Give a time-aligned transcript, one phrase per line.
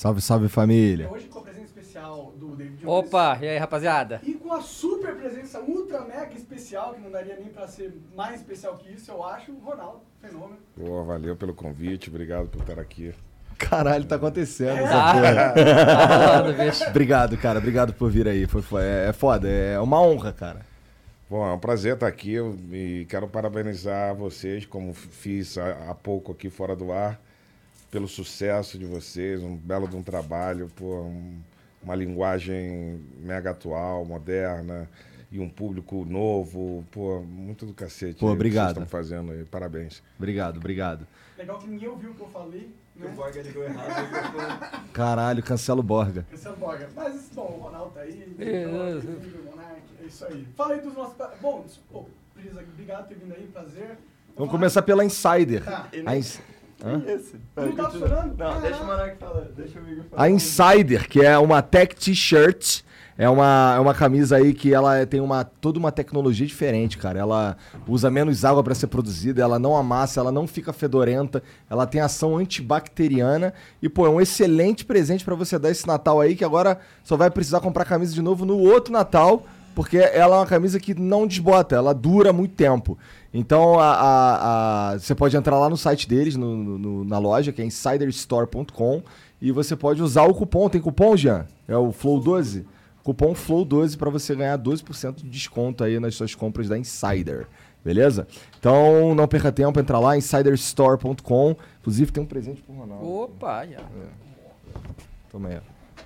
[0.00, 1.10] Salve, salve família.
[1.10, 3.06] Hoje com a presença especial do David Jones.
[3.06, 4.18] Opa, e aí rapaziada?
[4.22, 8.36] E com a super presença ultra mega especial, que não daria nem pra ser mais
[8.40, 10.00] especial que isso, eu acho, o Ronaldo.
[10.22, 10.56] Fenômeno.
[10.74, 13.14] Pô, valeu pelo convite, obrigado por estar aqui.
[13.58, 15.12] Caralho, tá acontecendo essa Tá.
[15.12, 15.52] porra.
[15.84, 16.06] Tá
[16.38, 16.84] rolando, bicho.
[16.88, 17.58] Obrigado, cara.
[17.58, 18.46] Obrigado por vir aí.
[18.46, 19.46] Foi, foi- é, é foda.
[19.50, 20.60] É uma honra, cara.
[21.28, 26.32] Bom, é um prazer estar aqui eu- e quero parabenizar vocês, como fiz há pouco
[26.32, 27.20] aqui fora do ar,
[27.90, 31.40] pelo sucesso de vocês, um belo de um trabalho, pô, um-
[31.82, 34.88] uma linguagem mega atual, moderna
[35.32, 38.20] e um público novo, pô, muito do cacete.
[38.20, 38.74] Pô, o que obrigado.
[38.74, 40.02] Vocês estão fazendo aí, parabéns.
[40.18, 41.06] Obrigado, obrigado.
[41.38, 42.70] Legal que ninguém ouviu o que eu falei.
[42.96, 43.14] Né?
[44.92, 46.26] Caralho, cancela o Borga.
[46.30, 46.88] Cancelo Borga.
[46.94, 48.34] Mas, bom, o Ronaldo tá aí.
[48.38, 49.50] É, Igor, é.
[49.50, 50.46] Monark, é isso aí.
[50.56, 51.14] Fala aí dos nossos...
[51.40, 53.96] Bom, pô, Brisa, obrigado por ter vindo aí, prazer.
[54.36, 55.64] Vamos começar pela Insider.
[55.64, 55.88] Tá.
[56.04, 56.40] A, Ins-
[57.56, 58.36] Não tá funcionando?
[58.36, 60.22] Não, deixa o Monark falar, deixa o amigo falar.
[60.22, 62.82] a Insider, que é uma tech t-shirt.
[63.18, 67.18] É uma, é uma camisa aí que ela tem uma, toda uma tecnologia diferente, cara.
[67.18, 67.54] Ela
[67.86, 72.00] usa menos água para ser produzida, ela não amassa, ela não fica fedorenta, ela tem
[72.00, 73.52] ação antibacteriana
[73.82, 77.14] e, pô, é um excelente presente para você dar esse Natal aí, que agora só
[77.14, 79.44] vai precisar comprar camisa de novo no outro Natal,
[79.74, 82.98] porque ela é uma camisa que não desbota, ela dura muito tempo.
[83.32, 87.52] Então a, a- a- você pode entrar lá no site deles, no- no- na loja,
[87.52, 89.02] que é insiderstore.com,
[89.40, 90.68] e você pode usar o cupom.
[90.68, 91.46] Tem cupom, Jean?
[91.66, 92.64] É o Flow12?
[93.02, 97.46] Cupom Flow12 para você ganhar 12% de desconto aí nas suas compras da Insider.
[97.82, 98.26] Beleza?
[98.58, 101.56] Então não perca tempo, entra lá, insiderstore.com.
[101.80, 103.06] Inclusive tem um presente pro Ronaldo.
[103.08, 103.78] Opa, já.
[105.32, 105.58] Toma aí.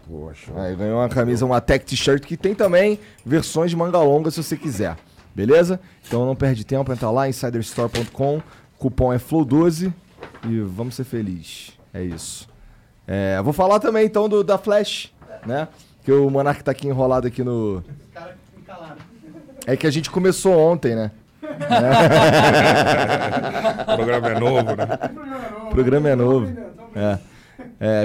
[0.09, 4.31] Poxa, Aí ganhou uma camisa, uma tech t-shirt que tem também versões de manga longa
[4.31, 4.97] se você quiser.
[5.35, 5.81] Beleza?
[6.07, 8.43] Então não perde tempo, entra lá, insiderstore.com.
[8.79, 9.93] Cupom é Flow12
[10.49, 11.73] e vamos ser felizes.
[11.93, 12.49] É isso.
[13.07, 15.13] É, vou falar também então do, da Flash,
[15.47, 15.69] né?
[16.05, 17.83] Que o Monark tá aqui enrolado aqui no.
[19.67, 21.11] É que a gente começou ontem, né?
[23.83, 24.87] o programa é novo, né?
[25.67, 26.47] O programa é novo.
[26.95, 27.01] É.
[27.01, 27.19] É,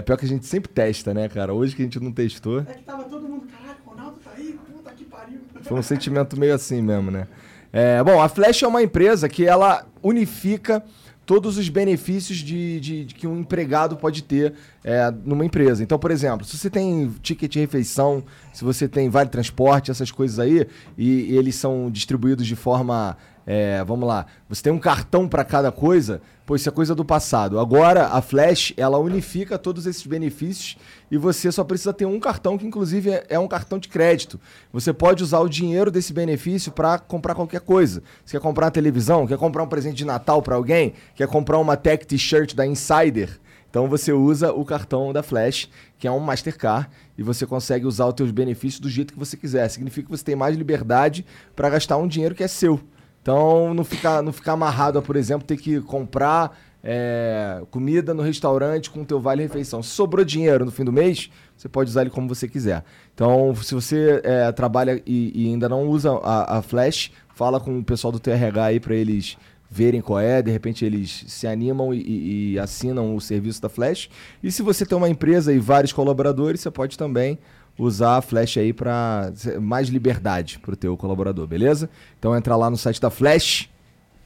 [0.06, 1.54] pior que a gente sempre testa, né, cara?
[1.54, 2.60] Hoje que a gente não testou.
[2.62, 5.40] É que tava todo mundo, caralho, o Ronaldo tá aí, puta que pariu.
[5.62, 7.28] Foi um sentimento meio assim mesmo, né?
[7.72, 10.84] É, bom, a Flash é uma empresa que ela unifica
[11.26, 15.84] todos os benefícios de, de- de que um empregado pode ter é, numa empresa.
[15.84, 20.10] Então, por exemplo, se você tem ticket de refeição, se você tem vale transporte, essas
[20.10, 20.66] coisas aí,
[20.98, 23.16] e, e eles são distribuídos de forma.
[23.52, 27.04] É, vamos lá, você tem um cartão para cada coisa, pô, isso é coisa do
[27.04, 27.60] passado.
[27.60, 30.78] Agora, a Flash, ela unifica todos esses benefícios
[31.10, 34.40] e você só precisa ter um cartão, que inclusive é, é um cartão de crédito.
[34.72, 38.04] Você pode usar o dinheiro desse benefício para comprar qualquer coisa.
[38.24, 41.58] Você quer comprar uma televisão, quer comprar um presente de Natal para alguém, quer comprar
[41.58, 43.40] uma tech t-shirt da Insider.
[43.68, 45.68] Então você usa o cartão da Flash,
[45.98, 46.88] que é um Mastercard,
[47.18, 49.68] e você consegue usar os teus benefícios do jeito que você quiser.
[49.70, 52.80] Significa que você tem mais liberdade para gastar um dinheiro que é seu.
[53.29, 58.24] Então não ficar não ficar amarrado a, por exemplo, ter que comprar é, comida no
[58.24, 59.83] restaurante com o teu vale refeição.
[59.83, 62.83] Se sobrou dinheiro no fim do mês, você pode usar ele como você quiser.
[63.13, 67.77] Então, se você é, trabalha e, e ainda não usa a, a Flash, fala com
[67.77, 69.38] o pessoal do TRH aí para eles
[69.69, 73.69] verem qual é, de repente eles se animam e, e- e assinam o serviço da
[73.69, 74.09] Flash.
[74.42, 77.38] E se você tem uma empresa e vários colaboradores, você pode também
[77.80, 79.31] usar a Flash aí para
[79.62, 81.90] mais liberdade para o teu colaborador, beleza?
[82.20, 83.70] Então entra lá no site da Flash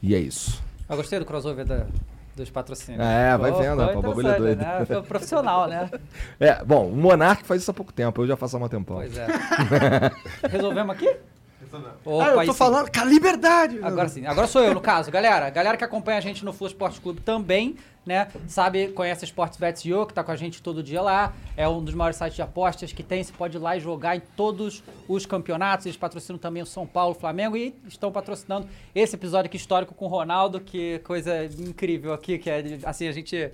[0.02, 0.62] e é isso.
[0.88, 1.86] Eu gostei do crossover da-
[2.36, 3.00] dos patrocínios.
[3.02, 4.58] É, vai vendo, o bagulho é doido.
[4.58, 4.84] Né?
[4.84, 5.88] Foi profissional, né?
[6.40, 8.96] É, bom, o Monark faz isso há pouco tempo, eu já faço há um tempão.
[8.96, 9.26] Pois é.
[10.50, 11.16] Resolvemos aqui?
[12.04, 13.78] Opa, ah, eu tô falando com a liberdade.
[13.82, 15.10] Agora sim, agora sou eu, no caso.
[15.10, 18.28] Galera, galera que acompanha a gente no Flow Esporte Clube também, né?
[18.46, 21.32] Sabe, conhece a Sportsbet.io, que tá com a gente todo dia lá.
[21.56, 23.22] É um dos maiores sites de apostas que tem.
[23.22, 25.86] Você pode ir lá e jogar em todos os campeonatos.
[25.86, 29.94] Eles patrocinam também o São Paulo, o Flamengo e estão patrocinando esse episódio aqui histórico
[29.94, 33.50] com o Ronaldo, que coisa incrível aqui, que é, assim, a gente...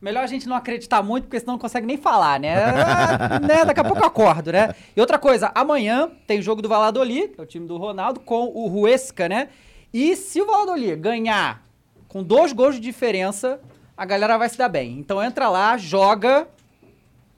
[0.00, 2.54] Melhor a gente não acreditar muito, porque senão não consegue nem falar, né?
[3.40, 3.64] Né?
[3.64, 4.74] Daqui a pouco eu acordo, né?
[4.94, 8.46] E outra coisa, amanhã tem jogo do Valladolid, que é o time do Ronaldo, com
[8.48, 9.48] o Huesca, né?
[9.92, 11.62] E se o Valladolid ganhar
[12.08, 13.60] com dois gols de diferença,
[13.96, 14.98] a galera vai se dar bem.
[14.98, 16.46] Então entra lá, joga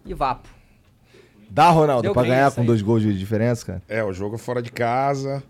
[0.05, 0.49] e vapo.
[1.49, 2.67] Dá, Ronaldo, Deu pra ganhar com aí.
[2.67, 3.83] dois gols de diferença, cara?
[3.89, 5.43] É, o jogo é fora de casa.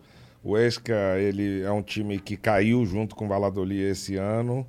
[0.45, 4.67] O Esca, ele é um time que caiu junto com o Valladolid esse ano.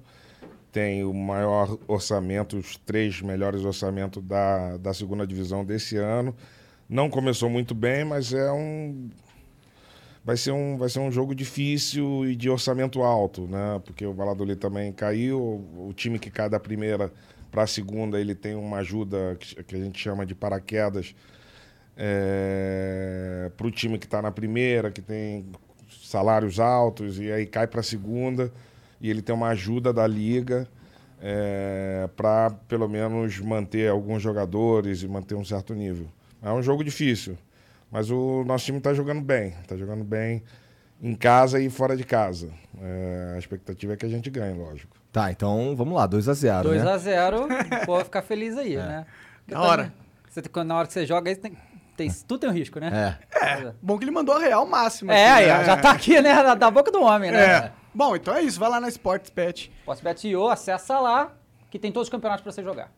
[0.78, 6.36] Tem o maior orçamento, os três melhores orçamentos da, da segunda divisão desse ano.
[6.88, 9.10] Não começou muito bem, mas é um
[10.24, 13.82] vai ser um vai ser um jogo difícil e de orçamento alto, né?
[13.86, 17.12] Porque o Valladolid também caiu, o time que cai da primeira
[17.50, 21.16] para a segunda, ele tem uma ajuda que que a gente chama de paraquedas
[23.58, 25.44] para o time que está na primeira, que tem
[26.04, 28.54] salários altos, e aí cai para a segunda,
[29.00, 30.68] e ele tem uma ajuda da liga
[32.16, 36.08] para pelo menos manter alguns jogadores e manter um certo nível.
[36.42, 37.38] É um jogo difícil,
[37.92, 40.44] mas o nosso time está jogando bem, está jogando bem
[41.02, 42.52] em casa e fora de casa.
[42.80, 44.96] É, a expectativa é que a gente ganhe, lógico.
[45.12, 46.92] Tá, então vamos lá, 2x0, 2 né?
[46.92, 47.48] a 0
[47.86, 49.06] pô, ficar feliz aí, né?
[49.40, 49.84] Porque Da hora.
[49.84, 49.94] também,
[50.30, 51.58] Você, na hora que você joga, aí tem,
[51.96, 53.18] tem, tudo tem um risco, né?
[53.34, 53.74] É.
[53.82, 55.16] Bom que ele mandou a real máxima.
[55.16, 55.66] É, né?
[55.66, 56.44] já tá aqui, né?
[56.44, 57.44] Da, da boca do homem, né?
[57.44, 57.72] É.
[57.98, 58.60] Bom, então é isso.
[58.60, 59.72] Vai lá na Sportsbet.
[59.80, 61.34] Sportsbet.io, acessa lá,
[61.72, 62.92] que tem todos os campeonatos pra você jogar.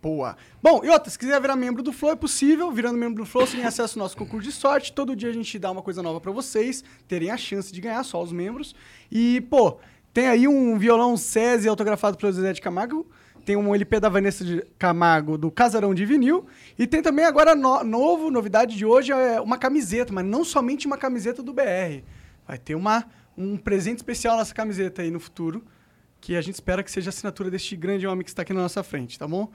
[0.00, 0.36] Boa.
[0.62, 2.70] Bom, e outra, se quiser virar membro do Flow, é possível.
[2.70, 4.92] Virando membro do Flow, você tem acesso ao nosso concurso de sorte.
[4.92, 8.04] Todo dia a gente dá uma coisa nova pra vocês, terem a chance de ganhar,
[8.04, 8.76] só os membros.
[9.10, 9.78] E, pô,
[10.12, 13.04] tem aí um violão SESI autografado pelo Zezé de Camargo.
[13.44, 16.46] Tem um LP da Vanessa de Camargo do Casarão de Vinil.
[16.78, 20.86] E tem também agora no- novo, novidade de hoje, é uma camiseta, mas não somente
[20.86, 22.04] uma camiseta do BR.
[22.46, 23.04] Vai ter uma,
[23.36, 25.64] um presente especial nessa camiseta aí no futuro,
[26.20, 28.62] que a gente espera que seja a assinatura deste grande homem que está aqui na
[28.62, 29.50] nossa frente, tá bom?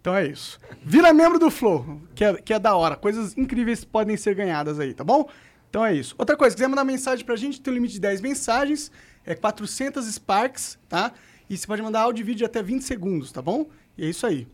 [0.00, 0.58] Então é isso.
[0.82, 2.96] Vira membro do Flow, que é, que é da hora.
[2.96, 5.28] Coisas incríveis podem ser ganhadas aí, tá bom?
[5.70, 6.14] Então é isso.
[6.18, 8.90] Outra coisa, se quiser mandar mensagem pra gente, tem um limite de 10 mensagens,
[9.24, 11.12] é 400 Sparks, tá?
[11.48, 13.66] E você pode mandar áudio e vídeo de até 20 segundos, tá bom?
[13.96, 14.46] E é isso aí,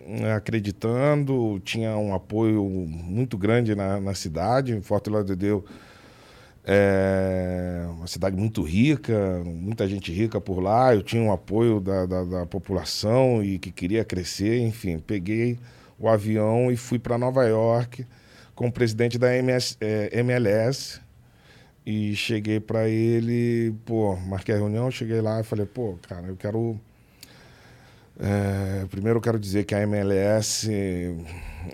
[0.06, 5.62] né, acreditando, tinha um apoio muito grande na, na cidade, em Forte Lauderdale
[6.64, 10.94] é uma cidade muito rica, muita gente rica por lá.
[10.94, 14.58] Eu tinha um apoio da, da, da população e que queria crescer.
[14.60, 15.58] Enfim, peguei
[15.98, 18.06] o avião e fui para Nova York
[18.54, 21.00] com o presidente da MS, eh, MLS.
[21.84, 26.36] E cheguei para ele, pô, marquei a reunião, cheguei lá e falei, pô, cara, eu
[26.36, 26.80] quero
[28.24, 30.70] É, primeiro eu quero dizer que a MLS,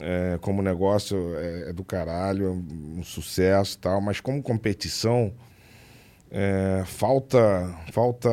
[0.00, 2.50] é, como negócio, é, é do caralho, é
[3.00, 5.30] um sucesso e tal, mas como competição,
[6.30, 7.38] é, falta,
[7.92, 8.30] falta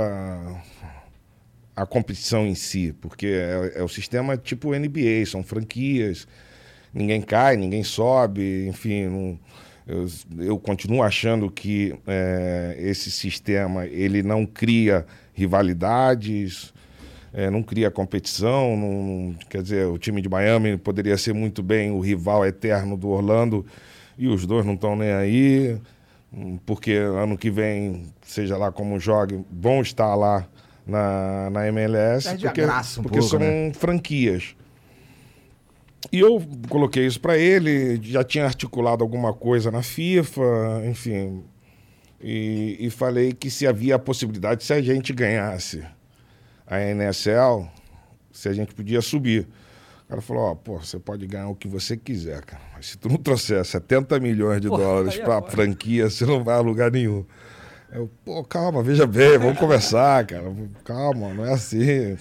[1.76, 3.28] a competição em si, porque
[3.76, 6.28] é, o sistema tipo NBA, são franquias,
[6.94, 9.40] ninguém cai, ninguém sobe, enfim, não-
[9.88, 10.08] eu,
[10.40, 11.94] eu continuo achando que
[12.78, 16.74] esse sistema ele não cria rivalidades,
[17.36, 21.92] é, não cria competição, não- quer dizer, o time de Miami poderia ser muito bem
[21.92, 23.66] o rival eterno do Orlando
[24.18, 25.78] e os dois não estão nem aí,
[26.66, 30.48] porque ano que vem, seja lá como jogue, vão estar lá
[30.88, 33.74] na, na MLS, Perde porque, um porque pouco, são né?
[33.74, 34.56] franquias.
[36.12, 41.44] E eu coloquei isso para ele, já tinha articulado alguma coisa na FIFA, enfim.
[42.22, 45.84] E, e falei que se havia a possibilidade, se a gente ganhasse
[46.68, 47.68] a NSL,
[48.32, 49.48] se a gente podia subir.
[50.06, 52.62] O cara falou, ó, pô, você pode ganhar o que você quiser, cara.
[52.76, 55.52] Mas se tu não trouxer 70 milhões de Pô, dólares pra foda.
[55.52, 57.26] franquia, você não vai a lugar nenhum.
[57.92, 60.44] Eu, pô, calma, veja bem, vamos conversar, cara.
[60.84, 62.12] Calma, não é assim.
[62.12, 62.18] Eu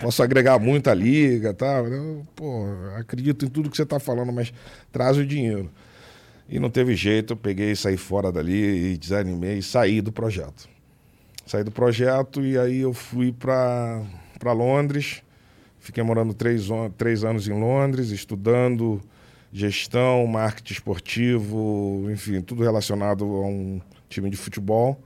[0.00, 1.78] posso agregar muito à liga, tá?
[1.78, 4.52] Eu, pô, acredito em tudo que você tá falando, mas
[4.90, 5.70] traz o dinheiro.
[6.48, 10.68] E não teve jeito, eu peguei, saí fora dali e desanimei e saí do projeto.
[11.46, 14.02] Saí do projeto e aí eu fui para
[14.44, 15.22] Londres.
[15.80, 19.00] Fiquei morando três, três anos em Londres, estudando
[19.52, 24.98] gestão, marketing esportivo, enfim, tudo relacionado a um time de futebol.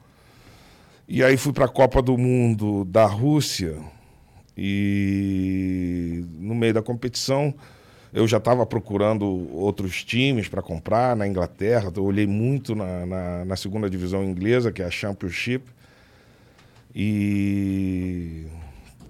[1.09, 3.77] E aí fui para a Copa do Mundo da Rússia
[4.57, 7.55] e no meio da competição
[8.13, 9.25] eu já estava procurando
[9.55, 11.93] outros times para comprar na Inglaterra.
[11.95, 15.65] Eu olhei muito na, na, na segunda divisão inglesa, que é a Championship,
[16.99, 18.47] e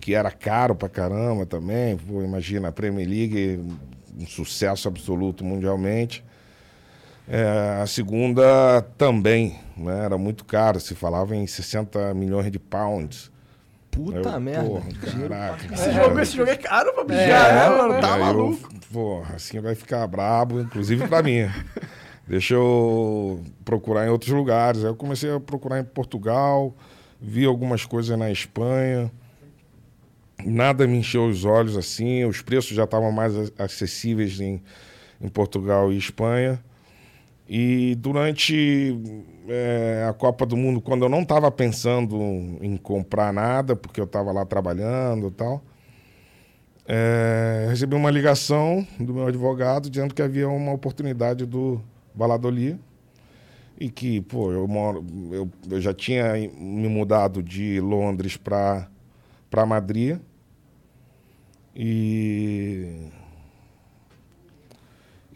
[0.01, 1.97] que era caro pra caramba também.
[1.97, 3.65] Pô, imagina, a Premier League,
[4.19, 6.25] um sucesso absoluto mundialmente.
[7.29, 10.05] É, a segunda também, né?
[10.05, 13.31] Era muito caro, se falava em 60 milhões de pounds.
[13.91, 14.69] Puta Eu, merda.
[14.69, 14.87] Porra,
[15.29, 15.75] caraca.
[15.75, 18.01] Esse, jogo, esse jogo é caro pra bichar, É, né, mano?
[18.01, 18.69] Tá maluco.
[18.73, 21.49] Eu, porra, assim vai ficar brabo, inclusive pra mim.
[22.27, 24.83] Deixa eu procurar em outros lugares.
[24.83, 26.75] Aí eu comecei a procurar em Portugal,
[27.21, 29.11] vi algumas coisas na Espanha.
[30.45, 34.63] Nada me encheu os olhos assim, os preços já estavam mais acessíveis em,
[35.21, 36.63] em Portugal e Espanha.
[37.49, 38.99] E durante
[39.49, 42.17] eh, a Copa do Mundo, quando eu não estava pensando
[42.61, 45.63] em comprar nada, porque eu estava lá trabalhando e tal,
[46.89, 51.81] eh, recebi uma ligação do meu advogado dizendo que havia uma oportunidade do
[52.15, 52.79] Valladolid
[53.79, 58.89] e que, pô, eu, moro, eu, eu já tinha me mudado de Londres para
[59.67, 60.19] Madrid
[61.75, 63.11] e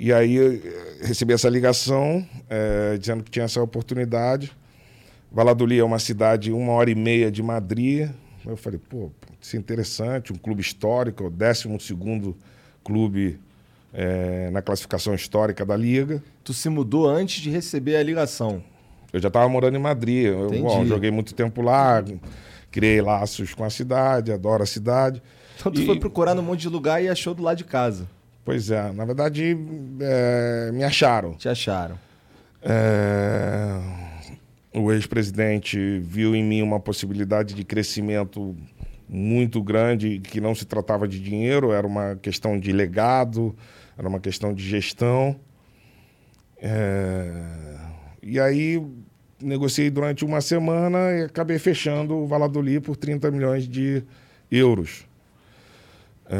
[0.02, 4.50] e aí eh, recebi essa ligação eh, dizendo que tinha essa oportunidade.
[5.30, 8.08] Valladolid é uma cidade uma hora e meia de Madrid.
[8.46, 11.68] Eu falei, pô, isso é interessante, um clube histórico, o 12
[12.82, 13.38] clube
[13.92, 16.22] eh, na classificação histórica da Liga.
[16.44, 18.62] Tu se mudou antes de receber a ligação.
[19.12, 20.26] Eu já estava morando em Madrid.
[20.26, 22.02] Eu bom, joguei muito tempo lá,
[22.70, 25.22] criei laços com a cidade, adoro a cidade.
[25.58, 28.06] Então tu E- foi procurar num monte de lugar e achou do lado de casa.
[28.44, 29.56] Pois é, na verdade,
[30.00, 31.34] eh, me acharam.
[31.34, 31.98] Te acharam.
[32.62, 33.78] É,
[34.72, 38.56] O ex-presidente viu em mim uma possibilidade de crescimento
[39.08, 43.54] muito grande, que não se tratava de dinheiro, era uma questão de legado,
[44.00, 45.38] era uma questão de gestão.
[46.56, 47.30] É,
[48.22, 48.82] E aí
[49.38, 54.02] negociei durante uma semana e acabei fechando o Valladolid por 30 milhões de
[54.50, 55.04] euros.
[56.24, 56.36] É,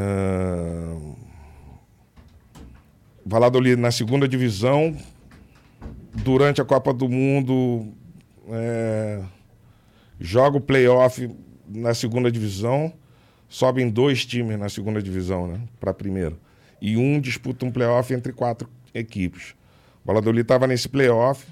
[3.26, 4.96] Valladolid na segunda divisão,
[6.14, 7.92] durante a Copa do Mundo,
[8.48, 9.22] é,
[10.18, 11.28] joga o playoff
[11.68, 12.90] na segunda divisão,
[13.50, 16.36] sobem dois times na segunda divisão, né, para a primeira.
[16.80, 19.54] E um disputa um playoff entre quatro equipes.
[20.02, 21.46] O Valladolid estava nesse playoff,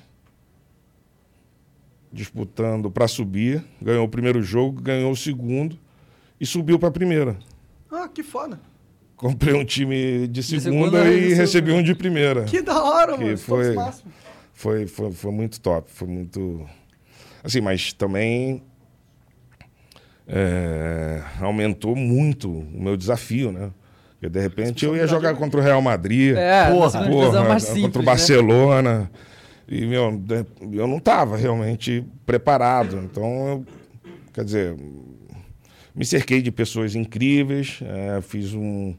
[2.12, 5.78] disputando para subir, ganhou o primeiro jogo, ganhou o segundo
[6.40, 7.38] e subiu para a primeira.
[7.90, 8.58] Ah, que foda.
[9.16, 10.70] Comprei um time de segunda,
[11.02, 12.44] segunda e e recebi um de primeira.
[12.44, 13.38] Que da hora, Que mano.
[13.38, 13.75] foi-.
[14.52, 16.66] Foi, foi, foi muito top, foi muito.
[17.44, 18.61] Assim, mas também
[20.26, 23.70] é, aumentou muito o meu desafio, né?
[24.18, 27.98] Porque de repente eu ia jogar contra o Real Madrid, É, Porra, mais simples, contra
[28.00, 28.06] o né?
[28.06, 29.10] Barcelona.
[29.68, 30.20] E, meu,
[30.72, 32.98] eu não estava realmente preparado.
[33.04, 33.66] Então, eu,
[34.34, 34.75] quer dizer,
[35.94, 38.96] me cerquei de pessoas incríveis, é, fiz um,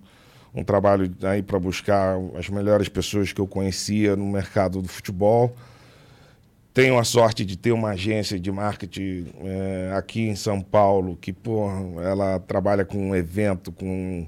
[0.55, 5.53] um trabalho aí para buscar as melhores pessoas que eu conhecia no mercado do futebol.
[6.73, 11.33] Tenho a sorte de ter uma agência de marketing é, aqui em São Paulo que,
[11.33, 11.67] pô,
[12.01, 14.27] ela trabalha com evento, com,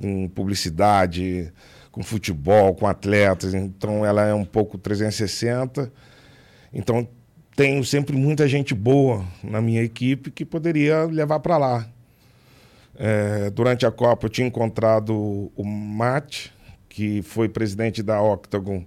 [0.00, 1.52] com publicidade,
[1.92, 3.52] com futebol, com atletas.
[3.52, 5.92] Então, ela é um pouco 360.
[6.72, 7.06] Então,
[7.54, 11.86] tenho sempre muita gente boa na minha equipe que poderia levar para lá.
[12.96, 16.48] É, durante a Copa, eu tinha encontrado o Matt,
[16.88, 18.84] que foi presidente da Octagon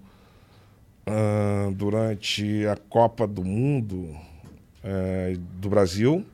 [1.05, 4.15] ah, durante a Copa do Mundo
[4.83, 6.25] eh, do Brasil.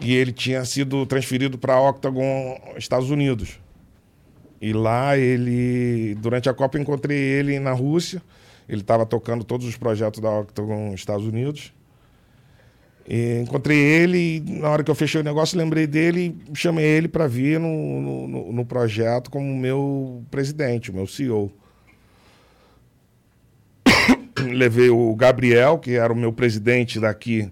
[0.00, 3.60] E ele tinha sido transferido para Octagon, Estados Unidos.
[4.60, 8.22] E lá ele, durante a Copa, encontrei ele na Rússia.
[8.68, 11.72] Ele estava tocando todos os projetos da Octagon Estados Unidos.
[13.08, 16.84] E encontrei ele e na hora que eu fechei o negócio, lembrei dele e chamei
[16.84, 21.52] ele para vir no, no, no projeto como meu presidente, meu CEO.
[24.38, 27.50] Levei o Gabriel, que era o meu presidente daqui,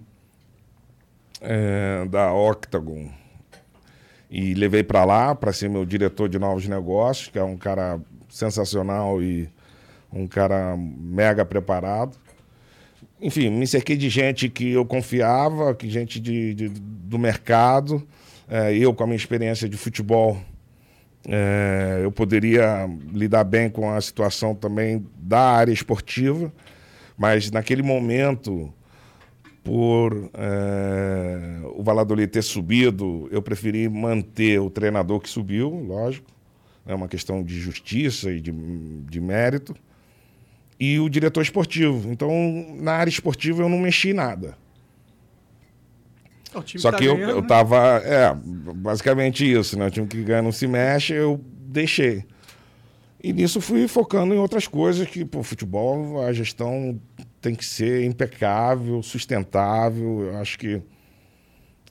[1.41, 3.09] é, da Octagon,
[4.29, 7.99] e levei para lá para ser meu diretor de novos negócios, que é um cara
[8.29, 9.49] sensacional e
[10.13, 12.17] um cara mega preparado.
[13.21, 18.05] Enfim, me cerquei de gente que eu confiava, que gente de, de- do mercado.
[18.49, 20.37] É, eu, com a minha experiência de futebol,
[21.27, 26.51] é, eu poderia lidar bem com a situação também da área esportiva,
[27.17, 28.73] mas naquele momento,
[29.63, 36.27] por é, o Valladolid ter subido, eu preferi manter o treinador que subiu, lógico,
[36.85, 39.75] é uma questão de justiça e de, de mérito,
[40.79, 42.11] e o diretor esportivo.
[42.11, 42.31] Então,
[42.79, 44.57] na área esportiva, eu não mexi em nada.
[46.77, 47.47] Só tá que eu, ganhando, eu né?
[47.47, 48.01] tava.
[48.03, 48.35] É,
[48.75, 49.87] basicamente isso, né?
[49.87, 52.25] O time que ganha não se mexe, eu deixei.
[53.23, 56.99] E nisso fui focando em outras coisas que, pô, futebol, a gestão
[57.41, 60.21] tem que ser impecável, sustentável.
[60.21, 60.81] Eu acho que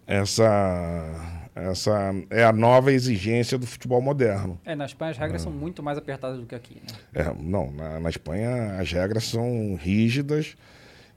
[0.07, 4.58] essa, essa é a nova exigência do futebol moderno.
[4.65, 6.99] É, na Espanha as regras são muito mais apertadas do que aqui, né?
[7.15, 10.56] É, não, na, na Espanha as regras são rígidas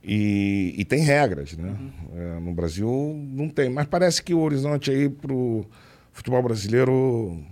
[0.04, 1.76] e, e tem regras, né?
[2.16, 5.66] É, no Brasil não tem, mas parece que o horizonte aí pro
[6.12, 7.44] futebol brasileiro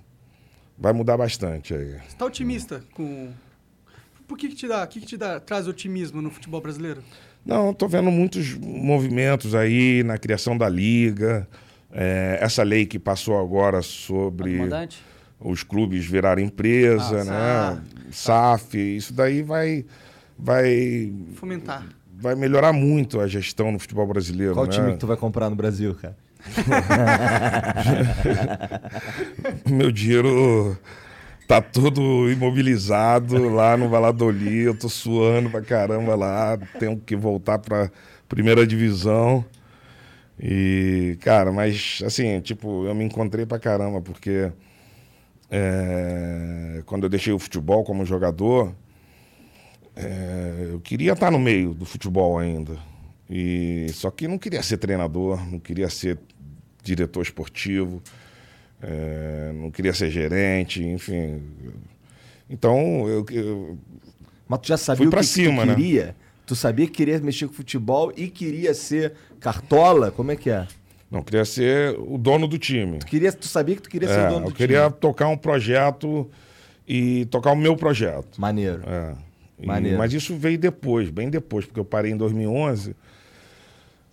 [0.77, 1.99] vai mudar bastante aí.
[2.07, 3.29] Você tá otimista com...
[4.31, 7.03] Por que que te dá, o que que te dá, traz otimismo no futebol brasileiro?
[7.45, 11.45] Não, estou vendo muitos movimentos aí na criação da liga,
[11.91, 15.03] é, essa lei que passou agora sobre Comandante?
[15.37, 17.81] os clubes virarem empresa, Ah, né?
[18.09, 19.85] SAF, isso daí vai
[20.39, 21.85] vai Fomentar.
[22.15, 24.53] vai melhorar muito a gestão no futebol brasileiro.
[24.53, 24.71] Qual né?
[24.71, 26.15] time que tu vai comprar no Brasil, cara?
[29.69, 30.77] Meu dinheiro
[31.51, 34.67] tá todo imobilizado lá no Valladolid.
[34.67, 36.57] Eu tô suando pra caramba lá.
[36.79, 37.91] Tenho que voltar pra
[38.29, 39.43] primeira divisão.
[40.39, 44.49] E, cara, mas assim, tipo, eu me encontrei pra caramba, porque
[45.49, 48.73] é, quando eu deixei o futebol como jogador,
[49.93, 52.77] é, eu queria estar no meio do futebol ainda.
[53.29, 56.17] E só que não queria ser treinador, não queria ser
[56.81, 58.01] diretor esportivo,
[58.81, 61.41] é, não queria ser gerente, enfim.
[62.49, 63.77] Então eu, eu-
[64.47, 65.75] Mas tu já sabia o que, pra que cima, tu né?
[65.75, 66.15] queria?
[66.45, 70.11] Tu sabia que queria mexer com futebol e queria ser cartola?
[70.11, 70.67] Como é que é?
[71.09, 72.99] não queria ser o dono do time.
[72.99, 74.93] Tu, queria, tu sabia que tu queria ser É, o dono eu do queria time?
[75.01, 76.29] tocar um projeto
[76.87, 78.39] e tocar o meu projeto.
[78.39, 78.81] Maneiro.
[78.87, 79.13] É.
[79.59, 79.97] E- Maneiro.
[79.97, 82.95] mas isso veio depois, bem depois, porque eu parei em 2011.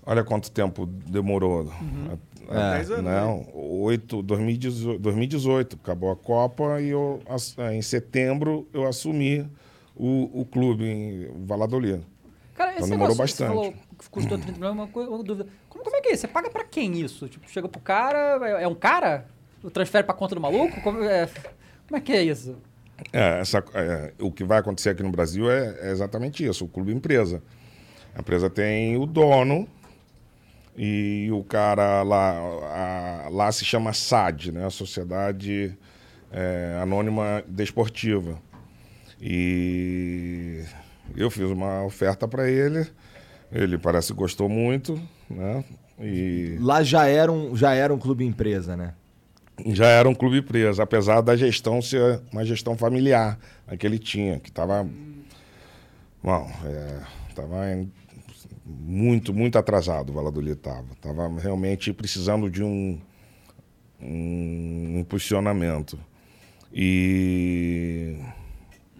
[0.04, 1.72] Olha quanto tempo demorou.
[2.48, 2.72] É.
[2.76, 7.20] Dez anos, Não, oito, 2018, 2018, acabou a Copa e eu,
[7.58, 9.46] eh, em setembro eu assumi
[9.94, 12.00] o, o clube em Valladolid.
[12.54, 13.48] Cara, esse Então demorou negócio que bastante.
[13.48, 15.48] Você falou que custou 30 milhões, uma, coisa- uma dúvida.
[15.68, 16.16] Como, como é que é?
[16.16, 17.28] Você paga pra quem isso?
[17.28, 19.26] Tipo, chega pro cara, é, é um cara?
[19.62, 20.80] O transfere pra conta do maluco?
[20.80, 21.26] Como é,
[21.86, 22.56] como é que é isso?
[23.12, 26.68] É, essa, é, o que vai acontecer aqui no Brasil é, é exatamente isso, o
[26.68, 27.42] clube empresa.
[28.14, 29.68] A empresa tem o dono
[30.78, 34.64] e o cara lá, a- lá se chama SAD, né?
[34.64, 35.76] A Sociedade
[36.30, 38.38] é, Anônima Desportiva.
[39.20, 40.62] E
[41.16, 42.86] eu fiz uma oferta para ele,
[43.50, 45.64] ele parece que gostou muito, né?
[46.00, 48.94] E Lá já era, um, já era um clube empresa, né?
[49.66, 53.36] já era um clube empresa, apesar da gestão ser uma gestão familiar
[53.66, 54.88] a que ele tinha, que estava
[56.22, 57.00] bom, é,
[57.34, 57.56] tava
[58.68, 60.86] muito, muito atrasado o Valladolid estava.
[60.92, 63.00] Estava realmente precisando de um,
[64.00, 65.98] um impulsionamento.
[66.72, 68.16] E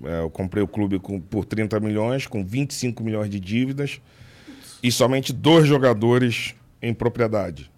[0.02, 4.00] é, eu comprei o clube com- por 30 milhões, com 25 milhões de dívidas
[4.83, 7.70] e somente dois jogadores em propriedade.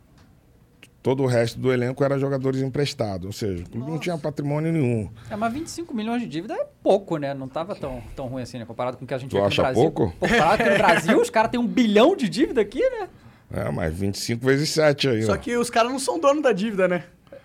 [1.03, 4.71] Todo o resto do elenco era jogadores emprestados, ou seja, o clube não tinha patrimônio
[4.71, 5.09] nenhum.
[5.31, 7.33] É, mas 25 milhões de dívida é pouco, né?
[7.33, 8.67] Não tava tão, tão ruim assim, né?
[8.67, 9.83] Comparado com o que a gente Tu vê aqui acha no Brasil.
[9.83, 10.15] pouco?
[10.21, 13.09] Comparado com no Brasil, os caras têm um bilhão de dívida aqui, né?
[13.51, 15.23] É, mas 25 vezes 7 aí.
[15.23, 15.37] Só ó.
[15.39, 17.05] que os caras não são donos da dívida, né?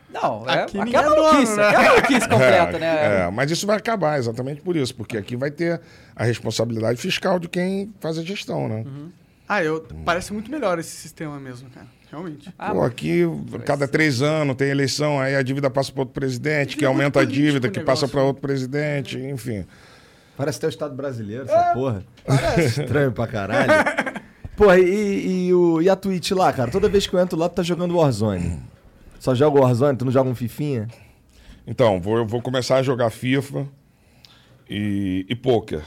[0.10, 1.64] Não, é, Aqui aqui, é dono, maluquice, né?
[1.64, 3.22] aqui é maluquice completa, é, né?
[3.28, 5.82] é, mas isso vai acabar exatamente por isso, porque aqui vai ter
[6.16, 8.84] a responsabilidade fiscal de quem faz a gestão, né?
[8.86, 9.10] Uhum.
[9.48, 11.88] Ah, eu, parece muito melhor esse sistema mesmo, cara.
[12.12, 12.54] Realmente.
[12.58, 13.24] Ah, Pô, aqui,
[13.66, 17.26] cada três anos tem eleição, aí a dívida passa para outro presidente, que aumenta a
[17.26, 19.66] dívida, que passa para outro presidente, enfim.
[20.38, 22.04] Parece até o Estado brasileiro, essa porra.
[22.26, 22.82] Parece.
[22.84, 23.72] Estranho pra caralho.
[24.56, 26.72] Porra, e, e, o, e a Twitch lá, cara?
[26.72, 28.60] Toda vez que eu entro lá, tu tá jogando Warzone.
[29.20, 29.98] Só joga Warzone?
[29.98, 30.88] Tu não joga um Fifinha?
[31.68, 33.66] Então, vou, eu vou começar a jogar FIFA
[34.70, 35.82] e, e poker.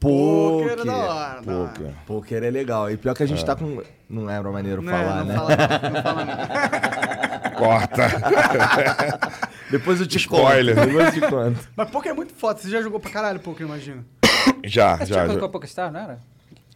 [0.00, 0.82] Poker Poker.
[0.82, 1.68] é da hora, da hora.
[1.68, 1.92] Poker.
[2.06, 2.90] Poker é legal.
[2.90, 3.82] E pior que a gente tá com.
[4.08, 5.34] Não é maneiro Não, falar, não né?
[5.34, 7.56] fala não, não fala não.
[7.56, 8.02] Corta.
[9.70, 10.74] Depois eu te Spoiler.
[10.76, 10.86] conto.
[10.86, 11.68] Depois eu te conto.
[11.74, 12.58] Mas poker é muito foda.
[12.60, 14.04] Você já jogou pra caralho poker, imagina.
[14.64, 15.14] já, Você já.
[15.22, 15.26] já.
[15.26, 16.18] colocou PokerStar, não era?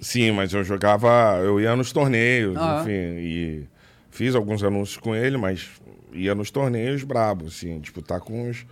[0.00, 2.78] Sim, mas eu jogava, eu ia nos torneios, Ah.
[2.80, 3.68] enfim, e
[4.10, 5.68] fiz alguns anúncios com ele, mas
[6.14, 8.64] ia nos torneios brabos, assim, disputar com os,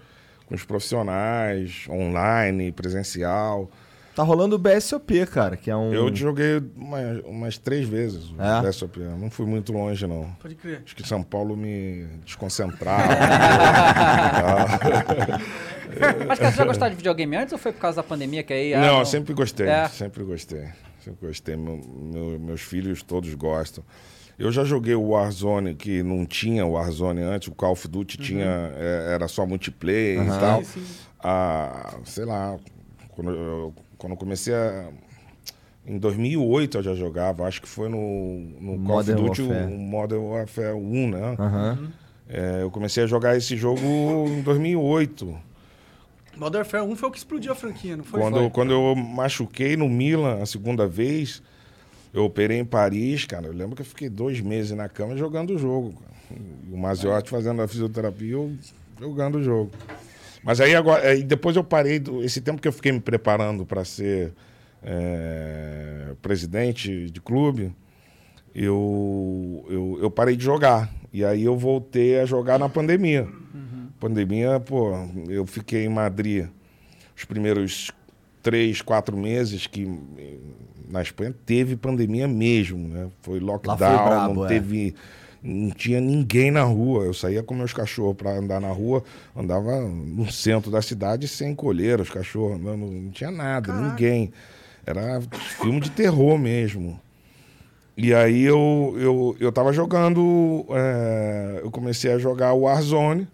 [0.47, 3.71] com os profissionais, online, presencial.
[4.19, 5.95] Tá rolando o BSOP, cara, que é um.
[5.95, 8.63] Eu joguei umas, umas três vezes o É?
[8.69, 10.33] BSOP, não fui muito longe, não.
[10.43, 10.83] Pode crer.
[10.85, 13.15] Acho que São Paulo me desconcentrava.
[16.27, 18.53] Mas cara, você já gostava de videogame antes ou foi por causa da pandemia que
[18.53, 18.75] aí...
[18.75, 19.87] ah, não, eu sempre gostei, É.
[19.89, 20.67] sempre gostei.
[21.05, 21.57] Sempre gostei.
[21.57, 23.85] Meu- meu- meus filhos todos gostam.
[24.37, 28.19] Eu já joguei o Warzone, que não tinha o Warzone antes, o Call of Duty
[28.19, 30.65] tinha, é, era só multiplayer e tal.
[30.65, 30.87] Sim, sim.
[31.23, 32.57] Ah, sei lá,
[33.11, 34.89] quando eu, quando eu comecei a.
[35.87, 40.23] Em 2008 eu já jogava, acho que foi no, no Call of Duty, o, Modern
[40.23, 41.37] Warfare 1, né?
[41.39, 41.93] Aham.
[42.29, 45.25] É, eu comecei a jogar esse jogo em 2008.
[46.37, 48.21] Modern Warfare 1 foi o que explodiu a franquia, não foi?
[48.21, 48.51] Quando, Foi.
[48.51, 51.43] quando eu machuquei no Milan a segunda vez,
[52.13, 53.47] eu operei em Paris, cara.
[53.47, 55.95] Eu lembro que eu fiquei dois meses na cama jogando o jogo.
[55.95, 56.41] cara.
[56.71, 58.53] O Maziotti fazendo a fisioterapia, eu
[59.01, 59.71] jogando o jogo.
[60.43, 63.67] Mas aí agora, aí depois eu parei, do- esse tempo que eu fiquei me preparando
[63.67, 64.33] para ser
[64.83, 67.73] é, presidente de clube,
[68.55, 70.93] eu, eu, eu parei de jogar.
[71.13, 73.27] E aí eu voltei a jogar na pandemia.
[73.99, 74.93] Pandemia, pô,
[75.29, 76.47] eu fiquei em Madrid
[77.17, 77.91] os primeiros
[78.43, 79.89] três, quatro meses que
[80.89, 83.09] na Espanha teve pandemia mesmo, né?
[83.23, 84.49] Foi lockdown, brabo, não é.
[84.49, 84.95] teve.
[85.43, 87.05] Não tinha ninguém na rua.
[87.05, 89.03] Eu saía com meus cachorros para andar na rua,
[89.37, 94.33] andava no centro da cidade sem colher, os cachorros andando, não tinha nada, ninguém.
[94.85, 95.21] Era
[95.61, 97.01] filme de terror mesmo.
[97.97, 100.65] E aí eu, eu, eu tava jogando.
[100.71, 103.27] eh, eu comecei a jogar o Warzone.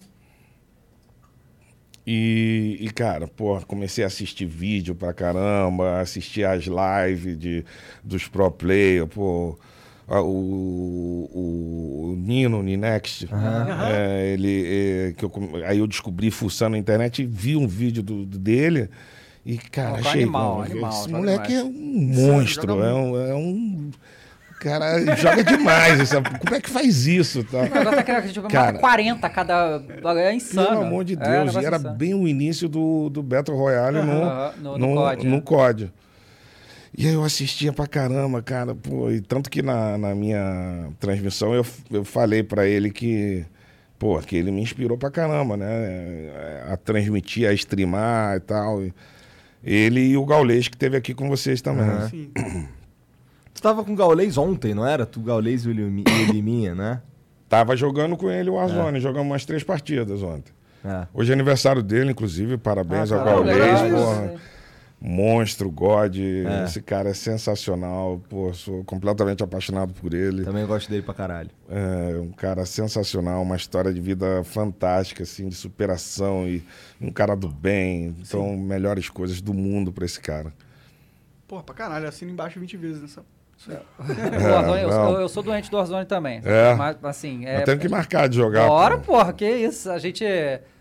[2.07, 7.65] E, e, cara, pô, comecei a assistir vídeo pra caramba, assistir as lives de,
[8.03, 9.59] dos pro player, pô.
[10.07, 13.27] O, o, o Nino, o Ninext,
[13.91, 14.65] é, ele,
[15.09, 15.33] é, que eu,
[15.67, 18.91] aí eu descobri fuçando na internet e vi um vídeo do, dele.
[19.47, 20.23] E, cara, achei.
[20.23, 21.61] animal, animal, esse moleque demais.
[21.61, 21.73] é um
[22.33, 23.91] monstro, é um, é um.
[24.61, 26.09] Cara, joga demais.
[26.09, 26.39] Sabe?
[26.39, 27.45] Como é que faz isso?
[27.45, 27.59] Tá?
[27.59, 28.67] O negócio é que Cara.
[28.73, 29.83] mata 40 cada...
[30.17, 30.69] É insano.
[30.69, 31.31] Pelo amor de É, Deus.
[31.47, 31.95] negócio e era insano.
[31.97, 35.43] bem o início do, do Battle Royale no, Aham, no- no, no COD, no?
[35.43, 35.93] COD.
[36.97, 38.75] E aí eu assistia pra caramba, cara.
[38.75, 43.45] Pô, e tanto que na, na minha transmissão eu, eu falei pra ele que,
[43.99, 46.63] pô, que ele me inspirou pra caramba, né?
[46.71, 48.81] A transmitir, a streamar e tal.
[49.63, 51.85] Ele e o Gaulês que teve aqui com vocês também.
[51.89, 52.09] Aham.
[52.09, 52.31] Sim.
[53.53, 55.05] Tu tava com o Gaulês ontem, não era?
[55.07, 57.01] Tu, Gaulês e o Limi- e o Liminha, né?
[57.49, 60.53] Tava jogando com ele o Warzone, jogamos umas três partidas ontem.
[60.85, 61.07] É.
[61.15, 64.35] Hoje é aniversário dele, inclusive, parabéns Ah, ao caralho, Gaulês, porra.
[65.07, 66.65] Monstro, God, É.
[66.65, 70.45] esse cara é sensacional, pô, sou completamente apaixonado por ele.
[70.45, 71.51] Também gosto dele pra caralho.
[71.69, 76.65] É um cara sensacional, uma história de vida fantástica, assim, de superação e
[76.99, 78.17] um cara do bem.
[78.19, 80.55] Então, melhores coisas do mundo pra esse cara.
[81.47, 83.23] Porra, pra caralho, assina embaixo 20 vezes nessa.
[83.57, 83.79] Isso aí.
[83.99, 85.21] O Warzone, eu, não.
[85.21, 86.41] eu- sou doente do Warzone também.
[86.45, 86.75] É?
[86.75, 87.63] Mas, assim, é...
[87.77, 88.67] Que marcar de jogar.
[88.67, 89.13] Bora, pô.
[89.13, 89.91] porra, que isso.
[89.91, 90.25] A gente...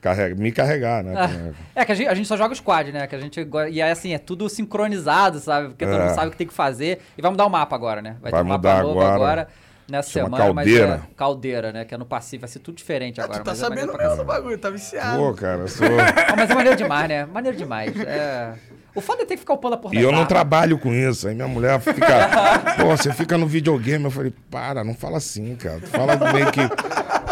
[0.02, 1.14] Carrega, me carregar, né?
[1.16, 3.08] Ah, É que a gente, a gente só joga o squad, né?
[3.08, 5.70] Que a gente, e aí, assim, é tudo sincronizado, sabe?
[5.70, 6.06] Porque todo É.
[6.06, 7.00] mundo sabe o que tem que fazer.
[7.18, 8.18] E vai mudar o mapa agora, né?
[8.22, 9.14] Vai ter um mudar mapa novo agora.
[9.16, 9.48] agora.
[9.90, 10.88] nessa Chama semana, Caldeira.
[10.88, 11.86] mas é caldeira, né?
[11.86, 13.40] Que é no Pacífico, vai ser tudo diferente Ah, agora.
[13.40, 15.18] tu tá mas é sabendo pra mesmo do bagulho, tá viciado.
[15.18, 15.86] Pô, cara, sou.
[16.28, 17.26] Ah, mas é maneiro demais, né?
[17.26, 17.94] Maneiro demais.
[18.00, 18.54] É...
[18.96, 21.28] O foda é ter que ficar upando a porra E eu não trabalho com isso.
[21.28, 22.30] Aí minha mulher fica.
[22.80, 24.04] Pô, você fica no videogame.
[24.06, 25.80] Eu falei, para, não fala assim, cara.
[25.80, 26.62] Tu fala meio que.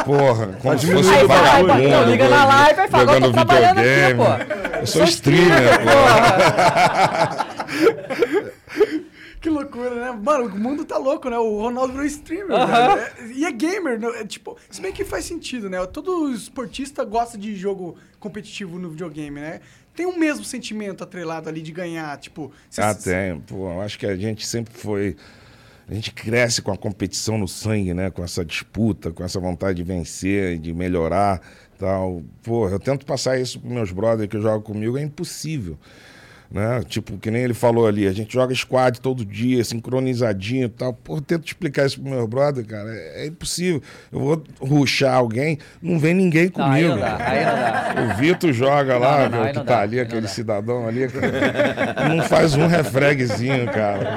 [0.04, 1.80] Porra, como se fosse um vagabundo.
[1.84, 4.19] então, liga na live e fala, agora eu tô jogando trabalhando aqui, videogame.
[4.19, 4.78] pô.
[4.80, 7.52] Eu sou streamer, pô.
[9.41, 10.19] Que loucura, né?
[10.24, 11.36] Mano, o mundo tá louco, né?
[11.36, 12.95] O Ronaldo virou streamer, Aham.
[12.95, 13.02] velho.
[13.02, 14.08] É- E é gamer, né?
[14.21, 15.84] É, tipo, se bem que faz sentido, né?
[15.88, 19.62] Todo esportista gosta de jogo competitivo no videogame, né?
[19.95, 22.51] Tem o mesmo sentimento atrelado ali de ganhar, tipo...
[22.69, 23.39] cê- Ah, tem.
[23.41, 25.15] Pô, acho que a gente sempre foi.
[25.89, 28.10] A gente cresce com a competição no sangue, né?
[28.10, 31.41] Com essa disputa, com essa vontade de vencer, de melhorar
[31.77, 32.23] tal.
[32.41, 35.77] Pô, eu tento passar isso pros meus brothers que jogam comigo, é impossível.
[36.51, 36.83] Né?
[36.85, 40.93] Tipo, que nem ele falou ali, a gente joga squad todo dia, sincronizadinho e tal.
[40.93, 42.89] Pô, tento explicar isso pro meu brother, cara.
[42.93, 43.81] É, é impossível.
[44.11, 46.89] Eu vou ruxar alguém, não vem ninguém Não, aí comigo.
[46.89, 48.13] não dá, aí não dá.
[48.13, 50.27] O Vitor joga lá, Não, que tá dá, ali, aquele dá.
[50.27, 51.07] cidadão ali,
[52.09, 54.09] não faz um refregzinho, cara.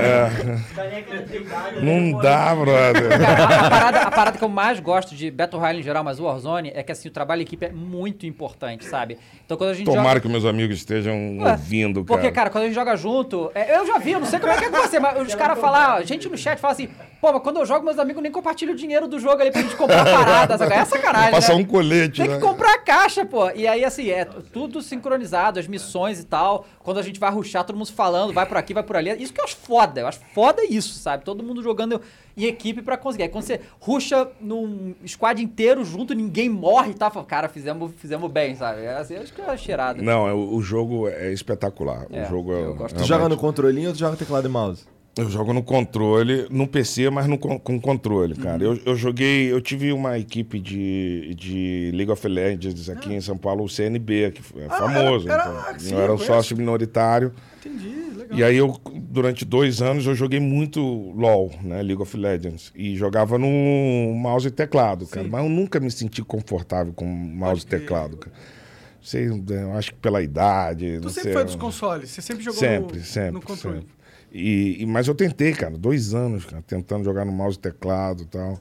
[0.00, 1.82] É.
[1.82, 3.18] Não dá, brother.
[3.18, 6.20] Cara, a, parada, a parada que eu mais gosto de Battle Royale em geral, mas
[6.20, 9.18] o Warzone, é que assim, o trabalho em equipe é muito importante, sabe?
[9.44, 10.20] Então quando a gente Tomara joga...
[10.20, 12.20] que meus amigos estejam Ué, ouvindo, cara.
[12.20, 14.52] Porque, cara, quando a gente joga junto, é, eu já vi, eu não sei como
[14.52, 16.88] é que é com você, mas os caras falam, a gente no chat fala assim,
[17.20, 19.62] pô, mas quando eu jogo, meus amigos nem compartilham o dinheiro do jogo ali pra
[19.62, 20.74] gente comprar parada, sabe?
[20.74, 21.54] É sacanagem, né?
[21.54, 22.36] um colete, Tem né?
[22.36, 23.50] que comprar a caixa, pô.
[23.50, 26.66] E aí, assim, é tudo sincronizado, as missões e tal.
[26.80, 29.10] Quando a gente vai ruxar, todo mundo falando, vai por aqui, vai por ali.
[29.22, 30.00] Isso que eu acho foda.
[30.00, 31.24] Eu acho foda isso, sabe?
[31.24, 32.00] Todo mundo jogando
[32.36, 33.24] em equipe pra conseguir.
[33.24, 38.30] Aí quando você ruxa num squad inteiro junto, ninguém morre e fala, cara, fizemos, fizemos
[38.30, 38.82] bem, sabe?
[38.82, 40.00] É assim, acho que é cheirada.
[40.02, 42.06] Não, é, o jogo é espetacular.
[42.10, 42.96] É, o jogo é, eu gosto.
[42.96, 44.84] Tu joga no controlinho ou tu joga teclado e mouse?
[45.14, 48.64] Eu jogo no controle, no PC, mas no, com controle, cara.
[48.64, 48.72] Uhum.
[48.76, 53.36] Eu, eu joguei, eu tive uma equipe de, de League of Legends aqui em São
[53.36, 55.28] Paulo, o CNB, que é Ah, famoso.
[55.28, 55.68] era- então.
[55.68, 56.32] era- sim, eu era um conheço.
[56.32, 57.30] sócio minoritário.
[57.64, 58.38] Entendi, legal.
[58.38, 60.80] E aí eu, durante dois anos, eu joguei muito
[61.12, 61.80] LOL, né?
[61.82, 62.72] League of Legends.
[62.74, 63.46] E jogava no
[64.14, 65.28] mouse e teclado, cara.
[65.28, 68.34] Mas eu nunca me senti confortável com mouse e teclado, cara.
[69.00, 70.98] Sei, eu acho que pela idade.
[71.00, 72.10] Tu sempre sei, foi dos consoles?
[72.10, 73.32] Você sempre jogou Sempre, no, sempre.
[73.32, 73.78] no controle?
[73.78, 73.92] sempre.
[74.32, 78.22] E, e- mas eu tentei, cara, dois anos, cara, tentando jogar no mouse e teclado
[78.22, 78.58] e tal.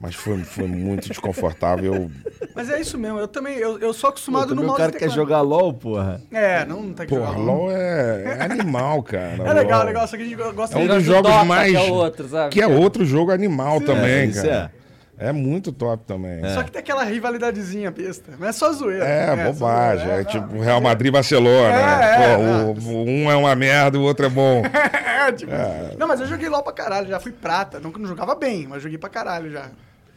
[0.00, 1.92] Mas foi, foi muito desconfortável.
[1.94, 2.10] Eu,
[2.54, 4.80] Mas é isso mesmo, eu também, eu, eu sou acostumado Pô, no também o mouse
[4.80, 6.20] cara quer jogar LOL, porra.
[6.32, 7.38] É, não, não tem que porra, jogar.
[7.40, 9.42] LOL é, é animal, cara.
[9.44, 9.86] É legal, LOL.
[9.86, 10.88] legal, só que a gente gosta É um de...
[10.94, 11.70] dos do jogos Dota, mais.
[11.72, 12.50] que é outro, sabe?
[12.50, 14.72] que é outro jogo animal também, isso cara.
[15.20, 15.32] É.
[15.32, 16.48] muito top também.
[16.54, 19.04] Só que tem aquela rivalidadezinha besta, não é só zoeira.
[19.04, 20.08] É, só bobagem.
[20.10, 21.74] É, tipo Real Madrid e Barcelona.
[21.74, 24.62] É, Pô, é, o- o um é uma merda, o outro é bom.
[25.18, 25.52] É, tipo,
[25.98, 27.80] Não, mas eu joguei LOL pra caralho, já fui prata.
[27.80, 29.66] Não, não jogava bem, mas joguei pra caralho já.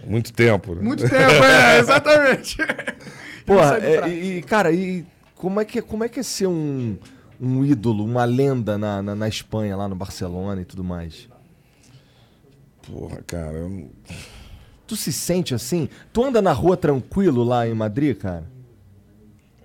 [0.05, 0.75] Muito tempo.
[0.75, 0.81] né?
[0.81, 2.57] Muito tempo, é, exatamente.
[3.45, 6.47] Porra, é, e, e, cara, e como é que, é- como é que é ser
[6.47, 6.97] um,
[7.39, 11.27] um ídolo, uma lenda na, na, na Espanha, lá no Barcelona e tudo mais?
[12.83, 13.57] Porra, cara.
[13.57, 13.89] eu-
[14.87, 15.87] Tu se sente assim?
[16.11, 18.43] Tu anda na rua tranquilo lá em Madrid, cara?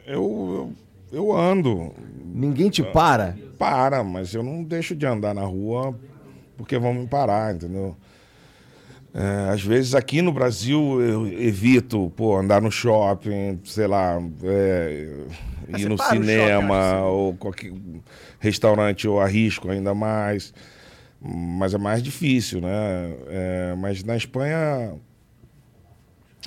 [0.07, 0.73] Eu,
[1.13, 1.93] eu, eu ando.
[2.25, 3.37] Ninguém te para?
[3.59, 5.99] Para, mas eu não deixo de andar na rua
[6.57, 7.97] porque vão me parar, entendeu?
[9.19, 15.09] É, às vezes aqui no Brasil eu evito, pô, andar no shopping, sei lá, é,
[15.79, 17.73] ir no cinema shopping, ou qualquer
[18.39, 20.53] restaurante eu arrisco ainda mais.
[21.19, 22.69] Mas é mais difícil, né?
[23.29, 24.93] É, mas na Espanha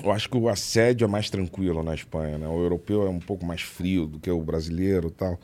[0.03, 2.47] eu acho que o assédio é mais tranquilo na Espanha, né?
[2.47, 5.39] O europeu é um pouco mais frio do que o brasileiro tal.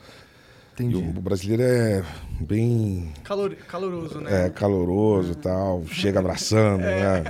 [0.78, 0.94] Entendi.
[0.94, 2.02] E o brasileiro é
[2.38, 4.46] bem Calor, caloroso, né?
[4.46, 7.22] é, caloroso e tal, chega abraçando, né?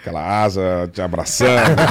[0.00, 1.86] Aquela asa te abraçando e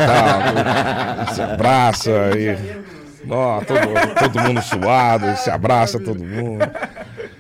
[1.26, 3.28] tal, se abraça e.
[3.30, 3.80] Ó, todo,
[4.20, 6.64] todo mundo suado, se abraça todo mundo.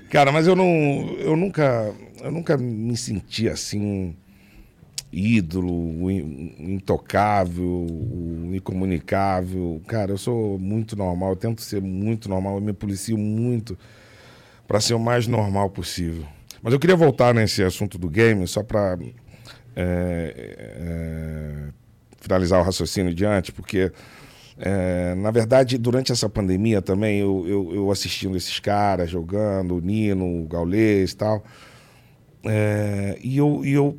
[0.10, 0.66] Cara, mas eu não.
[1.20, 1.94] Eu nunca.
[2.24, 4.16] Eu nunca me senti assim
[5.18, 9.82] ídolo, o in- o intocável, o incomunicável.
[9.88, 13.78] Cara, eu sou muito normal, eu tento ser muito normal, eu me policio muito
[14.68, 16.24] para ser o mais normal possível.
[16.62, 18.98] Mas eu queria voltar nesse assunto do game, só para
[22.20, 23.92] finalizar o raciocínio diante, porque,
[24.58, 29.82] é, na verdade, durante essa pandemia também, eu, eu, eu assistindo esses caras jogando, o
[29.82, 31.44] Nino, o Gaulês e tal,
[32.44, 33.98] é, e eu, e eu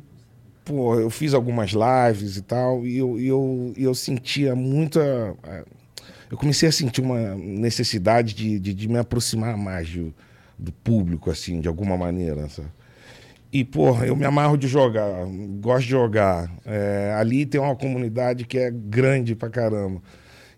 [0.69, 5.01] pô, eu fiz algumas lives e tal, e eu, e eu, e eu sentia muita.
[5.47, 5.63] eh,
[6.31, 10.13] Eu comecei a sentir uma necessidade de, de, de me aproximar mais do,
[10.59, 12.67] do público, assim, de alguma maneira, sabe?
[13.51, 15.25] E, porra, eu me amarro de jogar,
[15.59, 16.51] gosto de jogar.
[16.63, 19.99] É, ali tem uma comunidade que é grande pra caramba.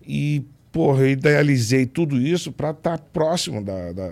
[0.05, 0.43] E,
[0.73, 4.11] porra, eu idealizei tudo isso pra estar próximo da, da,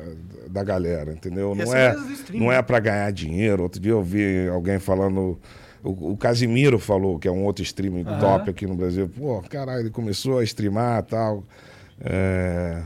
[0.50, 1.54] da galera, entendeu?
[1.54, 1.94] Não essa é,
[2.40, 3.64] não é pra ganhar dinheiro.
[3.64, 5.38] Outro dia eu vi alguém falando.
[5.84, 9.10] O, o Casimiro falou, que é um outro streaming top aqui no Brasil.
[9.10, 11.44] Pô, caralho, ele começou a streamar e tal.
[12.02, 12.82] É,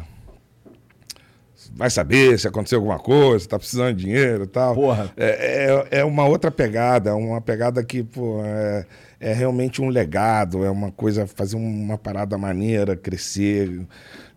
[1.75, 4.75] vai saber se aconteceu alguma coisa, tá precisando de dinheiro e tal.
[4.75, 5.12] Porra.
[5.17, 8.86] É, é, é uma outra pegada, é uma pegada que, pô, é,
[9.19, 13.69] é realmente um legado, é uma coisa, fazer uma parada maneira, crescer.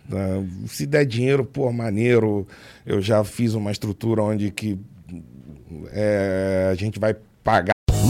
[0.09, 0.47] né?
[0.66, 2.47] Se der dinheiro, pô, maneiro.
[2.85, 4.79] Eu já fiz uma estrutura onde que
[5.92, 7.76] é, a gente vai pagar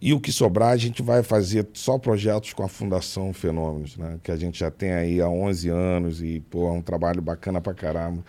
[0.00, 4.18] E o que sobrar, a gente vai fazer só projetos com a Fundação Fenômenos, né?
[4.22, 7.60] Que a gente já tem aí há 11 anos e, pô, é um trabalho bacana
[7.60, 8.24] pra caramba.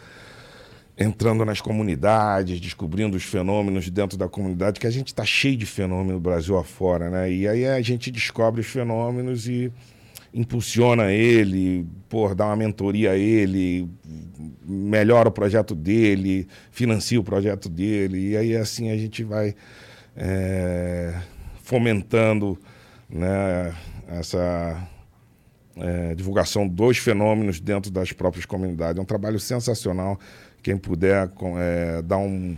[0.98, 5.66] Entrando nas comunidades, descobrindo os fenômenos dentro da comunidade, que a gente está cheio de
[5.66, 7.32] fenômeno no Brasil afora, né?
[7.32, 9.72] E aí a gente descobre os fenômenos e
[10.34, 13.90] impulsiona ele, pô, dá uma mentoria a ele,
[14.66, 18.32] melhora o projeto dele, financia o projeto dele.
[18.32, 19.56] E aí assim a gente vai
[20.16, 21.14] é,
[21.76, 22.58] fomentando
[23.10, 23.74] né,
[24.10, 24.78] essa
[25.78, 28.98] é, divulgação dos fenômenos dentro das próprias comunidades.
[29.00, 30.20] É um trabalho sensacional.
[30.62, 32.58] Quem puder é, dar um-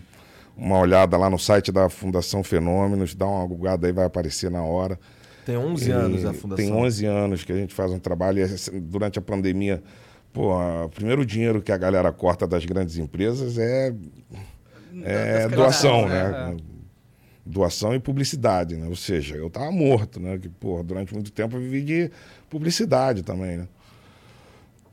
[0.57, 4.63] uma olhada lá no site da Fundação Fenômenos, dá uma gugada aí, vai aparecer na
[4.63, 4.99] hora.
[5.45, 6.65] Tem 11 E anos a fundação.
[6.65, 8.39] Tem 11 anos que a gente faz um trabalho.
[8.43, 9.83] E durante a pandemia,
[10.31, 13.93] pô, o primeiro dinheiro que a galera corta das grandes empresas é,
[15.03, 16.55] é doação, né?
[17.45, 18.87] Doação e publicidade, né?
[18.87, 20.37] Ou seja, eu tava morto, né?
[20.37, 22.11] Que, pô, durante muito tempo eu vivi de
[22.49, 23.67] publicidade também, né?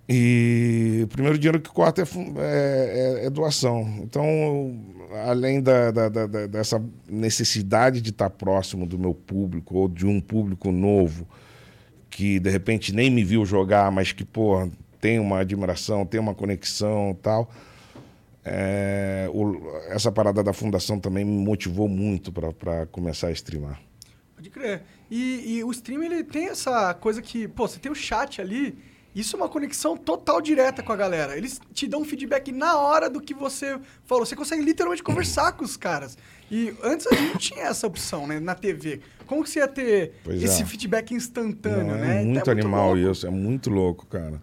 [0.09, 3.87] E o primeiro dinheiro que corta é, é- é- é doação.
[4.03, 4.75] Então,
[5.25, 10.21] além da, da- da- dessa necessidade de estar próximo do meu público ou de um
[10.21, 11.29] público novo
[12.11, 14.69] que de repente nem me viu jogar, mas que pô,
[15.01, 17.49] tem uma admiração, tem uma conexão tal.
[18.45, 23.81] É, o- essa parada da fundação também me motivou muito para começar a streamar.
[24.35, 24.83] Pode crer.
[25.11, 28.79] E, e o stream, ele tem essa coisa que, pô, você tem o chat ali,
[29.15, 31.37] isso é uma conexão total direta com a galera.
[31.37, 34.25] Eles te dão um feedback na hora do que você falou.
[34.25, 36.17] Você consegue literalmente conversar com os caras.
[36.51, 39.01] E antes a gente não tinha essa opção, né, na TV.
[39.27, 40.65] Como que você ia ter Pois esse é.
[40.65, 42.19] feedback instantâneo, Não, né?
[42.19, 43.11] é Então muito animal louco.
[43.13, 44.41] isso, é muito louco, cara.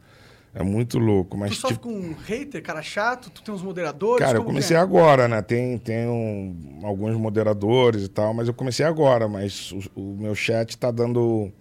[0.60, 1.38] É muito louco.
[1.38, 4.26] Tu Mas, sofre tipo, com um hater, cara chato, tu tem uns moderadores.
[4.26, 4.80] Cara, eu como comecei é?
[4.80, 5.42] agora, né?
[5.42, 10.34] Tem, tem um- alguns moderadores e tal, mas eu comecei agora, mas o, o meu
[10.34, 11.52] chat tá dando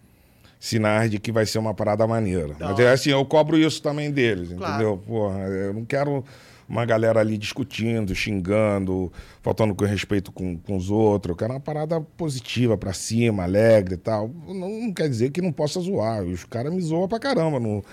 [0.59, 2.57] sinais de que vai ser uma parada maneira.
[2.59, 4.73] Mas é assim, eu cobro isso também deles, Claro.
[4.73, 4.97] entendeu?
[5.07, 6.25] Porra, eu não quero
[6.69, 11.31] uma galera ali discutindo, xingando, faltando com respeito com, com os outros.
[11.31, 14.31] Eu quero uma parada positiva, pra cima, alegre e tal.
[14.49, 16.23] Não, não quer dizer que não possa zoar.
[16.25, 17.85] Os caras me zoam pra caramba no,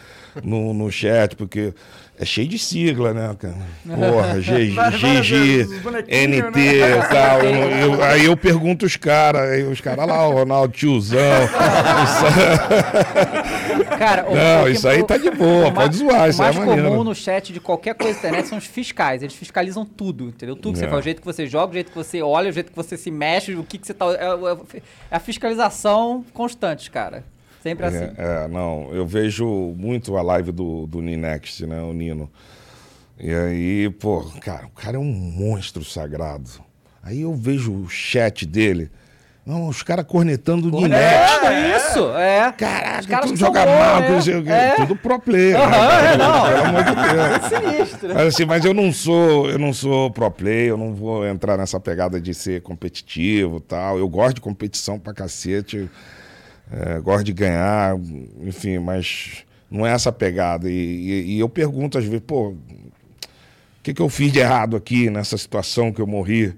[0.44, 1.74] no, no chat, porque
[2.18, 3.56] é cheio de sigla, né, cara?
[3.86, 4.74] Porra, GG,
[6.10, 6.98] NT né?
[6.98, 7.42] e tal.
[7.42, 11.20] Eu- eu- aí eu pergunto os caras, os caras lá, o Ronaldo tiozão.
[14.06, 16.46] Cara, o- Não, o que- isso aí o- tá de boa, pode zoar, isso O
[16.46, 16.90] aí mais é maneiro.
[16.92, 19.24] comum no chat de qualquer coisa da internet são os fiscais.
[19.24, 20.56] Eles fiscalizam tudo, entendeu?
[20.56, 20.90] Tudo que você É.
[20.90, 22.98] faz, o jeito que você joga, o jeito que você olha, o jeito que você
[22.98, 24.06] se mexe, o que, que você tá.
[24.08, 27.24] É, é- é a fiscalização constante, cara.
[27.62, 28.04] Sempre assim.
[28.18, 29.46] É, é, não, eu vejo
[29.78, 32.30] muito a live do, do Ninext, né, o Nino.
[33.18, 36.50] E aí, pô, cara, o cara é um monstro sagrado.
[37.02, 38.92] Aí eu vejo o chat dele,
[39.46, 41.46] não, os caras cornetando o Ninext.
[41.46, 42.52] É, isso, é.
[42.54, 44.68] Caraca, Os caras tu que são joga bons, mal, né?
[44.70, 44.76] É.
[44.76, 45.58] tudo pro player.
[45.58, 46.08] né, Aham, cara?
[46.08, 46.44] é, não.
[46.44, 47.76] Pelo amor de Deus.
[47.82, 48.14] Sinistro.
[48.14, 51.58] Mas, assim, mas eu não sou, eu não sou pro player, eu não vou entrar
[51.58, 53.98] nessa pegada de ser competitivo e tal.
[54.00, 55.90] Eu gosto de competição pra cacete,
[56.72, 57.96] é, gosto de ganhar,
[58.42, 60.70] enfim, mas não é essa pegada.
[60.70, 62.58] E, e- e eu pergunto às vezes, pô, o
[63.84, 66.54] que, que eu fiz de errado aqui nessa situação que eu morri?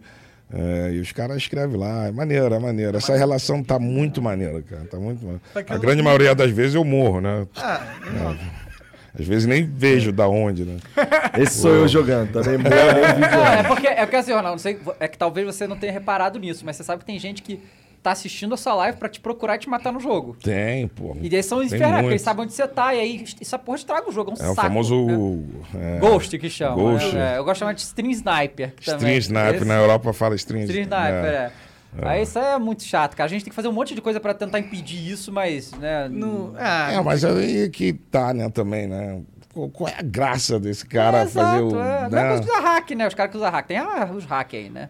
[0.57, 2.95] É, e os caras escrevem lá, é maneiro, é maneiro.
[2.97, 4.85] Essa relação tá muito maneira, cara.
[4.85, 5.41] Tá muito maneira.
[5.53, 7.45] Tá A grande maioria das vezes eu morro, né?
[7.57, 7.81] Ah,
[9.19, 10.77] Às vezes nem vejo da onde, né?
[11.37, 13.31] Esse sou eu jogando, também morro nem vídeo.
[13.35, 15.91] Não, é porque, é porque assim, Ronaldo, não sei, é que talvez você não tenha
[15.91, 17.59] reparado nisso, mas você sabe que tem gente que
[18.05, 20.37] tá assistindo a sua live pra te procurar e te matar no jogo.
[20.43, 21.17] Tem, pô.
[21.19, 22.09] E daí são porque muito.
[22.11, 24.49] eles sabem onde você tá, e aí essa porra estraga o jogo, é um É
[24.51, 24.67] o saco.
[24.67, 25.07] famoso.
[25.73, 25.97] né?
[25.97, 26.75] é, Ghost que chama.
[26.75, 27.15] Ghost.
[27.15, 27.33] né?
[27.33, 28.73] É, eu gosto de chamar de Stream Sniper.
[28.79, 31.51] Stream também- Sniper, esse- na Europa fala Stream, Stream Sniper, é.
[32.01, 33.25] Aí isso aí é muito chato, cara.
[33.25, 36.07] A gente tem que fazer um monte de coisa pra tentar impedir isso, mas, né...
[36.09, 39.21] No, É, é, mas aí que tá, né, também, né?
[39.51, 41.79] Qual, é a graça desse cara é, fazer exato, o.
[41.81, 42.01] é.
[42.03, 42.21] Não né?
[42.21, 43.07] é coisa que usa hack, né?
[43.07, 43.65] Os caras que usam hack.
[43.67, 44.89] Tem ah, os hack aí, né?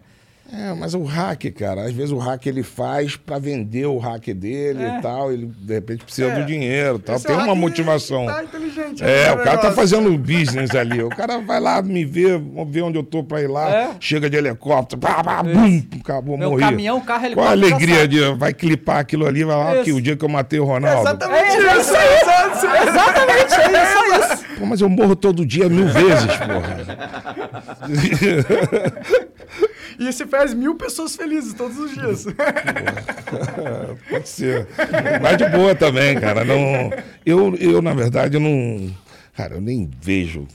[0.52, 4.28] É, mas o hack, cara, às vezes o hack ele faz pra vender o hack
[4.32, 4.98] dele É.
[4.98, 6.38] e tal, ele de repente precisa É.
[6.40, 8.26] do dinheiro e tal, esse tem uma hack motivação.
[8.26, 9.02] Tá inteligente.
[9.02, 11.02] É, né, o cara tá fazendo business ali.
[11.02, 13.68] O cara vai lá me ver, ver onde eu tô pra ir lá.
[13.70, 13.90] É.
[14.00, 16.62] Chega de helicóptero, pá, pá, bum, acabou, Meu morri.
[16.62, 20.00] caminhão, carro, Qual a helicóptero, alegria de vai clipar aquilo ali, vai lá, aqui, o
[20.00, 21.00] dia que eu matei o Ronaldo.
[21.08, 21.92] Exatamente É, isso.
[21.92, 22.66] isso.
[22.88, 23.98] Exatamente, é isso,
[24.30, 24.46] é isso.
[24.58, 26.76] Pô, mas eu morro todo dia mil vezes, porra.
[29.98, 32.26] E você faz mil pessoas felizes todos os dias.
[34.08, 34.66] Pode ser.
[35.22, 36.44] Mas de boa também, cara.
[36.44, 36.90] Não,
[37.24, 38.94] eu, eu, na verdade, eu não.
[39.34, 40.46] Cara, eu nem vejo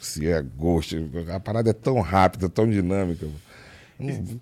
[0.00, 0.96] se é gosto.
[1.34, 3.26] A parada é tão rápida, tão dinâmica.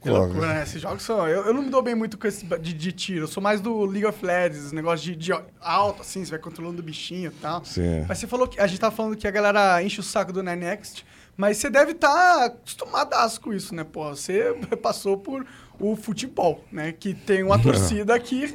[0.02, 0.62] Que loucura, né?
[0.64, 1.28] Esses jogos são.
[1.28, 3.24] Eu, eu não me dou bem muito com esse de, de tiro.
[3.24, 6.80] Eu sou mais do League of Legends, negócio de, de alto, assim, você vai controlando
[6.80, 7.64] o bichinho e tal.
[7.64, 8.04] Sim.
[8.08, 8.58] Mas você falou que.
[8.58, 11.92] A gente tava falando que a galera enche o saco do Next, mas você deve
[11.92, 14.08] estar acostumadaço com isso, né, pô?
[14.10, 15.44] Você passou por
[15.78, 16.92] o futebol, né?
[16.92, 18.54] Que tem uma torcida que.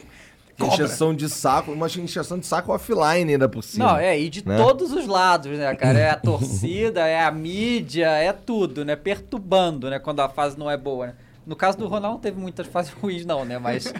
[0.57, 0.73] Cobra.
[0.73, 3.93] Encheção de saco, uma encheção de saco offline ainda por cima.
[3.93, 4.57] Não, é, e de né?
[4.57, 5.97] todos os lados, né, cara?
[5.97, 8.97] É a torcida, é a mídia, é tudo, né?
[8.97, 9.99] Perturbando, né?
[9.99, 11.13] Quando a fase não é boa, né?
[11.45, 13.57] No caso do Ronaldo não teve muitas fases ruins, não, né?
[13.57, 13.93] Mas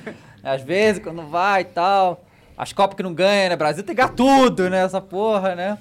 [0.43, 2.25] às vezes, quando vai e tal.
[2.57, 3.55] As Copas que não ganha, né?
[3.55, 4.84] Brasil tem que ganhar tudo, né?
[4.84, 5.77] Essa porra, né?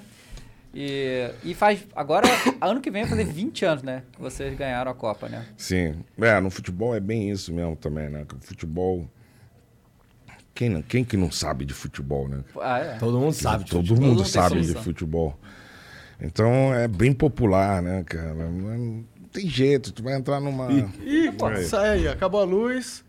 [0.73, 1.85] E, e faz.
[1.95, 2.27] Agora,
[2.61, 4.03] ano que vem vai fazer 20 anos, né?
[4.11, 5.45] Que vocês ganharam a Copa, né?
[5.57, 5.95] Sim.
[6.19, 8.25] É, no futebol é bem isso mesmo também, né?
[8.31, 9.09] O futebol.
[10.53, 12.43] Quem, não- quem que não sabe de futebol, né?
[12.61, 12.97] Ah, é.
[12.97, 13.63] Todo mundo sabe.
[13.63, 14.07] de Todo futebol.
[14.09, 15.39] mundo sabe de futebol.
[16.21, 18.33] Então é bem popular, né, cara?
[18.33, 20.67] Não tem jeito, tu vai entrar numa.
[20.71, 23.03] Ih, pô, sai aí, acabou a luz.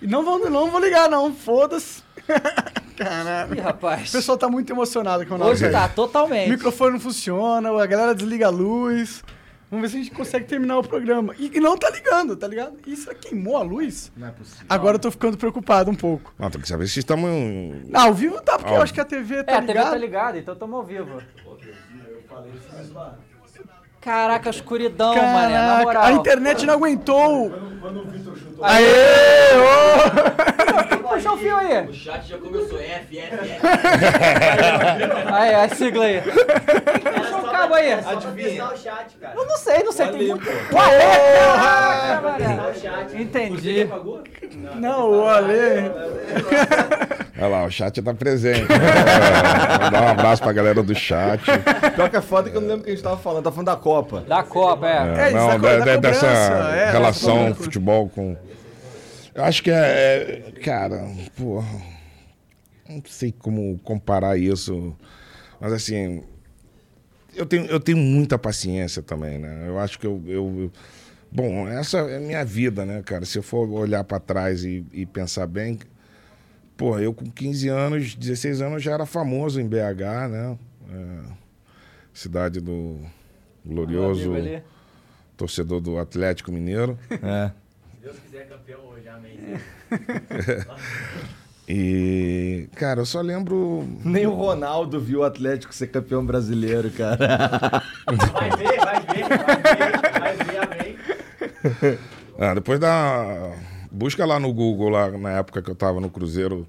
[0.00, 2.02] E não vou, não vou ligar, não, foda-se.
[2.96, 3.54] Caralho.
[3.54, 4.08] Ih, rapaz.
[4.10, 5.52] O pessoal tá muito emocionado com o nosso.
[5.52, 6.50] Hoje tá, O totalmente.
[6.50, 9.22] microfone não funciona, a galera desliga a luz.
[9.70, 11.34] Vamos ver se a gente consegue terminar o programa.
[11.38, 12.74] E, e não tá ligando, tá ligado?
[12.86, 14.12] Isso queimou a luz?
[14.14, 14.66] Não é possível.
[14.68, 16.32] Agora eu tô ficando preocupado um pouco.
[16.38, 17.30] Não, tem que saber se estamos.
[17.88, 19.90] Não, ao vivo tá, porque eu acho que a TV tá É, a TV ligada.
[19.90, 21.22] tá ligada, então tamo ao vivo.
[24.00, 26.02] Caraca, a escuridão, mané, na Caraca, moral.
[26.04, 27.52] a internet não aguentou.
[28.62, 29.56] Aê!
[29.56, 31.02] Ô!
[31.12, 31.86] Puxa o fio aí.
[31.88, 33.60] O chat já começou, F, F, F.
[35.32, 36.22] Aí, a sigla aí.
[36.22, 37.92] Puxa o cabo aí.
[37.92, 38.64] Adivinha.
[38.66, 39.34] o chat, cara.
[39.36, 40.06] Eu não sei, não sei.
[40.08, 40.46] Tem muito.
[40.70, 42.60] caraca, mané.
[42.70, 43.16] o chat.
[43.22, 43.88] Entendi.
[44.76, 45.90] Não, o Ale.
[47.38, 48.66] Olha lá, o chat tá presente.
[48.72, 51.42] É, Mandar um abraço pra galera do chat.
[51.94, 53.44] Pior que é foda que eu não lembro o que a gente tava falando.
[53.44, 54.20] Tá falando da Copa.
[54.26, 55.24] Da Copa, é.
[55.24, 58.36] É, isso não, da co- da- da da- dessa é, relação futebol com.
[59.34, 59.74] Eu acho que é.
[60.48, 61.06] é- cara,
[61.36, 61.80] porra.
[62.88, 64.94] Não sei como comparar isso.
[65.60, 66.22] Mas assim.
[67.34, 69.64] Eu tenho, eu tenho muita paciência também, né?
[69.66, 70.22] Eu acho que eu.
[70.26, 70.72] eu- eu-
[71.30, 73.24] bom, essa é a minha vida, né, cara?
[73.24, 75.78] Se eu for olhar pra trás e, e pensar bem.
[76.76, 80.58] Pô, eu com 15 anos, 16 anos já era famoso em BH, né?
[80.90, 81.32] É,
[82.12, 82.98] cidade do
[83.64, 84.62] glorioso ali.
[85.36, 86.98] torcedor do Atlético Mineiro.
[87.22, 87.50] É.
[88.02, 89.38] Se Deus quiser campeão hoje, amém.
[91.68, 93.86] E, cara, eu só lembro.
[94.04, 97.80] Nem o Ronaldo viu o Atlético ser campeão brasileiro, cara.
[98.04, 100.98] Vai ver, vai ver, vai ver, vai ver, amém.
[102.36, 103.52] Ah, depois da.
[103.92, 106.66] Busca lá no Google, lá na época que eu tava no Cruzeiro,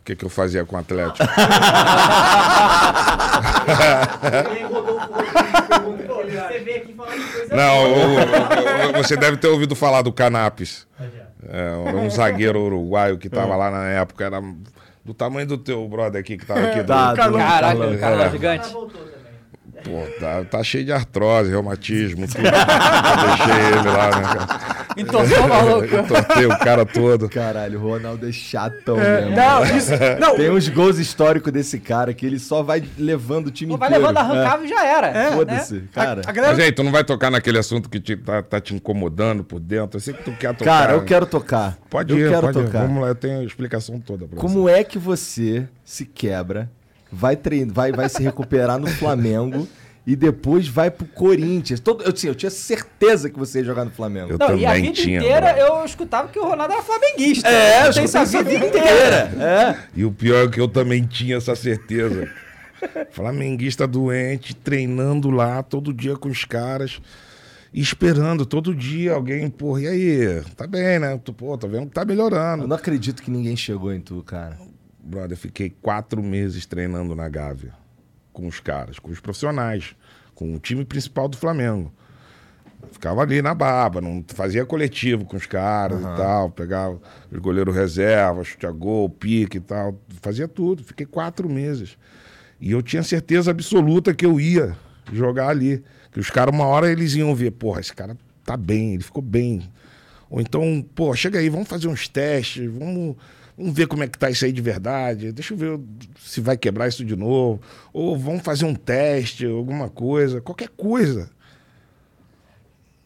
[0.00, 1.24] o que, que eu fazia com o Atlético.
[5.82, 10.86] Você veio aqui falar de coisa Não, você deve ter ouvido falar do Canapes.
[11.46, 14.40] É, um zagueiro uruguaio que tava lá na época, era
[15.04, 16.80] do tamanho do teu brother aqui que tava aqui.
[16.82, 17.38] do- Tá, Carlão.
[17.38, 17.94] Caraca, Carlão.
[17.94, 18.26] o cara É.
[18.26, 18.74] é gigante.
[19.84, 22.38] Pô, tá, tá cheio de artrose, reumatismo, tudo.
[22.38, 24.84] eu deixei ele lá, né, cara?
[24.96, 25.84] Entortou maluco.
[25.96, 27.28] Entortei o cara todo.
[27.28, 29.36] Caralho, o Ronaldo é chatão É, mesmo.
[29.36, 29.90] não, isso.
[30.20, 33.88] Não, Tem uns gols históricos desse cara que ele só vai levando o time Vai
[33.88, 34.06] inteiro.
[34.06, 35.08] levando, arrancava e já era.
[35.08, 35.12] É.
[35.12, 35.32] né?
[35.32, 36.22] Foda-se, cara.
[36.24, 36.54] a galera.
[36.54, 39.58] Mas aí, tu não vai tocar naquele assunto que te, tá, tá te incomodando por
[39.60, 39.96] dentro?
[39.96, 40.64] Eu sei que tu quer tocar.
[40.80, 41.76] Cara, eu quero tocar.
[41.90, 42.64] Pode eu ir, quero pode ir.
[42.66, 42.82] tocar.
[42.86, 46.70] Vamos lá, eu tenho a explicação toda pra Como é que você se quebra?
[47.14, 47.66] Vai, trein...
[47.66, 49.68] vai, vai se recuperar no Flamengo
[50.06, 51.80] e depois vai pro Corinthians.
[51.80, 52.04] Todo...
[52.04, 54.32] Eu, assim, eu tinha certeza que você ia jogar no Flamengo.
[54.32, 57.48] Eu Não, e a também vida tinha, inteira eu escutava que o Ronaldo era flamenguista.
[57.48, 59.16] É, eu eu tenho essa escutei vida essa inteira.
[59.40, 59.76] É.
[59.96, 62.28] E o pior é que eu também tinha essa certeza.
[63.10, 67.00] Flamenguista doente, treinando lá todo dia com os caras.
[67.72, 70.42] E esperando todo dia alguém, porra, e aí?
[70.54, 71.18] Tá bem, né?
[71.24, 72.68] Tu, Pô, tá vendo que tá Eu melhorando.
[72.68, 74.56] não acredito que ninguém chegou em tu, cara.
[75.04, 77.72] Brother, fiquei quatro meses treinando na Gávea.
[78.32, 79.94] Com os caras, com os profissionais,
[80.34, 81.92] com o time principal do Flamengo.
[82.90, 87.00] Ficava ali na baba, não fazia coletivo com os caras e tal, pegava
[87.30, 90.82] os goleiros reserva, chute a gol, pique e tal, fazia tudo.
[90.82, 91.96] Fiquei quatro meses.
[92.60, 94.76] E eu tinha certeza absoluta que eu ia
[95.12, 95.82] jogar ali.
[96.12, 99.22] Que os caras, uma hora, eles iam ver, porra, esse cara tá bem, ele ficou
[99.22, 99.70] bem.
[100.30, 103.16] Ou então, pô, chega aí, vamos fazer uns testes, vamos,
[103.56, 105.32] vamos ver como é que tá isso aí de verdade.
[105.32, 105.80] Deixa eu ver
[106.20, 107.60] se vai quebrar isso de novo.
[107.92, 111.30] Ou vamos fazer um teste, alguma coisa, qualquer coisa.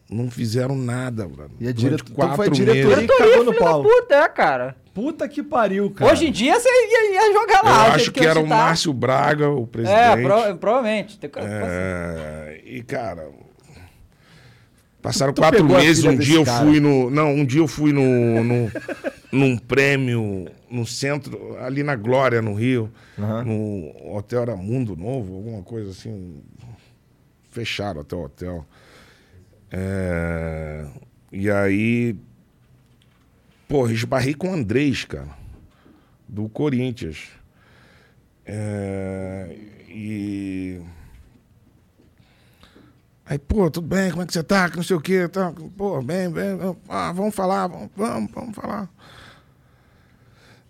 [0.09, 1.55] Não fizeram nada, brother.
[1.59, 2.03] E a direto...
[2.11, 3.11] então foi a diretoria meses.
[3.11, 3.83] que cagou no Filho da pau.
[3.83, 4.75] puta, é, cara.
[4.91, 6.11] Puta que pariu, cara.
[6.11, 7.89] Hoje em dia você ia, ia jogar Eu lá.
[7.89, 8.49] do acho que era o tá.
[8.49, 9.99] Márcio Braga, o presidente.
[10.01, 11.19] É, pro- provavelmente.
[11.19, 13.29] Tem- É, e, cara.
[15.09, 16.63] Passaram Tu quatro meses, um dia eu cara?
[16.63, 17.09] fui no.
[17.09, 18.71] Não, um dia eu fui no, no,
[19.31, 22.91] num prêmio no centro, ali na Glória, no Rio.
[23.17, 23.43] Aham.
[23.43, 26.43] No hotel era Mundo Novo, alguma coisa assim.
[27.49, 28.65] Fecharam até o hotel.
[29.71, 30.85] É,
[31.31, 32.15] e aí.
[33.67, 35.29] Porra, esbarrei com o Andrés, cara.
[36.27, 37.29] Do Corinthians.
[38.45, 39.55] É,
[39.87, 40.79] e.
[43.29, 44.67] Aí, pô, tudo bem, como é que você tá?
[44.67, 45.27] Que não sei o quê.
[45.27, 46.57] Tá, pô, bem, bem.
[46.89, 48.89] Ah, vamos falar, vamos, vamos, vamos falar.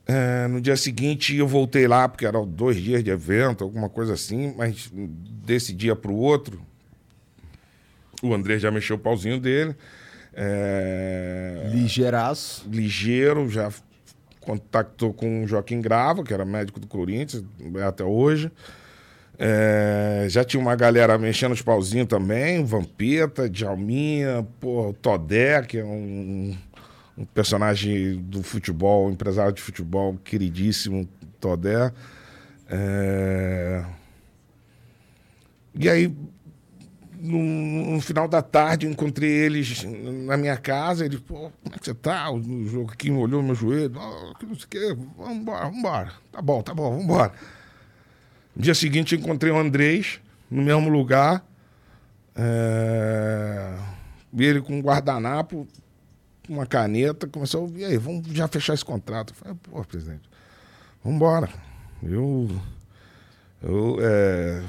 [0.05, 4.14] É, no dia seguinte eu voltei lá, porque eram dois dias de evento, alguma coisa
[4.14, 6.60] assim, mas desse dia para o outro,
[8.22, 9.74] o André já mexeu o pauzinho dele.
[10.34, 12.68] É, Ligeiraço.
[12.70, 13.72] ligeiro, já
[14.41, 17.41] contactou com o Joaquim Grava, que era médico do Corinthians
[17.76, 18.51] é até hoje.
[19.41, 25.85] É, já tinha uma galera mexendo os pauzinhos também, Vampeta, Djalminha, pô, Todé, que é
[25.85, 26.57] um,
[27.17, 31.07] um personagem do futebol, empresário de futebol queridíssimo,
[31.39, 31.93] Todé.
[32.69, 33.85] É,
[35.73, 36.13] e aí,
[37.17, 37.39] no,
[37.93, 39.83] no final da tarde, encontrei eles
[40.25, 41.05] na minha casa.
[41.05, 42.29] Eles, pô, como é que você tá?
[42.29, 43.93] O Joaquim olhou meu joelho.
[43.97, 44.97] "Ah, que não sei o quê.
[45.17, 46.11] Vambora, vambora.
[46.31, 47.31] Tá bom, tá bom, vambora.
[48.56, 50.20] No dia seguinte, encontrei o Andrés
[50.50, 51.45] no mesmo lugar.
[52.36, 53.76] É...
[54.32, 55.68] Vi ele com um guardanapo,
[56.47, 57.28] uma caneta.
[57.28, 59.32] Começou, e aí, vamos já fechar esse contrato.
[59.32, 60.30] Eu falei, pô, presidente,
[61.04, 61.50] vambora.
[62.04, 62.50] Eu.
[63.62, 63.97] Eu.
[64.02, 64.64] É...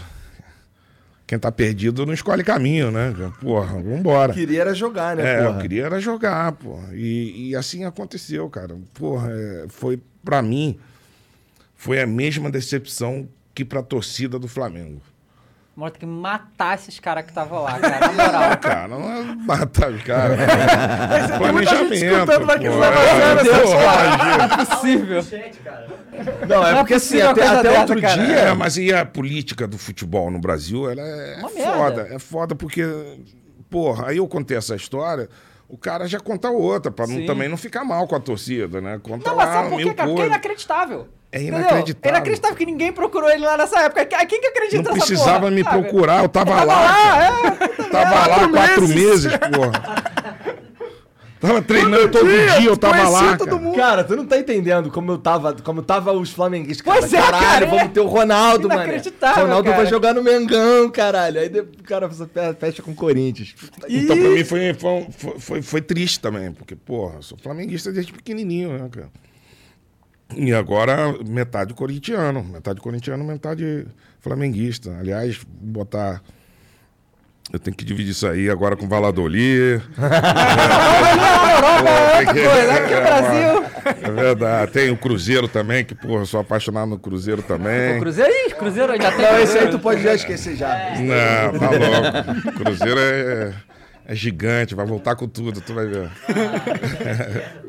[1.26, 3.14] Quem tá perdido não escolhe caminho, né?
[3.40, 4.32] Porra, vambora.
[4.32, 5.56] Queria era jogar, né, É, porra?
[5.56, 6.76] eu queria era jogar, pô.
[6.92, 8.76] E, e assim aconteceu, cara.
[8.94, 10.76] Porra, é, foi pra mim
[11.76, 15.00] foi a mesma decepção que pra torcida do Flamengo.
[15.76, 18.12] Tem que matar esses caras que estavam lá, cara.
[18.12, 18.56] Na moral.
[18.60, 20.36] Cara, não é matar os caras.
[21.40, 24.36] tem muita gente escutando, vai que a sério, É, imagina.
[24.36, 25.24] Não é possível.
[26.46, 28.26] Não, é Não é porque assim, até, até dessa, outro cara.
[28.26, 28.34] dia.
[28.36, 31.72] É, mas e a política do futebol no Brasil, ela é Uma merda.
[31.78, 32.08] foda.
[32.14, 32.84] É foda porque,
[33.70, 35.30] porra, aí eu contei essa história,
[35.66, 37.26] o cara já conta outra, pra não- Sim.
[37.26, 39.00] também não ficar mal com a torcida, né?
[39.02, 40.08] Conta Não, mas lá sabe por quê, cara?
[40.10, 41.08] Porque é inacreditável.
[41.32, 41.96] É inacreditável.
[42.02, 44.04] É inacreditável que ninguém procurou ele lá nessa época.
[44.26, 45.50] Quem que acredita Não precisava porra?
[45.52, 46.74] me Ah, procurar, eu tava, Tava lá.
[46.74, 47.50] lá, é.
[47.90, 50.00] Tava lá quatro meses, porra.
[51.40, 53.34] Tava treinando todo dia, eu tava lá.
[53.38, 53.62] todo cara.
[53.62, 53.74] mundo.
[53.76, 56.82] Cara, tu não tá entendendo como eu tava, como tava os flamenguistas.
[56.84, 58.82] Cara, Pois é, caralho, cara, é vamos ter o Ronaldo, mano.
[58.82, 59.76] inacreditável, Ronaldo cara.
[59.82, 61.40] vai jogar no Mengão, caralho.
[61.40, 62.26] Aí o cara fe-
[62.58, 63.54] fecha com o Corinthians.
[63.88, 67.90] Então, pra mim, foi, foi, foi, foi- foi triste também, porque, porra, eu sou flamenguista
[67.90, 69.08] desde pequenininho, né, cara?
[70.36, 72.42] E agora, metade corintiano.
[72.44, 73.86] Metade corintiano, metade
[74.20, 74.96] flamenguista.
[74.98, 76.22] Aliás, vou botar.
[77.52, 79.82] Eu tenho que dividir isso aí agora com Valladolid.
[81.84, 83.64] é, Tem que- coisa, aqui no é, Brasil.
[84.02, 84.72] É verdade.
[84.72, 87.96] Tem o Cruzeiro também, que, porra, sou apaixonado no Cruzeiro também.
[87.96, 89.20] O Cruzeiro, ih, Cruzeiro ainda tem.
[89.20, 90.94] Não, esse aí tu pode já esquecer já.
[91.00, 92.52] Não, tá louco.
[92.62, 93.52] Cruzeiro é,
[94.10, 96.10] é gigante, vai voltar com tudo, tu vai ver.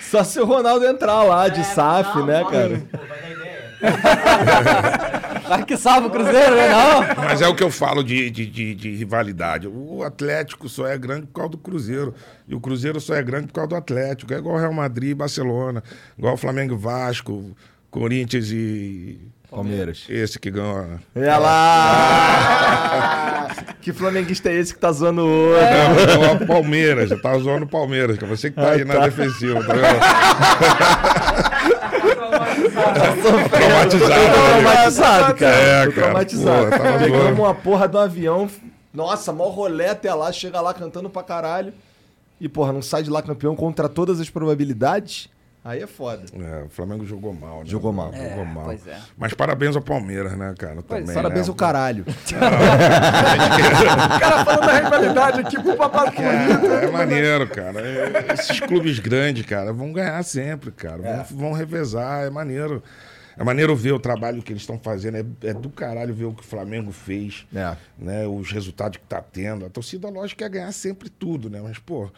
[0.00, 2.80] Só se o Ronaldo entrar lá de SAF, né, cara?
[2.90, 3.58] Pô, vai dar ideia.
[5.48, 6.68] Vai que salva o Cruzeiro, né?
[6.68, 7.24] Não.
[7.24, 9.66] Mas é o que eu falo de, de, de- de rivalidade.
[9.66, 12.14] O Atlético só é grande por causa do Cruzeiro.
[12.46, 14.34] E o Cruzeiro só é grande por causa do Atlético.
[14.34, 15.82] É igual o Real Madrid e Barcelona.
[16.18, 17.56] Igual o Flamengo e Vasco.
[17.90, 19.18] Corinthians e.
[19.50, 20.04] Palmeiras.
[20.08, 20.86] Esse que ganhou.
[21.16, 22.68] Olha lá!
[23.80, 25.64] que flamenguista é esse que tá zoando o outro?
[25.64, 27.08] Não, ganhou a Palmeiras.
[27.20, 29.98] Tava zoando o Palmeiras, que é você que tá aí na defensiva, tá vendo?
[33.50, 34.00] Traumatizado.
[34.00, 34.62] Tô né?
[34.62, 35.56] traumatizado, cara.
[35.56, 36.06] É, Tô cara.
[36.06, 36.70] traumatizado.
[36.70, 38.48] Tava Pegamos uma porra do avião.
[38.92, 40.32] Nossa, mó rolé até lá.
[40.32, 41.72] Chega lá cantando pra caralho.
[42.40, 45.28] E, porra, não sai de lá campeão contra todas as probabilidades.
[45.68, 46.24] Aí é foda.
[46.32, 47.66] É, o Flamengo jogou mal, né?
[47.66, 48.10] Jogou mal.
[48.10, 48.64] Jogou mal.
[48.64, 48.98] pois é.
[49.18, 50.80] Mas parabéns ao Palmeiras, né, cara?
[50.80, 51.50] Também, Parabéns né?
[51.50, 52.06] ao caralho.
[52.08, 52.14] O
[54.18, 57.82] cara falando da rivalidade aqui pro papai É, é maneiro, cara.
[57.82, 61.06] É, Esses clubes grandes, cara, vão ganhar sempre, cara.
[61.06, 61.16] É.
[61.24, 62.82] Vão, vão revezar, é maneiro.
[63.36, 65.18] É maneiro ver o trabalho que eles estão fazendo.
[65.18, 67.46] É, é do caralho ver o que o Flamengo fez.
[67.54, 67.76] É.
[67.98, 69.66] Né, os resultados que tá tendo.
[69.66, 71.60] A torcida, lógico, quer ganhar sempre tudo, né?
[71.62, 72.10] Mas, pô,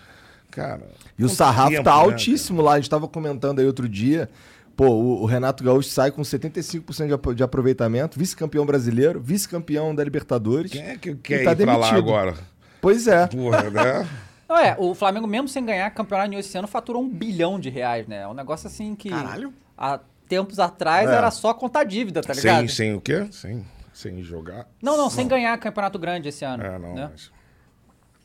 [0.51, 0.83] cara.
[1.19, 2.73] E o sarrafo tempo, tá né, altíssimo lá.
[2.75, 4.29] A gente tava comentando aí outro dia.
[4.77, 9.95] Pô, o, o Renato Gaúcho sai com 75% de, apro- de aproveitamento, vice-campeão brasileiro, vice-campeão
[9.95, 10.71] da Libertadores.
[10.73, 11.99] Quem é que quer tá ir pra lá demitido.
[11.99, 12.35] agora?
[12.81, 13.27] Pois é.
[13.27, 14.09] Porra, né?
[14.49, 18.07] Não, é, o Flamengo, mesmo sem ganhar campeonato esse ano, faturou um bilhão de reais,
[18.09, 18.23] né?
[18.23, 19.11] É um negócio assim que.
[19.11, 19.53] Caralho.
[19.79, 21.15] Há tempos atrás É.
[21.15, 22.59] era só contar dívida, tá ligado?
[22.61, 23.27] sem, sem o quê?
[23.31, 24.67] Sem, sem jogar.
[24.83, 26.65] Não, não, sem ganhar campeonato grande esse ano.
[26.65, 26.95] É, não.
[26.95, 27.09] né?
[27.13, 27.31] mas-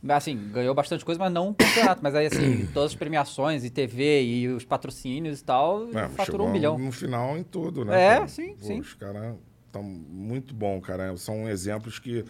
[0.08, 2.02] Assim, ganhou bastante coisa, mas não o campeonato.
[2.04, 6.48] Mas aí, assim, todas as premiações e TV e os patrocínios e tal, É, faturou
[6.48, 6.78] um milhão.
[6.78, 8.04] No final em tudo, né?
[8.04, 8.28] É, cara?
[8.28, 8.80] sim, Pô, sim.
[8.80, 9.36] Os caras
[9.66, 11.16] estão muito bom, cara.
[11.18, 12.26] São exemplos que o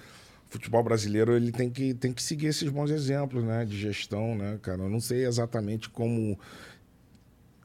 [0.47, 3.65] futebol brasileiro ele tem que, tem que seguir esses bons exemplos, né?
[3.65, 4.81] De gestão, né, cara?
[4.83, 6.39] Eu não sei exatamente como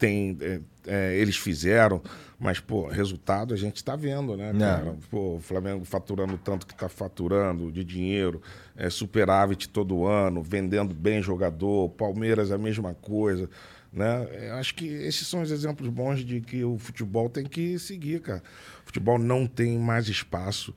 [0.01, 2.03] tem, é, é, eles fizeram,
[2.39, 4.97] mas, pô, resultado a gente está vendo, né, cara?
[5.11, 8.41] Pô, o Flamengo faturando tanto que está faturando de dinheiro,
[8.75, 13.49] é, superávit todo ano, vendendo bem jogador, Palmeiras a mesma coisa,
[13.93, 14.27] né?
[14.49, 18.23] Eu acho que esses são os exemplos bons de que o futebol tem que seguir,
[18.23, 18.43] cara.
[18.83, 20.75] O futebol não tem mais espaço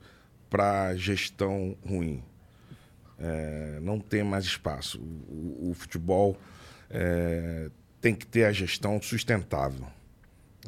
[0.50, 2.22] para gestão ruim.
[3.18, 5.00] É, não tem mais espaço.
[5.00, 6.36] O, o futebol
[6.90, 7.70] é,
[8.04, 9.86] tem que ter a gestão sustentável.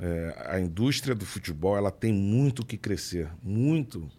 [0.00, 4.10] É, a indústria do futebol ela tem muito que crescer, muito,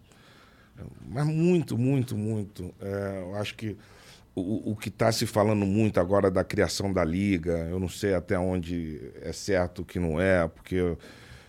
[1.04, 2.72] mas muito, muito, muito.
[2.80, 3.76] É, eu acho que
[4.36, 8.14] o, o que está se falando muito agora da criação da liga, eu não sei
[8.14, 10.96] até onde é certo, o que não é, porque eu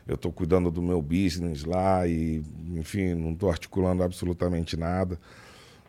[0.07, 2.41] estou cuidando do meu business lá e,
[2.77, 5.19] enfim, não estou articulando absolutamente nada.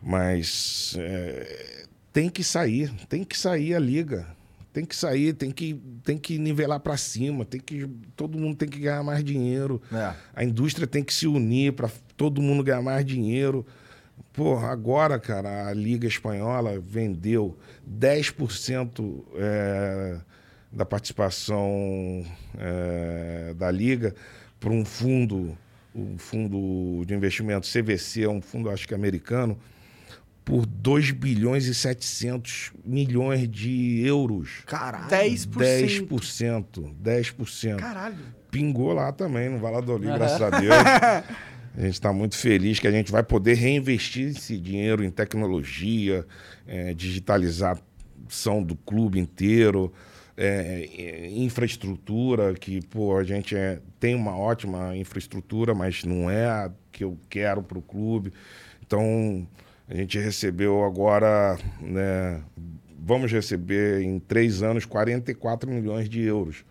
[0.02, 4.38] Mas é, tem que sair, tem que sair a liga.
[4.72, 8.68] Tem que sair, tem que, tem que nivelar para cima, tem que, todo mundo tem
[8.68, 9.82] que ganhar mais dinheiro.
[9.92, 10.14] É.
[10.34, 13.66] A indústria tem que se unir para todo mundo ganhar mais dinheiro.
[14.32, 17.58] Porra, agora, cara, a Liga Espanhola vendeu
[17.88, 20.20] 10% é,
[20.70, 22.24] da participação
[22.56, 24.14] é, da Liga
[24.60, 25.56] para um fundo,
[25.94, 29.58] um fundo de investimento CVC, um fundo acho que americano,
[30.50, 34.62] por 2 bilhões e 700 milhões de euros.
[34.66, 35.06] Caralho.
[35.08, 35.46] 10%.
[36.08, 36.92] 10%.
[37.00, 37.76] 10%.
[37.76, 38.16] Caralho.
[38.50, 40.18] Pingou lá também no Valladolid, Aham.
[40.18, 40.74] graças a Deus.
[41.72, 46.26] A gente está muito feliz que a gente vai poder reinvestir esse dinheiro em tecnologia,
[46.66, 49.92] eh, digitalização do clube inteiro,
[50.36, 56.44] eh, eh, infraestrutura, que pô, a gente é- tem uma ótima infraestrutura, mas não é
[56.44, 58.32] a que eu quero para o clube.
[58.84, 59.46] Então,
[59.90, 62.40] a gente recebeu agora, né,
[62.96, 66.64] vamos receber em três anos 44 milhões de euros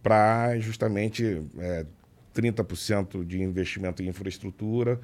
[0.00, 1.84] para justamente é,
[2.32, 5.00] 30% de investimento em infraestrutura,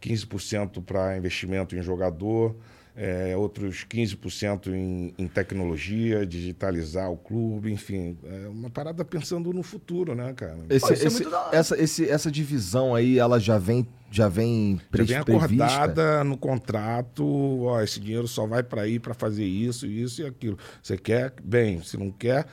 [0.00, 2.54] 15% para investimento em jogador,
[2.96, 8.18] é, outros 15% em, em tecnologia, digitalizar o clube, enfim.
[8.24, 10.58] É uma parada pensando no futuro, né, cara?
[10.68, 11.56] Esse- Pô, é esse- hora.
[11.56, 15.64] essa, esse- essa divisão aí, ela já vem, já vem, Já pre- vem prevista?
[15.66, 17.24] acordada no contrato,
[17.62, 20.58] ó, esse dinheiro só vai para ir para fazer isso, isso e aquilo.
[20.82, 21.32] Você quer?
[21.42, 22.44] Bem, se não quer,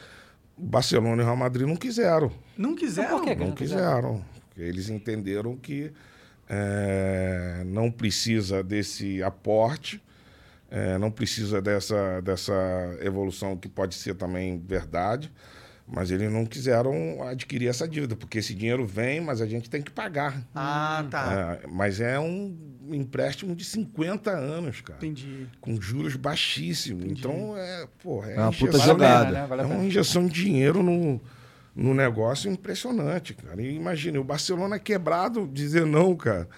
[0.57, 2.31] Barcelona e Real Madrid não quiseram.
[2.57, 3.17] Não quiseram?
[3.19, 3.35] por quê?
[3.35, 4.23] Não quiseram.
[4.49, 5.91] porque Eles entenderam que
[6.49, 10.01] é, não precisa desse aporte,
[10.69, 12.53] é, não precisa dessa, dessa
[13.01, 15.31] evolução que pode ser também verdade,
[15.87, 19.81] mas eles não quiseram adquirir essa dívida, porque esse dinheiro vem, mas a gente tem
[19.81, 20.43] que pagar.
[20.53, 21.59] Ah, tá.
[21.63, 22.53] É, mas é um
[22.89, 24.97] empréstimo de 50 anos, cara.
[24.99, 25.47] Entendi.
[25.61, 27.05] Com juros baixíssimos.
[27.05, 29.31] Então, é, pô, é, É uma puta jogada.
[29.31, 29.45] né?
[29.47, 31.21] Vale é uma injeção de dinheiro no,
[31.73, 33.61] no negócio impressionante, cara.
[33.61, 36.49] E imagina, o Barcelona quebrado dizer não, cara.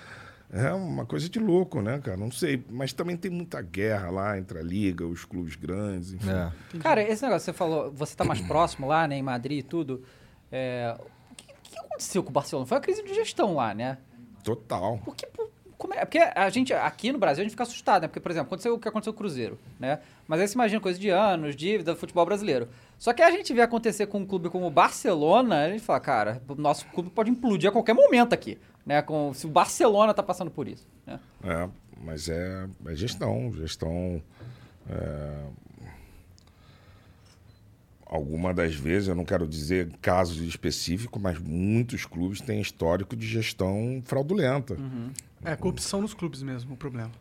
[0.51, 2.17] É uma coisa de louco, né, cara?
[2.17, 2.63] Não sei.
[2.69, 6.29] Mas também tem muita guerra lá entre a Liga, os clubes grandes, enfim.
[6.29, 6.51] É.
[6.79, 9.63] Cara, esse negócio que você falou, você tá mais próximo lá, né, em Madrid e
[9.63, 10.03] tudo.
[10.51, 12.65] é, o que, que aconteceu com o Barcelona?
[12.65, 13.99] Foi a crise de gestão lá, né?
[14.43, 14.99] Total.
[15.05, 15.27] Porque,
[15.77, 15.99] como é?
[15.99, 18.07] Porque a gente, aqui no Brasil, a gente fica assustado, né?
[18.07, 19.99] Porque, por exemplo, aconteceu o que aconteceu com o Cruzeiro, né?
[20.27, 22.67] Mas aí você imagina coisa de anos, dívida, futebol brasileiro.
[22.97, 25.99] Só que a gente vê acontecer com um clube como o Barcelona, a gente fala,
[25.99, 28.57] cara, o nosso clube pode implodir a qualquer momento aqui,
[28.89, 29.03] né?
[29.03, 31.19] Com, se o Barcelona tá passando por isso, né?
[31.43, 31.69] É,
[32.03, 34.19] mas é, é gestão, gestão.
[34.89, 35.43] é,
[38.03, 43.27] Alguma das vezes, eu não quero dizer casos específicos, mas muitos clubes têm histórico de
[43.27, 44.75] gestão fraudulenta.
[45.45, 47.11] É, corrupção nos clubes mesmo, o problema.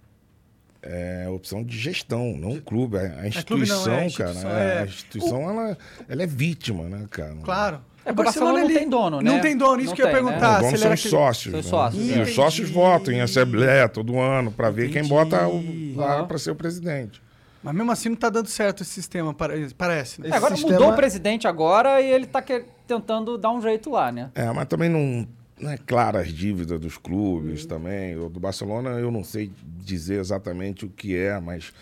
[0.80, 2.96] É opção de gestão, não o clube.
[2.96, 4.30] A, a clube não, instituição, é a cara.
[4.30, 4.78] instituição, é, é.
[4.78, 7.36] A instituição, ela, ela é vítima, né, cara?
[7.42, 7.80] Claro.
[8.08, 9.30] É, porque o Barcelona não tem dono, né?
[9.30, 10.28] Não tem dono, isso Não que eu ia tem, né?
[10.30, 10.62] perguntar.
[10.62, 11.50] Os são era os sócios.
[11.52, 11.70] São os né?
[11.70, 12.22] sócios, E é.
[12.22, 15.62] os sócios votam em assembleia todo ano para ver quem bota o,
[15.96, 16.26] lá Aham.
[16.26, 17.20] para ser o presidente.
[17.62, 20.20] Mas mesmo assim não tá dando certo esse sistema, pare- parece.
[20.20, 20.28] Né?
[20.30, 23.90] É, agora sistema- mudou o presidente agora e ele tá que- tentando dar um jeito
[23.90, 24.30] lá, né?
[24.34, 25.26] É, mas também não,
[25.60, 28.16] não é clara as dívidas dos clubes também.
[28.16, 29.50] O do Barcelona eu não sei
[29.84, 31.72] dizer exatamente o que é, mas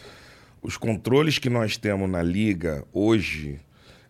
[0.62, 3.61] os controles que nós temos na liga hoje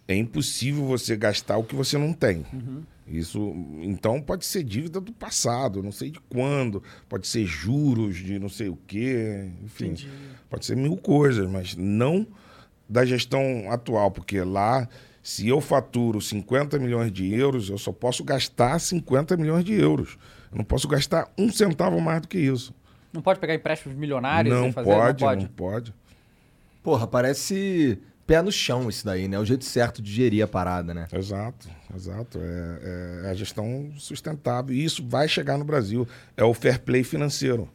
[0.08, 2.44] é impossível você gastar o que você não tem.
[3.06, 3.52] Isso,
[3.82, 8.48] então pode ser dívida do passado, não sei de quando, pode ser juros de não
[8.48, 10.10] sei o quê, enfim, Entendi.
[10.50, 12.26] pode ser mil coisas, mas não
[12.88, 14.88] da gestão atual, porque lá
[15.26, 20.16] se eu faturo 50 milhões de euros, eu só posso gastar 50 milhões de euros.
[20.52, 22.72] Eu não posso gastar um centavo mais do que isso.
[23.12, 25.42] Não pode pegar empréstimos milionários não, e fazer, pode, não pode.
[25.42, 25.94] não pode.
[26.80, 29.38] Porra, parece pé no chão isso daí, né?
[29.38, 31.06] O jeito certo de gerir a parada, né?
[31.12, 32.38] Exato, exato.
[32.42, 34.74] É, é a gestão sustentável.
[34.74, 36.06] E isso vai chegar no Brasil.
[36.36, 37.68] É o fair play financeiro.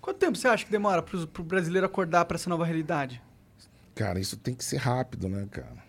[0.00, 3.22] Quanto tempo você acha que demora pro, pro brasileiro acordar pra essa nova realidade?
[3.94, 5.82] Cara, isso tem que ser rápido, né, cara?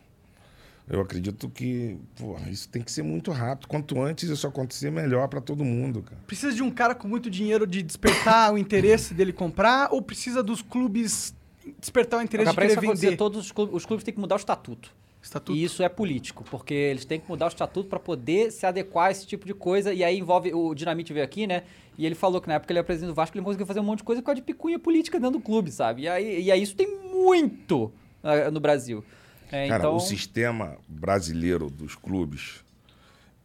[0.88, 3.70] Eu acredito que pô, isso tem que ser muito rápido.
[3.70, 6.22] Quanto antes isso acontecer, melhor para todo mundo, cara.
[6.28, 10.43] Precisa de um cara com muito dinheiro de despertar o interesse dele comprar ou precisa
[10.43, 11.34] dos clubes
[11.80, 13.18] despertar o interesse de isso querer acontecer, vender?
[13.18, 14.91] todos os clubes, os clubes têm que mudar o estatuto.
[15.22, 15.57] Estatuto.
[15.57, 19.07] E isso é político, porque eles têm que mudar o estatuto para poder se adequar
[19.07, 19.93] a esse tipo de coisa.
[19.93, 20.53] E aí envolve.
[20.53, 21.64] O Dinamite veio aqui, né?
[21.97, 23.84] E ele falou que na época ele era presidente do Vasco, ele conseguiu fazer um
[23.84, 26.01] monte de coisa por causa de picunha política dentro do clube, sabe?
[26.03, 27.91] E aí, e aí isso tem muito
[28.22, 29.03] ah, no Brasil.
[29.49, 32.64] É, Cara, então, o sistema brasileiro dos clubes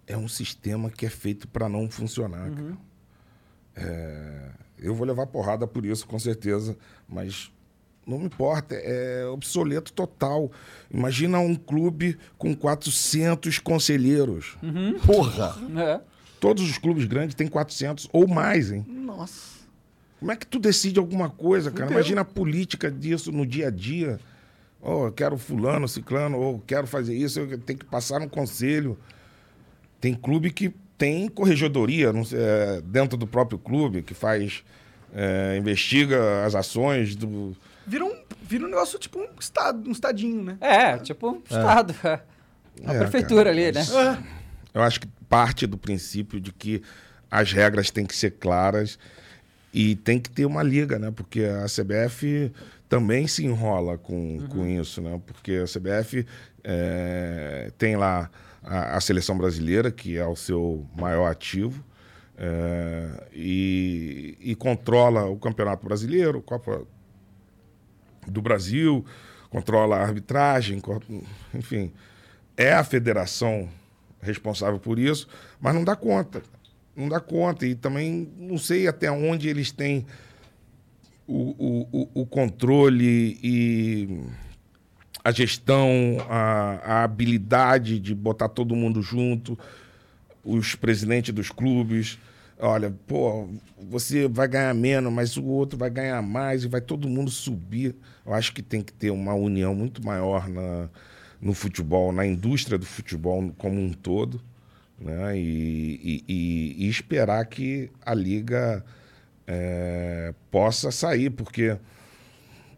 [0.07, 2.51] é um sistema que é feito para não funcionar.
[2.51, 2.77] cara.
[3.77, 6.77] É, eu vou levar porrada por isso, com certeza,
[7.09, 7.53] mas
[8.09, 10.51] não me importa, é obsoleto total.
[10.91, 14.57] Imagina um clube com 400 conselheiros.
[15.05, 15.55] Porra!
[15.77, 16.01] é.
[16.41, 18.85] Todos os clubes grandes têm 400 ou mais, hein?
[18.89, 19.59] Nossa.
[20.19, 21.87] Como é que tu decide alguma coisa, cara?
[21.87, 21.99] Fudeu.
[21.99, 24.19] Imagina a política disso no dia a dia.
[24.81, 28.97] Oh, eu quero fulano, ciclano, ou quero fazer isso, eu tenho que passar no conselho.
[30.01, 34.63] Tem clube que tem corregedoria não sei, é, dentro do próprio clube, que faz.
[35.13, 37.57] é, investiga as ações do.
[37.89, 40.59] Vira um, vira um negócio tipo um estado, um estadinho, né?
[40.61, 41.95] É, tipo um Estado.
[42.05, 42.21] é.
[42.81, 43.85] Uma É, prefeitura cara, ali, né?
[43.93, 44.19] mas-
[44.73, 46.81] Eu acho que parte do princípio de que
[47.29, 48.97] as regras têm que ser claras
[49.75, 51.11] e tem que ter uma liga, né?
[51.11, 52.53] Porque a CBF
[52.89, 55.21] também se enrola com, com isso, né?
[55.27, 56.25] Porque a CBF
[56.63, 58.31] é, tem lá
[58.63, 61.85] a, a seleção brasileira, que é o seu maior ativo,
[62.37, 66.83] é, e, e controla o Campeonato Brasileiro, Copa
[68.31, 69.05] do Brasil,
[69.51, 70.81] controla a arbitragem,
[71.55, 71.93] enfim,
[72.57, 73.69] é a federação
[74.21, 75.29] responsável por isso,
[75.61, 76.43] mas não dá conta.
[76.97, 77.65] Não dá conta.
[77.67, 80.05] E também não sei até onde eles têm
[81.27, 84.21] o, o- o controle e
[85.23, 89.59] a gestão, a, a habilidade de botar todo mundo junto,
[90.43, 92.19] os presidentes dos clubes.
[92.61, 93.49] Olha, pô,
[93.89, 97.95] você vai ganhar menos, mas o outro vai ganhar mais e vai todo mundo subir.
[98.27, 100.89] Eu acho que tem que ter uma união muito maior na,
[101.41, 104.41] no futebol, na indústria do futebol como um todo,
[104.99, 105.39] né?
[105.39, 108.85] E, e- e- esperar que a liga
[109.47, 111.79] eh, possa sair, porque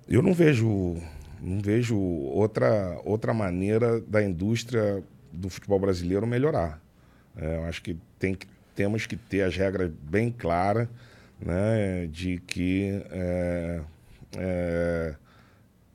[0.08, 0.96] eu não vejo,
[1.40, 5.02] não vejo outra, outra maneira da indústria
[5.32, 6.80] do futebol brasileiro melhorar.
[7.36, 8.46] É, eu acho que, tem que
[8.80, 10.88] temos que ter as regras bem claras,
[11.38, 12.98] né, de que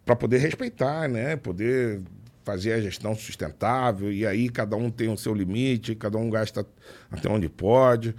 [0.05, 1.99] para poder respeitar, né, poder
[2.43, 6.63] fazer a gestão sustentável e aí cada um tem o seu limite, cada um gasta
[7.09, 8.13] até onde pode.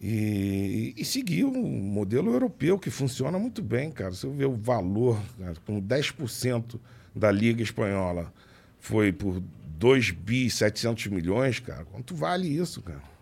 [0.00, 4.12] E, e seguir o modelo europeu, que funciona muito bem, cara.
[4.12, 6.80] Você vê o valor, cara, com 10%
[7.14, 8.32] da Liga Espanhola
[8.80, 9.42] foi por
[9.78, 11.84] 2 bi 700 milhões, cara.
[11.84, 13.13] Quanto vale isso, cara?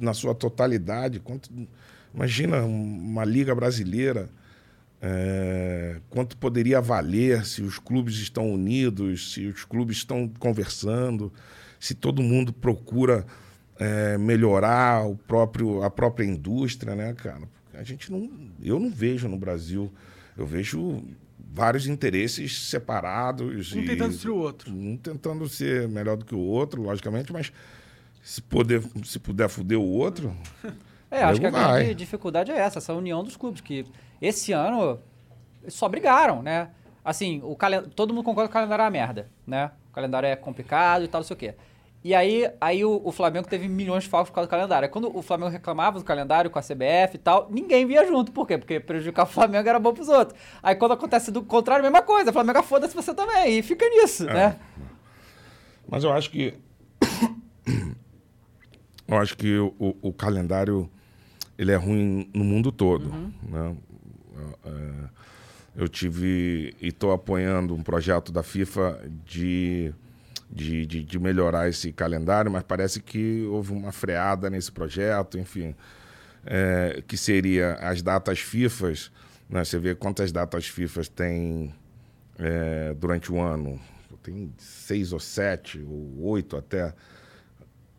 [0.00, 1.20] Na sua totalidade.
[1.20, 1.50] Quanto,
[2.14, 4.28] imagina uma liga brasileira,
[5.02, 11.32] é, quanto poderia valer se os clubes estão unidos, se os clubes estão conversando,
[11.78, 13.26] se todo mundo procura
[13.78, 17.48] é, melhorar o próprio, a própria indústria, né, cara?
[17.72, 18.30] A gente não,
[18.62, 19.90] eu não vejo no Brasil,
[20.36, 21.02] eu vejo
[21.52, 23.72] vários interesses separados.
[23.72, 24.70] Um e- tentando destruir o outro.
[24.72, 27.50] um tentando ser melhor do que o outro, logicamente, mas
[28.22, 30.34] se, poder, se puder fuder o outro.
[31.10, 31.82] É, acho que a vai.
[31.82, 33.84] grande dificuldade é essa, essa união dos clubes, que
[34.22, 34.98] esse ano
[35.68, 36.70] só brigaram, né?
[37.04, 37.82] Assim, o calen...
[37.82, 39.70] todo mundo concorda que o calendário é uma merda, né?
[39.90, 41.54] O calendário é complicado e tal, não sei o quê.
[42.02, 44.88] E aí, aí o, o Flamengo teve milhões de falcos por causa do calendário.
[44.88, 48.32] Quando o Flamengo reclamava do calendário com a CBF e tal, ninguém via junto.
[48.32, 48.56] Por quê?
[48.56, 50.38] Porque prejudicar o Flamengo era bom pros outros.
[50.62, 52.30] Aí quando acontece do contrário, mesma coisa.
[52.30, 53.58] O Flamengo foda-se você também.
[53.58, 54.32] E fica nisso, É.
[54.32, 54.56] né?
[55.88, 56.54] Mas eu acho que.
[59.10, 60.88] Eu acho que o, o- o calendário
[61.58, 63.12] ele é ruim no mundo todo.
[63.48, 63.76] Né?
[64.64, 64.70] É,
[65.76, 69.92] eu tive e estou apoiando um projeto da FIFA de,
[70.50, 75.74] de, de, de melhorar esse calendário, mas parece que houve uma freada nesse projeto, enfim.
[76.46, 79.12] É, que seria as datas FIFAs,
[79.48, 79.62] né?
[79.62, 81.74] Você vê quantas datas FIFAs tem
[82.38, 83.78] é, durante o ano.
[84.22, 86.94] Tem seis ou sete, ou oito até,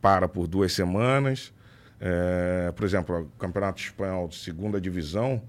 [0.01, 1.53] para por duas semanas.
[1.99, 5.39] É, por exemplo, o Campeonato Espanhol de segunda divisão,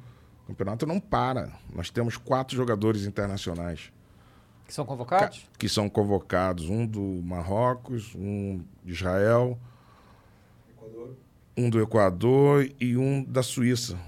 [0.45, 1.51] o campeonato não para.
[1.75, 3.91] Nós temos quatro jogadores internacionais
[4.67, 5.49] Que são convocados.
[5.59, 9.59] que são convocados, um do Marrocos, um de Israel,
[11.57, 13.99] um do Equador e um da Suíça.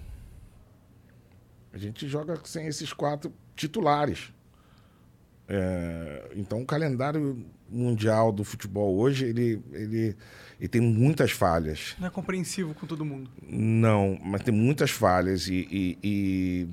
[1.73, 4.34] A gente joga sem esses quatro titulares.
[5.49, 10.17] É, então o calendário mundial do futebol hoje ele, ele,
[10.59, 11.95] ele tem muitas falhas.
[11.99, 13.31] Não é compreensivo com todo mundo.
[13.43, 16.69] Não, mas tem muitas falhas e, e- e,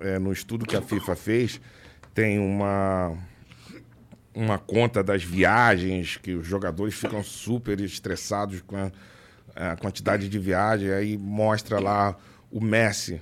[0.00, 1.60] é, no estudo que a FIFA fez
[2.14, 3.16] tem uma
[4.34, 8.92] uma conta das viagens que os jogadores ficam super estressados com a,
[9.72, 12.16] a quantidade de viagem aí mostra lá
[12.50, 13.20] o Messi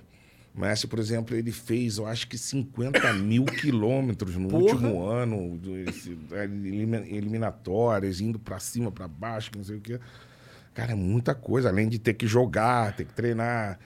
[0.56, 4.62] o Messi, por exemplo, ele fez, eu acho que 50 mil quilômetros no Porra!
[4.74, 10.00] último ano, esse- elimi- eliminatórias, indo pra cima, pra baixo, não sei o quê.
[10.74, 13.78] Cara, é muita coisa, além de ter que jogar, ter que treinar.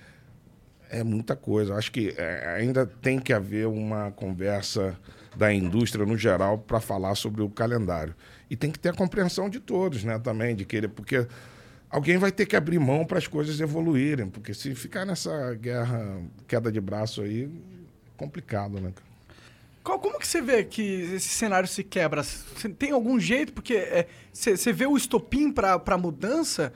[0.92, 1.72] É muita coisa.
[1.72, 4.98] Eu acho que é, ainda tem que haver uma conversa
[5.36, 8.12] da indústria no geral para falar sobre o calendário.
[8.50, 11.28] E tem que ter a compreensão de todos, né, também, de querer, porque
[11.90, 16.22] alguém vai ter que abrir mão para as coisas evoluírem, porque se ficar nessa guerra,
[16.46, 17.48] queda de braço aí, é
[18.16, 18.92] complicado, né?
[19.82, 20.82] Qual- como que você vê que
[21.14, 22.22] esse cenário se quebra?
[22.78, 23.52] Tem algum jeito?
[23.52, 26.72] Porque você vê o estopim pra, pra mudança?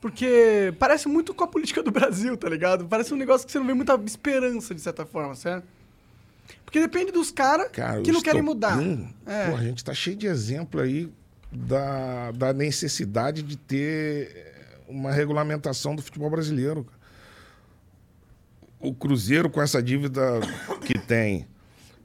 [0.00, 2.86] Porque parece muito com a política do Brasil, tá ligado?
[2.86, 5.66] Parece um negócio que você não vê muita esperança, de certa forma, certo?
[6.64, 8.78] Porque depende dos caras Cara, que não querem mudar.
[9.26, 9.48] É.
[9.50, 11.10] pô, a gente tá cheio de exemplo aí
[11.50, 14.53] da, da necessidade de ter
[14.94, 16.86] uma regulamentação do futebol brasileiro.
[18.78, 20.22] O Cruzeiro com essa dívida
[20.86, 21.46] que tem.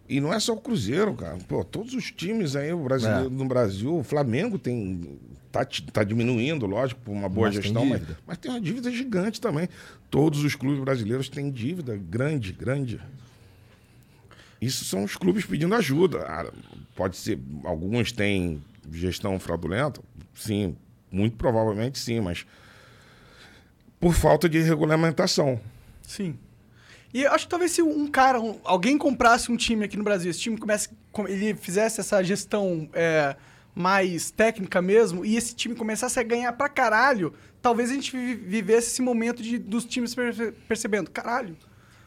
[0.08, 1.38] E não é só o Cruzeiro, cara.
[1.48, 3.30] Pô, todos os times aí o brasileiro, É.
[3.30, 5.20] no Brasil, o Flamengo tem.
[5.52, 8.20] Tá, tá diminuindo, lógico, por uma boa Mas tem gestão, mas, dívida.
[8.26, 9.68] mas tem uma dívida gigante também.
[10.10, 13.00] Todos os clubes brasileiros têm dívida grande, grande.
[14.62, 16.20] Isso são os clubes pedindo ajuda.
[16.28, 16.52] Ah,
[16.96, 18.62] Pode ser, alguns têm
[18.92, 20.02] gestão fraudulenta,
[20.36, 20.76] sim,
[21.12, 22.46] muito provavelmente sim, mas
[24.00, 25.60] por falta de regulamentação.
[26.02, 26.38] Sim.
[27.14, 30.04] E eu acho que talvez se um cara, um- alguém comprasse um time aqui no
[30.04, 33.36] Brasil, esse time comece, com- ele fizesse essa gestão é,
[33.76, 38.36] mais técnica mesmo, e esse time começasse a ganhar pra caralho, talvez a gente vi-
[38.36, 41.56] vivesse esse momento de, dos times perce- percebendo, caralho.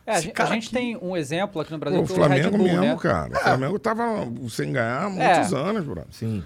[0.06, 2.14] É, a gente, a gente aqui- tem um exemplo aqui no Brasil o que é
[2.16, 2.96] o Red Flamengo Bull, mesmo, né?
[3.00, 3.32] cara.
[3.32, 4.04] O Flamengo tava
[4.50, 5.56] sem ganhar há muitos É.
[5.56, 6.04] anos, bro.
[6.10, 6.42] Sim.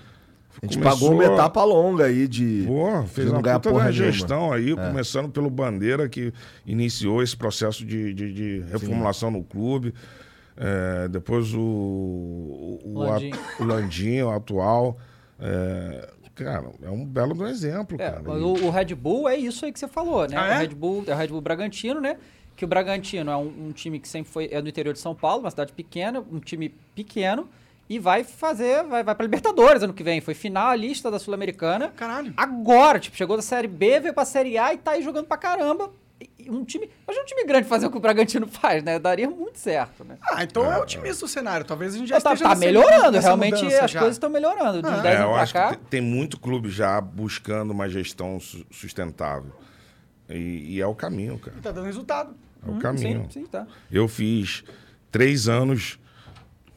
[0.63, 2.65] A gente Começou- pagou uma etapa longa aí de.
[2.67, 4.75] Pô, fez de não uma ganhar puta porra gestão aí, É.
[4.75, 6.33] começando pelo Bandeira, que
[6.65, 9.93] iniciou esse processo de, de, de reformulação no clube.
[10.57, 13.31] É, depois o, o, o, Landim.
[13.33, 14.97] a- o Landinho, o atual.
[15.39, 18.23] É, cara, é um belo do exemplo, É, cara.
[18.31, 20.37] o, o Red Bull é isso aí que você falou, né?
[20.39, 20.57] Ah, é?
[20.57, 22.17] O Red Bull é o Red Bull Bragantino, né?
[22.57, 25.15] Que o Bragantino é um, um time que sempre foi é do interior de São
[25.15, 27.47] Paulo, uma cidade pequena, um time pequeno
[27.89, 30.21] e vai fazer, vai, vai para Libertadores ano que vem.
[30.21, 31.89] Foi finalista da Sul-Americana.
[31.97, 32.33] Caralho.
[32.37, 35.37] Agora, tipo, chegou da Série B, veio pra Série A e tá aí jogando pra
[35.37, 35.91] caramba.
[36.21, 38.99] E- um time, mas um time grande fazer o que o Bragantino faz, né?
[38.99, 40.17] Daria muito certo, né?
[40.23, 41.67] Ah, então é otimista o cenário.
[41.67, 43.99] Talvez a gente já tá, esteja tá melhorando, realmente as já.
[43.99, 44.81] coisas estão melhorando.
[44.81, 44.99] De Ah.
[45.01, 45.71] 10 É, eu anos pra acho cá.
[45.77, 49.53] que tem, muito clube já buscando uma gestão su- sustentável.
[50.29, 51.57] E, e é o caminho, cara.
[51.59, 52.35] E tá dando resultado.
[52.67, 53.29] É o caminho.
[53.31, 53.67] Sim, sim, tá.
[53.93, 54.65] Eu fiz
[55.11, 55.99] três anos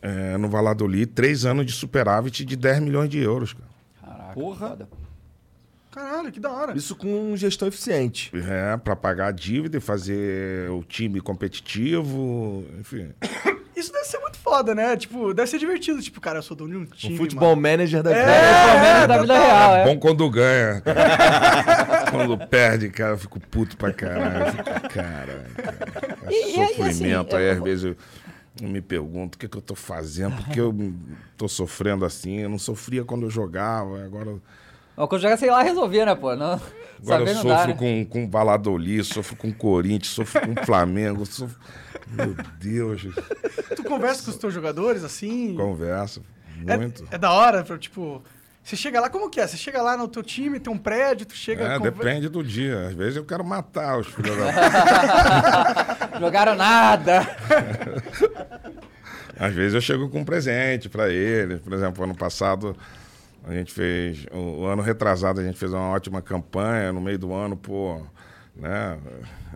[0.02, 3.70] é, no Valladolid, três anos de superávit de 10 milhões de euros, cara.
[4.02, 4.70] Caraca, Porra.
[4.70, 4.90] foda.
[5.92, 6.78] Caralho, que da hora.
[6.78, 8.32] Isso com gestão eficiente.
[8.48, 13.10] É, pra pagar a dívida e fazer o time competitivo, enfim.
[13.76, 14.98] Isso deve ser muito foda, né?
[14.98, 16.02] Tipo, deve ser divertido.
[16.02, 17.14] Tipo, cara, eu sou dono de um time.
[17.16, 17.62] o futebol mano.
[17.62, 19.86] manager da É, É, da vida real, é.
[19.86, 20.82] Bom quando ganha.
[20.82, 22.06] cara.
[22.12, 24.52] quando perde, cara, eu fico puto pra caralho.
[24.52, 25.46] Fico, Caralho, cara.
[26.24, 27.36] É E- e aí, sofrimento.
[27.36, 27.96] assim, aí, eu- às vezes, eu,
[28.62, 30.74] eu me pergunto o que, que eu tô fazendo, porque eu
[31.38, 32.40] tô sofrendo assim.
[32.40, 34.40] Eu não sofria quando eu jogava, agora,
[35.00, 36.36] Ó, Quando joga, sei lá, resolvia, né, pô?
[36.36, 36.62] Não, agora
[37.02, 37.74] saber eu não sofro dá, né?
[37.74, 41.26] com, com o Valladolid, sofro com Corinthians, sofro com o Flamengo.
[41.26, 41.58] Sofro...
[42.12, 43.08] Meu Deus,
[43.78, 45.56] Tu conversa com os teus jogadores, assim.
[45.56, 46.22] conversa.
[46.68, 47.08] É, Muito.
[47.10, 48.22] é da hora, pra, tipo.
[48.64, 49.48] Você chega lá, como que é?
[49.48, 51.64] Você chega lá no teu time, tem um prédio, tu chega.
[51.64, 52.88] É, conver- depende do dia.
[52.88, 57.22] Às vezes eu quero matar os filhos da Jogaram nada.
[59.40, 61.60] Às vezes eu chego com um presente pra eles.
[61.62, 62.76] Por exemplo, ano passado
[63.48, 64.26] a gente fez.
[64.32, 66.92] O, o ano retrasado a gente fez uma ótima campanha.
[66.92, 68.02] No meio do ano, pô,
[68.56, 69.00] né?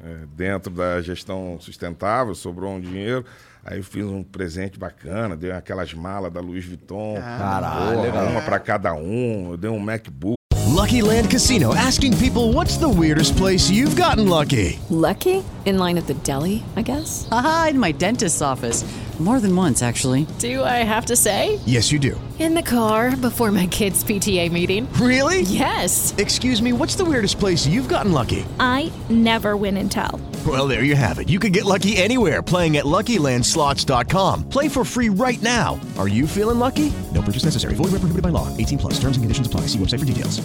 [0.04, 3.26] é, dentro da gestão sustentável, sobrou um dinheiro.
[3.66, 7.16] Aí eu fiz um presente bacana, dei aquelas malas da Louis Vuitton.
[7.16, 8.26] Caralho, Porra, legal.
[8.28, 9.51] Uma pra cada um.
[9.51, 10.36] Eu dei um MacBook.
[10.68, 14.80] Lucky Land Casino asking people what's the weirdest place you've gotten lucky?
[14.89, 15.43] Lucky?
[15.66, 17.26] In line at the deli, I guess?
[17.30, 18.84] Haha, in my dentist's office.
[19.20, 20.26] More than once, actually.
[20.39, 21.59] Do I have to say?
[21.66, 22.20] Yes, you do.
[22.39, 24.91] In the car before my kids' PTA meeting.
[24.93, 25.41] Really?
[25.43, 26.14] Yes.
[26.18, 28.43] Excuse me, what's the weirdest place you've gotten lucky?
[28.59, 30.20] I never win and tell.
[30.46, 31.30] Well, there you have it.
[31.30, 34.50] You can get lucky anywhere playing at LuckyLandSlots.com.
[34.50, 35.80] Play for free right now.
[35.98, 36.91] Are you feeling lucky?
[37.14, 37.76] No purchase necessary.
[37.76, 38.50] Void where prohibited by law.
[38.58, 38.94] 18 plus.
[38.96, 39.68] Terms and conditions apply.
[39.68, 40.41] See website for details.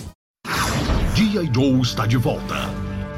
[1.15, 1.51] G.I.
[1.53, 2.71] Joe está de volta.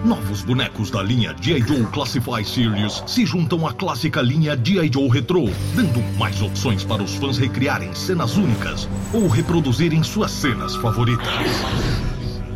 [0.06, 1.60] Novos bonecos da linha G.I.
[1.60, 4.90] Joe Classify Series se juntam à clássica linha G.I.
[4.90, 10.74] Joe Retro, dando mais opções para os fãs recriarem cenas únicas ou reproduzirem suas cenas
[10.76, 11.26] favoritas.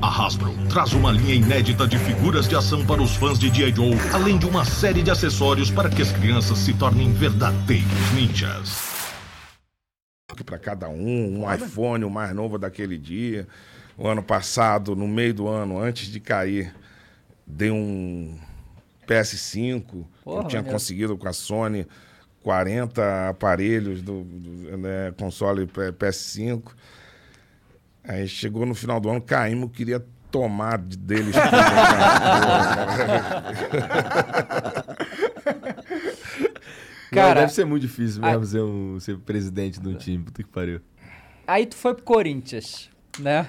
[0.04, 3.74] A Hasbro traz uma linha inédita de figuras de ação para os fãs de G.I.
[3.74, 8.82] Joe, além de uma série de acessórios para que as crianças se tornem verdadeiros ninjas.
[10.44, 13.48] para cada um, um iPhone, o mais novo daquele dia.
[13.96, 16.74] O ano passado, no meio do ano, antes de cair,
[17.46, 18.38] dei um
[19.08, 20.04] PS5.
[20.22, 20.64] Porra, eu tinha maneiro.
[20.70, 21.86] conseguido com a Sony
[22.42, 26.62] 40 aparelhos do, do, né, console P- PS5.
[28.06, 31.34] Aí chegou no final do ano, caímos, queria tomar de- deles.
[37.10, 37.28] cara.
[37.28, 40.24] Cara, deve ser muito difícil a- mesmo ser, um, ser presidente de um time.
[40.24, 40.80] Puta que pariu.
[41.46, 43.46] aí tu foi pro Corinthians, né?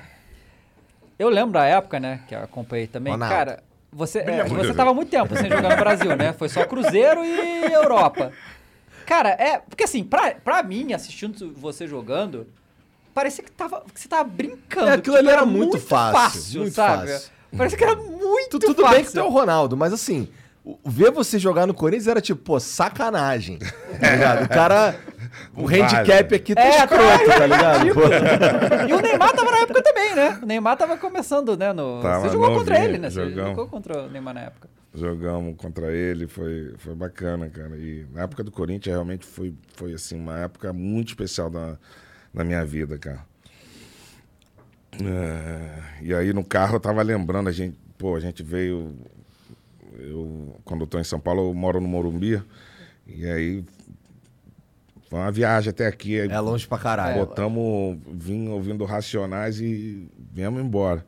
[1.18, 3.14] Eu lembro da época, né, que eu acompanhei também.
[3.14, 3.34] Ronaldo.
[3.34, 6.34] Cara, você, é, você tava muito tempo sem jogar no Brasil, né?
[6.34, 8.32] Foi só Cruzeiro e Europa.
[9.06, 9.60] Cara, é.
[9.60, 12.48] Porque assim, pra, pra mim, assistindo você jogando,
[13.16, 14.88] parecia que, tava, que você tava brincando.
[14.90, 17.08] É, que, aquilo ali era muito fácil, muito sabe?
[17.12, 17.32] fácil.
[17.58, 18.96] Parecia que era muito Tu- tudo fácil.
[18.98, 20.28] bem que tu é o Ronaldo, mas assim,
[20.86, 23.58] ver você jogar no Corinthians era tipo, pô, sacanagem.
[23.60, 24.44] Tá ligado?
[24.46, 25.00] O cara.
[25.56, 25.82] O vale.
[25.82, 27.86] handicap aqui tá É, escroto, tá ligado?
[27.86, 28.00] tipo.
[28.90, 30.40] E o Neymar tava na época também, né?
[30.42, 31.72] O Neymar tava começando, né?
[31.74, 32.02] No...
[32.02, 33.10] Tava você jogou contra novinho, ele, né?
[33.10, 33.50] Você jogamos.
[33.52, 34.70] jogou contra o Neymar na época.
[34.94, 37.76] Jogamos contra ele, foi, foi bacana, cara.
[37.76, 41.78] E na época do Corinthians realmente foi, foi assim, uma época muito especial da, na
[42.44, 43.26] minha vida, cara.
[45.02, 48.96] É, e aí no carro eu tava lembrando, a gente, pô, a gente veio.
[49.98, 52.42] Eu, quando eu tô em São Paulo, eu moro no Morumbi.
[53.08, 53.64] E aí
[55.10, 56.20] foi uma viagem até aqui.
[56.20, 57.20] É longe pra caralho.
[57.20, 61.06] Botamos, vim ouvindo Racionais e viemos embora.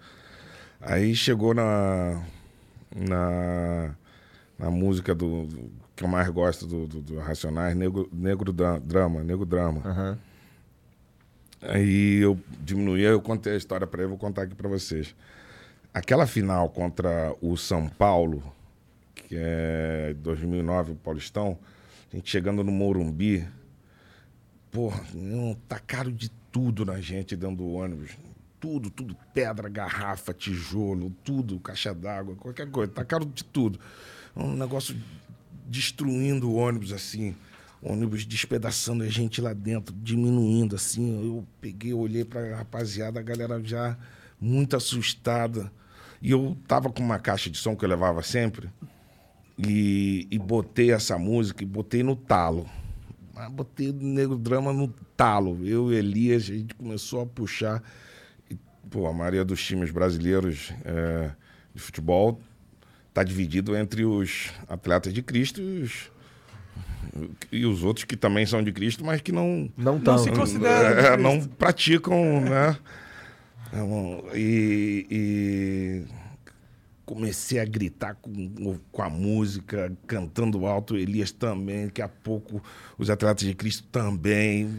[0.80, 2.22] Aí chegou na,
[2.96, 3.96] na,
[4.60, 8.78] na música do, do- que eu mais gosto do, do, do Racionais, Negro, Negro Dra-
[8.80, 9.82] Drama, Negro Drama.
[9.84, 10.18] Aham.
[11.68, 15.14] Aí eu diminuí, aí eu contei a história pra ele, vou contar aqui pra vocês.
[15.94, 18.42] Aquela final contra o São Paulo,
[19.14, 21.60] que é 2009, o Paulistão,
[22.12, 23.46] a gente chegando no Morumbi,
[24.72, 28.12] porra, não, tacaram de tudo na gente dentro do ônibus.
[28.62, 32.92] Tudo, tudo, pedra, garrafa, tijolo, tudo, caixa d'água, qualquer coisa.
[32.92, 33.78] Tacaram de tudo.
[34.34, 34.96] Um negócio
[35.66, 37.36] destruindo o ônibus assim.
[37.82, 41.24] Ônibus despedaçando a gente lá dentro, diminuindo assim.
[41.24, 43.98] Eu peguei, olhei pra rapaziada, a galera já
[44.40, 45.72] muito assustada.
[46.22, 48.70] E eu tava com uma caixa de som que eu levava sempre.
[49.58, 52.68] E, e botei essa música e botei no talo.
[53.34, 55.66] Mas botei o Negro Drama no talo.
[55.66, 57.84] Eu e Elias, a gente começou a puxar.
[58.50, 58.58] E,
[58.90, 61.32] pô, a maioria dos times brasileiros é,
[61.74, 62.42] de futebol
[63.14, 66.12] tá dividido entre os atletas de Cristo e os,
[67.52, 70.18] e os outros que também são de Cristo, mas que não Não tão.
[70.18, 72.78] se considera de é, não praticam, né?
[73.74, 76.06] É E, e
[77.06, 82.62] comecei a gritar com, com a música, cantando alto, Elias também, daqui a pouco
[82.98, 84.70] os atletas de Cristo também.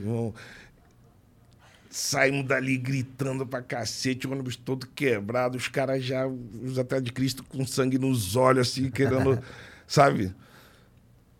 [1.91, 7.13] Saímos dali gritando pra cacete, o ônibus todo quebrado, os caras já, os atletas de
[7.13, 9.43] Cristo com sangue nos olhos, assim, querendo,
[9.87, 10.35] sabe?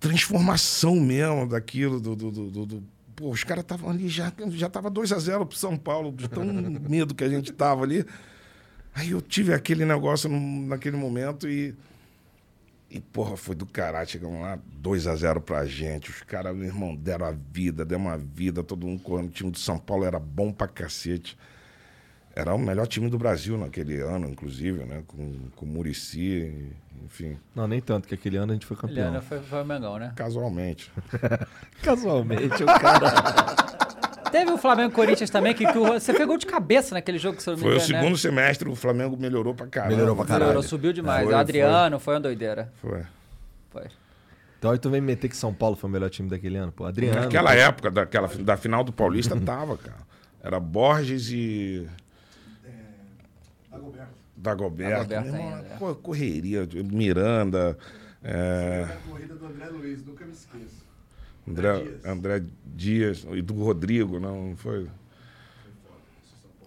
[0.01, 2.15] Transformação mesmo daquilo, do.
[2.15, 2.83] do, do- do-
[3.17, 6.29] pô, os caras estavam ali, já, já tava 2 a 0 pro São Paulo, de
[6.29, 6.45] tão
[6.89, 8.05] medo que a gente tava ali.
[8.95, 11.75] Aí eu tive aquele negócio num- naquele momento e.
[12.91, 14.09] E, porra, foi do caralho.
[14.09, 16.09] Chegamos lá, 2 a 0 pra gente.
[16.11, 19.27] Os caras, meu irmão, deram a vida, deram uma vida, todo mundo correndo.
[19.29, 21.37] O time do São Paulo era bom pra cacete.
[22.35, 25.03] Era o melhor time do Brasil naquele ano, inclusive, né?
[25.07, 26.67] Com, com o Murici,
[27.05, 28.99] enfim, Não, nem tanto, que aquele ano a gente foi campeão.
[28.99, 30.13] Eliana foi, foi o Mengão, né?
[30.17, 30.91] casualmente.
[31.83, 33.11] Casualmente, o cara.
[34.31, 37.39] Teve o Flamengo e Corinthians também, que, que o- você pegou de cabeça naquele jogo,
[37.47, 37.81] não me Foi o né?
[37.81, 39.95] segundo semestre, o Flamengo melhorou pra caralho.
[39.95, 40.43] Melhorou pra caralho.
[40.45, 41.25] Melhorou, subiu demais.
[41.25, 42.71] Foi, o Adriano foi uma doideira.
[42.83, 43.03] Foi.
[43.71, 43.85] Foi.
[44.59, 46.85] Então aí tu vem meter que São Paulo foi o melhor time daquele ano, pô.
[46.85, 47.21] Adriano.
[47.23, 49.97] Naquela época, daquela, da final do Paulista, tava, cara.
[50.43, 51.89] Era Borges e.
[53.71, 54.18] Dagoberto.
[54.39, 55.77] Dagoberto Meu irmão, ainda, é.
[55.79, 57.77] co- Correria, Miranda.
[58.23, 60.87] é, A corrida do André Luiz, nunca me esqueço.
[61.47, 64.87] André, André Dias e do Rodrigo, não foi?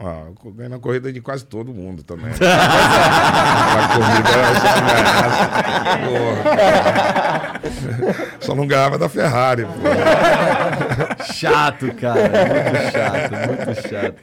[0.04, 2.32] Ah, eu ganhei na corrida de quase todo mundo também.
[2.41, 4.82] na corrida eu só
[8.02, 8.41] não.
[8.41, 9.68] Só não ganhava da Ferrari.
[11.34, 12.22] Chato, cara.
[12.30, 14.18] Muito chato, muito chato.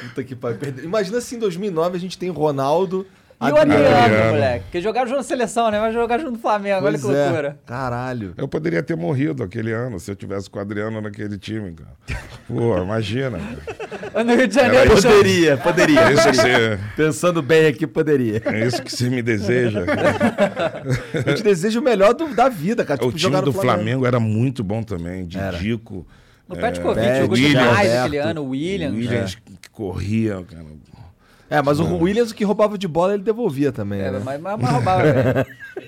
[0.00, 0.58] Puta que pariu.
[0.82, 3.06] Imagina se em 2009 a gente tem Ronaldo.
[3.40, 4.32] E o Adriano, Adriano.
[4.32, 4.64] moleque.
[4.72, 5.78] Que jogaram junto na seleção, né?
[5.78, 6.84] Vai jogar junto no Flamengo.
[6.84, 7.24] Olha que Pois é.
[7.26, 7.58] loucura.
[7.64, 8.34] Caralho.
[8.36, 12.18] Eu poderia ter morrido aquele ano se eu tivesse com o Adriano naquele time, cara.
[12.48, 13.38] Pô, imagina.
[13.38, 13.88] cara.
[14.24, 15.06] No Rio de Janeiro, Era isso.
[15.08, 16.00] Poderia, poderia.
[16.00, 18.42] É isso que você, Pensando bem aqui, poderia.
[18.44, 19.84] é isso que você me deseja.
[21.26, 22.96] Eu te desejo o melhor do- da vida, cara.
[23.04, 25.26] o Tipo, time jogar no do Flamengo era muito bom também.
[25.26, 26.06] Didico.
[26.48, 28.42] O é, Petkovic Pet, jogou William, demais aquele ano.
[28.42, 28.96] O Williams.
[28.96, 30.64] Williams que corria, cara.
[31.50, 34.00] É, mas o Williams, o que roubava de bola, ele devolvia também.
[34.00, 34.22] É, né?
[34.22, 35.02] mas, mas, mas roubava.
[35.02, 35.46] velho.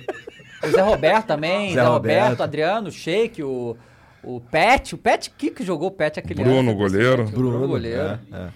[0.65, 1.69] o Zé Roberto também.
[1.75, 2.43] Zé Zé, Roberto, Roberto.
[2.43, 3.77] Adriano, o Sheik, o,
[4.23, 4.95] o Pet.
[4.95, 6.75] O Pet, que que jogou o Pet aquele Bruno, ano?
[6.75, 7.25] goleiro.
[7.25, 8.01] O Bruno, goleiro.
[8.01, 8.49] É, é.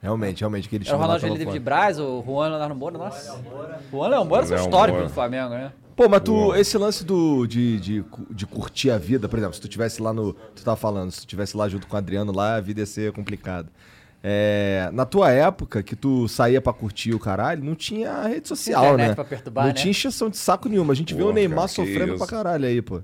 [0.00, 1.58] Realmente, realmente, aquele Era o Ronaldo Livre de.
[1.58, 2.98] Braz, o Juan Leonardo Moura.
[2.98, 3.40] Nossa.
[3.90, 5.08] Juan Leão Moura são históricos Moura.
[5.08, 5.72] do Flamengo, né?
[5.96, 9.60] Pô, mas tu, esse lance do, de, de, de curtir a vida, por exemplo, se
[9.60, 10.34] tu tivesse lá no.
[10.54, 12.86] Tu tava falando, se tu tivesse lá junto com o Adriano, lá a vida ia
[12.86, 13.68] ser complicada.
[14.28, 18.84] É, na tua época, que tu saía pra curtir o caralho, não tinha rede social,
[18.86, 19.14] internet né?
[19.14, 19.74] pra perturbar, não né?
[19.74, 20.92] tinha encheção de saco nenhuma.
[20.92, 22.18] A gente vê Pô, o Neymar cara, sofrendo isso.
[22.18, 23.02] pra caralho aí, pô.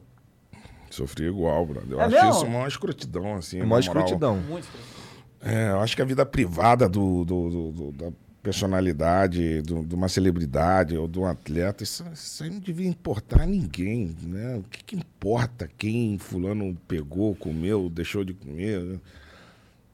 [0.90, 1.92] Sofri igual, brother.
[1.92, 2.30] Eu É acho mesmo?
[2.30, 3.58] isso uma escrotidão, assim.
[3.58, 3.80] É mó moral.
[3.80, 4.36] escrotidão.
[4.38, 4.66] Muito.
[5.40, 8.12] É, eu acho que a vida privada do, do- do- do- da
[8.42, 13.42] personalidade, do- de uma celebridade ou de um atleta, isso, isso aí não devia importar
[13.42, 14.56] a ninguém, né?
[14.56, 18.98] O que, que importa quem fulano pegou, comeu, deixou de comer?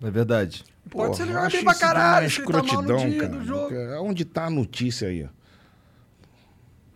[0.02, 0.64] É verdade.
[0.90, 3.32] Pode ser jogar bem pra isso caralho, se ele tá mal no escrotidão, dia cara.
[3.32, 3.68] do jogo.
[3.68, 5.28] Porque Onde tá a notícia aí?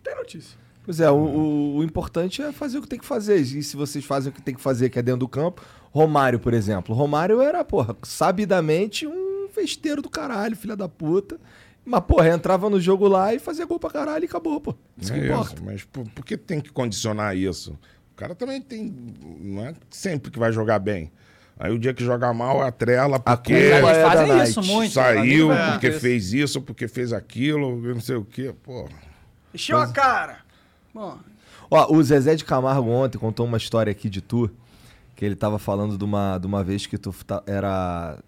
[0.03, 0.57] Tem notícia.
[0.85, 3.37] Pois é, o, o- o importante é fazer o que tem que fazer.
[3.37, 5.61] E se vocês fazem o que tem que fazer, que é dentro do campo.
[5.91, 6.93] Romário, por exemplo.
[6.95, 11.39] Romário era, porra, sabidamente um festeiro do caralho, filha da puta.
[11.85, 14.75] Mas, porra, entrava no jogo lá e fazia gol pra caralho e acabou, pô.
[14.97, 15.53] Isso que É importa.
[15.55, 17.77] isso, mas por, por que tem que condicionar isso?
[18.11, 18.93] O cara também tem.
[19.41, 21.11] Não é sempre que vai jogar bem.
[21.59, 24.93] Aí o dia que joga mal, atrela porque culpa Eles é da fazem isso muito.
[24.93, 25.99] saiu, amigo, porque isso.
[25.99, 28.53] fez isso, porque fez aquilo, não sei o quê.
[28.63, 28.89] Pô,
[29.53, 30.39] Encheu a cara.
[30.93, 31.17] Bom,
[31.69, 34.49] Ó, o Zezé de Camargo ontem contou uma história aqui de tu,
[35.15, 37.13] que ele tava falando de uma, de uma vez que tu
[37.47, 38.19] era.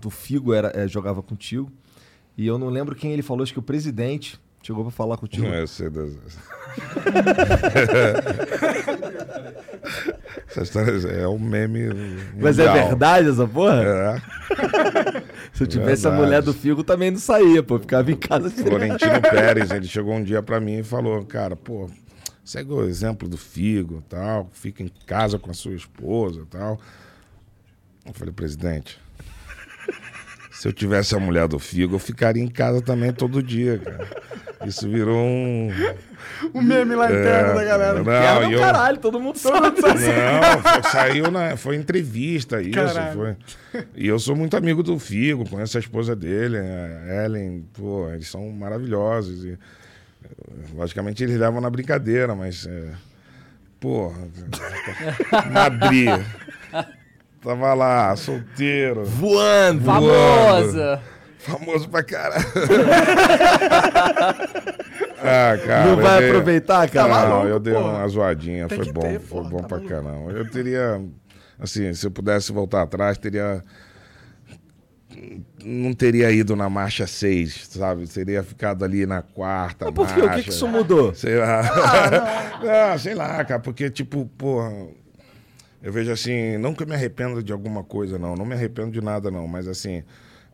[0.00, 1.70] Do Figo era, é, jogava contigo.
[2.36, 5.46] E eu não lembro quem ele falou, acho que o presidente chegou pra falar contigo.
[5.46, 6.12] não é sei das...
[10.48, 11.88] Essa história é um meme.
[12.36, 12.88] Mas é mundial.
[12.88, 13.82] verdade essa porra?
[13.82, 14.22] É.
[15.52, 16.26] Se eu tivesse a Verdade.
[16.26, 17.78] mulher do Figo, também não saía, pô.
[17.78, 18.48] Ficava em casa.
[18.50, 21.90] Florentino Pérez, ele chegou um dia pra mim e falou, cara, pô,
[22.44, 26.78] segue o exemplo do Figo tal, fica em casa com a sua esposa tal.
[28.04, 28.98] Eu falei, presidente,
[30.62, 34.06] se eu tivesse a mulher do Figo, eu ficaria em casa também todo dia, cara.
[34.64, 35.68] Isso virou um...
[36.54, 38.00] o meme lá interno da galera.
[38.00, 38.60] Não, Era e do eu...
[38.60, 39.80] caralho, todo mundo sabe.
[39.80, 41.56] Não, foi- saiu na.
[41.56, 42.74] Foi entrevista isso.
[42.74, 43.12] Caralho.
[43.72, 43.82] Foi.
[43.96, 48.28] E eu sou muito amigo do Figo, conheço a esposa dele, a Ellen, pô, eles
[48.28, 49.44] são maravilhosos.
[49.44, 49.58] E,
[50.76, 52.68] Logicamente eles levam na brincadeira, mas.
[52.68, 52.90] É,
[53.80, 54.28] porra.
[55.50, 56.08] Madrid.
[57.42, 59.04] Tava lá, solteiro.
[59.04, 59.84] Voando.
[59.84, 61.02] Famosa.
[61.38, 62.44] Famoso pra caralho.
[65.18, 65.84] ah, cara.
[65.86, 67.08] Não vai dei- aproveitar, cara?
[67.08, 67.88] Não, Tá maluco, eu dei porra.
[67.98, 68.68] uma zoadinha.
[68.68, 70.30] Tem Foi que bom, ter, foi porra, bom tá pra caramba.
[70.30, 71.00] Eu teria.
[71.58, 73.62] Assim, se eu pudesse voltar atrás, teria.
[75.64, 78.06] Não teria ido na marcha 6, sabe?
[78.08, 79.84] Teria ficado ali na quarta.
[79.86, 80.12] Mas por quê?
[80.12, 80.42] O que marcha.
[80.44, 81.14] que isso mudou?
[81.14, 81.60] Sei lá.
[82.92, 84.72] Ah, sei lá, cara, porque, tipo, porra.
[85.82, 88.36] Eu vejo assim, não que eu me arrependa de alguma coisa, não.
[88.36, 89.48] Não me arrependo de nada, não.
[89.48, 90.04] Mas assim,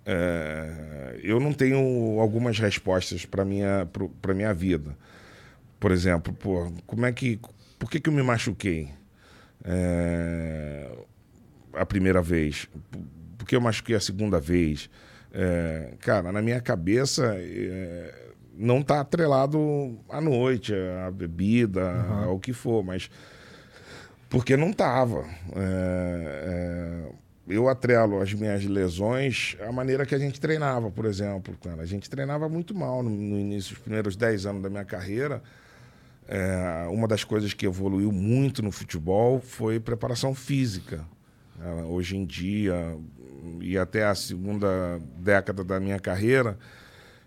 [0.06, 3.86] é, eu não tenho algumas respostas para minha
[4.22, 4.96] para minha vida.
[5.78, 7.38] Por exemplo, pô, como é que,
[7.78, 8.88] por que que eu me machuquei
[9.64, 10.88] É,
[11.74, 12.66] a primeira vez?
[13.36, 14.90] Por- que eu machuquei a segunda vez?
[15.32, 17.34] É, cara, na minha cabeça
[18.54, 20.74] não está atrelado à noite,
[21.06, 23.10] à bebida, ao que for, mas
[24.28, 25.24] porque não estava.
[27.48, 31.56] eu atrelo as minhas lesões à maneira que a gente treinava, por exemplo.
[31.62, 31.82] Cara.
[31.82, 35.42] A gente treinava muito mal no, no início, os primeiros 10 anos da minha carreira.
[36.30, 41.02] É, uma das coisas que evoluiu muito no futebol foi preparação física.
[41.60, 42.96] É, hoje em dia,
[43.60, 46.58] e até a segunda década da minha carreira,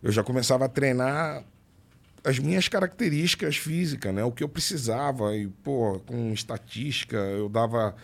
[0.04, 1.44] eu já começava a treinar
[2.24, 4.24] as minhas características físicas, né?
[4.24, 5.36] O que eu precisava.
[5.36, 7.96] E, pô, com estatística, eu dava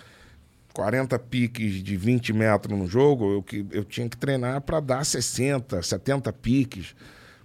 [0.74, 5.04] 40 piques de 20 metros no jogo, eu, que, eu tinha que treinar para dar
[5.04, 6.96] 60, 70 piques.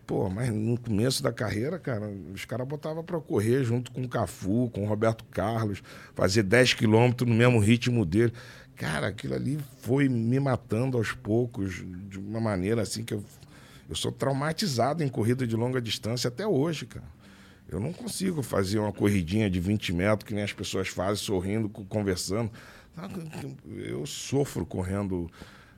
[0.07, 4.09] Pô, mas no começo da carreira, cara, os caras botavam para correr junto com o
[4.09, 5.83] Cafu, com o Roberto Carlos,
[6.15, 8.33] fazer 10 quilômetros no mesmo ritmo dele.
[8.77, 13.25] Cara, aquilo ali foi me matando aos poucos, de uma maneira assim que eu,
[13.93, 17.05] eu sou traumatizado em corrida de longa distância até hoje, cara.
[17.69, 21.69] Eu não consigo fazer uma corridinha de 20 metros que nem as pessoas fazem, sorrindo,
[21.69, 22.51] co- conversando.
[23.77, 25.31] Eu sofro correndo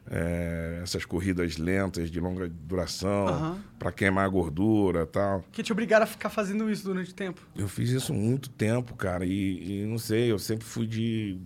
[0.09, 3.59] é, essas corridas lentas de longa duração Aham.
[3.79, 5.45] para queimar gordura tal.
[5.53, 7.41] Que te obrigaram a ficar fazendo isso durante o tempo.
[7.57, 11.39] Eu fiz isso há muito tempo, cara, e, e não sei, eu sempre fui de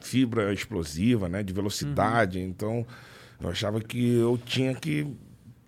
[0.00, 2.86] fibra explosiva, né, de velocidade, então
[3.40, 5.06] eu achava que eu tinha que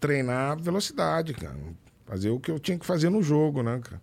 [0.03, 1.57] treinar velocidade, cara,
[2.05, 4.03] fazer o que eu tinha que fazer no jogo, né, cara.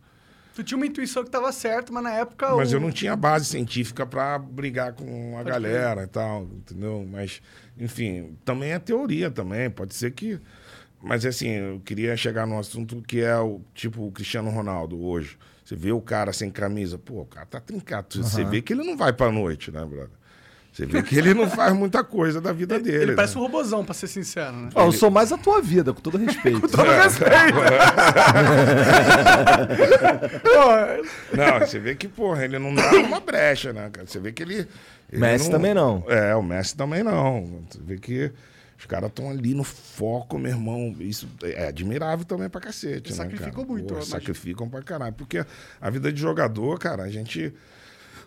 [0.56, 2.56] Tu tinha uma intuição que tava certo, mas na época.
[2.56, 6.44] Mas o- eu não tinha base científica para brigar com a Pode galera e tal,
[6.44, 7.06] entendeu?
[7.10, 7.42] Mas,
[7.78, 10.40] enfim, também é teoria também, pode ser que...
[11.02, 15.38] Mas, assim, eu queria chegar num assunto que é o tipo o Cristiano Ronaldo hoje.
[15.64, 18.08] Você vê o cara sem camisa, pô, o cara tá trincado.
[18.22, 18.50] Você Aham.
[18.50, 20.10] vê que ele não vai pra noite, né, brother?
[20.80, 23.04] Você vê que ele não faz muita coisa da vida dele.
[23.04, 23.42] Ele parece né?
[23.42, 24.70] um robozão, pra ser sincero, né?
[24.74, 26.62] Eu sou mais a tua vida, com todo respeito.
[26.62, 26.86] com todo
[31.36, 34.08] Não, você vê que, porra, ele não dá uma brecha, né, cara?
[34.08, 34.66] Você vê que ele.
[35.12, 36.06] ele Messi também não.
[36.08, 37.66] É, o Messi também não.
[37.70, 38.32] Você vê que
[38.78, 40.96] os caras estão ali no foco, meu irmão.
[41.00, 43.68] Isso é admirável também pra cacete, Eles né, sacrificam cara?
[43.68, 45.14] muito, Pô, sacrificam pra caralho.
[45.14, 45.46] Porque
[45.82, 47.54] a vida de jogador, cara, a gente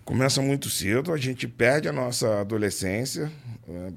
[0.04, 3.30] começa muito cedo, a gente perde a nossa adolescência.
[3.66, 3.92] né?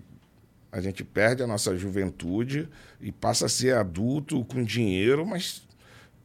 [0.71, 2.67] A gente perde a nossa juventude
[2.99, 5.61] e passa a ser adulto com dinheiro, mas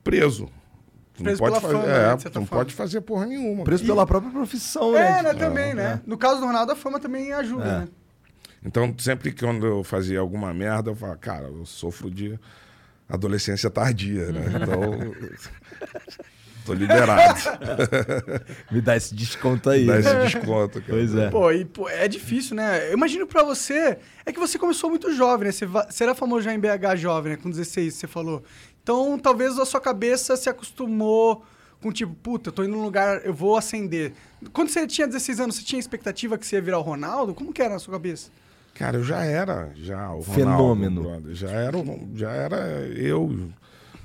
[0.02, 0.48] preso.
[1.14, 2.64] Tu Preso não pode pela fazer, fama, né, é, tu não forma.
[2.64, 3.62] pode fazer porra nenhuma.
[3.64, 5.32] Preso E- pela própria profissão, É, né?
[5.32, 6.00] né, também, né?
[6.06, 7.78] No caso do Ronaldo, a fama também ajuda, É.
[7.80, 7.88] né?
[8.64, 12.38] Então, sempre que quando eu fazia alguma merda, eu falava, cara, eu sofro de
[13.08, 14.44] adolescência tardia, né?
[14.62, 15.14] Então,
[16.70, 17.40] tô liberado.
[18.70, 19.86] Me dá esse desconto aí.
[19.86, 20.92] Dá esse desconto, cara.
[20.92, 21.30] Pois é.
[21.30, 22.88] Pô, e pô, é difícil, né?
[22.88, 25.52] Eu imagino pra você, é que você começou muito jovem, né?
[25.52, 27.38] Você, era famoso já em BH jovem, né?
[27.42, 28.42] Com 16, você falou.
[28.82, 31.44] Então, talvez a sua cabeça se acostumou
[31.82, 34.12] com tipo, puta, eu tô indo num lugar, eu vou ascender.
[34.52, 37.34] Quando você tinha 16 anos, você tinha expectativa que você ia virar o Ronaldo?
[37.34, 38.30] Como que era na sua cabeça?
[38.74, 41.02] Cara, eu já era já o Ronaldo, Fenômeno.
[41.02, 41.34] brother.
[41.34, 41.78] Já era,
[42.14, 42.56] já era
[42.96, 43.50] eu.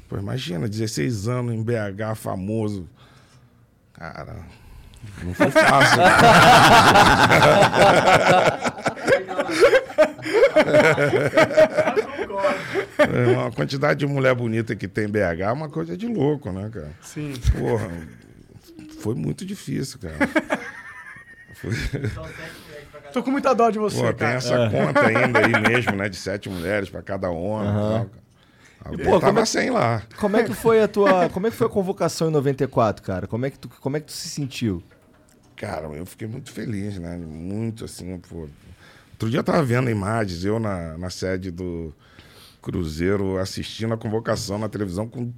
[0.07, 2.87] Pô, imagina, 16 anos em BH, famoso.
[3.93, 4.37] Cara,
[5.23, 6.01] não foi fácil.
[12.97, 16.51] É, uma quantidade de mulher bonita que tem em BH é uma coisa de louco,
[16.51, 16.91] né, cara?
[17.01, 17.33] Sim.
[17.57, 17.89] Porra,
[18.99, 20.15] foi muito difícil, cara.
[21.55, 21.71] Foi...
[23.13, 24.33] Tô com muita dó de você, Pô, tem cara.
[24.35, 24.69] essa É.
[24.69, 26.09] conta ainda aí mesmo, né?
[26.09, 27.69] De sete mulheres pra cada homem.
[27.69, 27.77] Aham.
[27.77, 28.24] e tal, cara.
[28.91, 30.03] Eu pô, como é- sem lá.
[30.17, 33.27] Como é que foi a tua, como é que foi a convocação em 94, cara?
[33.27, 34.83] Como é que tu, como é que tu se sentiu?
[35.55, 37.15] Cara, eu fiquei muito feliz, né?
[37.17, 38.47] Muito assim, pô.
[39.13, 41.93] Outro dia eu tava vendo imagens, eu na, na sede do
[42.61, 45.31] Cruzeiro assistindo a convocação na televisão com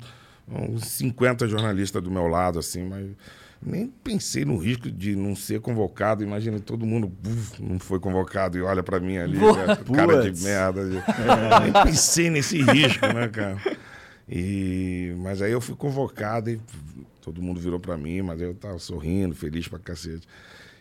[0.48, 3.08] uns 50 jornalistas do meu lado, assim, mas
[3.62, 6.24] nem pensei no risco de não ser convocado.
[6.24, 10.44] Imagina, todo mundo uf, não foi convocado e olha pra mim ali, né, cara de
[10.44, 10.84] merda.
[11.64, 13.58] Nem pensei nesse risco, né, cara?
[14.30, 16.60] E, mas aí eu fui convocado e
[17.22, 20.28] todo mundo virou pra mim, mas eu tava sorrindo, feliz pra cacete.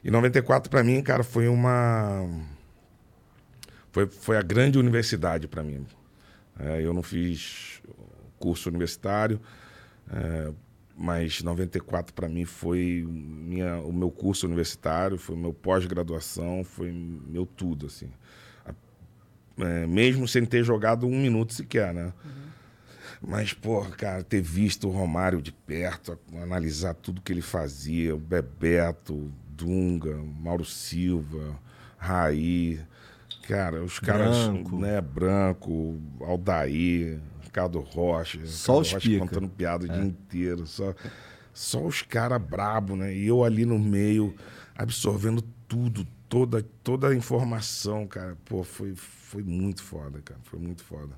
[0.04, 2.28] E 94 pra mim, cara, foi uma
[3.90, 5.86] foi, foi a grande universidade para mim.
[6.58, 7.80] É, eu não fiz
[8.38, 9.40] curso universitário,
[10.10, 10.52] é,
[10.96, 17.44] mas 94 para mim foi minha, o meu curso universitário, foi meu pós-graduação, foi meu
[17.44, 18.08] tudo, assim.
[19.58, 22.12] É, mesmo sem ter jogado um minuto sequer, né?
[23.20, 28.18] Mas, pô, cara, ter visto o Romário de perto, analisar tudo que ele fazia, o
[28.18, 31.58] Bebeto, Dunga, Mauro Silva,
[31.96, 32.78] Raí,
[33.48, 34.78] cara, os caras, Branco.
[34.78, 37.18] né, Branco, Aldair,
[37.56, 39.18] Ricardo Rocha, Só Ricardo os Rocha pica.
[39.20, 39.94] contando piada o É.
[39.94, 40.94] dia inteiro, só,
[41.54, 43.14] só os caras brabo, né?
[43.14, 44.34] E eu ali no meio,
[44.76, 48.36] absorvendo tudo, toda, toda a informação, cara.
[48.44, 51.14] Pô, foi, foi muito foda, cara, foi muito foda.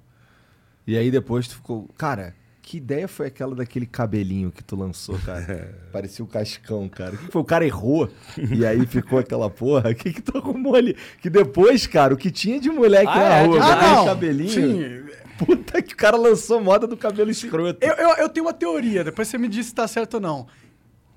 [0.86, 1.89] E aí depois tu ficou.
[1.98, 5.74] Cara, que ideia foi aquela daquele cabelinho que tu lançou, cara?
[5.90, 7.15] Parecia o cascão, cara.
[7.16, 7.43] O que foi?
[7.43, 8.09] O cara errou
[8.39, 9.90] e aí ficou aquela porra.
[9.90, 10.97] O que que tu arrumou ali?
[11.20, 13.94] Que depois, cara, o que tinha de moleque Ah, na é, rua, de- com Ah,
[13.97, 14.05] não.
[14.06, 14.51] cabelinho.
[14.51, 15.09] Sim.
[15.39, 17.78] Puta que o cara lançou moda do cabelo escroto.
[17.81, 20.47] Eu, eu, eu tenho uma teoria, depois você me diz se tá certo ou não.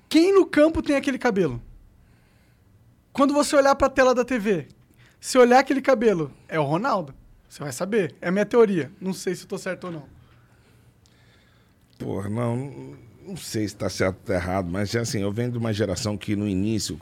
[0.08, 1.60] Quem no campo tem aquele cabelo?
[3.12, 4.68] Quando você olhar pra tela da TV,
[5.20, 7.14] se olhar aquele cabelo, é o Ronaldo.
[7.48, 8.14] Você vai saber.
[8.20, 8.90] É a minha teoria.
[9.00, 10.04] Não sei se eu tô certo ou não.
[11.98, 12.96] Porra, não,
[13.26, 16.16] não sei se está certo ou tá errado, mas assim, eu venho de uma geração
[16.16, 16.98] que no início,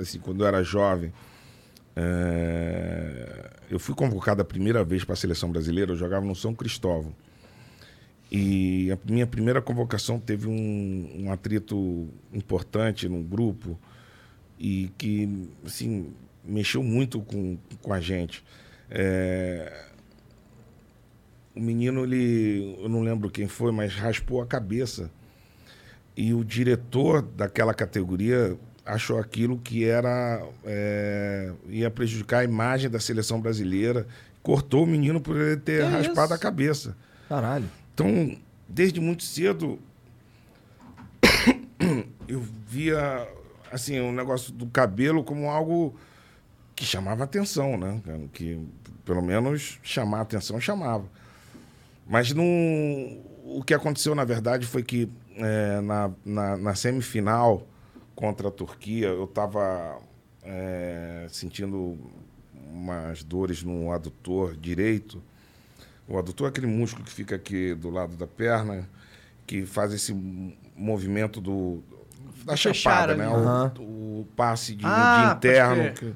[0.00, 1.12] assim, quando eu era jovem,
[2.00, 6.54] é, eu fui convocado a primeira vez para a seleção brasileira, eu jogava no São
[6.54, 7.12] Cristóvão.
[8.30, 13.76] E a minha primeira convocação teve um, um atrito importante no grupo
[14.56, 16.12] e que, assim,
[16.44, 18.44] mexeu muito com, com a gente.
[18.88, 19.86] É,
[21.56, 25.10] o menino, ele, eu não lembro quem foi, mas raspou a cabeça.
[26.16, 28.56] E o diretor daquela categoria
[28.88, 34.06] achou aquilo que era é, ia prejudicar a imagem da seleção brasileira.
[34.42, 36.34] Cortou o menino por ele ter Que raspado isso?
[36.34, 36.96] a cabeça.
[37.28, 37.66] Caralho.
[37.92, 38.36] Então,
[38.66, 39.78] desde muito cedo,
[42.26, 43.28] eu via
[43.70, 45.94] assim o negócio do cabelo como algo
[46.74, 48.00] que chamava atenção, né?
[48.32, 48.58] Que
[49.04, 51.04] pelo menos chamar atenção chamava.
[52.06, 52.46] Mas não,
[53.44, 57.66] o que aconteceu na verdade foi que é, na, na, na semifinal
[58.18, 60.00] contra a Turquia eu estava
[61.30, 61.96] sentindo
[62.68, 65.22] umas dores no adutor direito.
[66.08, 68.88] O adutor é aquele músculo que fica aqui do lado da perna,
[69.46, 70.12] que faz esse
[70.76, 71.80] movimento do
[72.44, 73.26] da Fechar chapada, né?
[73.26, 73.72] Aham.
[73.78, 75.94] O, o passe de, Ah, de interno.
[75.94, 76.14] que-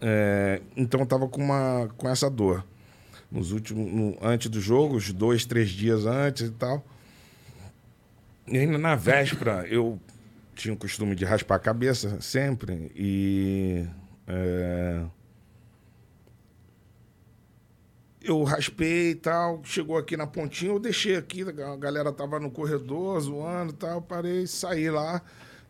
[0.00, 2.64] é, então eu tava com, uma, com essa dor.
[3.32, 6.84] Nos últimos, no- antes do jogo, dois, três dias antes e tal.
[8.46, 9.98] E ainda na véspera, eu
[10.60, 12.92] tinha o costume de raspar a cabeça sempre.
[12.94, 13.86] E.
[14.26, 15.02] é,
[18.22, 22.50] eu raspei e tal, chegou aqui na pontinha, eu deixei aqui, a galera tava no
[22.50, 25.22] corredor zoando e tal, parei, saí lá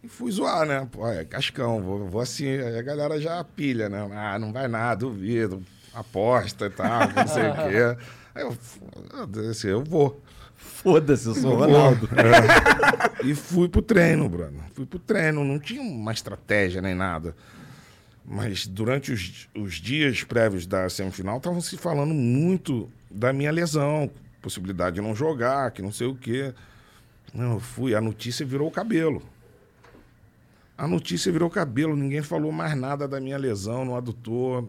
[0.03, 0.89] e fui zoar, né?
[0.91, 4.09] Pô, é cascão, vou, vou assim, aí a galera já pilha, né?
[4.12, 5.62] Ah, não vai nada, duvido,
[5.95, 8.05] aposta e tal, não sei o quê.
[8.33, 10.23] Aí eu, foda-se, eu vou.
[10.82, 11.57] Foda-se, eu sou o.
[11.57, 12.09] Ronaldo.
[12.16, 13.11] É.
[13.23, 14.65] E fui pro treino, Bruno.
[14.73, 17.37] Fui pro treino, não tinha uma estratégia nem nada.
[18.24, 24.11] Mas durante os, os dias prévios da semifinal, estavam se falando muito da minha lesão,
[24.41, 26.55] possibilidade de não jogar, que não sei o quê.
[27.35, 29.23] Não, eu fui, a notícia virou o cabelo.
[30.78, 34.66] A notícia virou cabelo, ninguém falou mais nada da minha lesão no adutor.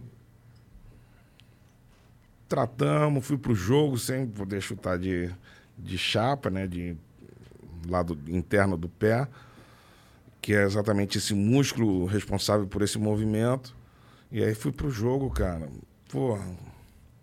[2.49, 5.31] Tratamos, fui pro jogo sem poder chutar de,
[5.83, 6.67] de chapa, né?
[6.67, 6.95] De
[7.87, 9.27] lado interno do pé,
[10.41, 13.75] que é exatamente esse músculo responsável por esse movimento.
[14.31, 15.67] E aí fui pro jogo, cara.
[16.09, 16.37] Pô,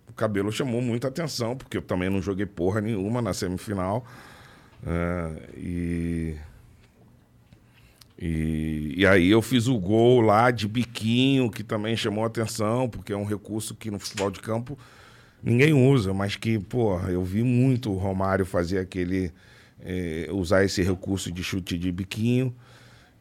[0.08, 4.04] o cabelo chamou muita atenção, porque eu também não joguei porra nenhuma na semifinal.
[4.86, 6.36] É, e,
[8.18, 13.12] e, e aí eu fiz o gol lá de biquinho, que também chamou atenção, porque
[13.12, 14.78] é um recurso que no futebol de campo
[15.42, 19.32] ninguém usa, mas que, pô, eu vi muito o Romário fazer aquele.
[19.80, 22.54] eh, usar esse recurso de chute de biquinho.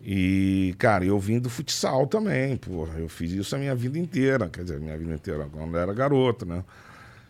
[0.02, 2.88] E, cara, eu vim do futsal também, pô.
[2.98, 5.94] Eu fiz isso a minha vida inteira, quer dizer, minha vida inteira, quando eu era
[5.94, 6.64] garoto, né?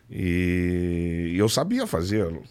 [0.09, 2.43] E, e eu sabia fazê-lo.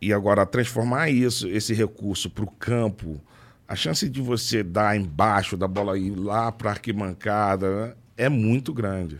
[0.00, 3.18] E agora, transformar isso, esse recurso para o campo,
[3.66, 8.28] a chance de você dar embaixo da bola ir lá para a arquibancada né, é
[8.28, 9.18] muito grande.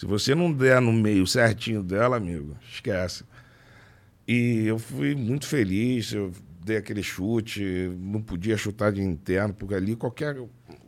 [0.00, 3.22] Se você não der no meio certinho dela, amigo, esquece.
[4.26, 6.32] E eu fui muito feliz, eu
[6.64, 7.62] dei aquele chute,
[7.98, 10.38] não podia chutar de interno, porque ali qualquer.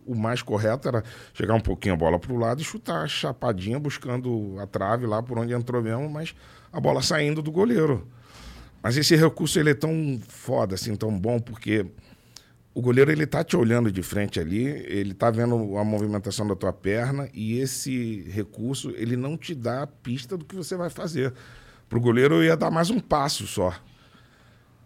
[0.07, 3.79] O mais correto era chegar um pouquinho a bola para o lado e chutar chapadinha,
[3.79, 6.35] buscando a trave lá por onde entrou mesmo, mas
[6.73, 8.09] a bola saindo do goleiro.
[8.83, 11.85] Mas esse recurso ele é tão foda, assim, tão bom, porque
[12.75, 16.57] o goleiro ele tá te olhando de frente ali, ele tá vendo a movimentação da
[16.57, 20.89] tua perna e esse recurso ele não te dá a pista do que você vai
[20.91, 21.33] fazer.
[21.89, 23.75] Pro goleiro eu ia dar mais um passo só.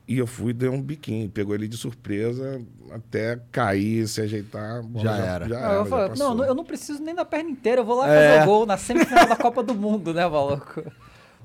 [0.08, 2.60] E eu fui, dei um biquinho, pegou ele de surpresa,
[2.92, 4.80] até cair, se ajeitar.
[4.82, 5.48] bola Já era.
[5.48, 7.84] Já Não, era, eu já falei, não, eu não preciso nem da perna inteira, eu
[7.84, 8.34] vou lá É.
[8.38, 10.80] fazer o gol na semifinal da Copa do Mundo, né, maluco?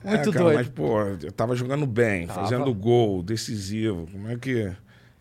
[0.03, 0.55] Muito É, cara, doido.
[0.57, 2.41] Mas, pô, eu tava jogando bem, Tava.
[2.41, 4.07] fazendo gol, decisivo.
[4.11, 4.71] Como é que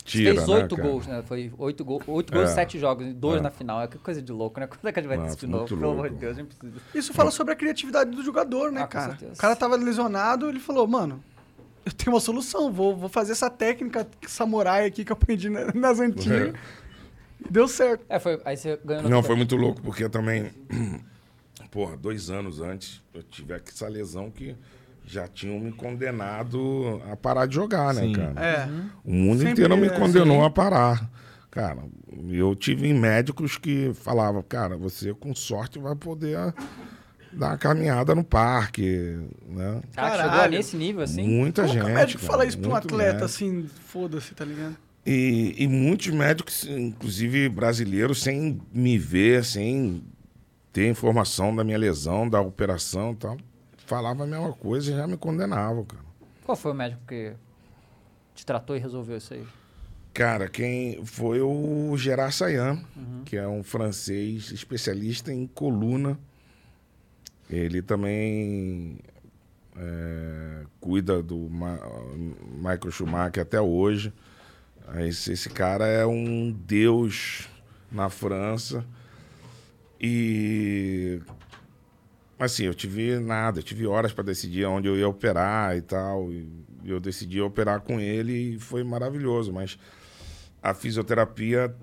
[0.05, 0.89] tira, Fez né, oito cara?
[0.89, 1.23] gols, né?
[1.27, 2.53] Foi oito, gol, oito gols É.
[2.53, 3.43] e sete jogos, dois É.
[3.43, 3.83] na final.
[3.83, 4.67] É que coisa de louco, né?
[4.69, 5.67] Quando é que a gente vai ter Nossa, isso de novo?
[5.69, 6.81] Pelo amor de Deus, a gente precisa.
[6.95, 9.11] Isso fala sobre a criatividade do jogador, né, Ah, com cara?
[9.11, 9.33] certeza.
[9.35, 11.23] O cara tava lesionado, ele falou, mano,
[11.85, 15.73] eu tenho uma solução, vou, vou fazer essa técnica samurai aqui que eu aprendi na-
[15.75, 16.55] nas antigas.
[17.45, 18.05] E deu certo.
[18.09, 20.51] É, foi, aí você ganhou no Não, foi muito louco, porque eu também.
[21.71, 24.57] Porra, dois anos antes, eu tive essa lesão que
[25.11, 28.12] já tinham me condenado a parar de jogar, né, Sim.
[28.12, 28.41] cara?
[28.41, 28.69] É.
[29.05, 30.47] O mundo Sempre inteiro me é condenou assim.
[30.47, 31.11] a parar.
[31.51, 31.78] Cara,
[32.28, 36.37] eu tive médicos que falavam, cara, você com sorte vai poder
[37.32, 39.19] dar uma caminhada no parque,
[39.49, 39.81] né?
[39.95, 40.53] Cara, chegou Caralho.
[40.57, 41.23] nesse nível, assim?
[41.27, 41.85] Muita Como gente.
[41.85, 43.24] que o médico cara, fala isso pra um atleta, médico.
[43.24, 44.77] assim, foda-se, tá ligado?
[45.05, 50.05] E, e muitos médicos, inclusive brasileiros, sem me ver, sem
[50.73, 53.37] ter informação da minha lesão, da operação e tal,
[53.91, 56.05] falavam a mesma coisa e já me condenavam, cara.
[56.45, 57.35] Qual foi o médico que
[58.37, 59.45] te tratou e resolveu isso aí?
[60.15, 62.85] Cara, quem foi o Gerard Sayan,
[63.25, 66.17] que é um francês especialista em coluna.
[67.49, 68.99] Ele também
[69.77, 71.77] é, cuida do Ma
[72.57, 74.12] Michael Schumacher até hoje.
[74.99, 77.49] Esse, esse cara é um deus
[77.91, 78.85] na França.
[80.01, 81.21] E
[82.45, 86.33] assim, eu tive nada, eu tive horas para decidir onde eu ia operar e tal.
[86.33, 86.49] E
[86.85, 89.79] eu decidi operar com ele e foi maravilhoso, mas
[90.62, 91.75] a fisioterapia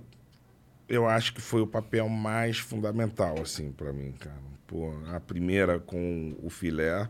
[0.89, 4.47] eu acho que foi o papel mais fundamental assim para mim, cara.
[4.65, 7.09] Pô, a primeira com o filé,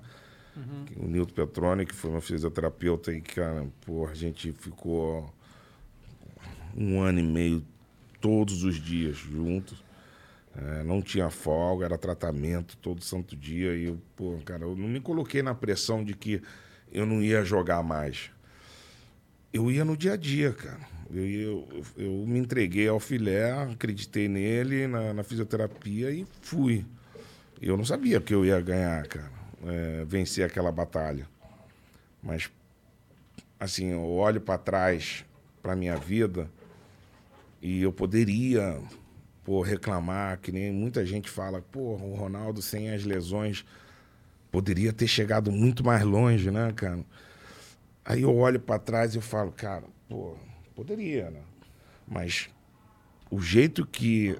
[0.85, 5.33] que o Nilton Petroni, que foi meu fisioterapeuta e cara, pô, a gente ficou
[6.75, 7.65] um ano e meio
[8.19, 9.86] todos os dias juntos.
[10.59, 13.75] É, não tinha folga, era tratamento todo santo dia.
[13.75, 16.41] E eu, pô, cara, eu não me coloquei na pressão de que
[16.91, 18.31] eu não ia jogar mais.
[19.53, 20.79] Eu ia no dia a dia, cara.
[21.11, 26.83] Eu, eu, eu me entreguei ao filé, acreditei nele, na, na fisioterapia e fui.
[27.61, 29.31] Eu não sabia que eu ia ganhar, cara,
[29.65, 31.27] é, vencer aquela batalha.
[32.21, 32.49] Mas,
[33.59, 35.23] assim, eu olho para trás,
[35.61, 36.49] para minha vida,
[37.61, 38.79] e eu poderia
[39.47, 43.63] pô, reclamar, que nem muita gente fala, pô, o Ronaldo sem as lesões
[44.51, 46.99] poderia ter chegado muito mais longe, né, cara?
[48.03, 50.35] Aí eu olho para trás e falo, cara, pô,
[50.75, 51.39] poderia, né?
[52.05, 52.49] Mas
[53.31, 54.37] o jeito que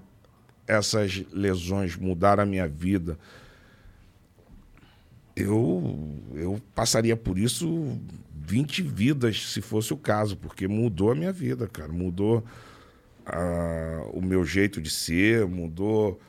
[0.67, 3.17] essas lesões mudaram a minha vida,
[5.37, 7.97] eu, eu passaria por isso
[8.35, 11.93] 20 vidas, se fosse o caso, porque mudou a minha vida, cara.
[11.93, 12.43] Mudou
[14.13, 16.19] o meu jeito de ser, mudou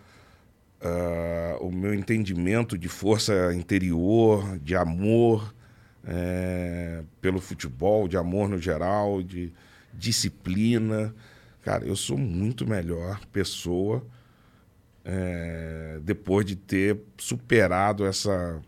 [1.60, 5.54] o meu entendimento de força interior, de amor
[6.10, 9.52] eh, pelo futebol, de amor no geral, de
[9.92, 11.14] disciplina.
[11.62, 14.02] Cara, eu sou muito melhor pessoa
[15.04, 18.60] eh, depois de ter superado essa,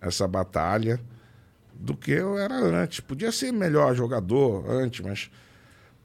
[0.00, 1.00] essa batalha
[1.74, 2.98] do que eu era antes.
[3.00, 5.30] Podia ser melhor jogador antes, mas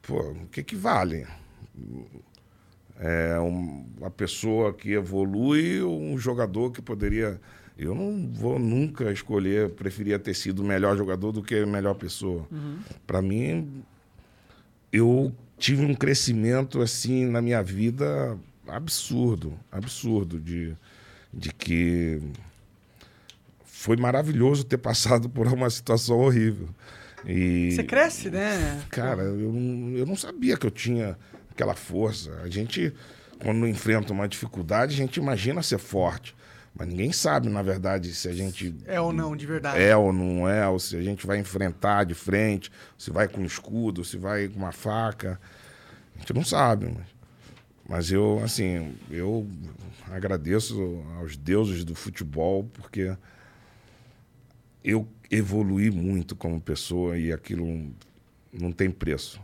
[0.02, 1.26] pô, o que, que vale?
[3.00, 7.40] É um- uma pessoa que evolui um jogador que poderia.
[7.78, 11.96] Eu não vou nunca escolher, preferia ter sido o melhor jogador do que a melhor
[11.96, 12.48] pessoa.
[13.06, 13.84] Para mim,
[14.94, 20.74] eu tive um crescimento assim na minha vida absurdo, absurdo de,
[21.34, 22.22] de que
[23.66, 26.70] foi maravilhoso ter passado por uma situação horrível.
[27.26, 28.82] E, Você cresce, né?
[28.90, 29.54] Cara, eu
[29.98, 31.18] eu não sabia que eu tinha
[31.56, 32.32] aquela força.
[32.44, 32.94] A gente,
[33.42, 36.36] quando enfrenta uma dificuldade, a gente imagina ser forte.
[36.78, 39.82] Mas ninguém sabe, na verdade, se a gente É ou não, de verdade.
[39.82, 43.42] é ou não é, ou se a gente vai enfrentar de frente, se vai com
[43.46, 45.40] escudo, se vai com uma faca.
[46.16, 47.08] A gente não sabe, mas,
[47.88, 49.48] mas eu, assim, eu
[50.12, 53.16] agradeço aos deuses do futebol, porque
[54.84, 57.90] eu evoluí muito como pessoa e aquilo
[58.52, 59.40] não tem preço.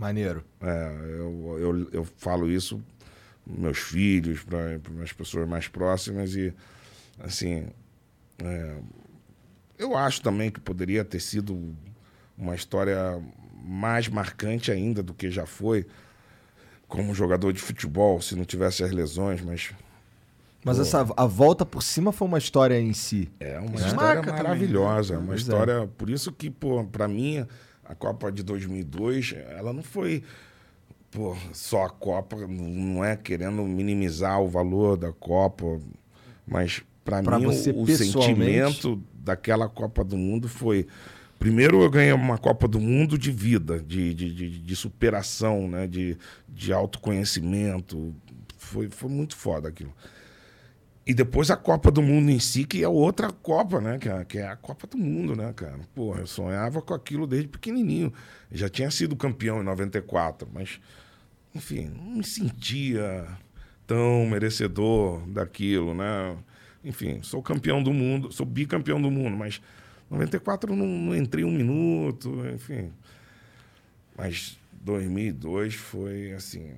[0.00, 0.42] Maneiro.
[0.62, 2.82] É, eu, eu, eu falo isso
[3.46, 6.54] meus filhos, para as pessoas mais próximas e,
[7.18, 7.66] assim,
[8.42, 8.76] é,
[9.78, 11.74] eu acho também que poderia ter sido
[12.38, 13.20] uma história
[13.62, 15.84] mais marcante ainda do que já foi
[16.88, 19.72] como jogador de futebol, se não tivesse as lesões, mas
[20.64, 20.82] Mas Pô.
[20.82, 23.28] essa, a volta por cima foi uma história em si.
[23.40, 23.86] É uma Né?
[23.86, 25.18] história Marca também, maravilhosa, né?
[25.18, 25.42] uma Pois é.
[25.42, 25.86] história.
[25.98, 27.46] Por isso que, pô, para mim,
[27.90, 30.22] a Copa de 2002, ela não foi,
[31.10, 35.80] pô, só a Copa, não é querendo minimizar o valor da Copa,
[36.46, 40.86] mas para mim você o, o sentimento daquela Copa do Mundo foi
[41.36, 45.86] Primeiro eu ganhei uma Copa do Mundo de vida, de, de, de, de superação, né?
[45.86, 48.14] de, de autoconhecimento.
[48.58, 49.90] Foi, foi muito foda aquilo.
[51.10, 53.98] E depois a Copa do Mundo em si, que é outra Copa, né?
[54.28, 55.80] Que é a Copa do Mundo, né, cara?
[55.92, 58.12] Pô, eu sonhava com aquilo desde pequenininho.
[58.48, 60.80] Já tinha sido campeão em 94, mas,
[61.52, 63.26] enfim, não me sentia
[63.88, 66.36] tão merecedor daquilo, né?
[66.84, 69.60] Enfim, sou campeão do mundo, sou bicampeão do mundo, mas
[70.08, 72.92] 94 eu não, não entrei um minuto, enfim.
[74.16, 76.70] Mas 2002 foi, assim,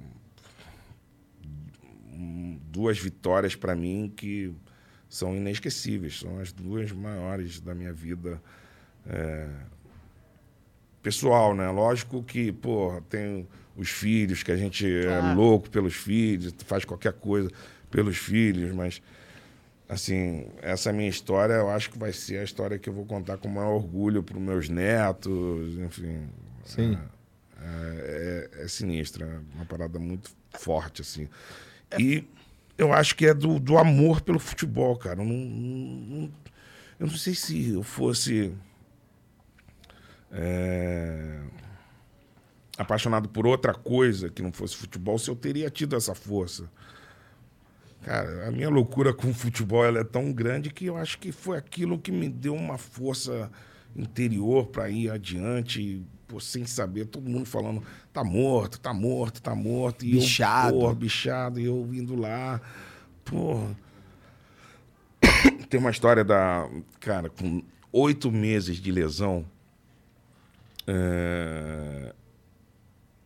[2.70, 4.54] duas vitórias para mim que
[5.08, 6.20] são inesquecíveis.
[6.20, 8.40] São as duas maiores da minha vida
[9.06, 9.48] é,
[11.02, 11.68] pessoal, né?
[11.70, 17.12] Lógico que, pô, tem os filhos, que a gente é louco pelos filhos, faz qualquer
[17.14, 17.50] coisa
[17.90, 19.02] pelos filhos, mas
[19.88, 23.36] assim, essa minha história eu acho que vai ser a história que eu vou contar
[23.36, 26.28] com maior orgulho para os meus netos, enfim.
[26.64, 26.98] Sim.
[27.60, 31.28] É, é, é sinistra, é uma parada muito forte, assim.
[31.98, 32.24] E
[32.78, 35.20] eu acho que é do, do amor pelo futebol, cara.
[35.20, 36.30] Eu não, não-
[37.00, 38.52] eu não sei se eu fosse
[40.30, 41.40] é,
[42.78, 46.68] apaixonado por outra coisa que não fosse futebol, se eu teria tido essa força.
[48.02, 51.30] Cara, a minha loucura com o futebol ela é tão grande que eu acho que
[51.30, 53.50] foi aquilo que me deu uma força
[53.94, 56.02] interior para ir adiante,
[56.32, 60.02] pô, sem saber, todo mundo falando, tá morto, tá morto, tá morto.
[60.02, 60.74] E Bichado.
[60.76, 62.58] Eu, porra, bichado, e eu indo lá,
[63.22, 63.66] pô.
[65.68, 66.66] Tem uma história da.
[66.98, 69.44] Cara, com oito meses de lesão,
[70.86, 72.14] é,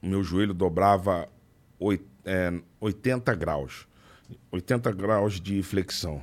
[0.03, 1.29] meu joelho dobrava
[1.79, 3.87] oit- é, 80 graus.
[4.51, 6.21] 80 graus de flexão.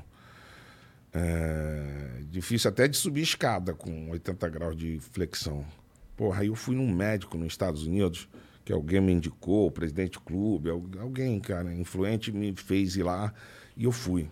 [1.14, 5.66] É, difícil até de subir escada com 80 graus de flexão.
[6.16, 8.28] Porra, aí eu fui num médico nos Estados Unidos,
[8.64, 13.04] que alguém me indicou, o presidente do clube, al- alguém, cara, influente me fez ir
[13.04, 13.34] lá
[13.76, 14.30] e eu fui.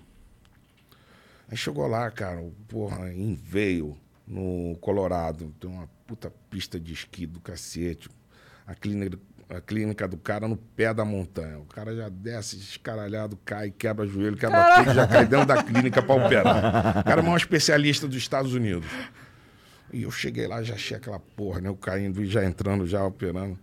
[1.49, 3.97] Aí chegou lá, cara, o- porra, em Veio,
[4.27, 8.09] no Colorado, tem uma puta pista de esqui do cacete.
[8.65, 11.59] A clínica, a clínica do cara no pé da montanha.
[11.59, 16.01] O cara já desce escaralhado, cai, quebra joelho, quebra tudo, já cai dentro da clínica
[16.01, 16.99] pra operar.
[16.99, 18.87] O cara é um especialista dos Estados Unidos.
[19.93, 21.69] E eu cheguei lá, já achei aquela porra, né?
[21.69, 23.59] Eu caindo e já entrando, já operando.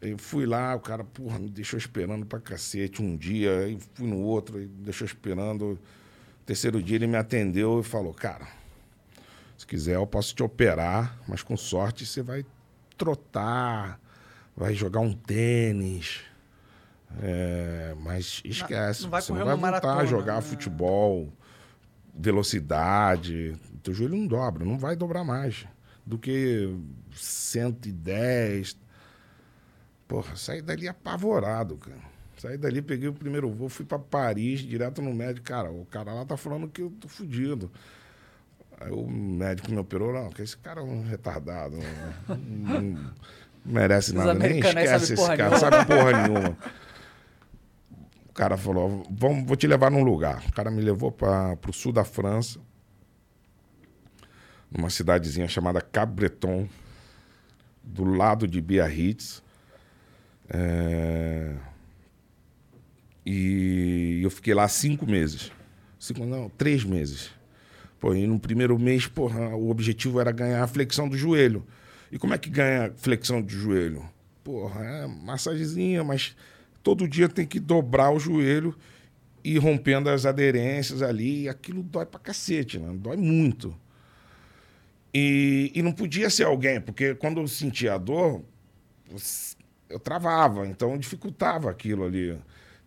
[0.00, 4.06] Eu fui lá, o cara, porra, me deixou esperando pra cacete um dia, aí fui
[4.06, 5.78] no outro, aí me deixou esperando.
[6.44, 8.46] Terceiro dia ele me atendeu e falou, cara,
[9.56, 12.44] se quiser eu posso te operar, mas com sorte você vai
[12.98, 13.98] trotar,
[14.56, 16.20] vai jogar um tênis.
[17.22, 20.42] É, mas esquece, não vai você não vai voltar a maratona, jogar né?
[20.42, 21.32] futebol,
[22.14, 23.56] velocidade.
[23.84, 25.64] Teu joelho não dobra, não vai dobrar mais
[26.04, 26.76] do que
[27.14, 28.76] 110.
[30.08, 32.12] Porra, saí dali apavorado, cara.
[32.38, 35.46] Saí dali, peguei o primeiro voo, fui pra Paris, direto no médico.
[35.46, 37.70] Cara, o cara lá tá falando que eu tô fudido.
[38.80, 41.76] Aí o médico me operou, não, que esse cara é um retardado.
[42.28, 43.14] Não, não- não
[43.64, 45.58] merece Os nada, nem esquece esse cara, nenhuma.
[45.58, 46.58] sabe porra nenhuma.
[48.28, 50.42] O cara falou, vamos, vou te levar num lugar.
[50.48, 52.58] O cara me levou para pro sul da França,
[54.76, 56.68] numa cidadezinha chamada Cabreton,
[57.82, 59.42] do lado de Biarritz.
[60.48, 61.54] É,
[63.24, 65.50] E eu fiquei lá cinco meses.
[65.98, 67.30] Cinco, não, três meses.
[67.98, 71.64] Pô, e no primeiro mês, porra, o objetivo era ganhar a flexão do joelho.
[72.12, 74.04] E como é que ganha flexão de joelho?
[74.42, 76.36] Porra, é massagezinha, mas
[76.82, 78.76] todo dia tem que dobrar o joelho
[79.42, 82.94] e rompendo as aderências ali, e aquilo dói pra cacete, né?
[82.94, 83.74] Dói muito.
[85.14, 88.44] E, e não podia ser alguém, porque quando eu sentia a dor,
[89.88, 92.36] eu travava, então dificultava aquilo ali.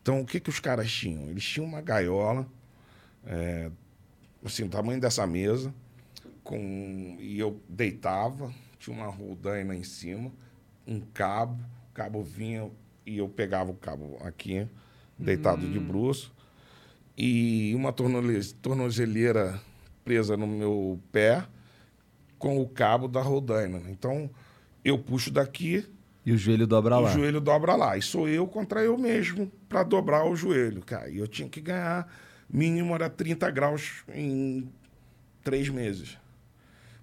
[0.01, 1.29] Então, o que, que os caras tinham?
[1.29, 2.45] Eles tinham uma gaiola,
[3.25, 3.71] é,
[4.43, 5.73] assim, o tamanho dessa mesa,
[6.43, 10.29] com, e eu deitava, tinha uma roldaina em cima,
[10.85, 12.69] um cabo, o cabo vinha
[13.05, 14.67] e eu pegava o cabo aqui,
[15.17, 16.33] deitado de bruço,
[17.17, 19.61] e uma tornozeleira
[20.03, 21.47] presa no meu pé
[22.37, 23.81] com o cabo da roldaina.
[23.89, 24.29] Então,
[24.83, 25.85] eu puxo daqui,
[26.25, 27.11] E o joelho dobra o lá.
[27.11, 27.97] joelho dobra lá.
[27.97, 30.81] E sou eu contra eu mesmo para dobrar o joelho.
[30.81, 32.07] Cara, e eu tinha que ganhar,
[32.49, 34.69] mínimo era 30 graus em
[35.43, 36.17] três meses.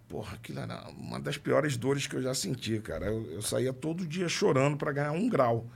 [0.08, 3.06] Porra, aquilo era uma das piores dores que eu já senti, cara.
[3.06, 5.66] Eu, eu saía todo dia chorando para ganhar um grau.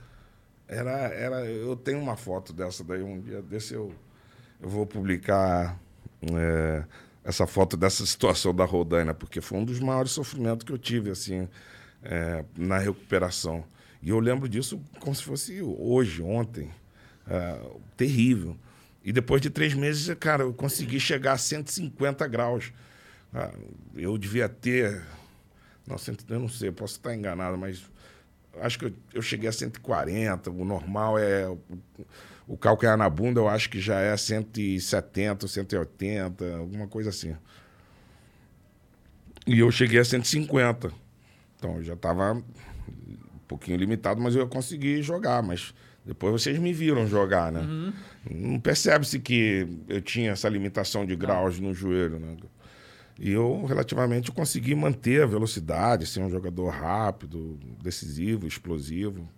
[0.67, 3.91] Era, era, eu tenho uma foto dessa daí, um dia desse eu,
[4.61, 5.79] eu vou publicar
[6.21, 6.83] é,
[7.23, 11.11] essa foto dessa situação da Rodaina, porque foi um dos maiores sofrimentos que eu tive,
[11.11, 11.47] assim,
[12.03, 13.63] é, na recuperação.
[14.01, 16.69] E eu lembro disso como se fosse hoje, ontem.
[17.27, 17.59] É,
[17.95, 18.57] terrível.
[19.03, 22.71] E depois de três meses, cara, eu consegui chegar a 150 graus.
[23.33, 23.51] Ah,
[23.95, 25.01] eu devia ter.
[25.87, 25.97] Não,
[26.29, 27.83] eu não sei, posso estar enganado, mas
[28.59, 30.49] acho que eu cheguei a 140.
[30.49, 31.45] O normal é.
[32.49, 37.35] O, calcanhar na bunda, eu acho que já é 170, 180, alguma coisa assim.
[39.45, 40.91] E eu cheguei a 150.
[41.55, 42.43] Então eu já estava um
[43.47, 45.43] pouquinho limitado, mas eu consegui jogar.
[45.43, 47.93] Mas depois vocês me viram jogar, né?
[48.27, 52.35] Não percebe-se que eu tinha essa limitação de graus no joelho, né?
[53.19, 59.29] E eu, relativamente, consegui manter a velocidade, ser um jogador rápido, decisivo, explosivo.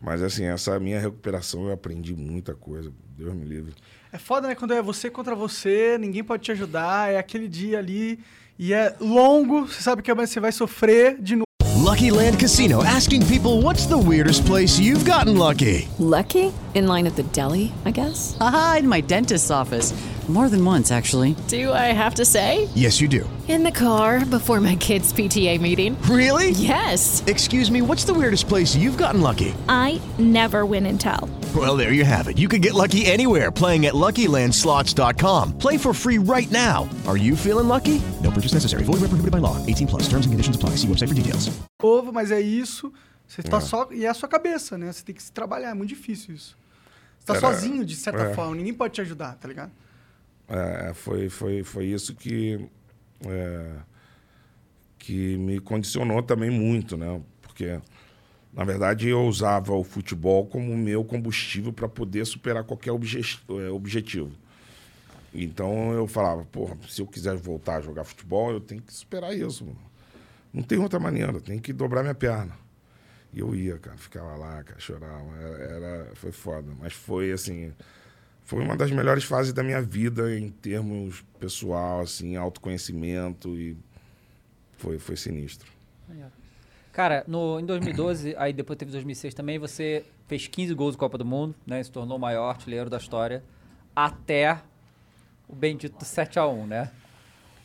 [0.00, 2.92] Mas, assim, essa minha recuperação eu aprendi muita coisa.
[3.16, 3.72] Deus me livre.
[4.12, 4.54] É foda, né?
[4.54, 8.18] Quando é você contra você, ninguém pode te ajudar, é aquele dia ali
[8.58, 11.46] e é longo, você sabe que amanhã você vai sofrer de novo.
[11.76, 15.88] Lucky Land Casino asking people what's the weirdest place you've gotten lucky?
[15.98, 16.52] Lucky?
[16.74, 18.36] In line at the deli, I guess?
[18.40, 19.94] Aha, in my dentist's office.
[20.28, 21.36] More than once, actually.
[21.46, 22.68] Do I have to say?
[22.74, 23.28] Yes, you do.
[23.46, 25.96] In the car before my kids' PTA meeting.
[26.10, 26.50] Really?
[26.50, 27.22] Yes.
[27.28, 29.54] Excuse me, what's the weirdest place you've gotten lucky?
[29.68, 31.30] I never win and tell.
[31.54, 32.38] Well, there you have it.
[32.38, 35.52] You can get lucky anywhere playing at LuckyLandSlots.com.
[35.58, 36.88] Play for free right now.
[37.06, 38.02] Are you feeling lucky?
[38.20, 38.82] No purchase necessary.
[38.82, 39.64] Void where prohibited by law.
[39.66, 40.02] 18 plus.
[40.08, 40.70] Terms and conditions apply.
[40.70, 41.48] See website for details.
[41.80, 42.92] novo, mas é isso.
[43.28, 43.60] Você tá É.
[43.60, 43.88] só.
[43.92, 44.92] E é a sua cabeça, né?
[44.92, 46.56] Você tem que se trabalhar, é muito difícil isso.
[47.20, 48.34] Você tá Era- sozinho, de certa é.
[48.34, 49.70] forma, ninguém pode te ajudar, tá ligado?
[50.48, 52.68] É, foi, foi, foi isso que,
[53.26, 53.76] é,
[54.98, 57.20] que me condicionou também muito, né?
[57.42, 57.80] Porque,
[58.52, 63.70] na verdade, eu usava o futebol como meu combustível para poder superar qualquer obje- é,
[63.70, 64.32] objetivo.
[65.34, 69.36] Então eu falava, porra, se eu quiser voltar a jogar futebol, eu tenho que superar
[69.36, 69.64] isso.
[69.64, 69.78] mano.
[70.52, 72.56] Não tem outra maneira, eu tenho que dobrar minha perna.
[73.32, 75.36] E eu ia, cara, ficava lá, cara, chorava.
[75.38, 76.72] Era, era- foi foda.
[76.80, 77.72] Mas foi assim.
[78.46, 83.76] Foi uma das melhores fases da minha vida em termos pessoal, assim, autoconhecimento e
[84.78, 85.68] foi, foi sinistro.
[86.92, 91.18] Cara, no, em 2012, aí depois teve 2006 também, você fez 15 gols na Copa
[91.18, 91.82] do Mundo, né?
[91.82, 93.42] Se tornou o maior artilheiro da história.
[93.94, 94.62] Até
[95.48, 96.90] o bendito 7x1, né?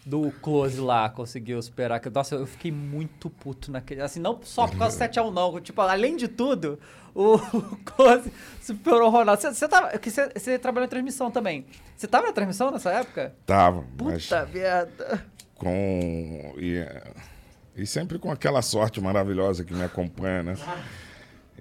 [0.05, 1.99] Do Close lá, conseguiu superar.
[1.99, 4.01] que- Nossa, eu fiquei muito puto naquele.
[4.01, 5.59] Assim, não só por causa do 7x1, não.
[5.61, 6.79] Tipo, além de tudo,
[7.13, 7.37] o
[7.85, 9.39] Close superou o Ronaldo.
[9.41, 11.65] Você, tava, que você, você trabalhou em transmissão também.
[11.95, 13.35] Você tava na transmissão nessa época?
[13.45, 15.23] Tava, Puta merda.
[15.55, 16.55] com.
[16.57, 16.83] E,
[17.75, 20.55] e sempre com aquela sorte maravilhosa que me acompanha, né?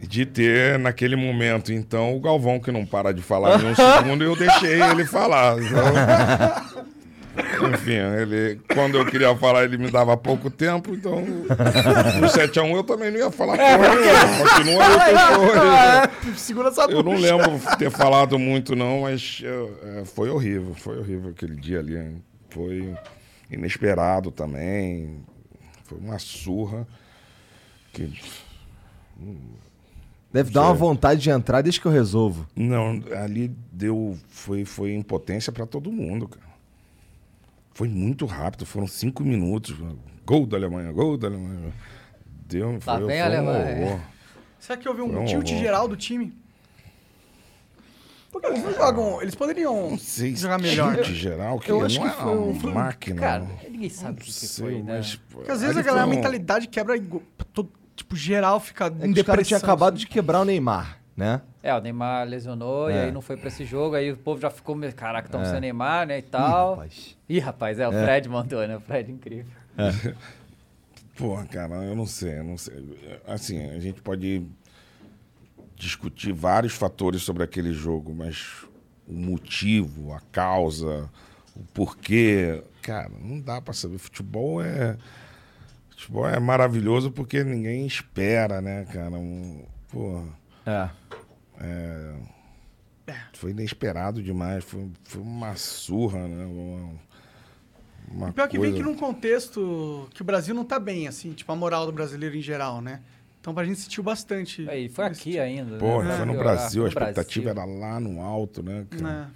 [0.00, 4.24] De ter naquele momento, então, o Galvão que não para de falar em um segundo,
[4.24, 5.58] eu deixei ele falar.
[5.62, 6.90] Então,
[7.74, 12.84] enfim, ele, quando eu queria falar, ele me dava pouco tempo, então no 7x1 eu
[12.84, 14.50] também não ia falar porra nenhuma.
[14.50, 16.34] Continua aí o que foi.
[16.34, 20.74] Segura essa Eu não lembro ter falado muito, não, mas eu, é, foi horrível.
[20.74, 21.96] Foi horrível aquele dia ali.
[21.96, 22.22] hein?
[22.50, 22.94] Foi
[23.50, 25.24] inesperado também.
[25.84, 26.86] Foi uma surra.
[27.92, 28.12] Que,
[30.32, 32.46] Deve dar uma vontade de entrar desde que eu resolvo.
[32.54, 34.16] não, ali deu.
[34.28, 36.49] Foi, foi impotência pra todo mundo, cara.
[37.72, 39.76] Foi muito rápido, foram cinco minutos.
[40.26, 41.72] Gol da Alemanha, gol da Alemanha.
[42.46, 43.86] Deu, Lá foi, vem foi a um Alemanha.
[43.86, 44.00] horror.
[44.58, 45.60] Será que houve um um tilt horror.
[45.60, 46.32] geral do time?
[48.30, 49.20] Porque eles não jogam.
[49.22, 50.94] Eles poderiam Sei, jogar melhor.
[50.96, 53.20] tilt geral, que Eu não acho que é foi um- uma máquina.
[53.20, 53.70] Cara, não.
[53.70, 54.98] ninguém sabe o que sei, foi, né?
[54.98, 56.94] mas, Porque às vezes a galera, a um- mentalidade quebra
[57.52, 59.44] todo- tipo, geral fica É que os caras depressão.
[59.44, 60.04] tinham acabado assim.
[60.04, 61.42] de quebrar o Neymar, né?
[61.62, 63.04] É, o Neymar lesionou e É.
[63.04, 65.50] aí não foi pra esse jogo, aí o povo já ficou, meio, caraca, estamos É.
[65.52, 66.70] sem Neymar, né, e tal.
[66.70, 67.16] rapaz.
[67.28, 68.02] Ih, rapaz, é, o É.
[68.04, 69.52] Fred mandou, né, o Fred incrível.
[71.16, 73.20] Pô, cara, eu não sei, eu não sei.
[73.26, 74.42] Assim, a gente pode
[75.76, 78.64] discutir vários fatores sobre aquele jogo, mas
[79.06, 81.10] o motivo, a causa,
[81.54, 83.98] o porquê, cara, não dá pra saber.
[83.98, 84.96] Futebol é
[85.90, 89.10] futebol é maravilhoso porque ninguém espera, né, cara?
[89.16, 90.22] Um, pô,
[90.64, 90.88] É.
[91.60, 92.14] é,
[93.34, 96.44] foi inesperado demais, foi, foi uma surra, né?
[96.44, 96.94] Uma,
[98.08, 101.32] uma E pior que vem que num contexto que o Brasil não tá bem, assim,
[101.32, 103.00] tipo, a moral do brasileiro em geral, né?
[103.40, 104.68] Então a gente sentiu bastante.
[104.68, 105.78] Aí, foi aqui ainda.
[105.78, 106.16] Pô, né?
[106.16, 107.10] foi no Brasil, a no Brasil.
[107.10, 109.30] expectativa era lá no alto, né, cara?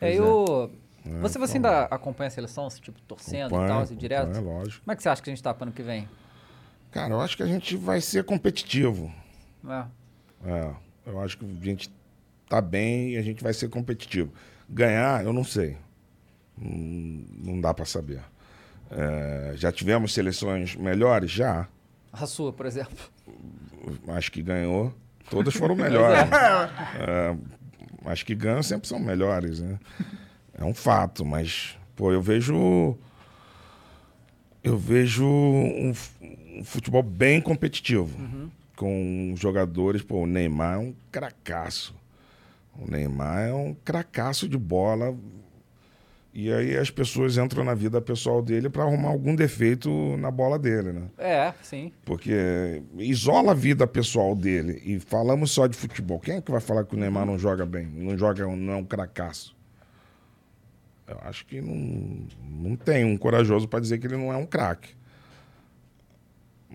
[0.00, 0.70] Pois eu...
[1.04, 1.56] É, Você, você pô.
[1.56, 4.30] ainda acompanha a seleção, tipo, torcendo e tal, assim, direto?
[4.30, 4.84] acompanho, lógico.
[4.84, 6.08] Como é que você acha que a gente tá pro ano que vem?
[6.92, 9.12] Cara, eu acho que a gente vai ser competitivo.
[9.68, 9.84] É.
[10.46, 10.74] É,
[11.06, 11.90] eu acho que a gente
[12.48, 14.32] tá bem e a gente vai ser competitivo.
[14.68, 15.76] Ganhar, eu não sei.
[16.60, 18.20] Hum, Não dá pra saber.
[18.90, 21.30] É, já tivemos seleções melhores?
[21.30, 21.66] Já.
[22.12, 22.96] A sua, por exemplo.
[24.08, 24.94] Acho que ganhou.
[25.28, 26.20] Todas foram melhores.
[27.00, 27.36] É,
[28.06, 29.78] acho que ganham sempre são melhores, né?
[30.56, 32.96] É um fato, mas, pô, eu vejo.
[34.62, 38.16] Eu vejo um, um futebol bem competitivo.
[38.76, 41.94] Com jogadores, pô, o Neymar é um cracaço.
[42.76, 45.16] O Neymar é um cracaço de bola.
[46.36, 50.58] E aí as pessoas entram na vida pessoal dele para arrumar algum defeito na bola
[50.58, 51.02] dele, né?
[51.16, 51.92] É, sim.
[52.04, 56.18] Porque isola a vida pessoal dele e falamos só de futebol.
[56.18, 57.86] Quem é que vai falar que o Neymar não joga bem?
[57.86, 59.54] Não joga, não é um cracaço?
[61.06, 64.46] Eu acho que não, não tem um corajoso para dizer que ele não é um
[64.46, 64.90] craque.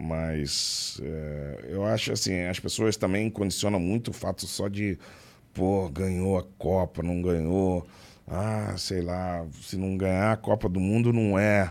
[0.02, 4.98] Mas é, eu acho assim, as pessoas também condicionam muito o fato só de,
[5.54, 7.86] pô, ganhou a Copa, não ganhou.
[8.26, 11.70] Ah, sei lá, se não ganhar a Copa do Mundo não é,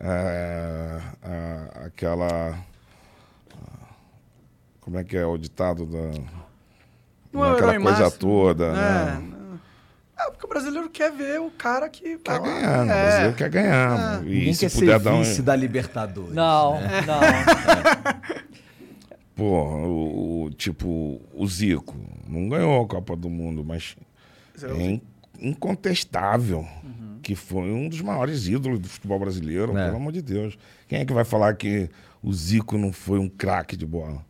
[0.00, 2.58] é, a- aquela.
[4.80, 6.20] Como é que é o ditado da.
[7.32, 9.22] Não é aquela coisa toda, É, né?
[10.18, 12.18] É, porque o brasileiro quer ver o cara que.
[12.18, 12.92] Quer ganhar, né?
[12.94, 14.26] O brasileiro quer ganhar, É.
[14.26, 16.32] E Ninguém se quer ser puder dar um- vice da Libertadores.
[16.34, 17.00] Não, né?
[17.06, 17.20] não.
[19.34, 21.96] Pô, o, o- tipo, o Zico
[22.28, 23.96] não ganhou a Copa do Mundo, mas
[24.58, 25.02] Zero é in-
[25.40, 26.66] incontestável
[27.22, 29.84] que foi um dos maiores ídolos do futebol brasileiro, É.
[29.86, 30.58] pelo amor de Deus.
[30.88, 31.88] Quem é que vai falar que
[32.22, 34.24] o Zico não foi um craque de bola?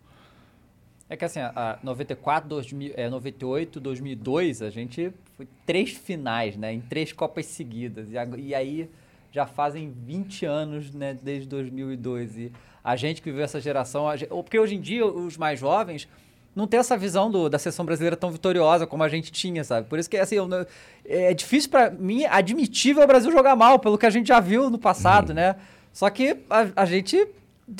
[1.12, 6.72] É que assim, a 94, 2000, é, 98, 2002, a gente foi três finais, né?
[6.72, 8.06] Em três Copas seguidas.
[8.10, 8.89] E, e aí
[9.30, 11.14] já fazem 20 anos, né?
[11.22, 12.39] Desde 2002.
[12.39, 12.52] E
[12.82, 14.09] a gente que viveu essa geração...
[14.09, 16.09] a gen- porque hoje em dia, os mais jovens
[16.56, 19.89] não tem essa visão do- da seleção brasileira tão vitoriosa como a gente tinha, sabe?
[19.90, 20.64] Por isso que, assim, eu não-
[21.05, 24.70] é difícil pra mim admitir o Brasil jogar mal, pelo que a gente já viu
[24.70, 25.56] no passado, né?
[25.93, 27.28] Só que a, a gente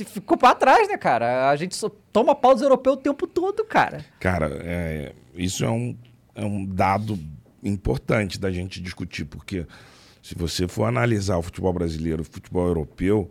[0.05, 1.51] ficou pra trás, né, cara?
[1.51, 4.05] A gente só toma pau dos europeus o tempo todo, cara.
[4.21, 5.97] Cara, é, isso é um,
[6.35, 7.19] é um dado
[7.63, 9.67] importante da gente discutir, porque
[10.23, 13.31] se você for analisar o futebol brasileiro, o futebol europeu,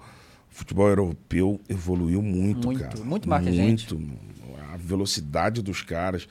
[0.52, 3.04] o futebol europeu evoluiu muito, Muito, cara.
[3.04, 3.94] muito mais que a gente.
[3.94, 4.32] Muito.
[4.74, 6.28] A velocidade dos caras,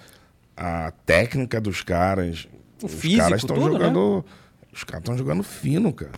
[0.57, 2.49] a técnica dos caras.
[2.83, 3.63] O os físico, caras estão né?
[3.63, 4.25] jogando.
[4.73, 6.13] Os caras estão jogando fino, cara.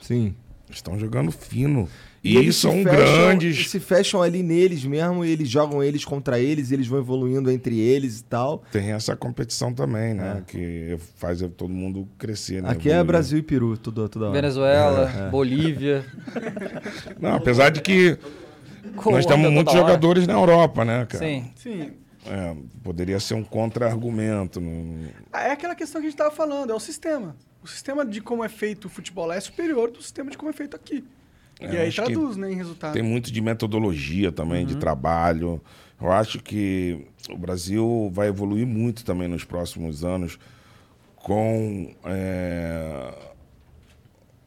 [0.00, 0.34] Sim.
[0.70, 1.88] Estão jogando fino.
[2.22, 3.70] E, E, eles são fecham- grandes.
[3.70, 7.48] Se fecham ali neles mesmo, e eles jogam eles contra eles, e eles vão evoluindo
[7.50, 8.62] entre eles e tal.
[8.72, 10.42] Tem essa competição também, né?
[10.46, 12.70] Que faz todo mundo crescer, né?
[12.70, 13.06] Aqui é Evoluir.
[13.06, 14.34] Brasil e Peru, tudo, toda hora.
[14.34, 15.30] Venezuela, É.
[15.30, 16.04] Bolívia.
[17.20, 18.18] Não, apesar de que
[18.96, 19.82] Colômbia nós temos muitos hora.
[19.86, 21.24] jogadores na Europa, né, cara?
[21.24, 21.50] Sim.
[21.56, 21.90] Sim.
[22.26, 24.60] É, poderia ser um contra-argumento.
[24.60, 27.36] no- É aquela questão que a gente tava falando, é o sistema.
[27.62, 30.50] O sistema de como é feito o futebol lá é superior do sistema de como
[30.50, 31.04] é feito aqui.
[31.60, 32.92] É, e aí que traduz, né, em resultado.
[32.92, 34.80] Tem muito de metodologia também, de Uhum.
[34.80, 35.60] trabalho.
[36.00, 40.38] Eu acho que o Brasil vai evoluir muito também nos próximos anos
[41.16, 43.12] com é,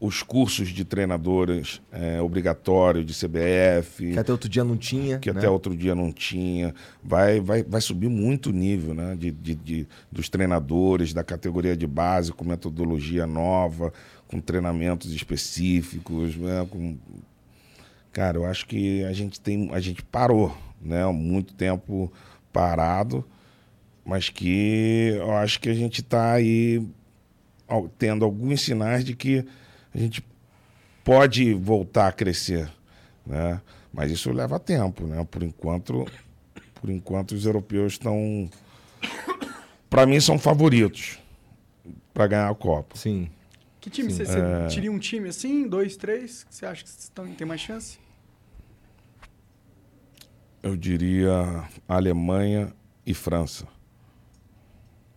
[0.00, 4.12] os cursos de treinadores é, obrigatórios de CBF.
[4.14, 5.18] Que até outro dia não tinha.
[5.18, 5.38] que né?
[5.38, 6.74] até outro dia não tinha.
[7.04, 9.14] Vai, vai, vai subir muito o nível né?
[9.16, 13.92] de, de, de- dos treinadores, da categoria de base, com metodologia nova,
[14.32, 16.34] com treinamentos específicos.
[16.36, 16.66] Né?
[16.70, 16.96] Com...
[18.10, 19.70] Cara, eu acho que a gente tem.
[19.72, 21.06] A gente parou, né?
[21.08, 22.10] Muito tempo
[22.50, 23.24] parado,
[24.04, 26.84] mas que eu acho que a gente está aí
[27.98, 29.44] tendo alguns sinais de que
[29.94, 30.24] a gente
[31.02, 32.70] pode voltar a crescer,
[33.26, 33.60] né?
[33.92, 35.26] Mas isso leva tempo, né?
[35.30, 36.06] Por enquanto,
[36.74, 38.50] Por enquanto, os europeus estão.
[39.88, 41.18] Para mim, são favoritos
[42.12, 42.96] para ganhar a Copa.
[42.96, 43.30] Sim.
[43.82, 44.16] Que time Sim.
[44.16, 44.66] você, você É.
[44.68, 47.98] teria um time assim, dois, três, que você acha que estão- tem mais chance?
[50.62, 52.72] Eu diria Alemanha
[53.04, 53.66] e França.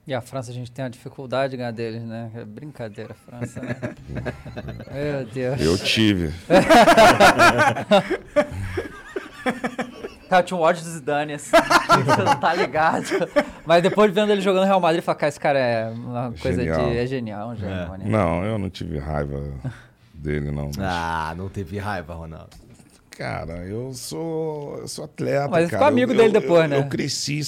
[0.07, 2.31] E a França a gente tem a dificuldade de ganhar deles, né?
[2.35, 3.75] É brincadeira, a França, né?
[4.91, 5.61] Meu Deus.
[5.61, 6.33] Eu tive.
[10.29, 11.51] Cara, eu tinha um ódio do Zidane, assim,
[12.05, 13.05] você não tá ligado.
[13.65, 16.63] Mas depois vendo ele jogando Real Madrid, eu falei, cara, esse cara é uma coisa
[16.63, 16.89] Genial.
[16.89, 16.97] de...
[16.97, 18.03] É genial, um gênio, mano.
[18.07, 19.41] Não, eu não tive raiva
[20.13, 20.65] dele, não.
[20.65, 22.49] mas- Ah, não teve raiva, Ronaldo.
[23.11, 25.47] Cara, eu sou, eu sou atleta.
[25.47, 25.69] Mas cara.
[25.69, 26.77] ficou amigo Eu- dele eu- depois, eu- né?
[26.79, 27.39] Eu cresci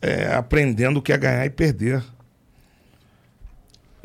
[0.00, 2.02] é, aprendendo o que é ganhar e perder.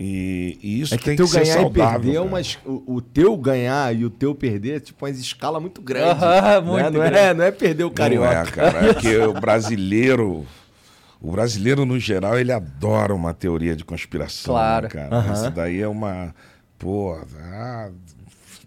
[0.02, 2.00] E, e isso É que tem teu que ser ganhar e saudável.
[2.00, 2.26] perder é cara.
[2.26, 2.40] uma.
[2.40, 6.22] es- O, o teu ganhar e o teu perder é tipo uma escala muito grande.
[6.22, 6.60] Né?
[6.62, 7.38] muito não, é, grande.
[7.40, 8.30] não é perder o Não carioca.
[8.32, 8.90] é, cara.
[8.92, 10.46] É que o brasileiro.
[11.22, 14.54] O brasileiro, no geral, ele adora uma teoria de conspiração.
[14.54, 14.84] Claro.
[14.86, 15.34] Né, cara?
[15.34, 16.34] Isso daí é uma.
[16.78, 17.90] Pô, ah,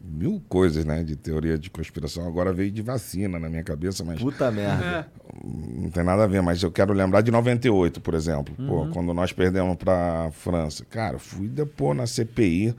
[0.02, 1.02] mil coisas, né?
[1.02, 2.26] De teoria de conspiração.
[2.26, 4.20] Agora veio de vacina na minha cabeça, mas.
[4.20, 5.08] Puta merda.
[5.44, 8.54] Não tem nada a ver, mas eu quero lembrar de 98, por exemplo.
[8.66, 10.84] Pô, quando nós perdemos para França.
[10.84, 12.74] Cara, fui depor na CPI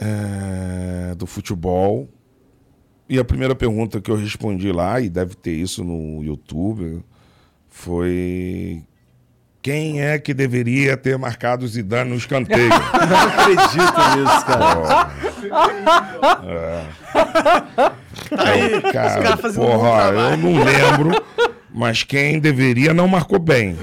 [0.00, 2.08] é, do futebol.
[3.08, 7.04] E a primeira pergunta que eu respondi lá, e deve ter isso no YouTube,
[7.68, 8.84] foi
[9.62, 12.70] quem é que deveria ter marcado Zidane no escanteio?
[12.70, 15.29] Não acredito nisso, cara.
[18.36, 21.24] Aí, cara, caras fazendo um bom porra, eu não lembro,
[21.72, 23.76] mas quem deveria não marcou bem.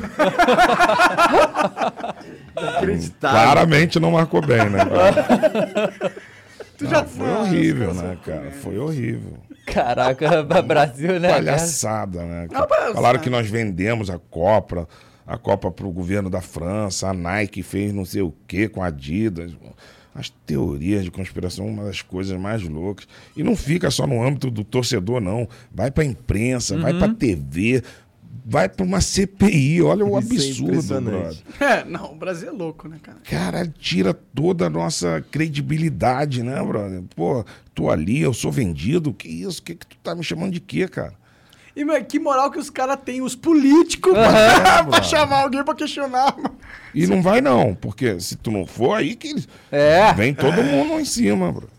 [2.57, 3.41] Inacreditável.
[3.41, 4.85] Claramente não marcou bem, né?
[4.85, 6.13] cara?
[6.77, 8.51] Tu já Foi horrível, né, cara?
[8.51, 9.37] Foi horrível.
[9.65, 11.29] Caraca, Brasil, né?
[11.29, 11.43] cara?
[11.43, 12.47] Palhaçada, né?
[12.47, 12.93] cara?
[12.93, 14.87] Falaram que nós vendemos a Copa,
[15.25, 18.87] a Copa pro governo da França, a Nike fez não sei o que com a
[18.87, 19.51] Adidas.
[20.17, 23.07] As teorias de conspiração, uma das coisas mais loucas.
[23.35, 25.47] E não fica só no âmbito do torcedor, não.
[25.71, 26.97] Vai pra imprensa, vai Uhum.
[26.99, 27.83] pra TV,
[28.43, 29.81] vai pra uma CPI.
[29.83, 31.43] Olha o Isso é absurdo, impressionante.
[31.59, 31.77] brother.
[31.79, 33.19] É, não, o Brasil é louco, né, cara?
[33.23, 37.03] Cara, tira toda a nossa credibilidade, né, brother?
[37.15, 37.45] Pô,
[37.75, 39.13] tô ali, eu sou vendido.
[39.13, 39.61] Que isso?
[39.61, 41.13] Que que tu tá me chamando de quê, cara?
[41.79, 45.75] E mas que moral que os caras têm, os políticos, pra, pra chamar alguém pra
[45.75, 46.35] questionar.
[46.35, 46.55] mano.
[46.93, 50.11] E não vai não, porque se tu não for, aí que eles- É.
[50.13, 51.69] vem todo mundo em cima, bro.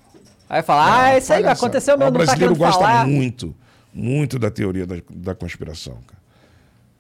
[0.49, 3.07] Aí fala, ah, isso aí aconteceu mesmo, O não tá brasileiro querendo gosta falar.
[3.07, 3.55] muito,
[3.93, 6.19] muito da teoria da, da conspiração, cara.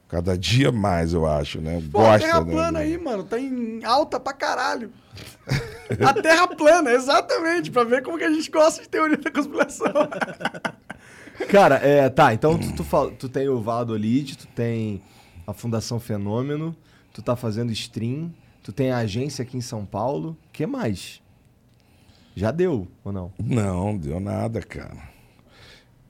[0.08, 1.82] Cada dia mais, eu acho, né?
[1.92, 2.52] Pô, a Gosta, Terra né?
[2.52, 4.90] plana aí, mano, tá em alta pra caralho.
[6.04, 9.86] a Terra plana, exatamente, pra ver como que a gente gosta de teoria da conspiração.
[11.50, 15.00] Cara, é, tá, então tu, tu, fala- tu tem o Valladolid, tu tem
[15.46, 16.74] a Fundação Fenômeno,
[17.12, 18.30] tu tá fazendo stream,
[18.62, 21.22] tu tem a agência aqui em São Paulo, o que mais?
[22.34, 23.32] Já deu, ou não?
[23.38, 25.08] Não, deu nada, cara.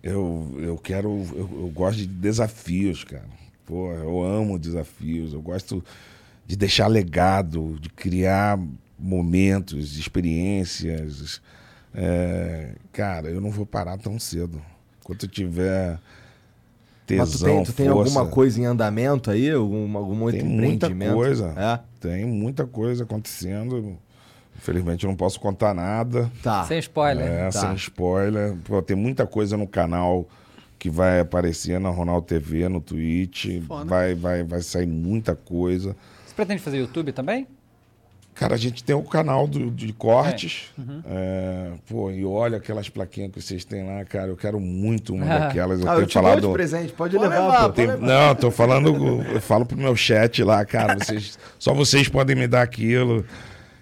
[0.03, 1.09] Eu, eu quero.
[1.35, 3.27] Eu, eu gosto de desafios, cara.
[3.65, 5.33] Pô, eu amo desafios.
[5.33, 5.83] Eu gosto
[6.47, 8.59] de deixar legado, de criar
[8.99, 11.41] momentos, experiências.
[11.95, 14.61] É, cara, eu não vou parar tão cedo.
[15.09, 15.99] Enquanto eu tiver
[17.07, 19.51] tesão, Mas tu tem, tu tem força, alguma coisa em andamento aí?
[19.51, 21.15] Algum, algum outro Tem muita empreendimento?
[21.15, 21.55] coisa.
[21.57, 21.81] É?
[21.99, 23.97] Tem muita coisa acontecendo.
[24.57, 26.31] Infelizmente eu não posso contar nada.
[26.43, 26.65] Tá.
[26.65, 27.25] Sem spoiler.
[27.27, 27.53] É, Tá.
[27.53, 28.55] sem spoiler.
[28.65, 30.29] Pô, tem muita coisa no canal
[30.79, 33.63] que vai aparecer na Ronaldo TV, no Twitch.
[33.67, 33.85] Foda.
[33.87, 35.97] Vai, vai, vai sair muita coisa.
[36.27, 37.47] Você pretende fazer YouTube também?
[38.39, 40.67] Cara, a gente tem o canal do- de cortes.
[40.79, 41.03] Uhum.
[41.07, 44.29] É, pô, e olha aquelas plaquinhas que vocês têm lá, cara.
[44.29, 45.39] Eu quero muito uma Ah.
[45.49, 45.81] daquelas.
[45.81, 46.47] Eu Ah, eu tenho te dou falado.
[46.47, 48.07] de presente, pode, Pode levar, levar, pode Tem- levar.
[48.07, 48.89] não, tô falando,
[49.35, 53.25] eu falo pro meu chat lá, cara, vocês, só vocês podem me dar aquilo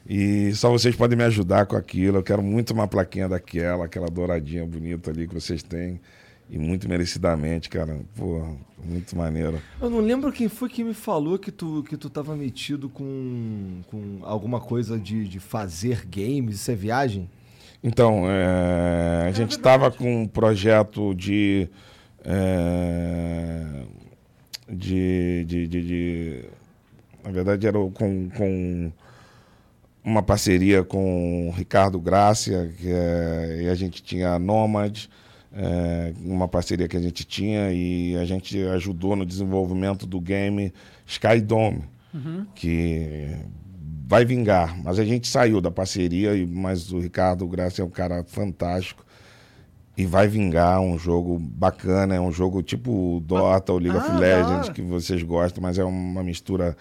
[0.09, 2.19] e só vocês podem me ajudar com aquilo.
[2.19, 6.01] Eu quero muito uma plaquinha daquela, aquela douradinha bonita ali que vocês têm
[6.49, 7.99] e muito merecidamente, cara.
[8.15, 8.43] Pô,
[8.85, 9.61] muito maneiro.
[9.81, 13.81] Eu não lembro quem foi que me falou que tu, que tu tava metido com,
[13.91, 17.29] com alguma coisa de, de fazer games, isso é viagem?
[17.83, 21.69] Então, é, a gente estava com um projeto de,
[22.25, 23.83] é,
[24.69, 26.45] de, de, de, de-
[27.25, 28.93] Na verdade, era com, com
[30.05, 35.07] uma parceria com o Ricardo Grácia, que é, e a gente tinha a Nomad,
[35.57, 40.73] é, uma parceria que a gente tinha, e a gente ajudou no desenvolvimento do game
[41.07, 41.83] Skydome,
[42.55, 43.37] que
[44.09, 44.77] vai vingar.
[44.83, 49.05] Mas a gente saiu da parceria, e- mas o Ricardo Graça é um cara fantástico.
[49.99, 54.21] E vai vingar um jogo bacana, é um jogo tipo Dota ou League Ah, of
[54.21, 56.77] Legends, que vocês gostam, mas é uma mistura.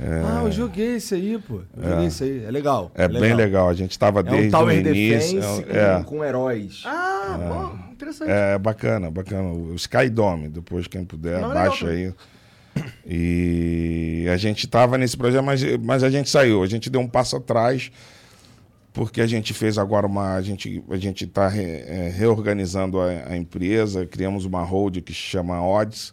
[0.00, 1.60] É, Ah, eu joguei esse aí, pô.
[1.76, 1.90] Eu É.
[1.90, 2.44] joguei esse aí.
[2.46, 2.90] É legal.
[2.94, 3.68] é bem legal.
[3.68, 4.94] A gente tava É um desde Tower o início.
[5.38, 6.82] Defense com, é, com heróis.
[6.86, 8.30] Ah, bom, interessante.
[8.30, 9.50] é bacana, bacana.
[9.50, 12.14] O Sky Dome, depois quem puder, Não, é legal baixa aí.
[13.06, 16.62] E a gente tava nesse projeto, mas, mas a gente saiu.
[16.62, 17.90] A gente deu um passo atrás,
[18.92, 20.34] porque a gente fez agora uma.
[20.34, 25.64] A gente a gente está reorganizando a, a empresa, criamos uma hold que se chama
[25.64, 26.12] Odds,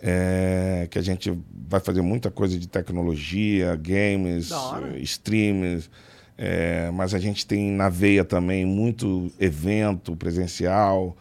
[0.00, 1.36] é, que a gente
[1.68, 4.50] vai fazer muita coisa de tecnologia, games,
[5.02, 5.88] streams.
[6.38, 11.16] É, mas a gente tem na veia também muito evento presencial.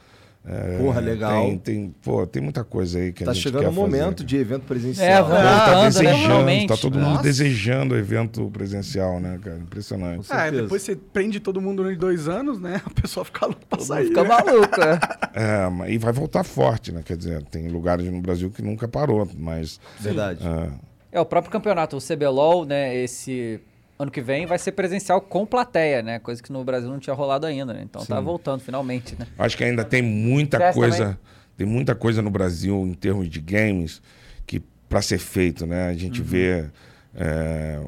[0.47, 1.43] é, Porra, legal.
[1.45, 4.17] Tem, tem, pô, tem muita coisa aí que Tá a gente chegando quer o momento
[4.17, 4.25] fazer.
[4.25, 5.25] de evento É, presencial.
[5.25, 6.67] vamos O povo tá voltando, né, desejando, finalmente.
[6.67, 7.23] tá todo mundo Nossa.
[7.23, 9.57] desejando evento presencial, né, cara?
[9.57, 10.27] Impressionante.
[10.29, 10.61] Ah, certeza.
[10.63, 12.81] depois você prende todo mundo durante dois anos, né?
[12.85, 14.07] O pessoal fica louco pra sair.
[14.07, 14.29] Fica né?
[14.29, 14.99] maluco, é.
[15.65, 17.01] É, mas- e vai voltar forte, né?
[17.03, 19.79] Quer dizer, tem lugares no Brasil que nunca parou, mas.
[19.99, 20.39] Verdade.
[20.45, 20.69] é,
[21.17, 23.59] É, o próprio campeonato, o CBLOL, né, esse
[23.97, 26.19] ano que vem vai ser presencial com plateia, né?
[26.19, 27.81] Coisa que no Brasil não tinha rolado ainda, né?
[27.83, 29.25] Então tá voltando finalmente, né?
[29.37, 30.97] acho que ainda tem muita coisa.
[30.97, 31.17] também.
[31.57, 34.01] Tem muita coisa no Brasil em termos de games
[34.45, 35.87] que para ser feito, né?
[35.87, 36.69] A gente vê
[37.15, 37.81] é,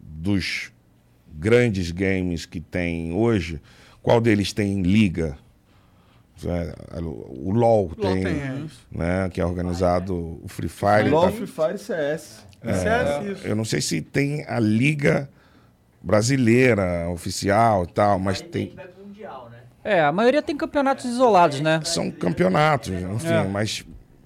[0.00, 0.70] dos
[1.32, 3.60] grandes games que tem hoje,
[4.02, 5.36] qual deles tem liga?
[6.44, 9.28] É, O LoL, tem, tem, é né?
[9.30, 11.08] Que é organizado o Free Fire.
[11.08, 12.46] LOL, tá- Free Fire e CS.
[12.64, 13.46] Isso.
[13.46, 15.28] Eu não sei se tem a liga
[16.02, 18.74] brasileira oficial e tal, mas tem
[19.04, 19.58] Mundial, né?
[19.84, 21.80] É, a maioria tem campeonatos isolados, né?
[21.84, 23.44] são campeonatos, enfim, É.
[23.44, 23.84] mas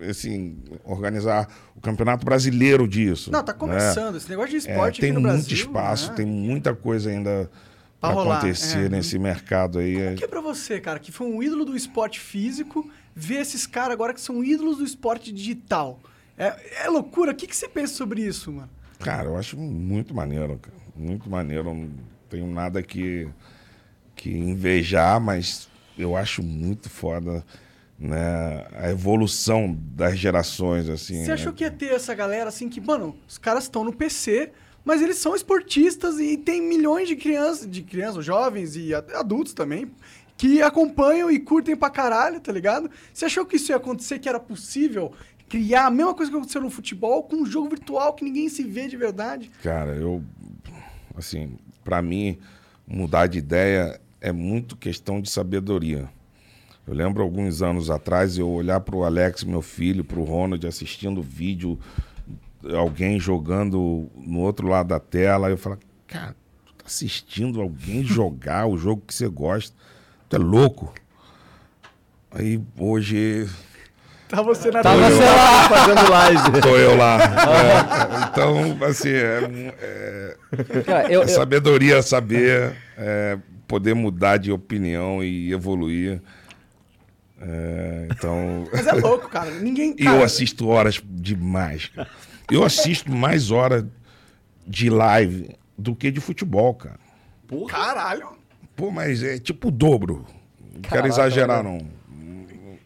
[0.08, 3.30] assim, organizar o campeonato brasileiro disso.
[3.30, 3.58] Não, tá né?
[3.58, 4.16] começando.
[4.16, 5.56] Esse negócio de É, esporte tem aqui no muito Brasil.
[5.56, 6.16] espaço, né?
[6.16, 7.50] tem muita coisa ainda
[8.00, 8.88] Pra para rolar, acontecer é.
[8.88, 9.94] nesse mercado aí.
[9.94, 13.64] Como que é pra você, cara, que foi um ídolo do esporte físico, ver esses
[13.66, 16.00] caras agora que são ídolos do esporte digital?
[16.42, 17.32] É, é loucura.
[17.32, 18.70] O que, que você pensa sobre isso, mano?
[18.98, 20.76] Cara, eu acho muito maneiro, cara.
[20.96, 21.68] Muito maneiro.
[21.68, 21.90] Eu Não
[22.28, 23.28] tenho nada que,
[24.16, 27.44] que invejar, mas eu acho muito foda
[27.98, 31.22] né, a evolução das gerações, assim.
[31.22, 31.34] Você né?
[31.34, 34.50] achou que ia ter essa galera assim que, mano, os caras estão no PC,
[34.84, 39.88] mas eles são esportistas e tem milhões de crianças, de crianças, jovens e adultos também,
[40.36, 42.90] que acompanham e curtem pra caralho, tá ligado?
[43.14, 45.12] Você achou que isso ia acontecer, que era possível
[45.52, 48.64] criar a mesma coisa que aconteceu no futebol com um jogo virtual que ninguém se
[48.64, 49.50] vê de verdade?
[49.62, 50.24] Cara, eu.
[51.14, 52.38] Assim, pra mim,
[52.86, 56.08] mudar de ideia é muito questão de sabedoria.
[56.86, 61.78] Eu lembro alguns anos atrás eu olhar pro Alex, meu filho, pro Ronald, assistindo vídeo,
[62.74, 65.50] alguém jogando no outro lado da tela.
[65.50, 66.34] Eu falo, cara,
[66.64, 69.76] tu tá assistindo alguém jogar o jogo que você gosta?
[70.30, 70.94] Tu é louco?
[72.30, 73.46] Aí hoje
[74.32, 75.68] Tá você na Tá eu você lá.
[75.68, 76.60] Fazendo live.
[76.62, 77.18] tô eu lá.
[77.22, 83.36] É, então, assim, é, é- Cara, eu, é eu- sabedoria saber é,
[83.68, 86.22] poder mudar de opinião e evoluir.
[87.40, 88.66] É, então.
[88.72, 89.50] Mas é louco, cara.
[89.50, 89.94] Ninguém.
[89.98, 91.88] E cara, eu assisto horas demais.
[91.88, 92.08] cara.
[92.50, 93.84] Eu assisto mais horas
[94.66, 96.98] de live do que de futebol, cara.
[97.68, 98.28] Caralho.
[98.74, 100.24] Pô, mas é tipo o dobro.
[100.74, 101.80] Não quero exagerar, não.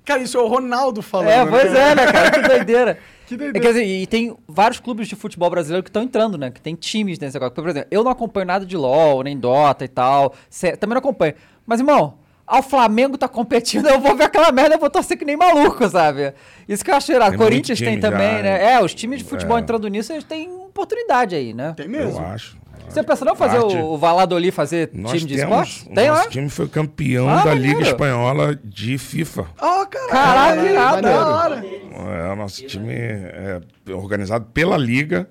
[0.06, 1.28] Cara, isso é o Ronaldo falando.
[1.30, 1.50] É, né?
[1.50, 2.30] pois é, né, cara?
[2.30, 2.98] Que doideira.
[3.26, 3.60] Que É, doideira.
[3.60, 6.48] quer dizer, e tem vários clubes de futebol brasileiro que estão entrando, né?
[6.48, 7.52] Que tem times nesse negócio.
[7.56, 10.32] Por exemplo, eu não acompanho nada de LOL, nem Dota e tal.
[10.48, 11.34] Cê- também não acompanho.
[11.66, 15.24] Mas, irmão, ao Flamengo tá competindo, eu vou ver aquela merda, eu vou torcer que
[15.24, 16.32] nem maluco, sabe?
[16.68, 17.30] Isso que eu acho irado.
[17.32, 18.74] Tem Corinthians tem também, já, né?
[18.74, 19.60] É, os times de futebol É.
[19.60, 21.72] entrando nisso, eles têm oportunidade aí, né?
[21.76, 22.20] Tem Eu mesmo.
[22.20, 22.56] acho.
[22.88, 25.90] Você pensa não fazer Parte- o, o Valladolid fazer Nós time de temos, esporte?
[25.90, 26.30] o Tem nosso lá?
[26.30, 27.78] time foi campeão Ah, da maneiro.
[27.78, 29.46] Liga Espanhola de FIFA.
[29.60, 30.10] Ó, caralho.
[30.10, 31.02] Caralho, irado.
[31.02, 31.64] Da hora.
[31.66, 33.60] É, o nosso time é
[33.92, 35.28] organizado pela Liga.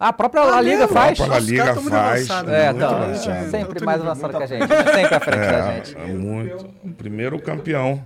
[0.00, 0.92] Ah, a própria Ah, La Liga mesmo?
[0.94, 1.20] faz?
[1.20, 2.30] A própria Liga caras tão muito faz.
[2.30, 3.44] avançados, É, então, avançado.
[3.44, 5.96] Eu sempre mais avançado que a gente, sempre à frente da É, gente.
[5.96, 6.66] é muito.
[6.84, 8.02] O primeiro campeão.